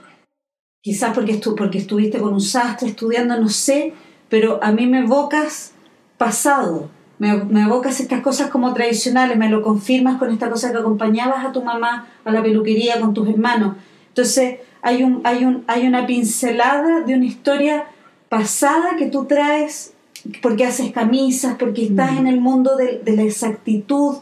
quizás 0.82 1.14
porque, 1.14 1.32
estu 1.32 1.54
porque 1.54 1.78
estuviste 1.78 2.18
con 2.18 2.32
un 2.32 2.40
sastre 2.40 2.88
estudiando, 2.88 3.38
no 3.38 3.48
sé, 3.48 3.94
pero 4.28 4.58
a 4.62 4.72
mí 4.72 4.86
me 4.86 5.00
evocas 5.00 5.72
pasado, 6.16 6.90
me, 7.18 7.34
me 7.44 7.62
evocas 7.62 8.00
estas 8.00 8.20
cosas 8.20 8.50
como 8.50 8.72
tradicionales, 8.74 9.36
me 9.36 9.48
lo 9.48 9.62
confirmas 9.62 10.18
con 10.18 10.30
esta 10.32 10.50
cosa 10.50 10.70
que 10.72 10.78
acompañabas 10.78 11.44
a 11.44 11.52
tu 11.52 11.62
mamá 11.62 12.06
a 12.24 12.30
la 12.30 12.42
peluquería 12.42 13.00
con 13.00 13.12
tus 13.14 13.28
hermanos. 13.28 13.76
Entonces 14.08 14.58
hay, 14.82 15.02
un, 15.02 15.20
hay, 15.24 15.44
un, 15.44 15.64
hay 15.66 15.86
una 15.86 16.06
pincelada 16.06 17.00
de 17.00 17.14
una 17.14 17.24
historia 17.26 17.86
pasada 18.28 18.96
que 18.96 19.06
tú 19.06 19.24
traes 19.24 19.94
porque 20.42 20.64
haces 20.66 20.92
camisas, 20.92 21.56
porque 21.58 21.84
estás 21.86 22.12
Mm. 22.12 22.18
en 22.18 22.26
el 22.26 22.40
mundo 22.40 22.76
de, 22.76 23.00
de 23.04 23.16
la 23.16 23.22
exactitud. 23.22 24.18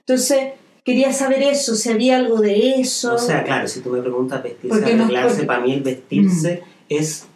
Entonces, 0.00 0.52
quería 0.88 1.12
saber 1.12 1.42
eso, 1.42 1.74
si 1.76 1.90
había 1.90 2.16
algo 2.16 2.40
de 2.40 2.80
eso. 2.80 3.14
O 3.14 3.18
sea, 3.18 3.44
claro, 3.44 3.68
si 3.68 3.80
tú 3.80 3.90
me 3.90 4.00
preguntas 4.00 4.42
vestirse, 4.42 4.68
Porque 4.78 4.94
no- 4.94 5.04
arreglarse, 5.04 5.30
porque- 5.34 5.46
para 5.46 5.60
mí 5.60 5.72
el 5.74 5.82
vestirse 5.82 6.62
es, 6.88 7.26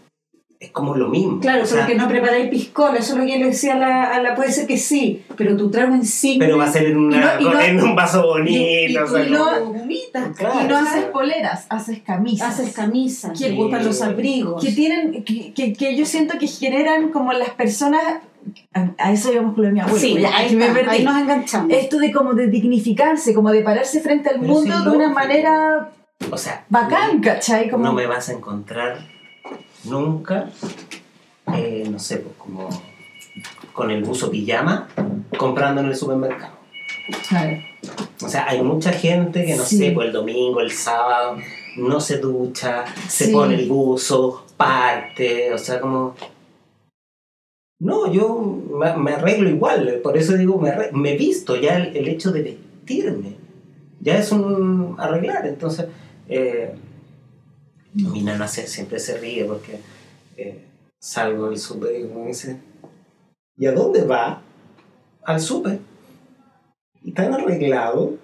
es 0.58 0.70
como 0.70 0.94
lo 0.96 1.08
mismo. 1.08 1.40
claro, 1.40 1.64
O 1.64 1.66
sea, 1.66 1.80
porque 1.80 1.96
no 1.96 2.06
preparáis 2.08 2.48
piscola, 2.48 2.98
eso 2.98 3.12
es 3.14 3.18
lo 3.18 3.24
que 3.26 3.32
yo 3.32 3.38
le 3.38 3.46
decía 3.46 3.74
a 3.74 3.78
la, 3.78 4.04
a 4.14 4.22
la- 4.22 4.34
puede 4.36 4.52
ser 4.52 4.66
que 4.68 4.78
sí, 4.78 5.22
pero 5.36 5.56
tu 5.56 5.70
trago 5.70 5.94
insignia... 5.94 6.46
pero 6.46 6.56
va 6.56 6.64
a 6.66 6.72
ser 6.72 6.86
en, 6.86 6.96
una, 6.98 7.16
Y 7.40 7.44
no- 7.44 7.50
y 7.50 7.52
no- 7.52 7.60
en 7.60 7.82
un 7.82 7.96
vaso 7.96 8.22
bonito. 8.26 8.50
y, 8.62 8.92
y 8.92 8.96
o 8.96 9.06
sea, 9.08 9.24
no, 9.24 9.64
vomitas, 9.72 10.36
Claro. 10.36 10.60
y 10.64 10.68
no 10.68 10.76
haces 10.78 11.04
poleras, 11.06 11.66
haces 11.68 12.00
camisas. 12.02 12.48
haces 12.60 12.72
camisas, 12.74 13.38
Que- 13.38 13.50
gustan 13.52 13.84
los 13.84 14.00
abrigos. 14.02 14.64
que 14.64 14.70
tienen 14.72 15.24
que, 15.24 15.52
que, 15.52 15.72
que 15.72 15.96
yo 15.96 16.06
siento 16.06 16.38
que 16.38 16.46
generan 16.46 17.10
como 17.10 17.32
las 17.32 17.50
personas 17.50 18.02
a, 18.74 19.12
eso 19.12 19.32
íbamos 19.32 19.54
con 19.54 19.62
lo 19.64 19.68
de 19.68 19.74
mi 19.74 19.80
abuelo. 19.80 19.98
Sí, 19.98 20.18
ya, 20.18 20.36
ahí, 20.36 20.54
me 20.56 20.66
está, 20.66 20.74
perdí. 20.74 20.90
ahí 20.96 21.04
nos 21.04 21.16
enganchamos. 21.20 21.72
Esto 21.72 21.98
de 21.98 22.12
como 22.12 22.34
de 22.34 22.46
dignificarse, 22.48 23.34
como 23.34 23.50
de 23.50 23.62
pararse 23.62 24.00
frente 24.00 24.28
al 24.30 24.40
Pero 24.40 24.52
mundo 24.52 24.76
sí, 24.78 24.84
de 24.84 24.90
una 24.90 25.08
manera 25.10 25.90
O 26.30 26.36
sea, 26.38 26.64
bacán, 26.68 27.20
¿cachai? 27.20 27.70
Como... 27.70 27.84
no 27.84 27.92
me 27.92 28.06
vas 28.06 28.28
a 28.28 28.32
encontrar 28.32 28.98
nunca, 29.84 30.48
eh, 31.54 31.86
no 31.90 31.98
sé, 31.98 32.18
pues, 32.18 32.34
como 32.38 32.68
con 33.72 33.90
el 33.90 34.04
buzo 34.04 34.30
pijama 34.30 34.88
comprando 35.36 35.80
en 35.80 35.88
el 35.88 35.96
supermercado. 35.96 36.52
Claro. 37.28 37.56
O 38.22 38.28
sea, 38.28 38.46
hay 38.48 38.62
mucha 38.62 38.92
gente 38.92 39.44
que, 39.44 39.56
no 39.56 39.64
Sí. 39.64 39.78
sé, 39.78 39.90
pues 39.92 40.06
el 40.08 40.12
domingo, 40.12 40.60
el 40.60 40.70
sábado, 40.70 41.36
no 41.76 42.00
se 42.00 42.18
ducha, 42.18 42.84
se 43.08 43.26
Sí. 43.26 43.32
pone 43.32 43.54
el 43.56 43.68
buzo, 43.68 44.46
parte, 44.56 45.52
o 45.52 45.58
sea, 45.58 45.80
como... 45.80 46.14
No, 47.82 48.12
yo 48.12 48.38
me, 48.78 48.96
me 48.96 49.12
arreglo 49.12 49.48
igual, 49.48 50.00
por 50.02 50.16
eso 50.16 50.34
digo, 50.36 50.58
me, 50.58 50.70
arre- 50.70 50.92
me 50.92 51.16
visto, 51.16 51.56
ya 51.56 51.76
el, 51.78 51.96
el 51.96 52.06
hecho 52.08 52.30
de 52.30 52.42
vestirme, 52.42 53.34
ya 54.00 54.18
es 54.18 54.30
un 54.32 54.94
arreglar, 54.98 55.46
entonces... 55.46 55.86
eh, 56.28 56.74
mi 57.94 58.22
nana 58.22 58.48
se- 58.48 58.66
siempre 58.66 58.98
se 58.98 59.18
ríe 59.18 59.44
porque 59.44 59.78
eh, 60.38 60.64
salgo 60.98 61.50
del 61.50 61.58
súper 61.58 61.94
y 62.00 62.04
me 62.04 62.28
dice, 62.28 62.56
¿y 63.58 63.66
a 63.66 63.72
dónde 63.72 64.02
va? 64.04 64.40
Al 65.24 65.40
súper. 65.40 65.78
Y 67.02 67.12
tan 67.12 67.34
arreglado. 67.34 68.14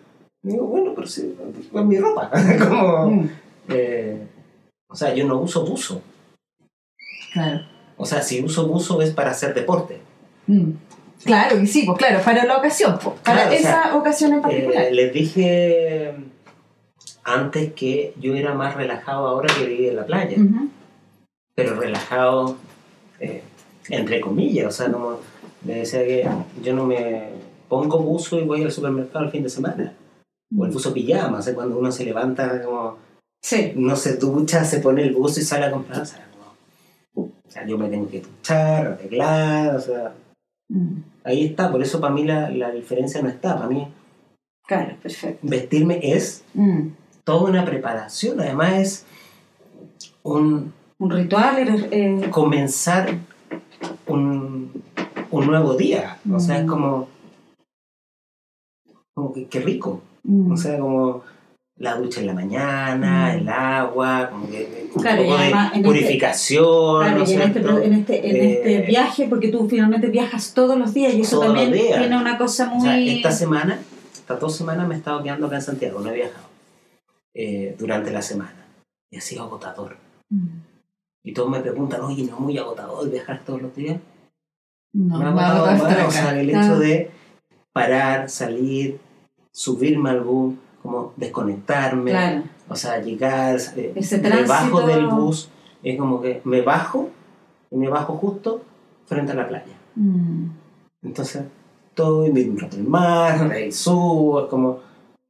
Y 0.43 0.53
digo, 0.53 0.67
bueno, 0.69 0.93
pero 0.95 1.07
sí, 1.07 1.37
es 1.75 1.85
mi 1.85 1.99
ropa. 1.99 2.31
Como, 2.69 3.11
Mm, 3.11 3.29
eh, 3.69 4.27
o 4.89 4.95
sea, 4.97 5.15
yo 5.15 5.27
no 5.27 5.39
uso 5.41 5.67
buzo. 5.67 6.01
claro. 7.35 7.61
O 7.99 8.07
sea, 8.07 8.23
si 8.23 8.43
uso 8.43 8.67
buzo 8.67 9.03
es 9.03 9.11
para 9.13 9.33
hacer 9.33 9.53
deporte. 9.55 10.01
Mm. 10.47 10.71
Claro 11.25 11.59
que 11.59 11.67
sí, 11.67 11.83
pues 11.85 11.99
claro, 11.99 12.21
para 12.25 12.45
la 12.45 12.57
ocasión, 12.57 12.97
pues, 13.03 13.17
para 13.25 13.43
Claro, 13.43 13.51
o 13.51 13.55
esa 13.55 13.83
sea, 13.83 13.97
ocasión 13.97 14.33
en 14.35 14.41
particular. 14.41 14.85
Eh, 14.85 14.91
les 14.93 15.13
dije 15.13 16.15
antes 17.25 17.73
que 17.75 18.15
yo 18.21 18.35
era 18.35 18.55
más 18.55 18.75
relajado 18.77 19.27
ahora 19.27 19.53
que 19.55 19.67
vivía 19.67 19.91
en 19.91 19.97
la 19.97 20.07
playa. 20.07 20.37
Pero 21.55 21.75
relajado, 21.79 22.57
eh, 23.21 23.43
entre 23.91 24.21
comillas, 24.21 24.67
o 24.67 24.71
sea, 24.71 24.93
como 24.93 25.19
le 25.67 25.75
decía 25.75 26.05
que 26.05 26.29
yo 26.63 26.73
no 26.75 26.87
me 26.87 27.31
pongo 27.69 27.99
buzo 27.99 28.39
y 28.39 28.45
voy 28.45 28.63
al 28.63 28.71
supermercado 28.73 29.25
el 29.25 29.31
fin 29.33 29.43
de 29.43 29.51
semana, 29.51 29.93
o 30.57 30.65
el 30.65 30.71
buzo 30.71 30.95
pijama, 30.95 31.39
o 31.39 31.43
sea, 31.43 31.55
cuando 31.55 31.79
uno 31.79 31.91
se 31.93 32.05
levanta, 32.05 32.63
como 32.63 32.97
Sí, 33.43 33.73
no 33.77 33.95
se 33.95 34.17
ducha, 34.17 34.65
se 34.65 34.81
pone 34.81 35.03
el 35.03 35.13
buzo 35.15 35.39
y 35.41 35.45
sale 35.45 35.67
a 35.67 35.71
comprar, 35.71 36.01
o 36.03 36.05
sea, 36.05 36.19
como- 36.25 36.28
o 37.49 37.51
sea, 37.51 37.67
yo 37.67 37.79
me 37.79 37.89
tengo 37.89 38.09
que 38.09 38.21
duchar, 38.21 38.87
arreglar, 38.87 39.77
o 39.77 39.81
sea, 39.81 40.15
Mm. 40.71 41.01
ahí 41.25 41.47
está, 41.47 41.71
por 41.73 41.81
eso 41.83 41.99
para 41.99 42.13
mí 42.13 42.25
la, 42.25 42.51
la 42.51 42.71
diferencia 42.71 43.23
no 43.23 43.31
está, 43.31 43.57
para 43.57 43.69
mí 43.71 43.89
claro, 44.67 44.97
perfecto. 45.03 45.39
vestirme 45.49 45.99
es 46.03 46.45
Mm. 46.53 46.89
toda 47.25 47.49
una 47.51 47.65
preparación, 47.65 48.39
además 48.41 48.73
es 48.75 49.07
un, 50.23 50.73
Un 51.01 51.11
ritual, 51.11 51.89
eh, 51.93 52.29
comenzar 52.31 53.17
un, 54.09 54.83
un 55.31 55.47
nuevo 55.47 55.75
día. 55.75 56.19
O 56.31 56.41
sea, 56.41 56.59
es 56.59 56.65
Mm. 56.65 56.69
como, 56.69 57.09
como 59.15 59.33
que, 59.33 59.47
qué 59.47 59.61
rico. 59.61 60.03
Mm. 60.25 60.53
O 60.53 60.57
sea, 60.57 60.79
como 60.79 61.23
la 61.79 61.95
ducha 61.97 62.21
en 62.21 62.27
la 62.27 62.35
mañana, 62.35 63.33
Mm. 63.35 63.39
el 63.39 63.49
agua, 63.49 64.31
como 64.31 64.49
que 64.51 64.91
un 64.95 65.01
Claro, 65.03 65.23
poco 65.23 65.35
además 65.37 65.67
en 65.67 65.83
de 65.83 65.89
este- 65.89 66.01
purificación. 66.01 67.01
claro, 67.03 67.19
¿no 67.19 67.25
y 67.31 67.33
en 67.35 67.41
es 67.41 67.47
este, 67.47 67.61
en, 67.87 67.93
este, 67.95 68.31
en 68.31 68.37
Eh, 68.37 68.53
este 68.55 68.81
viaje, 68.91 69.27
porque 69.29 69.49
tú 69.49 69.69
finalmente 69.69 70.09
viajas 70.09 70.55
todos 70.55 70.77
los 70.77 70.93
días 70.93 71.15
y 71.15 71.21
eso 71.21 71.39
también 71.41 71.73
tiene 71.73 72.17
una 72.17 72.37
cosa 72.37 72.73
O 72.77 72.81
sea, 72.81 72.93
muy... 72.95 73.09
esta 73.11 73.31
semana, 73.31 73.79
estas 74.13 74.41
dos 74.41 74.57
semanas 74.57 74.89
me 74.89 74.95
he 74.97 74.99
estado 74.99 75.23
quedando 75.23 75.47
acá 75.47 75.57
en 75.57 75.63
Santiago, 75.63 76.01
no 76.01 76.11
he 76.11 76.15
viajado 76.15 76.49
eh, 77.35 77.77
durante 77.79 78.11
la 78.11 78.23
semana. 78.23 78.67
Y 79.11 79.17
ha 79.17 79.21
sido 79.21 79.45
agotador. 79.45 79.97
Mm. 80.31 80.47
Y 81.23 81.33
todos 81.33 81.49
me 81.51 81.61
preguntan, 81.61 82.01
oye, 82.01 82.25
¿no 82.25 82.35
es 82.35 82.41
muy 82.41 82.59
agotador 82.59 83.09
viajar 83.11 83.43
todos 83.47 83.63
los 83.63 83.75
días? 83.77 83.99
No, 84.93 85.19
me 85.19 85.25
ha 85.25 85.29
agotado 85.29 85.67
más, 85.89 86.07
o 86.09 86.11
sea, 86.11 86.41
el 86.41 86.51
hecho 86.51 86.79
de 86.79 87.11
parar, 87.73 88.29
salir, 88.29 88.99
subirme 89.53 90.11
al 90.11 90.21
bus, 90.23 90.55
como 90.89 91.13
desconectarme, 91.17 92.11
Claro, 92.13 92.43
o 92.69 92.75
sea, 92.75 93.01
llegar, 93.01 93.59
eh, 93.77 93.95
me 94.23 94.43
bajo 94.45 94.83
del 94.83 95.07
bus, 95.07 95.51
es 95.83 95.99
como 95.99 96.21
que 96.23 96.41
me 96.45 96.63
bajo 96.63 97.11
y 97.71 97.77
me 97.77 97.89
bajo 97.89 98.15
justo 98.15 98.63
frente 99.07 99.33
a 99.33 99.35
la 99.35 99.49
playa. 99.49 99.77
Mm. 99.95 100.47
Entonces, 101.03 101.45
estoy, 101.89 102.33
miro 102.33 102.53
un 102.53 102.59
rato 102.59 102.77
el 102.77 102.85
mar, 102.85 103.51
ahí 103.53 103.71
subo, 103.71 104.45
es 104.45 104.47
como, 104.49 104.81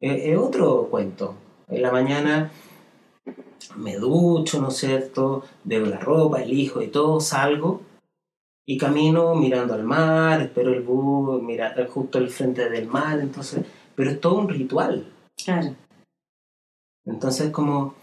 es, 0.01 0.23
es 0.27 0.39
otro 0.39 0.89
cuento. 0.91 1.35
En 1.69 1.83
la 1.83 1.91
mañana 1.91 2.51
me 3.77 3.97
ducho, 3.97 4.61
¿no 4.61 4.69
es 4.69 4.77
cierto? 4.77 5.43
Veo 5.65 5.87
la 5.87 5.99
ropa, 5.99 6.41
elijo 6.41 6.81
y 6.83 6.89
todo, 6.89 7.21
salgo 7.21 7.83
y 8.71 8.77
camino 8.77 9.35
mirando 9.35 9.73
al 9.73 9.83
mar, 9.83 10.43
espero 10.43 10.75
el 10.75 10.83
bus, 10.83 11.43
mira, 11.43 11.75
justo 11.89 12.19
al 12.19 12.29
frente 12.29 12.69
del 12.69 12.87
mar, 12.87 13.19
entonces, 13.19 13.65
pero 13.95 14.11
es 14.11 14.21
todo 14.21 14.41
un 14.41 14.49
ritual. 14.51 15.07
Claro. 15.45 15.75
Entonces, 17.07 17.51
como, 17.51 17.95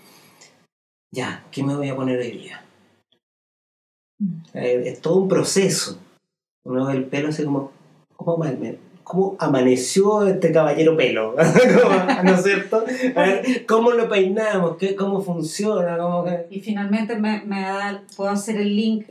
ya, 1.12 1.44
¿qué 1.52 1.64
me 1.64 1.76
voy 1.76 1.90
a 1.90 1.96
poner 1.96 2.20
hoy 2.20 2.32
día? 2.32 2.62
Eh, 4.54 4.84
es 4.86 5.02
todo 5.02 5.18
un 5.18 5.28
proceso. 5.28 6.00
Uno 6.64 6.86
ve 6.88 6.94
el 6.94 7.06
pelo 7.06 7.30
así 7.30 7.46
como, 7.46 7.72
¿cómo, 8.16 8.44
cómo 9.04 9.36
amaneció 9.40 10.26
este 10.26 10.52
caballero 10.52 10.98
pelo? 10.98 11.36
¿No 12.24 12.32
es 12.32 12.44
cierto? 12.44 12.84
A 13.16 13.22
ver, 13.22 13.66
¿Cómo 13.68 13.92
lo 13.92 14.10
peinamos? 14.10 14.78
¿Qué, 14.78 14.96
¿Cómo 14.96 15.22
funciona? 15.22 15.98
¿Cómo 15.98 16.26
Y 16.50 16.60
finalmente 16.62 17.16
me, 17.18 17.44
me 17.46 17.62
da, 17.62 18.04
puedo 18.16 18.32
hacer 18.32 18.58
el 18.58 18.76
link, 18.76 19.08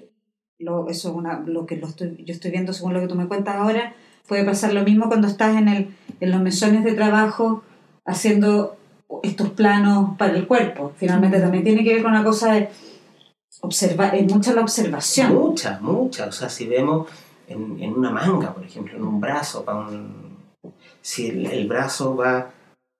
lo, 0.58 0.88
eso 0.88 1.10
es 1.10 1.14
una, 1.14 1.40
lo 1.40 1.66
que 1.66 1.76
lo 1.76 1.86
estoy, 1.86 2.24
yo 2.24 2.34
estoy 2.34 2.50
viendo 2.50 2.72
según 2.72 2.94
lo 2.94 3.00
que 3.00 3.08
tú 3.08 3.14
me 3.14 3.28
cuentas 3.28 3.56
ahora, 3.56 3.94
puede 4.26 4.44
pasar 4.44 4.72
lo 4.72 4.82
mismo 4.82 5.08
cuando 5.08 5.28
estás 5.28 5.56
en, 5.56 5.68
el, 5.68 5.94
en 6.20 6.30
los 6.30 6.40
mesones 6.40 6.82
de 6.82 6.94
trabajo 6.94 7.62
haciendo 8.04 8.76
estos 9.22 9.50
planos 9.50 10.16
para 10.18 10.34
el 10.34 10.46
cuerpo. 10.46 10.92
Finalmente 10.96 11.40
también 11.40 11.64
tiene 11.64 11.84
que 11.84 11.94
ver 11.94 12.02
con 12.02 12.12
una 12.12 12.24
cosa 12.24 12.52
de 12.54 12.70
observar, 13.60 14.14
es 14.14 14.30
mucha 14.32 14.52
la 14.52 14.60
observación. 14.60 15.34
Mucha, 15.34 15.78
mucha. 15.80 16.26
O 16.26 16.32
sea, 16.32 16.48
si 16.48 16.66
vemos 16.66 17.08
en, 17.48 17.82
en 17.82 17.92
una 17.92 18.10
manga, 18.10 18.52
por 18.52 18.64
ejemplo, 18.64 18.96
en 18.96 19.04
un 19.04 19.20
brazo, 19.20 19.64
para 19.64 19.78
un, 19.78 20.36
si 21.00 21.28
el, 21.28 21.46
el 21.46 21.66
brazo 21.66 22.16
va 22.16 22.50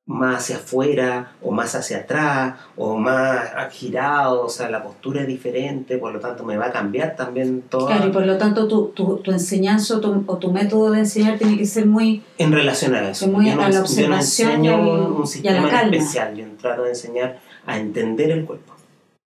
más 0.06 0.42
hacia 0.42 0.56
afuera 0.56 1.32
o 1.40 1.50
más 1.50 1.74
hacia 1.74 1.98
atrás 1.98 2.60
o 2.76 2.96
más 2.96 3.50
girado, 3.72 4.44
o 4.44 4.48
sea, 4.50 4.68
la 4.68 4.82
postura 4.82 5.22
es 5.22 5.26
diferente, 5.26 5.96
por 5.96 6.12
lo 6.12 6.20
tanto 6.20 6.44
me 6.44 6.58
va 6.58 6.66
a 6.66 6.72
cambiar 6.72 7.16
también 7.16 7.62
todo 7.62 7.86
Claro, 7.86 8.08
y 8.08 8.12
por 8.12 8.26
lo 8.26 8.36
tanto 8.36 8.68
tu, 8.68 8.88
tu, 8.88 9.16
tu 9.18 9.30
enseñanza 9.30 9.96
o 9.96 10.00
tu, 10.00 10.24
o 10.26 10.36
tu 10.36 10.52
método 10.52 10.90
de 10.90 11.00
enseñar 11.00 11.38
tiene 11.38 11.56
que 11.56 11.64
ser 11.64 11.86
muy... 11.86 12.22
en 12.36 12.52
relación 12.52 12.94
a 12.94 13.08
eso. 13.10 13.28
Muy 13.28 13.46
yo, 13.46 13.56
no, 13.56 13.62
a 13.62 13.64
la 13.64 13.70
yo 13.70 13.78
no 13.78 13.84
observación 13.84 14.50
enseño 14.50 14.72
y 14.72 14.74
un, 14.74 14.88
un 14.88 15.24
y 15.42 15.48
a 15.48 15.52
la 15.52 15.62
sistema 15.62 15.82
especial, 15.82 16.36
yo 16.36 16.46
trato 16.60 16.82
de 16.82 16.90
enseñar 16.90 17.40
a 17.64 17.78
entender 17.78 18.30
el 18.30 18.44
cuerpo. 18.44 18.74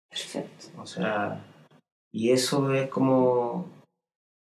Perfecto. 0.08 0.66
O 0.80 0.86
sea, 0.86 1.44
y 2.12 2.30
eso 2.30 2.72
es 2.72 2.88
como. 2.88 3.66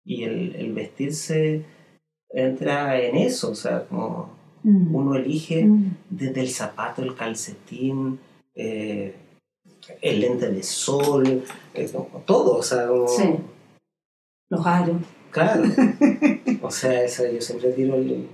Y 0.03 0.23
el, 0.23 0.55
el 0.55 0.73
vestirse 0.73 1.65
entra 2.29 2.99
en 2.99 3.15
eso, 3.15 3.49
o 3.51 3.55
sea, 3.55 3.85
como 3.85 4.34
Mm. 4.65 4.95
uno 4.95 5.15
elige 5.15 5.63
Mm. 5.63 5.91
desde 6.09 6.41
el 6.41 6.49
zapato, 6.49 7.03
el 7.03 7.13
calcetín, 7.15 8.19
eh, 8.55 9.13
el 10.01 10.19
lente 10.19 10.49
de 10.49 10.63
sol, 10.63 11.43
eh, 11.75 11.91
todo, 12.25 12.57
o 12.57 12.63
sea, 12.63 12.87
como. 12.87 13.07
Sí. 13.07 13.35
Los 14.49 14.65
aros. 14.65 14.97
Claro. 15.29 15.63
o 16.63 16.71
sea, 16.71 17.03
eso 17.03 17.23
yo 17.31 17.39
siempre 17.41 17.71
tiro 17.73 17.95
el. 17.95 18.27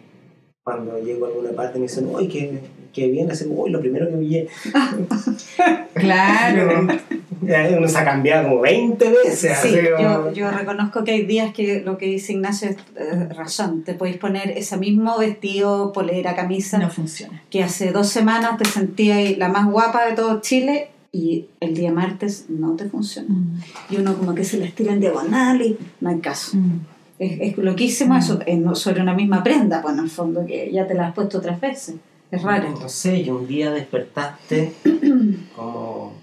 Cuando 0.64 1.00
llego 1.04 1.26
a 1.26 1.30
alguna 1.30 1.52
parte 1.54 1.80
me 1.80 1.84
dicen, 1.84 2.08
uy, 2.14 2.28
qué, 2.28 2.60
qué 2.94 3.08
bien, 3.08 3.32
así 3.32 3.46
como, 3.46 3.64
uy, 3.64 3.72
lo 3.72 3.80
primero 3.80 4.08
que 4.08 4.16
vi 4.16 4.48
Claro. 5.96 6.88
Ya 7.42 7.68
uno 7.78 7.88
se 7.88 7.98
ha 7.98 8.06
cambiado 8.06 8.48
como 8.50 8.62
20 8.62 9.10
veces. 9.10 9.40
Sí, 9.40 9.48
así 9.48 9.70
como- 9.90 10.30
yo, 10.30 10.32
yo 10.34 10.52
reconozco 10.52 11.04
que 11.04 11.12
hay 11.12 11.26
días 11.26 11.52
que 11.54 11.82
lo 11.82 11.98
que 11.98 12.06
dice 12.06 12.34
Ignacio 12.34 12.70
es 12.70 12.78
eh, 12.96 13.28
razón. 13.36 13.84
Te 13.84 13.96
podéis 13.96 14.18
poner 14.18 14.52
ese 14.52 14.78
mismo 14.78 15.18
vestido, 15.18 15.92
polera, 15.94 16.36
camisa, 16.36 16.78
No 16.78 16.92
funciona. 16.92 17.42
que 17.50 17.64
hace 17.64 17.92
dos 17.92 18.10
semanas 18.10 18.58
te 18.60 18.66
sentías 18.66 19.36
la 19.40 19.50
más 19.50 19.66
guapa 19.66 20.06
de 20.06 20.14
todo 20.16 20.42
Chile 20.42 20.90
y 21.12 21.48
el 21.60 21.74
día 21.74 21.92
martes 21.92 22.46
no 22.50 22.76
te 22.76 22.86
funciona. 22.88 23.30
Mm. 23.30 23.62
Y 23.90 23.96
uno 23.98 24.16
como 24.16 24.36
que 24.36 24.44
se 24.44 24.58
la 24.58 24.66
estira 24.66 24.94
en 24.94 25.00
diagonal 25.00 25.60
y 25.64 25.76
no 26.02 26.10
hay 26.10 26.20
caso. 26.20 26.56
Mm. 26.56 26.80
Es, 27.24 27.40
es 27.40 27.58
loquísimo 27.58 28.16
Mm. 28.16 28.18
eso, 28.18 28.40
en- 28.48 28.76
sobre 28.76 29.00
una 29.02 29.14
misma 29.14 29.44
prenda, 29.44 29.80
pues 29.82 29.94
en 29.96 30.04
el 30.06 30.10
fondo, 30.10 30.44
que 30.44 30.72
ya 30.72 30.88
te 30.88 30.96
la 30.96 31.08
has 31.10 31.14
puesto 31.14 31.38
otras 31.38 31.62
veces. 31.62 31.96
Es 32.32 32.42
raro. 32.42 32.70
No 32.72 32.90
sé, 32.90 33.18
y 33.18 33.30
un 33.30 33.46
día 33.48 33.70
despertaste 33.72 34.74
como 35.56 36.14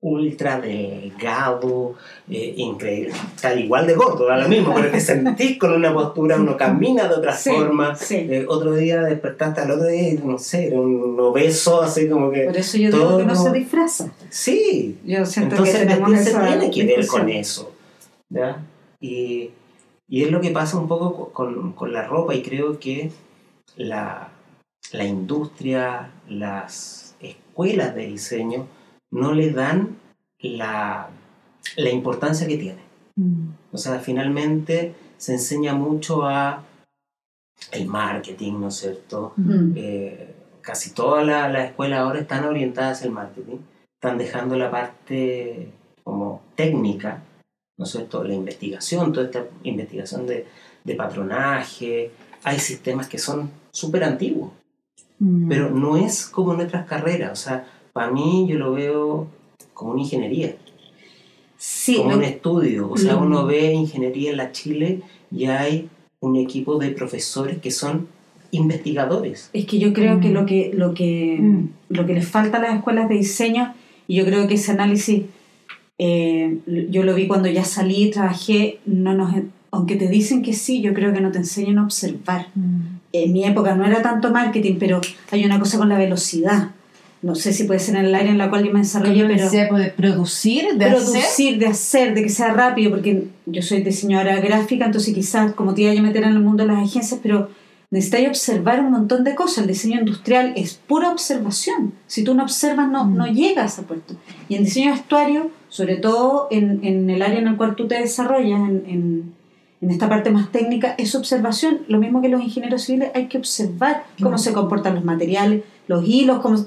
ultra 0.00 0.60
delgado, 0.60 1.96
eh, 2.30 2.54
increíble, 2.56 3.12
tal 3.42 3.58
igual 3.58 3.84
de 3.86 3.94
gordo, 3.94 4.26
da 4.26 4.36
lo 4.38 4.48
mismo, 4.48 4.72
pero 4.74 4.90
te 4.92 5.00
sentís 5.00 5.58
con 5.58 5.72
una 5.72 5.92
postura, 5.92 6.36
uno 6.36 6.56
camina 6.56 7.08
de 7.08 7.14
otra 7.16 7.36
Sí, 7.36 7.50
forma. 7.50 7.96
sí. 7.96 8.14
Eh, 8.30 8.46
otro 8.48 8.74
día 8.74 9.02
despertaste 9.02 9.60
al 9.60 9.72
otro 9.72 9.88
día 9.88 10.10
y 10.10 10.18
no 10.18 10.38
sé, 10.38 10.68
era 10.68 10.80
un 10.80 11.18
obeso, 11.18 11.82
así 11.82 12.08
como 12.08 12.30
que. 12.30 12.44
Por 12.44 12.56
eso 12.56 12.78
yo 12.78 12.90
digo 12.92 13.02
todo 13.04 13.18
que 13.18 13.24
no 13.24 13.34
se 13.34 13.52
disfraza. 13.52 14.12
Sí, 14.30 14.96
Yo 15.04 15.26
siento 15.26 15.56
entonces 15.56 15.78
que 15.80 15.86
tenemos 15.86 16.12
esa 16.12 16.46
tiene 16.46 16.70
que 16.70 16.84
ver 16.86 17.06
con 17.06 17.28
eso. 17.28 17.72
¿ya? 18.30 18.62
Y, 19.00 19.50
y 20.08 20.22
es 20.24 20.30
lo 20.30 20.40
que 20.40 20.50
pasa 20.50 20.78
un 20.78 20.88
poco 20.88 21.14
co- 21.14 21.28
con, 21.32 21.72
con 21.72 21.92
la 21.92 22.06
ropa 22.06 22.34
y 22.34 22.42
creo 22.42 22.78
que 22.78 23.10
la, 23.76 24.28
la 24.92 25.04
industria, 25.04 26.10
las 26.28 27.16
escuelas 27.20 27.94
de 27.94 28.06
diseño 28.06 28.66
no 29.10 29.32
le 29.32 29.50
dan 29.52 29.96
la, 30.40 31.08
la 31.76 31.90
importancia 31.90 32.46
que 32.46 32.56
tiene. 32.58 32.80
Mm. 33.16 33.48
O 33.72 33.78
sea, 33.78 33.98
finalmente 34.00 34.94
se 35.16 35.32
enseña 35.34 35.74
mucho 35.74 36.24
a 36.24 36.62
el 37.72 37.86
marketing, 37.86 38.60
¿no 38.60 38.68
es 38.68 38.76
cierto? 38.76 39.32
Mm. 39.36 39.72
Eh, 39.76 40.34
casi 40.60 40.90
todas 40.94 41.26
las 41.26 41.52
las 41.52 41.66
escuelas 41.70 42.00
ahora 42.00 42.20
están 42.20 42.44
orientadas 42.44 43.02
al 43.02 43.10
marketing, 43.10 43.56
están 43.94 44.16
dejando 44.18 44.56
la 44.56 44.70
parte 44.70 45.70
como 46.04 46.40
técnica, 46.54 47.22
¿no 47.78 47.84
es 47.84 47.90
cierto? 47.92 48.22
La 48.24 48.34
investigación, 48.34 49.12
toda 49.12 49.26
esta 49.26 49.46
investigación 49.62 50.26
de, 50.26 50.46
de 50.84 50.94
patronaje, 50.94 52.10
hay 52.44 52.58
sistemas 52.58 53.08
que 53.08 53.18
son 53.18 53.50
súper 53.70 54.04
antiguos, 54.04 54.50
Mm. 55.20 55.48
pero 55.48 55.70
no 55.70 55.96
es 55.96 56.26
como 56.26 56.54
nuestras 56.54 56.86
carreras, 56.86 57.32
o 57.32 57.42
sea, 57.42 57.66
para 57.92 58.08
mí 58.12 58.46
yo 58.48 58.56
lo 58.56 58.72
veo 58.72 59.26
como 59.74 59.92
una 59.92 60.02
ingeniería, 60.02 60.54
Sí, 61.56 61.96
como 61.96 62.10
lo- 62.12 62.16
un 62.18 62.22
estudio, 62.24 62.88
o 62.88 62.96
sea, 62.96 63.14
lo- 63.14 63.22
uno 63.22 63.44
ve 63.44 63.72
ingeniería 63.72 64.30
en 64.30 64.36
la 64.36 64.52
Chile 64.52 65.00
y 65.32 65.46
hay 65.46 65.88
un 66.20 66.36
equipo 66.36 66.78
de 66.78 66.90
profesores 66.90 67.58
que 67.58 67.72
son 67.72 68.06
investigadores. 68.52 69.50
es 69.52 69.66
que 69.66 69.78
yo 69.80 69.92
creo 69.92 70.20
que 70.20 70.28
Mm. 70.28 70.32
lo 70.34 70.46
que, 70.46 70.70
lo 70.74 70.94
que 70.94 71.36
Mm. 71.40 71.68
lo 71.90 72.06
que 72.06 72.14
les 72.14 72.28
falta 72.28 72.58
a 72.58 72.60
las 72.60 72.76
escuelas 72.76 73.08
de 73.08 73.16
diseño, 73.16 73.74
y 74.06 74.16
yo 74.16 74.24
creo 74.24 74.46
que 74.46 74.54
ese 74.54 74.70
análisis, 74.72 75.24
eh, 75.98 76.58
yo 76.90 77.02
lo 77.02 77.14
vi 77.14 77.26
cuando 77.26 77.48
ya 77.48 77.64
salí, 77.64 78.10
trabajé, 78.10 78.78
no 78.86 79.14
nos, 79.14 79.34
aunque 79.70 79.96
te 79.96 80.08
dicen 80.08 80.42
que 80.42 80.52
sí, 80.52 80.80
yo 80.80 80.94
creo 80.94 81.12
que 81.12 81.20
no 81.20 81.32
te 81.32 81.38
enseñan 81.38 81.78
a 81.78 81.84
observar. 81.84 82.46
Mm. 82.54 82.98
En 83.12 83.32
mi 83.32 83.44
época 83.44 83.74
no 83.74 83.84
era 83.84 84.00
tanto 84.02 84.30
marketing, 84.30 84.76
pero 84.78 85.00
hay 85.30 85.44
una 85.44 85.58
cosa 85.58 85.78
con 85.78 85.88
la 85.88 85.98
velocidad. 85.98 86.70
No 87.20 87.34
sé 87.34 87.52
si 87.52 87.64
puede 87.64 87.80
ser 87.80 87.96
en 87.96 88.04
el 88.04 88.14
área 88.14 88.30
en 88.30 88.38
la 88.38 88.48
cual 88.48 88.64
yo 88.64 88.72
me 88.72 88.78
desarrollé, 88.78 89.24
pero 89.24 89.42
decía, 89.42 89.68
pues, 89.68 89.82
de 89.82 89.90
producir, 89.90 90.76
de 90.76 90.84
hacer. 90.84 91.10
producir, 91.10 91.58
de 91.58 91.66
hacer, 91.66 92.14
de 92.14 92.22
que 92.22 92.28
sea 92.28 92.52
rápido, 92.52 92.90
porque 92.90 93.24
yo 93.46 93.60
soy 93.60 93.82
diseñadora 93.82 94.40
gráfica, 94.40 94.86
entonces 94.86 95.12
quizás 95.14 95.52
como 95.52 95.74
te 95.74 95.82
iba 95.82 95.90
a 95.90 96.02
meter 96.02 96.22
en 96.22 96.30
el 96.30 96.40
mundo 96.40 96.62
de 96.62 96.72
las 96.72 96.88
agencias, 96.88 97.18
pero 97.20 97.50
necesitáis 97.90 98.28
observar 98.28 98.80
un 98.80 98.90
montón 98.90 99.24
de 99.24 99.34
cosas. 99.34 99.58
El 99.58 99.66
diseño 99.68 99.98
industrial 100.00 100.52
es 100.56 100.74
pura 100.74 101.10
observación. 101.10 101.94
Si 102.06 102.22
tú 102.24 102.34
no 102.34 102.42
observas, 102.42 102.88
no, 102.88 103.04
Mm. 103.04 103.16
no 103.16 103.26
llegas 103.26 103.78
a 103.78 103.82
puesto. 103.82 104.14
Y 104.48 104.56
en 104.56 104.64
diseño 104.64 104.90
de 104.90 104.96
vestuario, 104.98 105.50
sobre 105.68 105.96
todo 105.96 106.48
en, 106.50 106.80
en 106.84 107.08
el 107.10 107.22
área 107.22 107.38
en 107.38 107.48
el 107.48 107.56
cual 107.56 107.76
tú 107.76 107.86
te 107.88 107.98
desarrollas, 107.98 108.60
en, 108.60 108.82
en, 108.86 109.32
en 109.80 109.90
esta 109.90 110.08
parte 110.08 110.30
más 110.30 110.50
técnica, 110.52 110.94
es 110.98 111.14
observación. 111.14 111.80
Lo 111.88 111.98
mismo 111.98 112.20
que 112.20 112.28
los 112.28 112.42
ingenieros 112.42 112.82
civiles, 112.82 113.10
hay 113.14 113.26
que 113.28 113.38
observar 113.38 114.04
cómo 114.22 114.34
Mm. 114.34 114.38
se 114.38 114.52
comportan 114.52 114.94
los 114.94 115.04
materiales, 115.04 115.62
los 115.86 116.06
hilos, 116.06 116.40
cómo... 116.40 116.58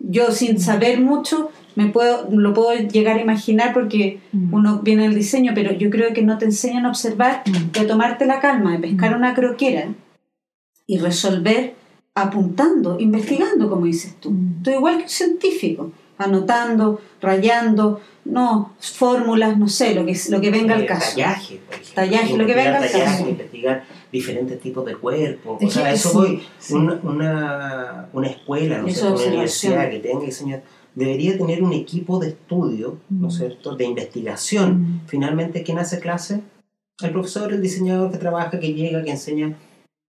Yo 0.00 0.32
sin 0.32 0.58
saber 0.60 1.00
mucho 1.00 1.50
me 1.76 1.86
puedo, 1.86 2.28
lo 2.30 2.52
puedo 2.52 2.74
llegar 2.76 3.16
a 3.16 3.22
imaginar 3.22 3.72
porque 3.72 4.18
Mm. 4.32 4.52
uno 4.52 4.80
viene 4.82 5.04
del 5.04 5.14
diseño, 5.14 5.52
pero 5.54 5.72
yo 5.72 5.88
creo 5.88 6.12
que 6.12 6.22
no 6.22 6.36
te 6.38 6.46
enseñan 6.46 6.84
a 6.84 6.88
observar, 6.88 7.42
Mm. 7.46 7.70
de 7.78 7.84
tomarte 7.86 8.26
la 8.26 8.40
calma, 8.40 8.72
de 8.72 8.78
pescar 8.80 9.12
Mm. 9.12 9.18
una 9.18 9.34
croquera 9.34 9.88
y 10.86 10.98
resolver 10.98 11.74
apuntando, 12.14 12.98
investigando, 13.00 13.68
como 13.68 13.86
dices 13.86 14.14
tú. 14.20 14.30
Mm. 14.30 14.62
Tú 14.62 14.70
igual 14.70 14.98
que 14.98 15.02
un 15.04 15.08
científico, 15.08 15.92
anotando, 16.18 17.00
rayando, 17.20 18.00
no, 18.24 18.72
fórmulas, 18.78 19.58
no 19.58 19.68
sé, 19.68 19.94
lo 19.94 20.06
que, 20.06 20.16
lo 20.30 20.40
que 20.40 20.50
venga 20.50 20.74
al 20.76 20.82
Eh, 20.82 20.86
caso. 20.86 21.10
Tallaje, 21.16 21.56
por 21.66 21.74
ejemplo. 21.74 21.94
Tallaje, 21.94 22.36
lo 22.36 22.46
que 22.46 22.54
venga 22.54 22.76
al 22.78 22.90
tallaje, 22.90 23.04
caso. 23.18 23.28
Investigar 23.28 23.84
diferentes 24.12 24.60
tipos 24.60 24.84
de 24.86 24.94
cuerpos. 24.96 25.58
O 25.62 25.70
sea, 25.70 25.88
que 25.88 25.94
eso 25.94 26.08
sí, 26.10 26.14
voy. 26.16 26.42
sí. 26.58 26.74
Una, 26.74 27.00
una, 27.02 28.08
una 28.12 28.28
escuela, 28.28 28.78
¿no 28.78 28.86
es 28.88 29.02
una 29.02 29.14
universidad 29.14 29.90
que 29.90 29.98
tenga 29.98 30.24
diseño 30.24 30.60
debería 30.94 31.36
tener 31.36 31.60
un 31.64 31.72
equipo 31.72 32.20
de 32.20 32.28
estudio, 32.28 32.98
¿no 33.10 33.26
es 33.26 33.34
Mm. 33.34 33.38
cierto?, 33.38 33.74
de 33.74 33.84
investigación. 33.84 34.80
Mm. 34.80 35.00
Finalmente, 35.08 35.64
¿quién 35.64 35.78
hace 35.80 35.98
clase? 35.98 36.42
El 37.02 37.10
profesor, 37.10 37.52
el 37.52 37.60
diseñador 37.60 38.12
que 38.12 38.18
trabaja, 38.18 38.60
que 38.60 38.72
llega, 38.72 39.02
que 39.02 39.10
enseña. 39.10 39.56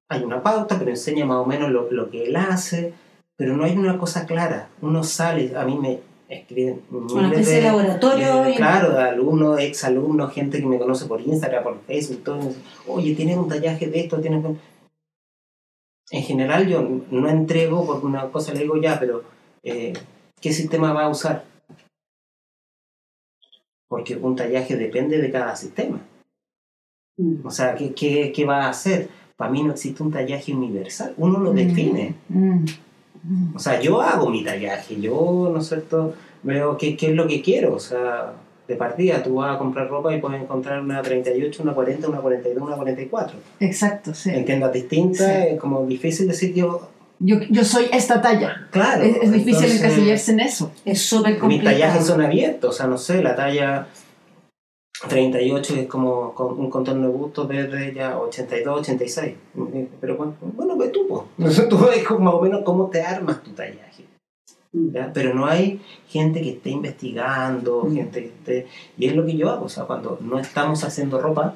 Hay 0.10 0.24
una 0.24 0.42
pauta, 0.44 0.78
pero 0.78 0.92
enseña 0.92 1.26
más 1.26 1.38
o 1.38 1.46
menos 1.46 1.72
lo, 1.72 1.92
lo 1.92 2.10
que 2.10 2.26
él 2.26 2.36
hace, 2.36 2.94
pero 3.36 3.58
no 3.58 3.64
hay 3.64 3.76
una 3.78 3.98
cosa 3.98 4.26
clara. 4.26 4.70
Uno 4.82 5.04
sale, 5.04 5.56
a 5.58 5.66
mí 5.66 5.78
me 5.78 6.00
escriben 6.30 6.82
Una 6.92 7.30
especie 7.30 7.56
de 7.56 7.62
laboratorio. 7.64 8.46
eh, 8.46 8.52
y- 8.52 8.56
claro, 8.56 8.92
de 8.94 9.02
alumnos, 9.04 9.60
ex 9.60 9.84
alumnos, 9.84 10.34
gente 10.34 10.60
que 10.60 10.66
me 10.66 10.78
conoce 10.80 11.06
por 11.06 11.22
Instagram, 11.22 11.64
por 11.64 11.82
Facebook, 11.82 12.24
todo. 12.24 12.54
Oye, 12.88 13.16
tienes 13.16 13.38
un 13.38 13.48
tallaje 13.48 13.88
de 13.88 14.00
esto, 14.02 14.20
tienes. 14.22 14.44
un-". 14.46 14.60
En 16.12 16.22
general, 16.24 16.68
yo 16.68 16.82
no 17.10 17.28
entrego 17.30 17.86
porque 17.86 18.06
una 18.06 18.30
cosa 18.30 18.54
le 18.54 18.60
digo 18.62 18.78
ya, 18.80 19.00
pero 19.00 19.24
eh, 19.64 19.94
¿qué 20.40 20.54
sistema 20.54 20.94
va 20.94 21.06
a 21.06 21.10
usar? 21.10 21.44
Porque 23.88 24.16
un 24.16 24.36
tallaje 24.36 24.76
depende 24.78 25.20
de 25.20 25.32
cada 25.32 25.56
sistema. 25.56 26.00
Mm. 27.18 27.46
O 27.46 27.50
sea, 27.52 27.76
¿qué, 27.76 27.94
qué, 27.94 28.32
qué 28.36 28.46
va 28.46 28.66
a 28.66 28.70
hacer? 28.70 29.10
Para 29.38 29.52
mí 29.52 29.64
no 29.64 29.72
existe 29.74 30.02
un 30.02 30.12
tallaje 30.12 30.54
universal, 30.54 31.14
uno 31.18 31.40
lo 31.40 31.52
Mm. 31.52 31.56
define. 31.56 32.16
Mm. 32.30 32.66
Mm. 33.24 33.56
O 33.56 33.60
sea, 33.60 33.80
yo 33.82 34.02
hago 34.02 34.30
mi 34.30 34.44
tallaje, 34.44 35.00
yo, 35.02 35.50
¿no 35.54 35.60
es 35.60 35.68
cierto?, 35.68 36.14
veo 36.44 36.78
qué, 36.78 36.96
qué 36.96 37.08
es 37.08 37.16
lo 37.16 37.28
que 37.28 37.42
quiero. 37.42 37.74
O 37.76 37.80
sea, 37.80 38.34
de 38.68 38.76
partida 38.76 39.22
tú 39.24 39.36
vas 39.36 39.56
a 39.56 39.58
comprar 39.58 39.88
ropa 39.90 40.16
y 40.16 40.20
puedes 40.22 40.42
encontrar 40.42 40.80
una 40.82 41.02
38, 41.02 41.64
una 41.64 41.74
40, 41.74 42.08
una 42.08 42.20
42, 42.20 42.64
una 42.64 42.76
44. 42.76 43.36
Exacto, 43.60 44.14
sí. 44.14 44.30
En 44.30 44.46
tiendas 44.46 44.72
distintas, 44.74 45.28
Sí. 45.28 45.48
es 45.54 45.60
como 45.60 45.86
difícil 45.86 46.28
decir 46.28 46.54
yo, 46.54 46.90
Yo, 47.20 47.38
yo 47.50 47.64
soy 47.64 47.86
esta 47.94 48.22
talla. 48.22 48.68
claro. 48.72 49.04
Es, 49.04 49.18
es 49.22 49.32
difícil 49.32 49.64
entonces, 49.66 49.82
encasillarse 49.82 50.32
en 50.34 50.40
eso. 50.42 50.72
Es 50.86 51.02
súper 51.02 51.32
Mis 51.34 51.40
complicado. 51.42 51.72
tallajes 51.72 52.06
son 52.06 52.22
abiertos, 52.22 52.76
o 52.76 52.78
sea, 52.78 52.88
no 52.88 52.98
sé, 52.98 53.22
la 53.24 53.36
talla 53.36 53.88
38 55.08 55.76
es 55.76 55.88
como 55.88 56.34
con 56.34 56.60
un 56.60 56.70
contorno 56.70 57.08
de 57.08 57.14
gusto 57.14 57.46
desde 57.46 57.94
ya 57.94 58.18
82, 58.18 58.80
86. 58.82 59.34
Pero 60.02 60.18
bueno, 60.18 60.36
bueno 60.42 60.76
tú, 60.92 61.08
pues. 61.38 61.68
Tú 61.70 61.78
ves 61.80 62.10
más 62.20 62.34
o 62.34 62.42
menos 62.42 62.64
cómo 62.64 62.90
te 62.90 63.02
armas 63.02 63.42
tu 63.44 63.52
tallaje. 63.52 64.06
Mm. 64.74 64.92
¿ya? 64.92 65.12
Pero 65.14 65.34
no 65.34 65.46
hay 65.46 65.82
gente 66.08 66.42
que 66.42 66.52
esté 66.52 66.70
investigando, 66.70 67.84
Mm. 67.84 67.96
gente 67.96 68.22
que 68.22 68.28
esté... 68.28 68.68
Y 68.98 69.08
es 69.08 69.16
lo 69.16 69.26
que 69.26 69.38
yo 69.38 69.50
hago, 69.50 69.66
o 69.66 69.70
sea, 69.70 69.86
cuando 69.86 70.18
no 70.22 70.40
estamos 70.40 70.84
haciendo 70.84 71.20
ropa, 71.20 71.56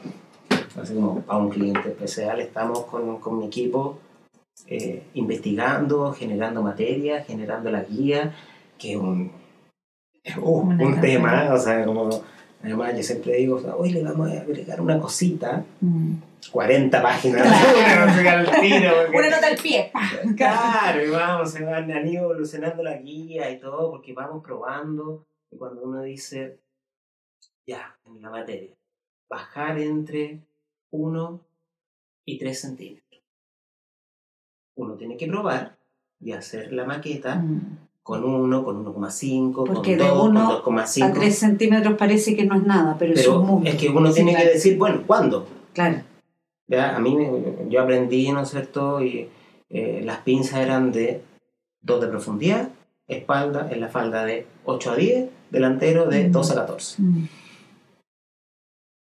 así 0.81 0.93
como 0.93 1.23
a 1.27 1.37
un 1.37 1.49
cliente 1.49 1.89
especial, 1.89 2.39
estamos 2.39 2.81
con, 2.85 3.17
con 3.17 3.39
mi 3.39 3.45
equipo 3.45 3.97
eh, 4.67 5.03
investigando, 5.13 6.13
generando 6.13 6.61
materia, 6.61 7.23
generando 7.23 7.69
la 7.71 7.83
guía, 7.83 8.35
que 8.77 8.93
es 8.93 8.97
un, 8.97 9.31
Una 10.41 10.85
un 10.85 11.01
tema, 11.01 11.53
o 11.53 11.57
sea, 11.57 11.85
como... 11.85 12.09
Además, 12.61 12.95
yo 12.97 13.03
siempre 13.03 13.37
digo, 13.37 13.55
o 13.55 13.59
sea, 13.61 13.75
hoy 13.75 13.91
le 13.91 14.03
vamos 14.03 14.29
a 14.29 14.41
agregar 14.41 14.81
una 14.81 14.99
cosita, 14.99 15.63
Mm. 15.79 16.15
40 16.51 17.01
páginas, 17.01 17.41
Claro. 17.43 18.11
al 18.51 18.61
tiro, 18.61 18.91
porque- 19.05 19.17
Una 19.17 19.29
nota 19.29 19.47
al 19.47 19.57
pie. 19.57 19.91
Claro, 20.35 21.05
y 21.05 21.09
vamos, 21.09 21.51
se 21.51 21.63
van, 21.63 21.89
han 21.91 22.07
ido 22.07 22.23
evolucionando 22.25 22.83
la 22.83 22.97
guía 22.97 23.49
y 23.51 23.59
todo, 23.59 23.91
porque 23.91 24.13
vamos 24.13 24.43
probando. 24.43 25.25
Y 25.51 25.57
cuando 25.57 25.81
uno 25.83 26.01
dice, 26.01 26.59
ya, 27.65 27.97
en 28.05 28.21
la 28.21 28.29
materia, 28.29 28.73
bajar 29.29 29.79
entre 29.79 30.41
1 30.91 31.41
y 32.25 32.37
3 32.39 32.59
centímetros. 32.59 33.21
Uno 34.75 34.95
tiene 34.95 35.17
que 35.17 35.27
probar 35.27 35.77
y 36.19 36.31
hacer 36.33 36.71
la 36.73 36.85
maqueta 36.85 37.35
Mm. 37.35 37.88
Con 38.03 38.23
1, 38.23 38.63
con 38.63 38.85
1,5, 38.85 39.53
con 39.53 39.65
2, 39.65 39.75
Porque 39.75 39.95
de 39.97 40.07
con 40.09 40.31
uno 40.31 40.63
2,5. 40.63 41.03
A 41.03 41.13
3 41.13 41.37
centímetros 41.37 41.93
parece 41.97 42.35
que 42.35 42.45
no 42.45 42.55
es 42.55 42.63
nada, 42.63 42.95
pero, 42.97 43.13
es 43.13 43.27
un 43.27 43.33
Pero 43.33 43.43
mundo. 43.43 43.69
es 43.69 43.75
que 43.75 43.89
uno 43.89 44.11
tiene 44.11 44.31
claro. 44.31 44.45
que 44.47 44.53
decir, 44.53 44.77
bueno, 44.77 45.03
¿cuándo? 45.05 45.47
Claro. 45.73 46.01
¿Ya? 46.67 46.95
A 46.95 46.99
mí, 46.99 47.15
yo 47.69 47.81
aprendí, 47.81 48.31
¿no 48.31 48.41
es 48.41 48.49
cierto? 48.49 49.03
Y 49.03 49.27
eh, 49.69 50.01
las 50.03 50.19
pinzas 50.19 50.59
eran 50.59 50.91
de 50.91 51.21
2 51.81 52.01
de 52.01 52.07
profundidad, 52.07 52.69
espalda, 53.07 53.69
en 53.71 53.79
la 53.81 53.89
falda 53.89 54.23
de 54.25 54.45
8 54.65 54.91
a 54.91 54.95
10, 54.95 55.29
delantero 55.51 56.05
de 56.07 56.27
Mm. 56.27 56.31
12 56.31 56.53
a 56.53 56.55
14. 56.55 57.01
Mm. 57.01 57.27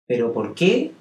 ¿Pero 0.07 0.33
por 0.33 0.53
qué? 0.53 0.91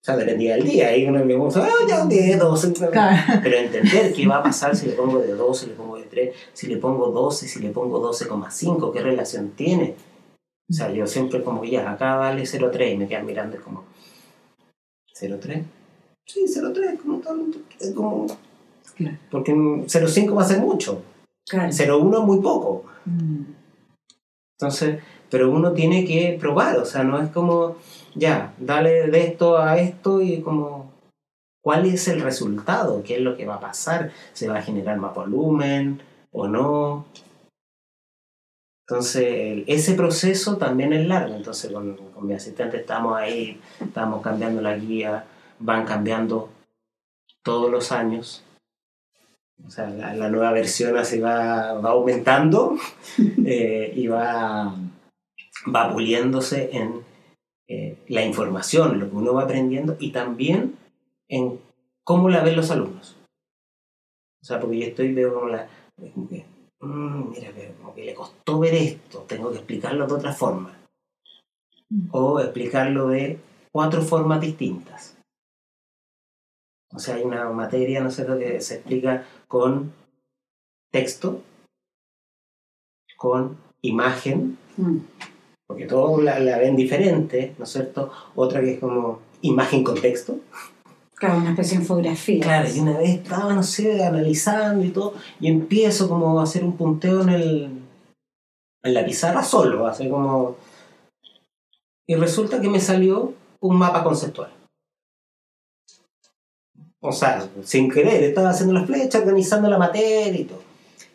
O 0.00 0.04
sea, 0.04 0.16
dependía 0.16 0.54
del 0.54 0.64
día. 0.64 0.88
Ahí 0.88 1.06
uno 1.06 1.24
me 1.24 1.34
dice, 1.34 1.60
ah, 1.60 1.68
ya 1.88 2.02
un 2.02 2.08
10, 2.08 2.38
12. 2.38 2.72
Claro. 2.72 3.16
Pero 3.42 3.56
entender 3.56 4.12
qué 4.12 4.26
va 4.26 4.38
a 4.38 4.42
pasar 4.42 4.76
si 4.76 4.86
le 4.86 4.92
pongo 4.92 5.18
de 5.18 5.34
2, 5.34 5.58
si 5.58 5.66
le 5.66 5.72
pongo 5.74 5.96
de 5.96 6.04
3, 6.04 6.34
si 6.52 6.66
le 6.68 6.76
pongo 6.76 7.08
12, 7.10 7.48
si 7.48 7.60
le 7.60 7.70
pongo 7.70 8.00
12,5, 8.00 8.92
qué 8.92 9.00
relación 9.00 9.50
tiene. 9.50 9.96
O 10.70 10.72
sea, 10.72 10.92
yo 10.92 11.06
siempre 11.06 11.42
como 11.42 11.62
que 11.62 11.70
ya, 11.70 11.90
acá 11.90 12.16
vale 12.16 12.42
0,3 12.42 12.92
y 12.92 12.96
me 12.98 13.08
quedan 13.08 13.26
mirando 13.26 13.56
es 13.56 13.62
como, 13.62 13.84
¿0,3? 15.18 15.64
Sí, 16.26 16.44
0,3, 16.46 16.98
como 16.98 17.18
tal, 17.20 17.46
es 17.80 17.92
como... 17.92 18.26
Claro. 18.94 19.16
Porque 19.30 19.52
en 19.52 19.86
0,5 19.86 20.36
va 20.36 20.42
a 20.42 20.46
ser 20.46 20.60
mucho, 20.60 21.02
Claro. 21.48 21.72
0,1 21.72 22.18
es 22.18 22.24
muy 22.24 22.40
poco. 22.40 22.84
Mm. 23.06 23.42
Entonces, 24.58 25.00
pero 25.30 25.50
uno 25.50 25.72
tiene 25.72 26.04
que 26.04 26.36
probar, 26.38 26.76
o 26.76 26.84
sea, 26.84 27.04
no 27.04 27.20
es 27.22 27.30
como, 27.30 27.76
ya, 28.18 28.54
dale 28.58 29.08
de 29.08 29.20
esto 29.24 29.58
a 29.58 29.78
esto 29.78 30.20
y 30.20 30.42
como, 30.42 30.92
¿cuál 31.62 31.86
es 31.86 32.08
el 32.08 32.20
resultado? 32.20 33.02
¿Qué 33.02 33.16
es 33.16 33.20
lo 33.20 33.36
que 33.36 33.46
va 33.46 33.56
a 33.56 33.60
pasar? 33.60 34.10
¿Se 34.32 34.48
va 34.48 34.58
a 34.58 34.62
generar 34.62 34.98
más 34.98 35.14
volumen 35.14 36.02
o 36.32 36.48
no? 36.48 37.06
Entonces, 38.86 39.64
ese 39.66 39.94
proceso 39.94 40.56
también 40.56 40.92
es 40.92 41.06
largo. 41.06 41.34
Entonces, 41.34 41.70
con, 41.70 41.94
con 41.96 42.26
mi 42.26 42.34
asistente 42.34 42.78
estamos 42.78 43.16
ahí, 43.16 43.60
estamos 43.80 44.22
cambiando 44.22 44.62
la 44.62 44.76
guía, 44.76 45.24
van 45.58 45.84
cambiando 45.84 46.48
todos 47.42 47.70
los 47.70 47.92
años. 47.92 48.42
O 49.66 49.70
sea, 49.70 49.90
la, 49.90 50.14
la 50.14 50.28
nueva 50.28 50.52
versión 50.52 50.96
así 50.96 51.20
va, 51.20 51.74
va 51.74 51.90
aumentando 51.90 52.76
eh, 53.44 53.92
y 53.94 54.06
va, 54.06 54.74
va 55.74 55.92
puliéndose 55.92 56.70
en 56.72 57.07
eh, 57.68 57.98
la 58.08 58.24
información, 58.24 58.98
lo 58.98 59.08
que 59.10 59.16
uno 59.16 59.34
va 59.34 59.42
aprendiendo 59.42 59.96
y 60.00 60.10
también 60.10 60.76
en 61.28 61.60
cómo 62.04 62.28
la 62.30 62.42
ven 62.42 62.56
los 62.56 62.70
alumnos. 62.70 63.16
O 64.42 64.44
sea, 64.44 64.58
porque 64.60 64.78
yo 64.78 64.86
estoy, 64.86 65.12
veo 65.12 65.34
como 65.34 65.48
la... 65.48 65.68
como 66.14 66.28
que, 66.28 66.44
"Mm, 66.80 67.30
mira, 67.30 67.52
como 67.80 67.94
que 67.94 68.04
le 68.04 68.14
costó 68.14 68.58
ver 68.60 68.74
esto, 68.74 69.20
tengo 69.28 69.50
que 69.50 69.58
explicarlo 69.58 70.06
de 70.06 70.14
otra 70.14 70.32
forma. 70.32 70.74
O 72.10 72.40
explicarlo 72.40 73.08
de 73.08 73.38
cuatro 73.72 74.02
formas 74.02 74.40
distintas. 74.40 75.16
O 76.90 76.98
sea, 76.98 77.16
hay 77.16 77.22
una 77.22 77.50
materia, 77.50 78.00
no 78.00 78.10
sé, 78.10 78.26
que 78.26 78.60
se 78.60 78.76
explica 78.76 79.26
con 79.46 79.92
texto, 80.90 81.42
con 83.16 83.58
imagen, 83.82 84.56
Mm. 84.76 84.98
Porque 85.68 85.86
todos 85.86 86.22
la, 86.22 86.40
la 86.40 86.58
ven 86.58 86.74
diferente, 86.74 87.54
¿no 87.58 87.64
es 87.64 87.70
cierto? 87.70 88.10
Otra 88.34 88.60
que 88.62 88.74
es 88.74 88.80
como 88.80 89.20
imagen 89.42 89.84
con 89.84 90.00
texto. 90.00 90.38
Claro, 91.14 91.38
una 91.38 91.50
especie 91.50 91.76
de 91.76 91.82
infografía. 91.82 92.42
Claro, 92.42 92.68
y 92.74 92.80
una 92.80 92.96
vez 92.96 93.10
estaba, 93.10 93.52
no 93.52 93.62
sé, 93.62 94.02
analizando 94.02 94.84
y 94.84 94.90
todo, 94.90 95.14
y 95.40 95.48
empiezo 95.48 96.08
como 96.08 96.40
a 96.40 96.44
hacer 96.44 96.64
un 96.64 96.76
punteo 96.76 97.22
en, 97.22 97.28
el, 97.28 97.70
en 98.82 98.94
la 98.94 99.04
pizarra 99.04 99.42
solo, 99.42 99.86
así 99.86 100.08
como... 100.08 100.56
Y 102.06 102.14
resulta 102.14 102.60
que 102.60 102.70
me 102.70 102.80
salió 102.80 103.34
un 103.60 103.76
mapa 103.76 104.02
conceptual. 104.02 104.50
O 107.00 107.12
sea, 107.12 107.46
sin 107.62 107.90
querer, 107.90 108.22
estaba 108.22 108.50
haciendo 108.50 108.72
las 108.72 108.86
flechas, 108.86 109.20
organizando 109.20 109.68
la 109.68 109.76
materia 109.76 110.40
y 110.40 110.44
todo. 110.44 110.62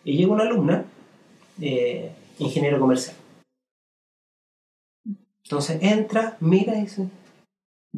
Y 0.03 0.15
llega 0.15 0.31
una 0.31 0.43
alumna, 0.43 0.85
eh, 1.59 2.11
ingeniero 2.37 2.79
comercial. 2.79 3.15
Entonces 5.43 5.77
entra, 5.81 6.37
mira 6.39 6.75
y 6.75 6.81
dice, 6.81 7.07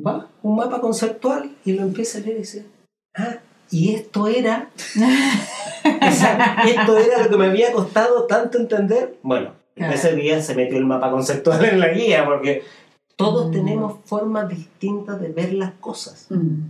va, 0.06 0.30
un 0.42 0.56
mapa 0.56 0.82
conceptual 0.82 1.56
y 1.64 1.74
lo 1.74 1.84
empieza 1.84 2.18
a 2.18 2.22
leer 2.22 2.38
y 2.38 2.40
dice, 2.40 2.66
ah, 3.16 3.38
y 3.72 3.94
esto 3.96 4.28
era, 4.28 4.70
esto 5.84 6.98
era 6.98 7.24
lo 7.24 7.30
que 7.30 7.38
me 7.38 7.46
había 7.46 7.72
costado 7.72 8.26
tanto 8.26 8.58
entender. 8.58 9.18
Bueno, 9.24 9.54
Claro. 9.76 9.94
ese 9.94 10.16
día 10.16 10.42
se 10.42 10.56
metió 10.56 10.78
el 10.78 10.86
mapa 10.86 11.12
conceptual 11.12 11.64
en 11.66 11.80
la 11.82 11.90
guía 11.90 12.24
porque 12.26 12.64
todos 13.18 13.50
Mm. 13.50 13.52
tenemos 13.52 14.00
formas 14.06 14.48
distintas 14.50 15.20
de 15.20 15.30
ver 15.30 15.54
las 15.54 15.74
cosas. 15.74 16.28
Mm. 16.30 16.70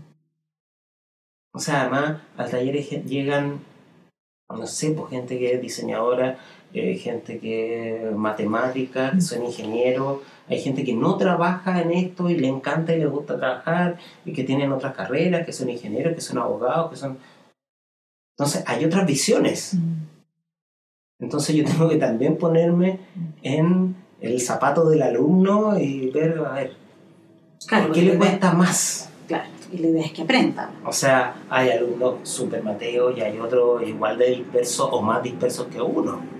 O 1.53 1.59
sea, 1.59 1.81
además 1.81 2.17
al 2.35 2.49
taller 2.49 2.75
llegan, 3.05 3.59
no 4.49 4.65
sé, 4.67 4.91
pues 4.91 5.09
gente 5.11 5.37
que 5.39 5.53
es 5.53 5.61
diseñadora, 5.61 6.39
eh, 6.75 6.95
gente 6.97 7.39
que 7.39 8.09
es 8.09 8.15
matemática, 8.15 9.11
que 9.11 9.21
son 9.21 9.45
ingenieros, 9.45 10.19
hay 10.49 10.59
gente 10.59 10.83
que 10.83 10.93
no 10.93 11.15
trabaja 11.17 11.81
en 11.81 11.91
esto 11.91 12.29
y 12.29 12.37
le 12.37 12.47
encanta 12.47 12.93
y 12.93 12.99
le 12.99 13.05
gusta 13.05 13.37
trabajar, 13.37 13.97
y 14.25 14.33
que 14.33 14.43
tienen 14.43 14.71
otras 14.71 14.93
carreras, 14.93 15.45
que 15.45 15.53
son 15.53 15.69
ingenieros, 15.69 16.13
que 16.13 16.21
son 16.21 16.37
abogados, 16.37 16.91
que 16.91 16.97
son... 16.97 17.17
Entonces 18.37 18.63
hay 18.67 18.83
otras 18.83 19.07
visiones. 19.07 19.77
Entonces 21.19 21.55
yo 21.55 21.63
tengo 21.63 21.87
que 21.87 21.95
también 21.95 22.37
ponerme 22.37 22.99
en 23.41 23.95
el 24.19 24.41
zapato 24.41 24.89
del 24.89 25.01
alumno 25.01 25.79
y 25.79 26.09
ver, 26.11 26.39
a 26.39 26.53
ver, 26.55 26.73
Claro, 27.67 27.87
¿por 27.87 27.95
qué 27.95 28.01
le 28.01 28.17
cuesta 28.17 28.51
más? 28.53 29.09
Claro, 29.27 29.45
y 29.71 29.77
la 29.77 29.87
idea 29.87 30.05
es 30.05 30.11
que 30.11 30.21
aprendan. 30.21 30.69
O 30.85 30.91
sea, 30.91 31.35
hay 31.49 31.69
alumnos 31.69 32.15
súper 32.23 32.61
mateos 32.63 33.17
y 33.17 33.21
hay 33.21 33.39
otros 33.39 33.81
igual 33.87 34.17
de 34.17 34.31
dispersos 34.31 34.89
o 34.91 35.01
más 35.01 35.23
dispersos 35.23 35.67
que 35.67 35.81
uno. 35.81 36.34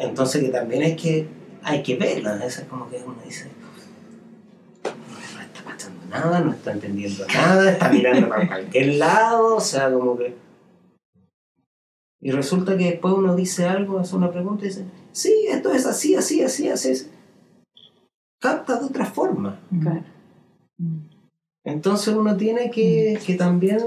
Entonces 0.00 0.42
que 0.42 0.48
también 0.48 0.82
es 0.82 1.00
que 1.00 1.28
hay 1.62 1.82
que 1.82 1.96
verlo. 1.96 2.30
A 2.30 2.36
veces 2.36 2.64
como 2.68 2.88
que 2.88 2.96
uno 3.04 3.16
dice, 3.24 3.50
no 4.82 5.40
está 5.40 5.62
pasando 5.62 6.00
nada, 6.08 6.40
no 6.40 6.52
está 6.52 6.72
entendiendo 6.72 7.26
nada, 7.26 7.70
está 7.70 7.90
mirando 7.90 8.28
para 8.28 8.48
cualquier 8.48 8.94
lado, 8.94 9.56
o 9.56 9.60
sea, 9.60 9.92
como 9.92 10.16
que... 10.16 10.34
Y 12.22 12.32
resulta 12.32 12.76
que 12.76 12.90
después 12.90 13.14
uno 13.14 13.34
dice 13.36 13.66
algo, 13.66 13.98
hace 13.98 14.16
una 14.16 14.30
pregunta 14.30 14.64
y 14.64 14.68
dice, 14.68 14.84
sí, 15.12 15.46
esto 15.48 15.72
es 15.72 15.86
así, 15.86 16.14
así, 16.14 16.42
así, 16.42 16.68
así. 16.68 16.90
así". 16.92 17.10
Capta 18.40 18.76
de 18.78 18.86
otra 18.86 19.04
forma. 19.04 19.60
Claro. 19.80 20.02
Entonces 21.64 22.14
uno 22.14 22.36
tiene 22.36 22.70
que, 22.70 23.18
que 23.24 23.34
también, 23.34 23.78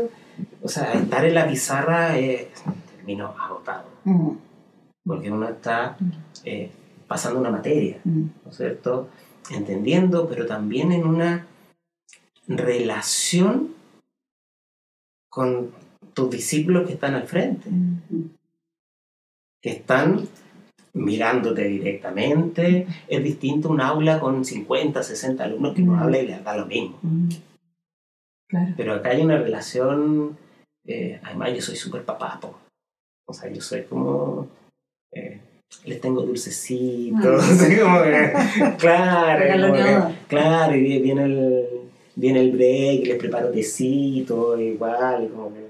o 0.61 0.67
sea, 0.67 0.93
estar 0.93 1.25
en 1.25 1.33
la 1.33 1.47
pizarra 1.47 2.17
es 2.17 2.47
termino 2.95 3.27
agotado, 3.39 3.91
Mm. 4.05 4.31
Porque 5.05 5.31
uno 5.31 5.47
está 5.47 5.97
eh, 6.45 6.71
pasando 7.07 7.39
una 7.39 7.51
materia, 7.51 7.99
Mm. 8.03 8.23
¿no 8.45 8.51
es 8.51 8.57
cierto? 8.57 9.09
Entendiendo, 9.51 10.27
pero 10.27 10.45
también 10.45 10.91
en 10.91 11.05
una 11.05 11.45
relación 12.47 13.73
con 15.29 15.71
tus 16.13 16.29
discípulos 16.29 16.87
que 16.87 16.93
están 16.93 17.15
al 17.15 17.27
frente, 17.27 17.69
que 19.61 19.69
están 19.71 20.27
mirándote 20.93 21.63
directamente. 21.65 22.87
Es 23.07 23.23
distinto 23.23 23.69
un 23.69 23.81
aula 23.81 24.19
con 24.19 24.45
50, 24.45 25.01
60 25.01 25.43
alumnos 25.43 25.73
que 25.75 25.81
no 25.81 25.93
Mm. 25.93 25.99
habla 25.99 26.17
y 26.19 26.27
les 26.27 26.43
da 26.43 26.55
lo 26.55 26.65
mismo. 26.67 26.99
Mm. 27.01 27.29
Claro. 28.47 28.73
Pero 28.77 28.93
acá 28.93 29.09
hay 29.09 29.21
una 29.23 29.37
relación, 29.39 30.37
eh, 30.85 31.19
además 31.23 31.53
yo 31.55 31.61
soy 31.61 31.75
súper 31.75 32.05
papá, 32.05 32.39
po. 32.39 32.59
o 33.25 33.33
sea, 33.33 33.51
yo 33.51 33.61
soy 33.61 33.83
como, 33.83 34.47
eh, 35.15 35.39
les 35.85 35.99
tengo 36.01 36.21
dulcecitos, 36.21 37.43
Ah. 37.43 37.47
así 37.51 37.77
como 37.77 38.01
que, 38.03 38.33
claro, 38.77 39.61
como 39.61 39.73
que- 39.73 40.15
claro, 40.27 40.75
y 40.75 40.99
viene 41.01 41.23
el, 41.25 41.65
viene 42.15 42.39
el 42.41 42.51
break, 42.51 43.07
les 43.07 43.17
preparo 43.17 43.49
tecito, 43.49 44.59
igual, 44.59 45.25
y 45.25 45.27
como 45.29 45.51
que, 45.53 45.67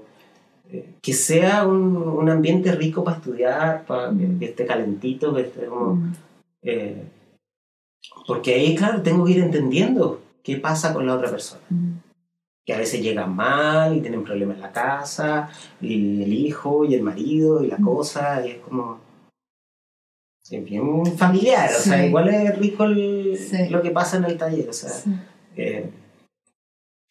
eh, 0.76 0.84
que 1.00 1.12
sea 1.12 1.66
un, 1.66 1.96
un 1.96 2.28
ambiente 2.28 2.72
rico 2.72 3.02
para 3.02 3.16
estudiar, 3.18 3.84
para 3.86 4.08
que, 4.10 4.26
Mm. 4.26 4.38
que 4.38 4.44
esté 4.46 4.66
calentito, 4.66 5.34
que 5.34 5.42
esté 5.42 5.66
como... 5.66 5.94
Mm. 5.96 6.12
eh, 6.62 7.02
porque 8.26 8.54
ahí, 8.54 8.74
claro, 8.74 9.02
tengo 9.02 9.24
que 9.24 9.32
ir 9.32 9.38
entendiendo 9.42 10.20
qué 10.42 10.56
pasa 10.56 10.92
con 10.92 11.06
la 11.06 11.14
otra 11.14 11.30
persona 11.30 11.62
Mm. 11.70 11.92
que 12.66 12.72
a 12.74 12.78
veces 12.78 13.02
llegan 13.02 13.34
mal 13.34 13.96
y 13.96 14.00
tienen 14.00 14.24
problemas 14.24 14.56
en 14.56 14.62
la 14.62 14.72
casa, 14.72 15.48
y 15.80 16.22
el 16.22 16.32
hijo 16.32 16.84
y 16.84 16.94
el 16.94 17.02
marido 17.02 17.62
y 17.64 17.68
la 17.68 17.78
Mm. 17.78 17.84
cosa, 17.84 18.46
y 18.46 18.50
es 18.52 18.58
como. 18.58 19.03
Es 20.50 20.62
bien 20.64 21.06
familiar, 21.16 21.70
o 21.74 21.80
sea, 21.80 22.04
igual 22.06 22.28
es 22.28 22.58
rico 22.58 22.84
el- 22.84 23.38
Sí. 23.38 23.68
lo 23.70 23.80
que 23.80 23.90
pasa 23.90 24.18
en 24.18 24.24
el 24.24 24.36
taller, 24.36 24.68
o 24.68 24.72
sea, 24.74 24.90
Sí. 24.90 25.10
eh, 25.56 25.90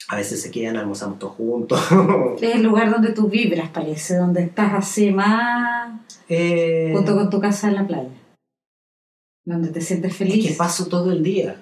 a 0.09 0.17
veces 0.17 0.41
se 0.41 0.51
quedan, 0.51 0.77
almorzamos 0.77 1.17
todos 1.17 1.33
juntos. 1.35 1.79
Es 2.41 2.55
el 2.55 2.63
lugar 2.63 2.91
donde 2.91 3.11
tú 3.11 3.27
vibras, 3.29 3.69
parece, 3.69 4.17
donde 4.17 4.43
estás 4.43 4.73
así 4.75 5.11
más 5.11 5.99
eh, 6.29 6.91
junto 6.93 7.15
con 7.15 7.29
tu 7.29 7.39
casa 7.41 7.69
en 7.69 7.75
la 7.75 7.87
playa. 7.87 8.09
Donde 9.45 9.69
te 9.69 9.81
sientes 9.81 10.11
es 10.11 10.17
feliz. 10.17 10.47
que 10.47 10.53
paso 10.53 10.85
todo 10.87 11.11
el 11.11 11.23
día. 11.23 11.59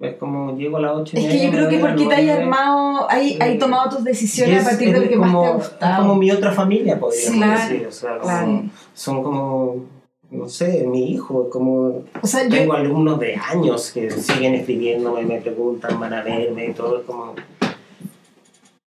Es 0.00 0.14
como 0.16 0.56
llego 0.56 0.76
a 0.76 0.80
las 0.80 0.92
8 0.94 1.16
y 1.18 1.24
Es 1.26 1.32
que 1.32 1.44
yo 1.46 1.50
creo 1.50 1.68
que 1.68 1.78
porque 1.80 2.06
te 2.06 2.14
hay 2.14 2.30
armado, 2.30 3.10
hay, 3.10 3.36
hay 3.40 3.54
Eh, 3.56 3.58
tomado 3.58 3.88
tus 3.96 4.04
decisiones 4.04 4.60
es- 4.60 4.66
a 4.66 4.70
partir 4.70 4.90
de 4.92 4.96
es 4.98 5.02
lo 5.02 5.08
que 5.10 5.16
más 5.16 5.32
como- 5.34 5.58
te 5.58 5.84
ha 5.84 5.92
Es 5.94 5.98
como 5.98 6.14
mi 6.14 6.30
otra 6.30 6.52
familia, 6.52 6.98
podríamos 7.00 7.36
Claro, 7.36 7.68
decir. 7.72 7.86
O 7.88 7.92
sea, 7.92 8.10
como- 8.12 8.22
claro. 8.22 8.62
son 8.94 9.22
como, 9.24 9.84
no 10.30 10.48
sé, 10.48 10.84
mi 10.86 11.10
hijo, 11.10 11.48
como 11.48 12.04
O 12.20 12.26
sea, 12.26 12.44
yo, 12.44 12.50
Tengo 12.50 12.74
alumnos 12.74 13.18
de 13.18 13.36
años 13.36 13.90
que 13.92 14.10
siguen 14.10 14.54
escribiéndome, 14.54 15.22
me 15.22 15.40
preguntan, 15.40 15.98
van 15.98 16.12
a 16.12 16.22
verme 16.22 16.66
y 16.66 16.72
todo, 16.72 16.98
es 16.98 17.04
como... 17.04 17.34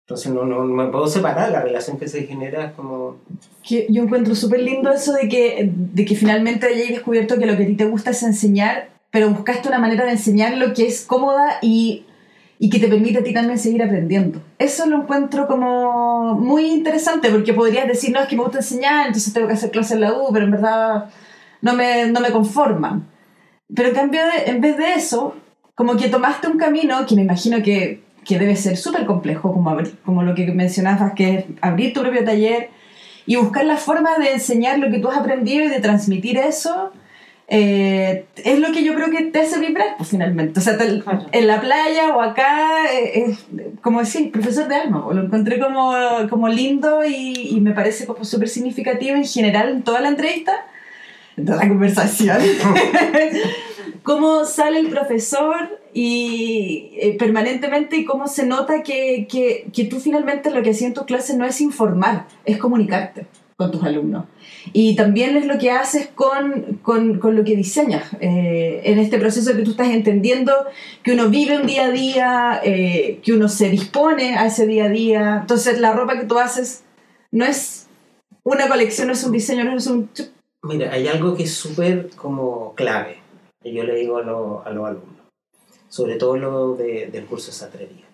Entonces 0.07 0.33
no, 0.33 0.45
no, 0.45 0.65
no 0.65 0.73
me 0.73 0.87
puedo 0.87 1.09
separar, 1.09 1.51
la 1.51 1.63
relación 1.63 1.99
que 1.99 2.09
se 2.09 2.23
genera 2.23 2.67
es 2.67 2.73
como... 2.73 3.17
que 3.67 3.87
yo 3.91 4.05
encuentro 4.05 4.35
súper 4.35 4.61
lindo 4.61 4.91
eso 4.93 5.13
de 5.13 5.29
que, 5.29 5.71
de 5.75 6.05
que 6.05 6.15
finalmente 6.15 6.67
hayáis 6.67 6.91
descubierto 6.91 7.39
que 7.39 7.47
lo 7.47 7.57
que 7.57 7.65
a 7.65 7.67
ti 7.67 7.75
te 7.75 7.87
gusta 7.87 8.11
es 8.11 8.23
enseñar, 8.23 8.89
pero 9.11 9.31
buscaste 9.31 9.69
una 9.69 9.79
manera 9.79 10.05
de 10.05 10.13
enseñarlo 10.13 10.73
que 10.75 10.87
es 10.87 11.05
cómoda 11.05 11.59
y, 11.61 12.05
y 12.59 12.71
que 12.71 12.79
te 12.79 12.89
permite 12.89 13.19
a 13.19 13.25
ti 13.25 13.35
también 13.35 13.59
seguir 13.59 13.83
aprendiendo. 13.83 14.41
Eso 14.59 14.87
lo 14.87 15.03
encuentro 15.03 15.49
como 15.49 16.35
muy 16.35 16.67
interesante, 16.67 17.29
porque 17.31 17.53
podrías 17.53 17.89
decir, 17.89 18.13
no, 18.13 18.21
es 18.21 18.29
que 18.29 18.37
me 18.37 18.43
gusta 18.43 18.59
enseñar, 18.59 19.09
entonces 19.09 19.33
tengo 19.35 19.49
que 19.49 19.55
hacer 19.55 19.73
clases 19.73 19.93
en 19.93 20.03
la 20.03 20.13
U, 20.15 20.29
pero 20.33 20.45
en 20.45 20.53
verdad 20.53 21.11
no 21.67 21.73
me, 21.81 22.07
no 22.15 22.21
me 22.21 22.31
conforman. 22.39 22.97
Pero 23.75 23.89
en 23.91 23.95
cambio, 24.01 24.21
de- 24.31 24.51
en 24.53 24.61
vez 24.61 24.75
de 24.83 24.89
eso, 24.95 25.21
como 25.75 25.97
que 25.97 26.09
tomaste 26.09 26.47
un 26.53 26.59
camino 26.67 27.05
que 27.07 27.15
me 27.17 27.23
imagino 27.29 27.57
que, 27.67 27.79
que 28.25 28.39
debe 28.39 28.57
ser 28.57 28.77
súper 28.77 29.05
complejo, 29.07 29.53
como, 29.53 29.69
abrir- 29.71 29.97
como 30.07 30.23
lo 30.23 30.35
que 30.37 30.47
mencionabas, 30.53 31.13
que 31.19 31.27
es 31.35 31.45
abrir 31.61 31.93
tu 31.93 32.01
propio 32.03 32.25
taller 32.25 32.71
y 33.27 33.35
buscar 33.37 33.65
la 33.65 33.77
forma 33.77 34.11
de 34.19 34.33
enseñar 34.39 34.79
lo 34.79 34.91
que 34.91 34.99
tú 35.01 35.09
has 35.09 35.19
aprendido 35.19 35.65
y 35.65 35.69
de 35.69 35.81
transmitir 35.81 36.37
eso. 36.39 36.93
eh, 37.49 38.25
es 38.45 38.59
lo 38.59 38.73
que 38.73 38.83
yo 38.83 38.93
creo 38.97 39.09
que 39.09 39.23
te 39.33 39.39
hace 39.41 39.61
vibrar, 39.61 39.91
pues 39.99 40.09
finalmente. 40.09 40.59
O 40.59 40.63
sea, 40.63 40.77
te- 40.77 40.99
Claro. 41.01 41.27
en 41.31 41.47
la 41.47 41.61
playa 41.61 42.17
o 42.17 42.21
acá, 42.21 42.49
eh, 42.93 43.23
es, 43.27 43.47
como 43.83 44.01
decir, 44.01 44.33
profesor 44.33 44.67
de 44.67 44.75
alma, 44.75 45.05
pues, 45.05 45.17
lo 45.17 45.23
encontré 45.27 45.61
como, 45.61 45.93
como 46.29 46.49
lindo 46.49 47.05
y, 47.05 47.51
y 47.57 47.61
me 47.61 47.71
parece 47.73 48.05
como 48.05 48.25
súper 48.25 48.49
significativo 48.49 49.15
en 49.15 49.25
general 49.25 49.69
en 49.71 49.83
toda 49.83 50.01
la 50.01 50.09
entrevista, 50.09 50.53
toda 51.45 51.65
la 51.65 51.69
conversación. 51.69 52.39
cómo 54.07 54.45
sale 54.45 54.79
el 54.79 54.89
profesor 54.89 55.81
y 55.93 56.91
eh, 57.01 57.17
permanentemente 57.19 57.97
y 57.97 58.05
cómo 58.05 58.29
se 58.29 58.47
nota 58.47 58.85
que, 58.85 59.27
que, 59.29 59.67
que 59.73 59.85
tú 59.85 59.99
finalmente 59.99 60.53
lo 60.53 60.63
que 60.63 60.71
hacías 60.71 60.89
en 60.89 60.95
tu 60.95 61.05
clase 61.05 61.37
no 61.37 61.45
es 61.45 61.61
informar, 61.61 62.29
es 62.45 62.59
comunicarte 62.59 63.27
con 63.57 63.73
tus 63.73 63.83
alumnos. 63.83 64.27
Y 64.73 64.95
también 64.97 65.37
es 65.37 65.47
lo 65.47 65.59
que 65.59 65.71
haces 65.71 66.09
con, 66.15 66.79
con, 66.83 67.19
con 67.19 67.35
lo 67.35 67.43
que 67.43 67.57
diseñas, 67.57 68.05
eh, 68.21 68.83
en 68.85 68.99
este 68.99 69.19
proceso 69.19 69.57
que 69.57 69.63
tú 69.63 69.73
estás 69.73 69.89
entendiendo, 69.89 70.53
que 71.03 71.13
uno 71.13 71.29
vive 71.29 71.59
un 71.59 71.67
día 71.67 71.87
a 71.87 71.91
día, 71.91 72.61
eh, 72.63 73.21
que 73.25 73.33
uno 73.33 73.49
se 73.49 73.71
dispone 73.71 74.37
a 74.37 74.47
ese 74.47 74.67
día 74.67 74.85
a 74.85 74.89
día. 74.89 75.39
Entonces 75.41 75.81
la 75.81 75.93
ropa 75.93 76.19
que 76.19 76.27
tú 76.27 76.39
haces 76.39 76.85
no 77.33 77.45
es 77.45 77.89
una 78.45 78.69
colección, 78.69 79.09
no 79.09 79.15
es 79.15 79.25
un 79.25 79.33
diseño, 79.33 79.65
no 79.65 79.77
es 79.77 79.87
un... 79.87 80.13
chup. 80.13 80.36
Mira, 80.67 80.93
hay 80.93 81.07
algo 81.09 81.35
que 81.37 81.45
es 81.45 81.55
súper 81.55 82.11
como 82.17 82.75
clave, 82.75 83.19
y 83.63 83.73
yo 83.73 83.85
le 83.85 83.95
digo 83.97 84.19
a, 84.19 84.23
lo- 84.23 84.63
a 84.65 84.71
los 84.71 84.87
alumnos, 84.87 85.27
sobre 85.89 86.17
todo 86.17 86.37
lo 86.37 86.75
de- 86.75 87.07
del 87.09 87.27
curso 87.27 87.47
de 87.49 87.53
sastrería, 87.53 88.05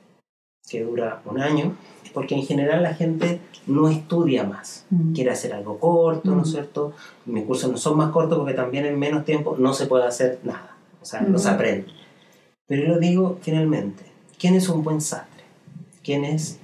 que 0.68 0.82
dura 0.82 1.22
un 1.24 1.40
año, 1.40 1.76
porque 2.12 2.34
en 2.34 2.42
general 2.44 2.82
la 2.82 2.94
gente 2.94 3.40
no 3.66 3.88
estudia 3.88 4.44
más, 4.44 4.86
quiere 5.14 5.30
hacer 5.30 5.54
algo 5.54 5.78
corto, 5.78 6.30
¿no 6.34 6.42
es 6.42 6.48
Mm. 6.48 6.52
cierto? 6.52 6.92
Mis 7.26 7.44
cursos 7.44 7.70
no 7.70 7.78
son 7.78 7.96
más 7.96 8.10
cortos 8.12 8.38
porque 8.38 8.54
también 8.54 8.84
en 8.86 8.98
menos 8.98 9.24
tiempo 9.24 9.56
no 9.58 9.72
se 9.72 9.86
puede 9.86 10.04
hacer 10.04 10.38
nada, 10.42 10.76
o 11.00 11.04
sea, 11.04 11.20
no 11.22 11.38
se 11.38 11.46
Ujú. 11.48 11.54
aprende. 11.54 11.86
Pero 12.66 12.82
yo 12.82 12.88
lo 12.94 12.98
digo 12.98 13.38
finalmente, 13.40 14.04
¿quién 14.38 14.54
es 14.54 14.68
un 14.68 14.82
buen 14.84 15.00
sastre? 15.00 15.42
¿Quién 16.02 16.24
es 16.24 16.58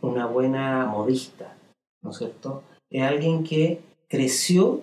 una 0.00 0.26
buena 0.26 0.86
modista? 0.86 1.54
¿No 2.02 2.10
es 2.10 2.18
cierto? 2.18 2.62
Es 2.90 3.02
alguien 3.02 3.42
que 3.44 3.80
creció 4.08 4.80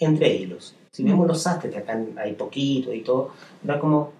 entre 0.00 0.34
hilos. 0.36 0.74
Si 0.92 1.04
vemos 1.04 1.26
los 1.28 1.42
sastres, 1.42 1.72
que 1.72 1.78
acá 1.78 1.98
hay 2.16 2.32
poquito 2.32 2.92
y 2.92 3.02
todo, 3.02 3.30
era 3.64 3.78
como 3.78 4.12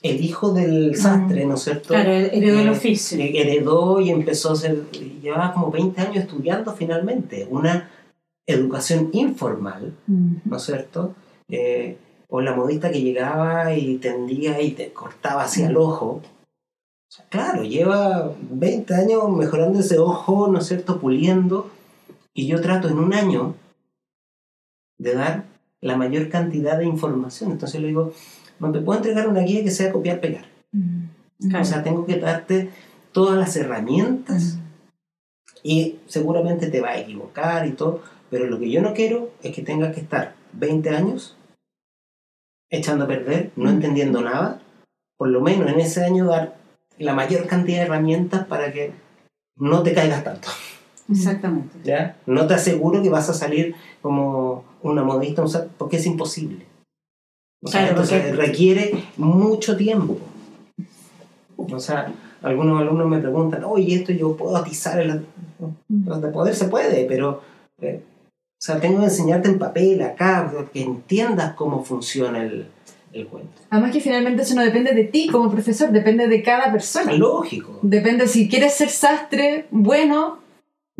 el 0.00 0.24
hijo 0.24 0.52
del 0.52 0.96
sastre, 0.96 1.44
¿no 1.44 1.54
es 1.54 1.62
cierto? 1.62 1.88
Claro, 1.88 2.10
heredó 2.12 2.60
el 2.60 2.68
Eh, 2.68 2.70
oficio. 2.70 3.18
eh, 3.18 3.32
heredó 3.34 4.00
y 4.00 4.10
empezó 4.10 4.50
a 4.50 4.52
hacer, 4.54 4.90
llevaba 5.22 5.52
como 5.52 5.70
20 5.70 6.00
años 6.00 6.16
estudiando 6.24 6.72
finalmente, 6.72 7.46
una 7.50 7.90
educación 8.46 9.10
informal, 9.12 9.94
¿no 10.06 10.56
es 10.56 10.62
cierto? 10.62 11.14
Eh, 11.48 11.98
o 12.28 12.40
la 12.40 12.54
modista 12.56 12.90
que 12.90 13.02
llegaba 13.02 13.74
y 13.76 13.98
tendía 13.98 14.60
y 14.62 14.70
te 14.72 14.92
cortaba 14.92 15.42
hacia 15.44 15.68
el 15.68 15.76
ojo. 15.76 16.22
O 16.24 17.14
sea, 17.14 17.26
claro, 17.28 17.62
lleva 17.62 18.32
20 18.50 18.94
años 18.94 19.28
mejorando 19.30 19.78
ese 19.80 19.98
ojo, 19.98 20.48
¿no 20.48 20.58
es 20.58 20.66
cierto? 20.66 20.98
Puliendo. 20.98 21.70
Y 22.34 22.46
yo 22.46 22.60
trato 22.62 22.88
en 22.88 22.98
un 22.98 23.12
año 23.12 23.54
de 25.02 25.14
dar 25.14 25.44
la 25.80 25.96
mayor 25.96 26.28
cantidad 26.28 26.78
de 26.78 26.86
información. 26.86 27.50
Entonces 27.50 27.80
le 27.80 27.88
digo, 27.88 28.12
no 28.60 28.70
te 28.70 28.80
puedo 28.80 28.98
entregar 28.98 29.28
una 29.28 29.40
guía 29.40 29.62
que 29.64 29.70
sea 29.70 29.92
copiar-pegar. 29.92 30.44
O 31.60 31.64
sea, 31.64 31.82
tengo 31.82 32.06
que 32.06 32.18
darte 32.18 32.70
todas 33.10 33.36
las 33.36 33.56
herramientas 33.56 34.58
y 35.62 35.98
seguramente 36.06 36.68
te 36.68 36.80
va 36.80 36.90
a 36.90 36.98
equivocar 36.98 37.66
y 37.66 37.72
todo, 37.72 38.02
pero 38.30 38.46
lo 38.46 38.58
que 38.58 38.70
yo 38.70 38.80
no 38.80 38.94
quiero 38.94 39.30
es 39.42 39.54
que 39.54 39.62
tengas 39.62 39.94
que 39.94 40.00
estar 40.00 40.34
20 40.52 40.90
años 40.90 41.36
echando 42.70 43.04
a 43.04 43.08
perder, 43.08 43.50
no 43.56 43.70
Mm. 43.70 43.74
entendiendo 43.74 44.22
nada, 44.22 44.62
por 45.18 45.28
lo 45.28 45.40
menos 45.40 45.70
en 45.70 45.80
ese 45.80 46.04
año 46.04 46.26
dar 46.26 46.56
la 46.98 47.12
mayor 47.14 47.46
cantidad 47.46 47.78
de 47.80 47.84
herramientas 47.84 48.46
para 48.46 48.72
que 48.72 48.92
no 49.56 49.82
te 49.82 49.92
caigas 49.92 50.24
tanto, 50.24 50.48
Exactamente. 51.10 51.76
¿ya? 51.84 52.16
No 52.26 52.46
te 52.46 52.54
aseguro 52.54 53.02
que 53.02 53.10
vas 53.10 53.28
a 53.28 53.34
salir 53.34 53.74
como 54.00 54.64
una 54.82 55.02
modista, 55.04 55.44
porque 55.78 55.96
es 55.96 56.06
imposible. 56.06 56.64
O 57.64 57.68
sea, 57.68 57.80
Claro, 57.82 57.92
entonces 57.92 58.22
porque- 58.30 58.46
requiere 58.46 59.04
mucho 59.16 59.76
tiempo. 59.76 60.18
O 61.56 61.78
sea, 61.80 62.12
algunos 62.42 62.80
alumnos 62.80 63.08
me 63.08 63.18
preguntan, 63.18 63.62
oye, 63.64 63.94
esto 63.96 64.12
yo 64.12 64.36
puedo 64.36 64.56
atizar 64.56 64.98
el... 65.00 65.24
De 65.88 66.28
poder 66.28 66.54
se 66.54 66.66
puede, 66.66 67.04
pero... 67.04 67.40
eh, 67.80 68.02
o 68.04 68.64
sea, 68.64 68.78
tengo 68.80 68.98
que 69.00 69.06
enseñarte 69.06 69.48
en 69.48 69.58
papel 69.58 70.02
acá, 70.02 70.52
que 70.72 70.82
entiendas 70.82 71.54
cómo 71.54 71.84
funciona 71.84 72.42
el, 72.44 72.66
el 73.12 73.26
cuento. 73.26 73.60
Además 73.70 73.90
que 73.92 74.00
finalmente 74.00 74.42
eso 74.42 74.54
no 74.54 74.62
depende 74.62 74.92
de 74.92 75.02
ti 75.04 75.28
como 75.28 75.50
profesor, 75.50 75.90
depende 75.90 76.28
de 76.28 76.42
cada 76.44 76.70
persona. 76.70 77.12
Lógico. 77.12 77.80
Depende 77.82 78.28
si 78.28 78.48
quieres 78.48 78.74
ser 78.74 78.88
sastre 78.88 79.66
bueno, 79.72 80.38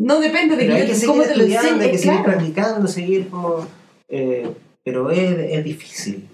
no 0.03 0.19
depende 0.19 0.55
de 0.55 0.63
Pero 0.65 0.75
que 0.75 0.81
hay 0.81 0.87
yo- 0.87 0.93
que 0.93 0.99
seguir 0.99 1.07
cómo 1.15 1.23
te 1.23 1.35
lo 1.37 1.43
hay 1.43 1.91
que 1.91 1.97
seguir 1.97 2.13
claro. 2.21 2.23
practicando, 2.23 2.87
seguir 2.87 3.29
como... 3.29 3.67
eh, 4.09 4.49
pero 4.83 5.09
es, 5.11 5.19
es 5.57 5.63
difícil. 5.63 6.27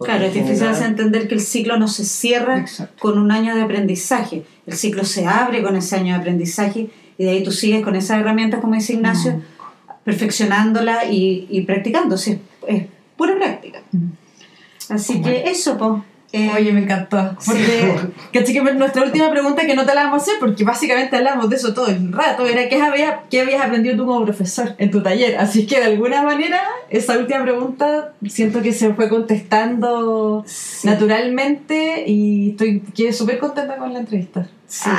Claro, 0.00 0.24
es 0.26 0.32
difícil 0.34 0.54
general- 0.56 0.74
hacer 0.74 0.86
entender 0.88 1.28
que 1.28 1.34
el 1.34 1.40
ciclo 1.40 1.78
no 1.78 1.88
se 1.88 2.04
cierra 2.04 2.58
Exacto. 2.58 2.94
con 3.00 3.18
un 3.18 3.30
año 3.30 3.54
de 3.54 3.62
aprendizaje. 3.62 4.42
El 4.66 4.74
ciclo 4.74 5.04
se 5.04 5.26
abre 5.26 5.62
con 5.62 5.76
ese 5.76 5.96
año 5.96 6.14
de 6.14 6.20
aprendizaje 6.20 6.88
y 7.18 7.24
de 7.24 7.30
ahí 7.30 7.42
tú 7.42 7.52
sigues 7.52 7.82
con 7.82 7.94
esas 7.96 8.20
herramientas, 8.20 8.60
como 8.60 8.74
dice 8.74 8.92
Ignacio, 8.94 9.32
Mm. 9.32 9.42
perfeccionándola 10.04 11.04
y, 11.10 11.46
y 11.50 11.62
practicando. 11.62 12.14
Es, 12.14 12.28
es 12.28 12.84
pura 13.16 13.34
práctica. 13.36 13.82
Mm. 13.92 14.06
Así 14.90 15.20
que 15.22 15.44
eso, 15.50 16.04
pues. 16.46 16.56
Oye, 16.56 16.72
me 16.72 16.80
encantó. 16.82 17.36
Porque, 17.44 17.94
que 18.32 18.62
nuestra 18.74 19.02
última 19.02 19.30
pregunta 19.30 19.66
que 19.66 19.74
no 19.74 19.84
te 19.86 19.94
la 19.94 20.04
vamos 20.04 20.20
a 20.20 20.22
hacer, 20.22 20.34
porque 20.40 20.64
básicamente 20.64 21.16
hablamos 21.16 21.48
de 21.50 21.56
eso 21.56 21.74
todo 21.74 21.88
el 21.88 22.12
rato, 22.12 22.46
era 22.46 22.68
¿qué 22.68 22.80
habías, 22.80 23.14
qué 23.30 23.40
habías 23.42 23.62
aprendido 23.64 23.96
tú 23.96 24.06
como 24.06 24.24
profesor 24.24 24.74
en 24.78 24.90
tu 24.90 25.02
taller? 25.02 25.36
Así 25.38 25.66
que 25.66 25.78
de 25.78 25.84
alguna 25.86 26.22
manera, 26.22 26.60
esa 26.90 27.16
última 27.18 27.42
pregunta 27.42 28.12
siento 28.26 28.62
que 28.62 28.72
se 28.72 28.92
fue 28.94 29.08
contestando 29.08 30.44
naturalmente 30.84 32.04
y 32.06 32.50
estoy 32.50 32.80
quedé 32.94 33.12
súper 33.12 33.38
contenta 33.38 33.76
con 33.76 33.92
la 33.92 34.00
entrevista. 34.00 34.48
Sí. 34.68 34.90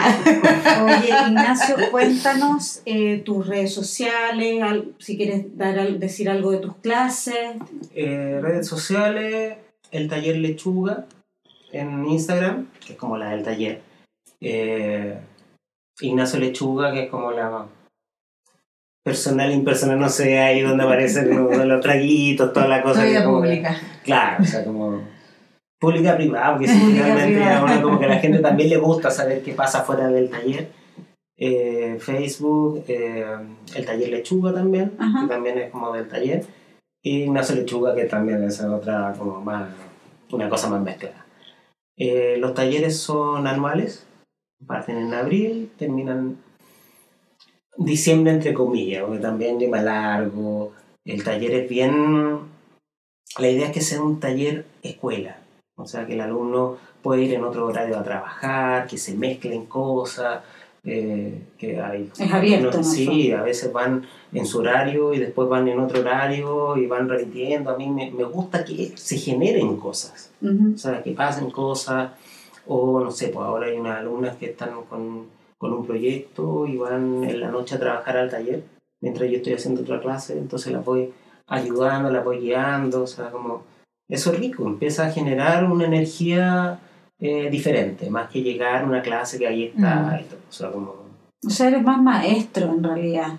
Oye, 0.85 1.09
Ignacio, 1.27 1.75
cuéntanos 1.91 2.81
eh, 2.85 3.21
tus 3.25 3.45
redes 3.47 3.73
sociales, 3.73 4.61
al- 4.63 4.93
si 4.97 5.17
quieres 5.17 5.57
dar, 5.57 5.75
decir 5.99 6.29
algo 6.29 6.51
de 6.51 6.59
tus 6.59 6.75
clases. 6.77 7.57
Eh, 7.93 8.39
redes 8.41 8.65
sociales, 8.67 9.57
el 9.91 10.07
taller 10.07 10.37
Lechuga 10.37 11.05
en 11.79 12.05
Instagram, 12.05 12.67
que 12.85 12.93
es 12.93 12.99
como 12.99 13.17
la 13.17 13.29
del 13.31 13.43
taller. 13.43 13.81
Eh, 14.41 15.17
Ignacio 16.01 16.39
Lechuga, 16.39 16.91
que 16.93 17.03
es 17.03 17.09
como 17.09 17.31
la 17.31 17.65
personal, 19.03 19.51
impersonal, 19.51 19.99
no 19.99 20.09
sé, 20.09 20.39
ahí 20.39 20.61
donde 20.61 20.83
aparecen 20.83 21.29
los, 21.35 21.65
los 21.65 21.81
traguitos, 21.81 22.53
toda 22.53 22.67
la 22.67 22.81
cosa. 22.83 23.01
Soy 23.01 23.13
que 23.13 23.23
como 23.23 23.41
que- 23.41 23.47
pública. 23.47 23.77
claro, 24.03 24.43
o 24.43 24.45
sea, 24.45 24.63
como 24.65 25.01
pública 25.79 26.15
privada, 26.17 26.51
porque 26.53 26.67
sí, 26.67 26.79
finalmente 26.79 27.35
privada. 27.35 27.59
a 27.59 27.63
uno 27.63 27.81
como 27.81 27.99
que 27.99 28.05
a 28.05 28.09
la 28.09 28.19
gente 28.19 28.39
también 28.39 28.69
le 28.69 28.77
gusta 28.77 29.09
saber 29.11 29.41
qué 29.43 29.53
pasa 29.53 29.83
fuera 29.83 30.07
del 30.09 30.29
taller. 30.29 30.67
Eh, 31.39 31.97
Facebook, 31.99 32.83
eh, 32.87 33.23
el 33.75 33.85
taller 33.85 34.09
Lechuga 34.09 34.53
también, 34.53 34.93
Ajá. 34.99 35.21
que 35.21 35.27
también 35.27 35.57
es 35.59 35.71
como 35.71 35.93
del 35.93 36.07
taller. 36.07 36.43
Y 37.03 37.23
Ignacio 37.23 37.55
Lechuga, 37.55 37.93
que 37.95 38.05
también 38.05 38.43
es 38.43 38.59
otra, 38.61 39.13
como 39.17 39.39
más, 39.39 39.69
una 40.31 40.49
cosa 40.49 40.67
más 40.69 40.81
mezclada. 40.81 41.25
Eh, 41.97 42.37
los 42.37 42.53
talleres 42.53 42.99
son 42.99 43.47
anuales, 43.47 44.05
parten 44.65 44.97
en 44.97 45.13
abril, 45.13 45.71
terminan 45.77 46.37
diciembre 47.75 48.31
entre 48.31 48.53
comillas, 48.53 49.03
porque 49.03 49.19
también 49.19 49.57
me 49.69 49.81
largo. 49.81 50.73
El 51.05 51.23
taller 51.23 51.53
es 51.53 51.69
bien... 51.69 52.57
La 53.39 53.49
idea 53.49 53.67
es 53.67 53.73
que 53.73 53.81
sea 53.81 54.01
un 54.01 54.19
taller 54.19 54.65
escuela, 54.81 55.37
o 55.75 55.85
sea, 55.85 56.07
que 56.07 56.13
el 56.13 56.21
alumno 56.21 56.77
puede 57.03 57.23
ir 57.23 57.33
en 57.33 57.43
otro 57.43 57.67
horario 57.67 57.97
a 57.97 58.03
trabajar, 58.03 58.87
que 58.87 58.97
se 58.97 59.15
mezclen 59.15 59.65
cosas, 59.65 60.43
eh, 60.83 61.41
que 61.57 61.81
hay. 61.81 62.09
Es 62.17 62.33
abierto, 62.33 62.77
¿no? 62.77 62.83
Sí, 62.83 63.31
a 63.31 63.43
veces 63.43 63.71
van 63.73 64.05
en 64.33 64.45
su 64.45 64.59
horario 64.59 65.13
y 65.13 65.19
después 65.19 65.49
van 65.49 65.67
en 65.67 65.79
otro 65.79 65.99
horario 65.99 66.77
y 66.77 66.87
van 66.87 67.09
repitiendo. 67.09 67.71
A 67.71 67.77
mí 67.77 67.89
me, 67.89 68.11
me 68.11 68.23
gusta 68.23 68.63
que 68.63 68.91
se 68.95 69.17
generen 69.17 69.77
cosas, 69.77 70.31
Ujú. 70.41 70.73
o 70.75 70.77
sea, 70.77 71.03
que 71.03 71.11
pasen 71.11 71.51
cosas. 71.51 72.11
O 72.69 72.99
no 72.99 73.11
sé, 73.11 73.29
pues 73.29 73.45
ahora 73.45 73.67
hay 73.67 73.77
unas 73.77 73.99
alumnas 73.99 74.35
que 74.35 74.47
están 74.47 74.81
con, 74.89 75.27
con 75.57 75.73
un 75.73 75.85
proyecto 75.85 76.67
y 76.67 76.75
van 76.75 77.23
en 77.23 77.39
la 77.39 77.49
noche 77.49 77.75
a 77.75 77.79
trabajar 77.79 78.17
al 78.17 78.29
taller 78.29 78.61
mientras 79.01 79.29
yo 79.29 79.37
estoy 79.37 79.53
haciendo 79.53 79.81
otra 79.81 79.99
clase, 79.99 80.37
entonces 80.37 80.73
las 80.73 80.83
voy 80.83 81.13
ayudando, 81.47 82.09
las 82.09 82.23
voy 82.25 82.39
guiando, 82.39 83.03
o 83.03 83.07
sea, 83.07 83.29
como 83.29 83.63
eso 84.09 84.31
es 84.31 84.39
rico, 84.39 84.65
empieza 84.65 85.07
a 85.07 85.11
generar 85.11 85.65
una 85.65 85.85
energía 85.85 86.79
eh, 87.19 87.49
diferente, 87.49 88.09
más 88.09 88.29
que 88.29 88.41
llegar 88.41 88.83
a 88.83 88.85
una 88.85 89.01
clase 89.01 89.37
que 89.39 89.47
ahí 89.47 89.63
está, 89.65 90.21
Mm. 90.21 90.71
como, 90.73 90.95
O 91.45 91.49
sea, 91.49 91.67
eres 91.69 91.83
más 91.83 92.01
maestro 92.01 92.65
en 92.73 92.83
realidad. 92.83 93.33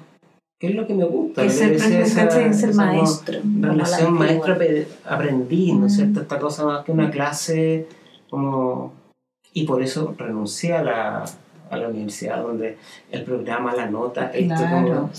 ¿qué 0.60 0.68
es 0.70 0.74
lo 0.74 0.86
que 0.88 0.94
me 0.94 1.04
gusta? 1.04 1.42
Que 1.42 1.50
ser, 1.50 1.78
ser 1.78 2.74
maestro. 2.74 3.38
Relación 3.60 4.08
antigua. 4.18 4.26
maestro-aprendiz, 4.26 5.74
¿no 5.74 5.86
es 5.86 5.92
Mm. 5.92 5.96
cierto? 5.96 6.20
Esta 6.22 6.38
cosa 6.40 6.64
más 6.64 6.84
que 6.84 6.90
una 6.92 7.10
clase, 7.10 7.86
como... 8.28 8.92
Y 9.52 9.64
por 9.66 9.82
eso 9.82 10.14
renuncié 10.18 10.74
a 10.74 10.82
la, 10.82 11.24
a 11.70 11.76
la 11.76 11.88
universidad 11.88 12.42
donde 12.42 12.76
el 13.10 13.22
programa, 13.24 13.74
la 13.74 13.86
nota, 13.86 14.30
esto 14.32 14.54
como... 14.70 14.86
Claro, 14.86 15.10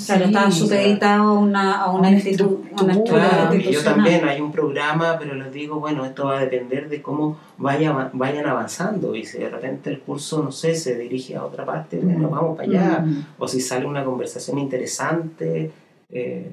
sí. 0.52 0.60
supeditado 0.60 1.24
a 1.30 1.34
una, 1.40 1.82
a 1.84 1.92
una, 1.92 2.10
Una 2.10 2.18
institu- 2.18 2.60
una 2.82 3.04
Claro, 3.04 3.54
yo 3.56 3.84
también 3.84 4.28
hay 4.28 4.42
un 4.42 4.52
programa, 4.52 5.18
pero 5.20 5.36
les 5.36 5.52
digo, 5.54 5.80
bueno, 5.80 6.06
esto 6.06 6.26
va 6.26 6.38
a 6.38 6.42
depender 6.42 6.90
de 6.90 7.02
cómo 7.02 7.38
vaya, 7.58 8.10
vayan 8.14 8.48
avanzando 8.48 9.16
y 9.16 9.26
si 9.26 9.38
de 9.38 9.50
repente 9.50 9.90
el 9.90 10.00
curso, 10.00 10.42
no 10.44 10.52
sé, 10.52 10.76
se 10.76 10.98
dirige 10.98 11.36
a 11.36 11.46
otra 11.46 11.66
parte, 11.66 11.98
bueno, 11.98 12.28
Mm. 12.28 12.32
vamos 12.32 12.58
para 12.58 12.68
allá. 12.70 13.00
Mm. 13.06 13.26
O 13.38 13.48
si 13.48 13.62
sale 13.62 13.86
una 13.86 14.04
conversación 14.04 14.58
interesante. 14.60 15.72
eh, 16.12 16.50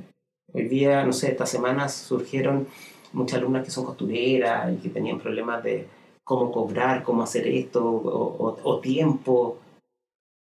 hoy 0.53 0.69
día, 0.69 1.05
no 1.05 1.13
sé, 1.13 1.31
estas 1.31 1.49
semanas 1.51 1.95
surgieron 1.95 2.67
muchas 3.13 3.39
alumnas 3.39 3.65
que 3.65 3.71
son 3.71 3.85
costureras 3.87 4.71
y 4.73 4.77
que 4.77 4.89
tenían 4.91 5.19
problemas 5.19 5.63
de 5.65 5.87
cómo 6.25 6.51
cobrar, 6.53 7.03
cómo 7.03 7.23
hacer 7.23 7.47
esto, 7.47 7.85
o, 7.85 8.47
o- 8.47 8.59
o 8.63 8.79
tiempo. 8.81 9.59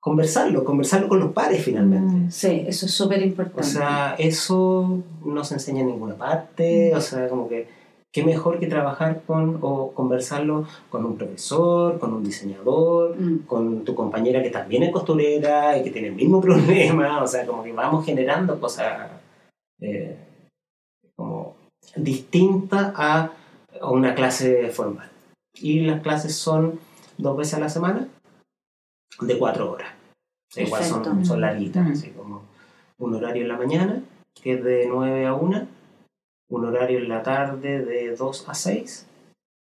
Conversarlo, 0.03 0.65
conversarlo 0.65 1.09
con 1.09 1.20
los 1.20 1.31
pares 1.33 1.62
finalmente. 1.65 2.27
Mm. 2.27 2.31
Sí, 2.33 2.65
eso 2.66 2.87
es 2.87 2.93
súper 2.93 3.23
importante. 3.23 3.61
O 3.61 3.62
sea, 3.62 4.16
eso 4.19 4.99
no 5.24 5.45
se 5.45 5.55
enseña 5.55 5.83
en 5.83 5.87
ninguna 5.87 6.16
parte, 6.16 6.93
o 6.93 7.01
sea, 7.01 7.29
como 7.29 7.49
que 7.49 7.69
qué 8.12 8.24
mejor 8.24 8.59
que 8.59 8.66
trabajar 8.66 9.23
con 9.24 9.59
o 9.62 9.93
conversarlo 9.93 10.66
con 10.91 11.07
un 11.07 11.16
profesor, 11.16 12.01
con 12.01 12.12
un 12.15 12.24
diseñador, 12.24 13.16
Mm. 13.16 13.47
con 13.47 13.85
tu 13.85 13.95
compañera 13.95 14.43
que 14.43 14.51
también 14.51 14.83
es 14.83 14.91
costurera 14.91 15.79
y 15.79 15.85
que 15.85 15.91
tiene 15.93 16.09
el 16.09 16.15
mismo 16.16 16.41
problema, 16.49 17.23
o 17.23 17.27
sea, 17.29 17.47
como 17.47 17.62
que 17.62 17.73
vamos 17.73 18.05
generando 18.05 18.59
cosas 18.59 19.09
eh, 19.81 20.16
como 21.15 21.55
distintas 21.95 22.93
a, 22.97 23.31
a 23.81 23.91
una 23.91 24.16
clase 24.16 24.69
formal. 24.70 25.09
Y 25.55 25.81
las 25.83 26.01
clases 26.03 26.35
son 26.35 26.81
dos 27.19 27.37
veces 27.37 27.55
a 27.55 27.61
la 27.61 27.69
semana, 27.69 28.09
de 29.20 29.39
cuatro 29.39 29.72
horas. 29.72 29.89
Igual 30.56 30.84
son, 30.84 31.24
son 31.24 31.40
larguitas, 31.40 31.86
Mm. 31.86 31.93
así 31.93 32.10
como 32.10 32.43
un 32.98 33.14
horario 33.14 33.43
en 33.43 33.48
la 33.48 33.56
mañana, 33.56 34.02
que 34.40 34.55
es 34.55 34.64
de 34.64 34.86
9 34.89 35.26
a 35.26 35.34
1, 35.34 35.66
un 36.51 36.64
horario 36.66 36.98
en 36.98 37.09
la 37.09 37.22
tarde 37.22 37.84
de 37.84 38.14
2 38.14 38.48
a 38.48 38.55
6, 38.55 39.06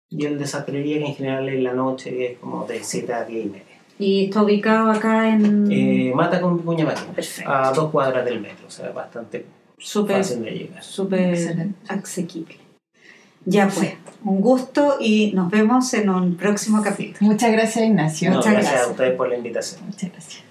y 0.09 0.25
el 0.25 0.39
de 0.39 0.47
sastrería 0.47 0.99
que 0.99 1.05
en 1.05 1.15
general 1.15 1.49
en 1.49 1.63
la 1.63 1.73
noche 1.73 2.11
que 2.11 2.25
es 2.33 2.39
como 2.39 2.65
de 2.65 2.81
7 2.83 3.13
a 3.13 3.25
10 3.25 3.45
y 3.45 3.49
media. 3.49 3.63
Y 3.99 4.25
está 4.25 4.43
ubicado 4.43 4.91
acá 4.91 5.27
en... 5.29 5.69
Eh, 5.71 6.13
mata 6.15 6.39
con 6.39 6.57
Vicuña 6.57 6.85
Perfecto. 7.15 7.51
a 7.51 7.71
dos 7.73 7.91
cuadras 7.91 8.23
del 8.23 8.39
metro, 8.39 8.67
o 8.67 8.71
sea, 8.71 8.91
bastante 8.91 9.45
Súper 9.77 10.17
fácil 10.17 10.43
de 10.43 10.51
llegar. 10.51 10.83
súper 10.83 11.29
Excelente. 11.33 11.75
asequible. 11.89 12.57
Ya 13.49 13.69
pues, 13.69 13.93
un 14.25 14.41
gusto 14.41 14.97
y 14.99 15.31
nos 15.33 15.49
vemos 15.49 15.93
en 15.93 16.09
un 16.09 16.35
próximo 16.35 16.83
capítulo. 16.83 17.31
Muchas 17.31 17.49
gracias, 17.51 17.85
Ignacio. 17.85 18.29
No, 18.29 18.37
Muchas 18.37 18.51
gracias 18.51 18.71
a 18.71 18.75
gracias. 18.75 18.91
ustedes 18.91 19.15
por 19.15 19.29
la 19.29 19.37
invitación. 19.37 19.81
Muchas 19.85 20.11
gracias. 20.11 20.46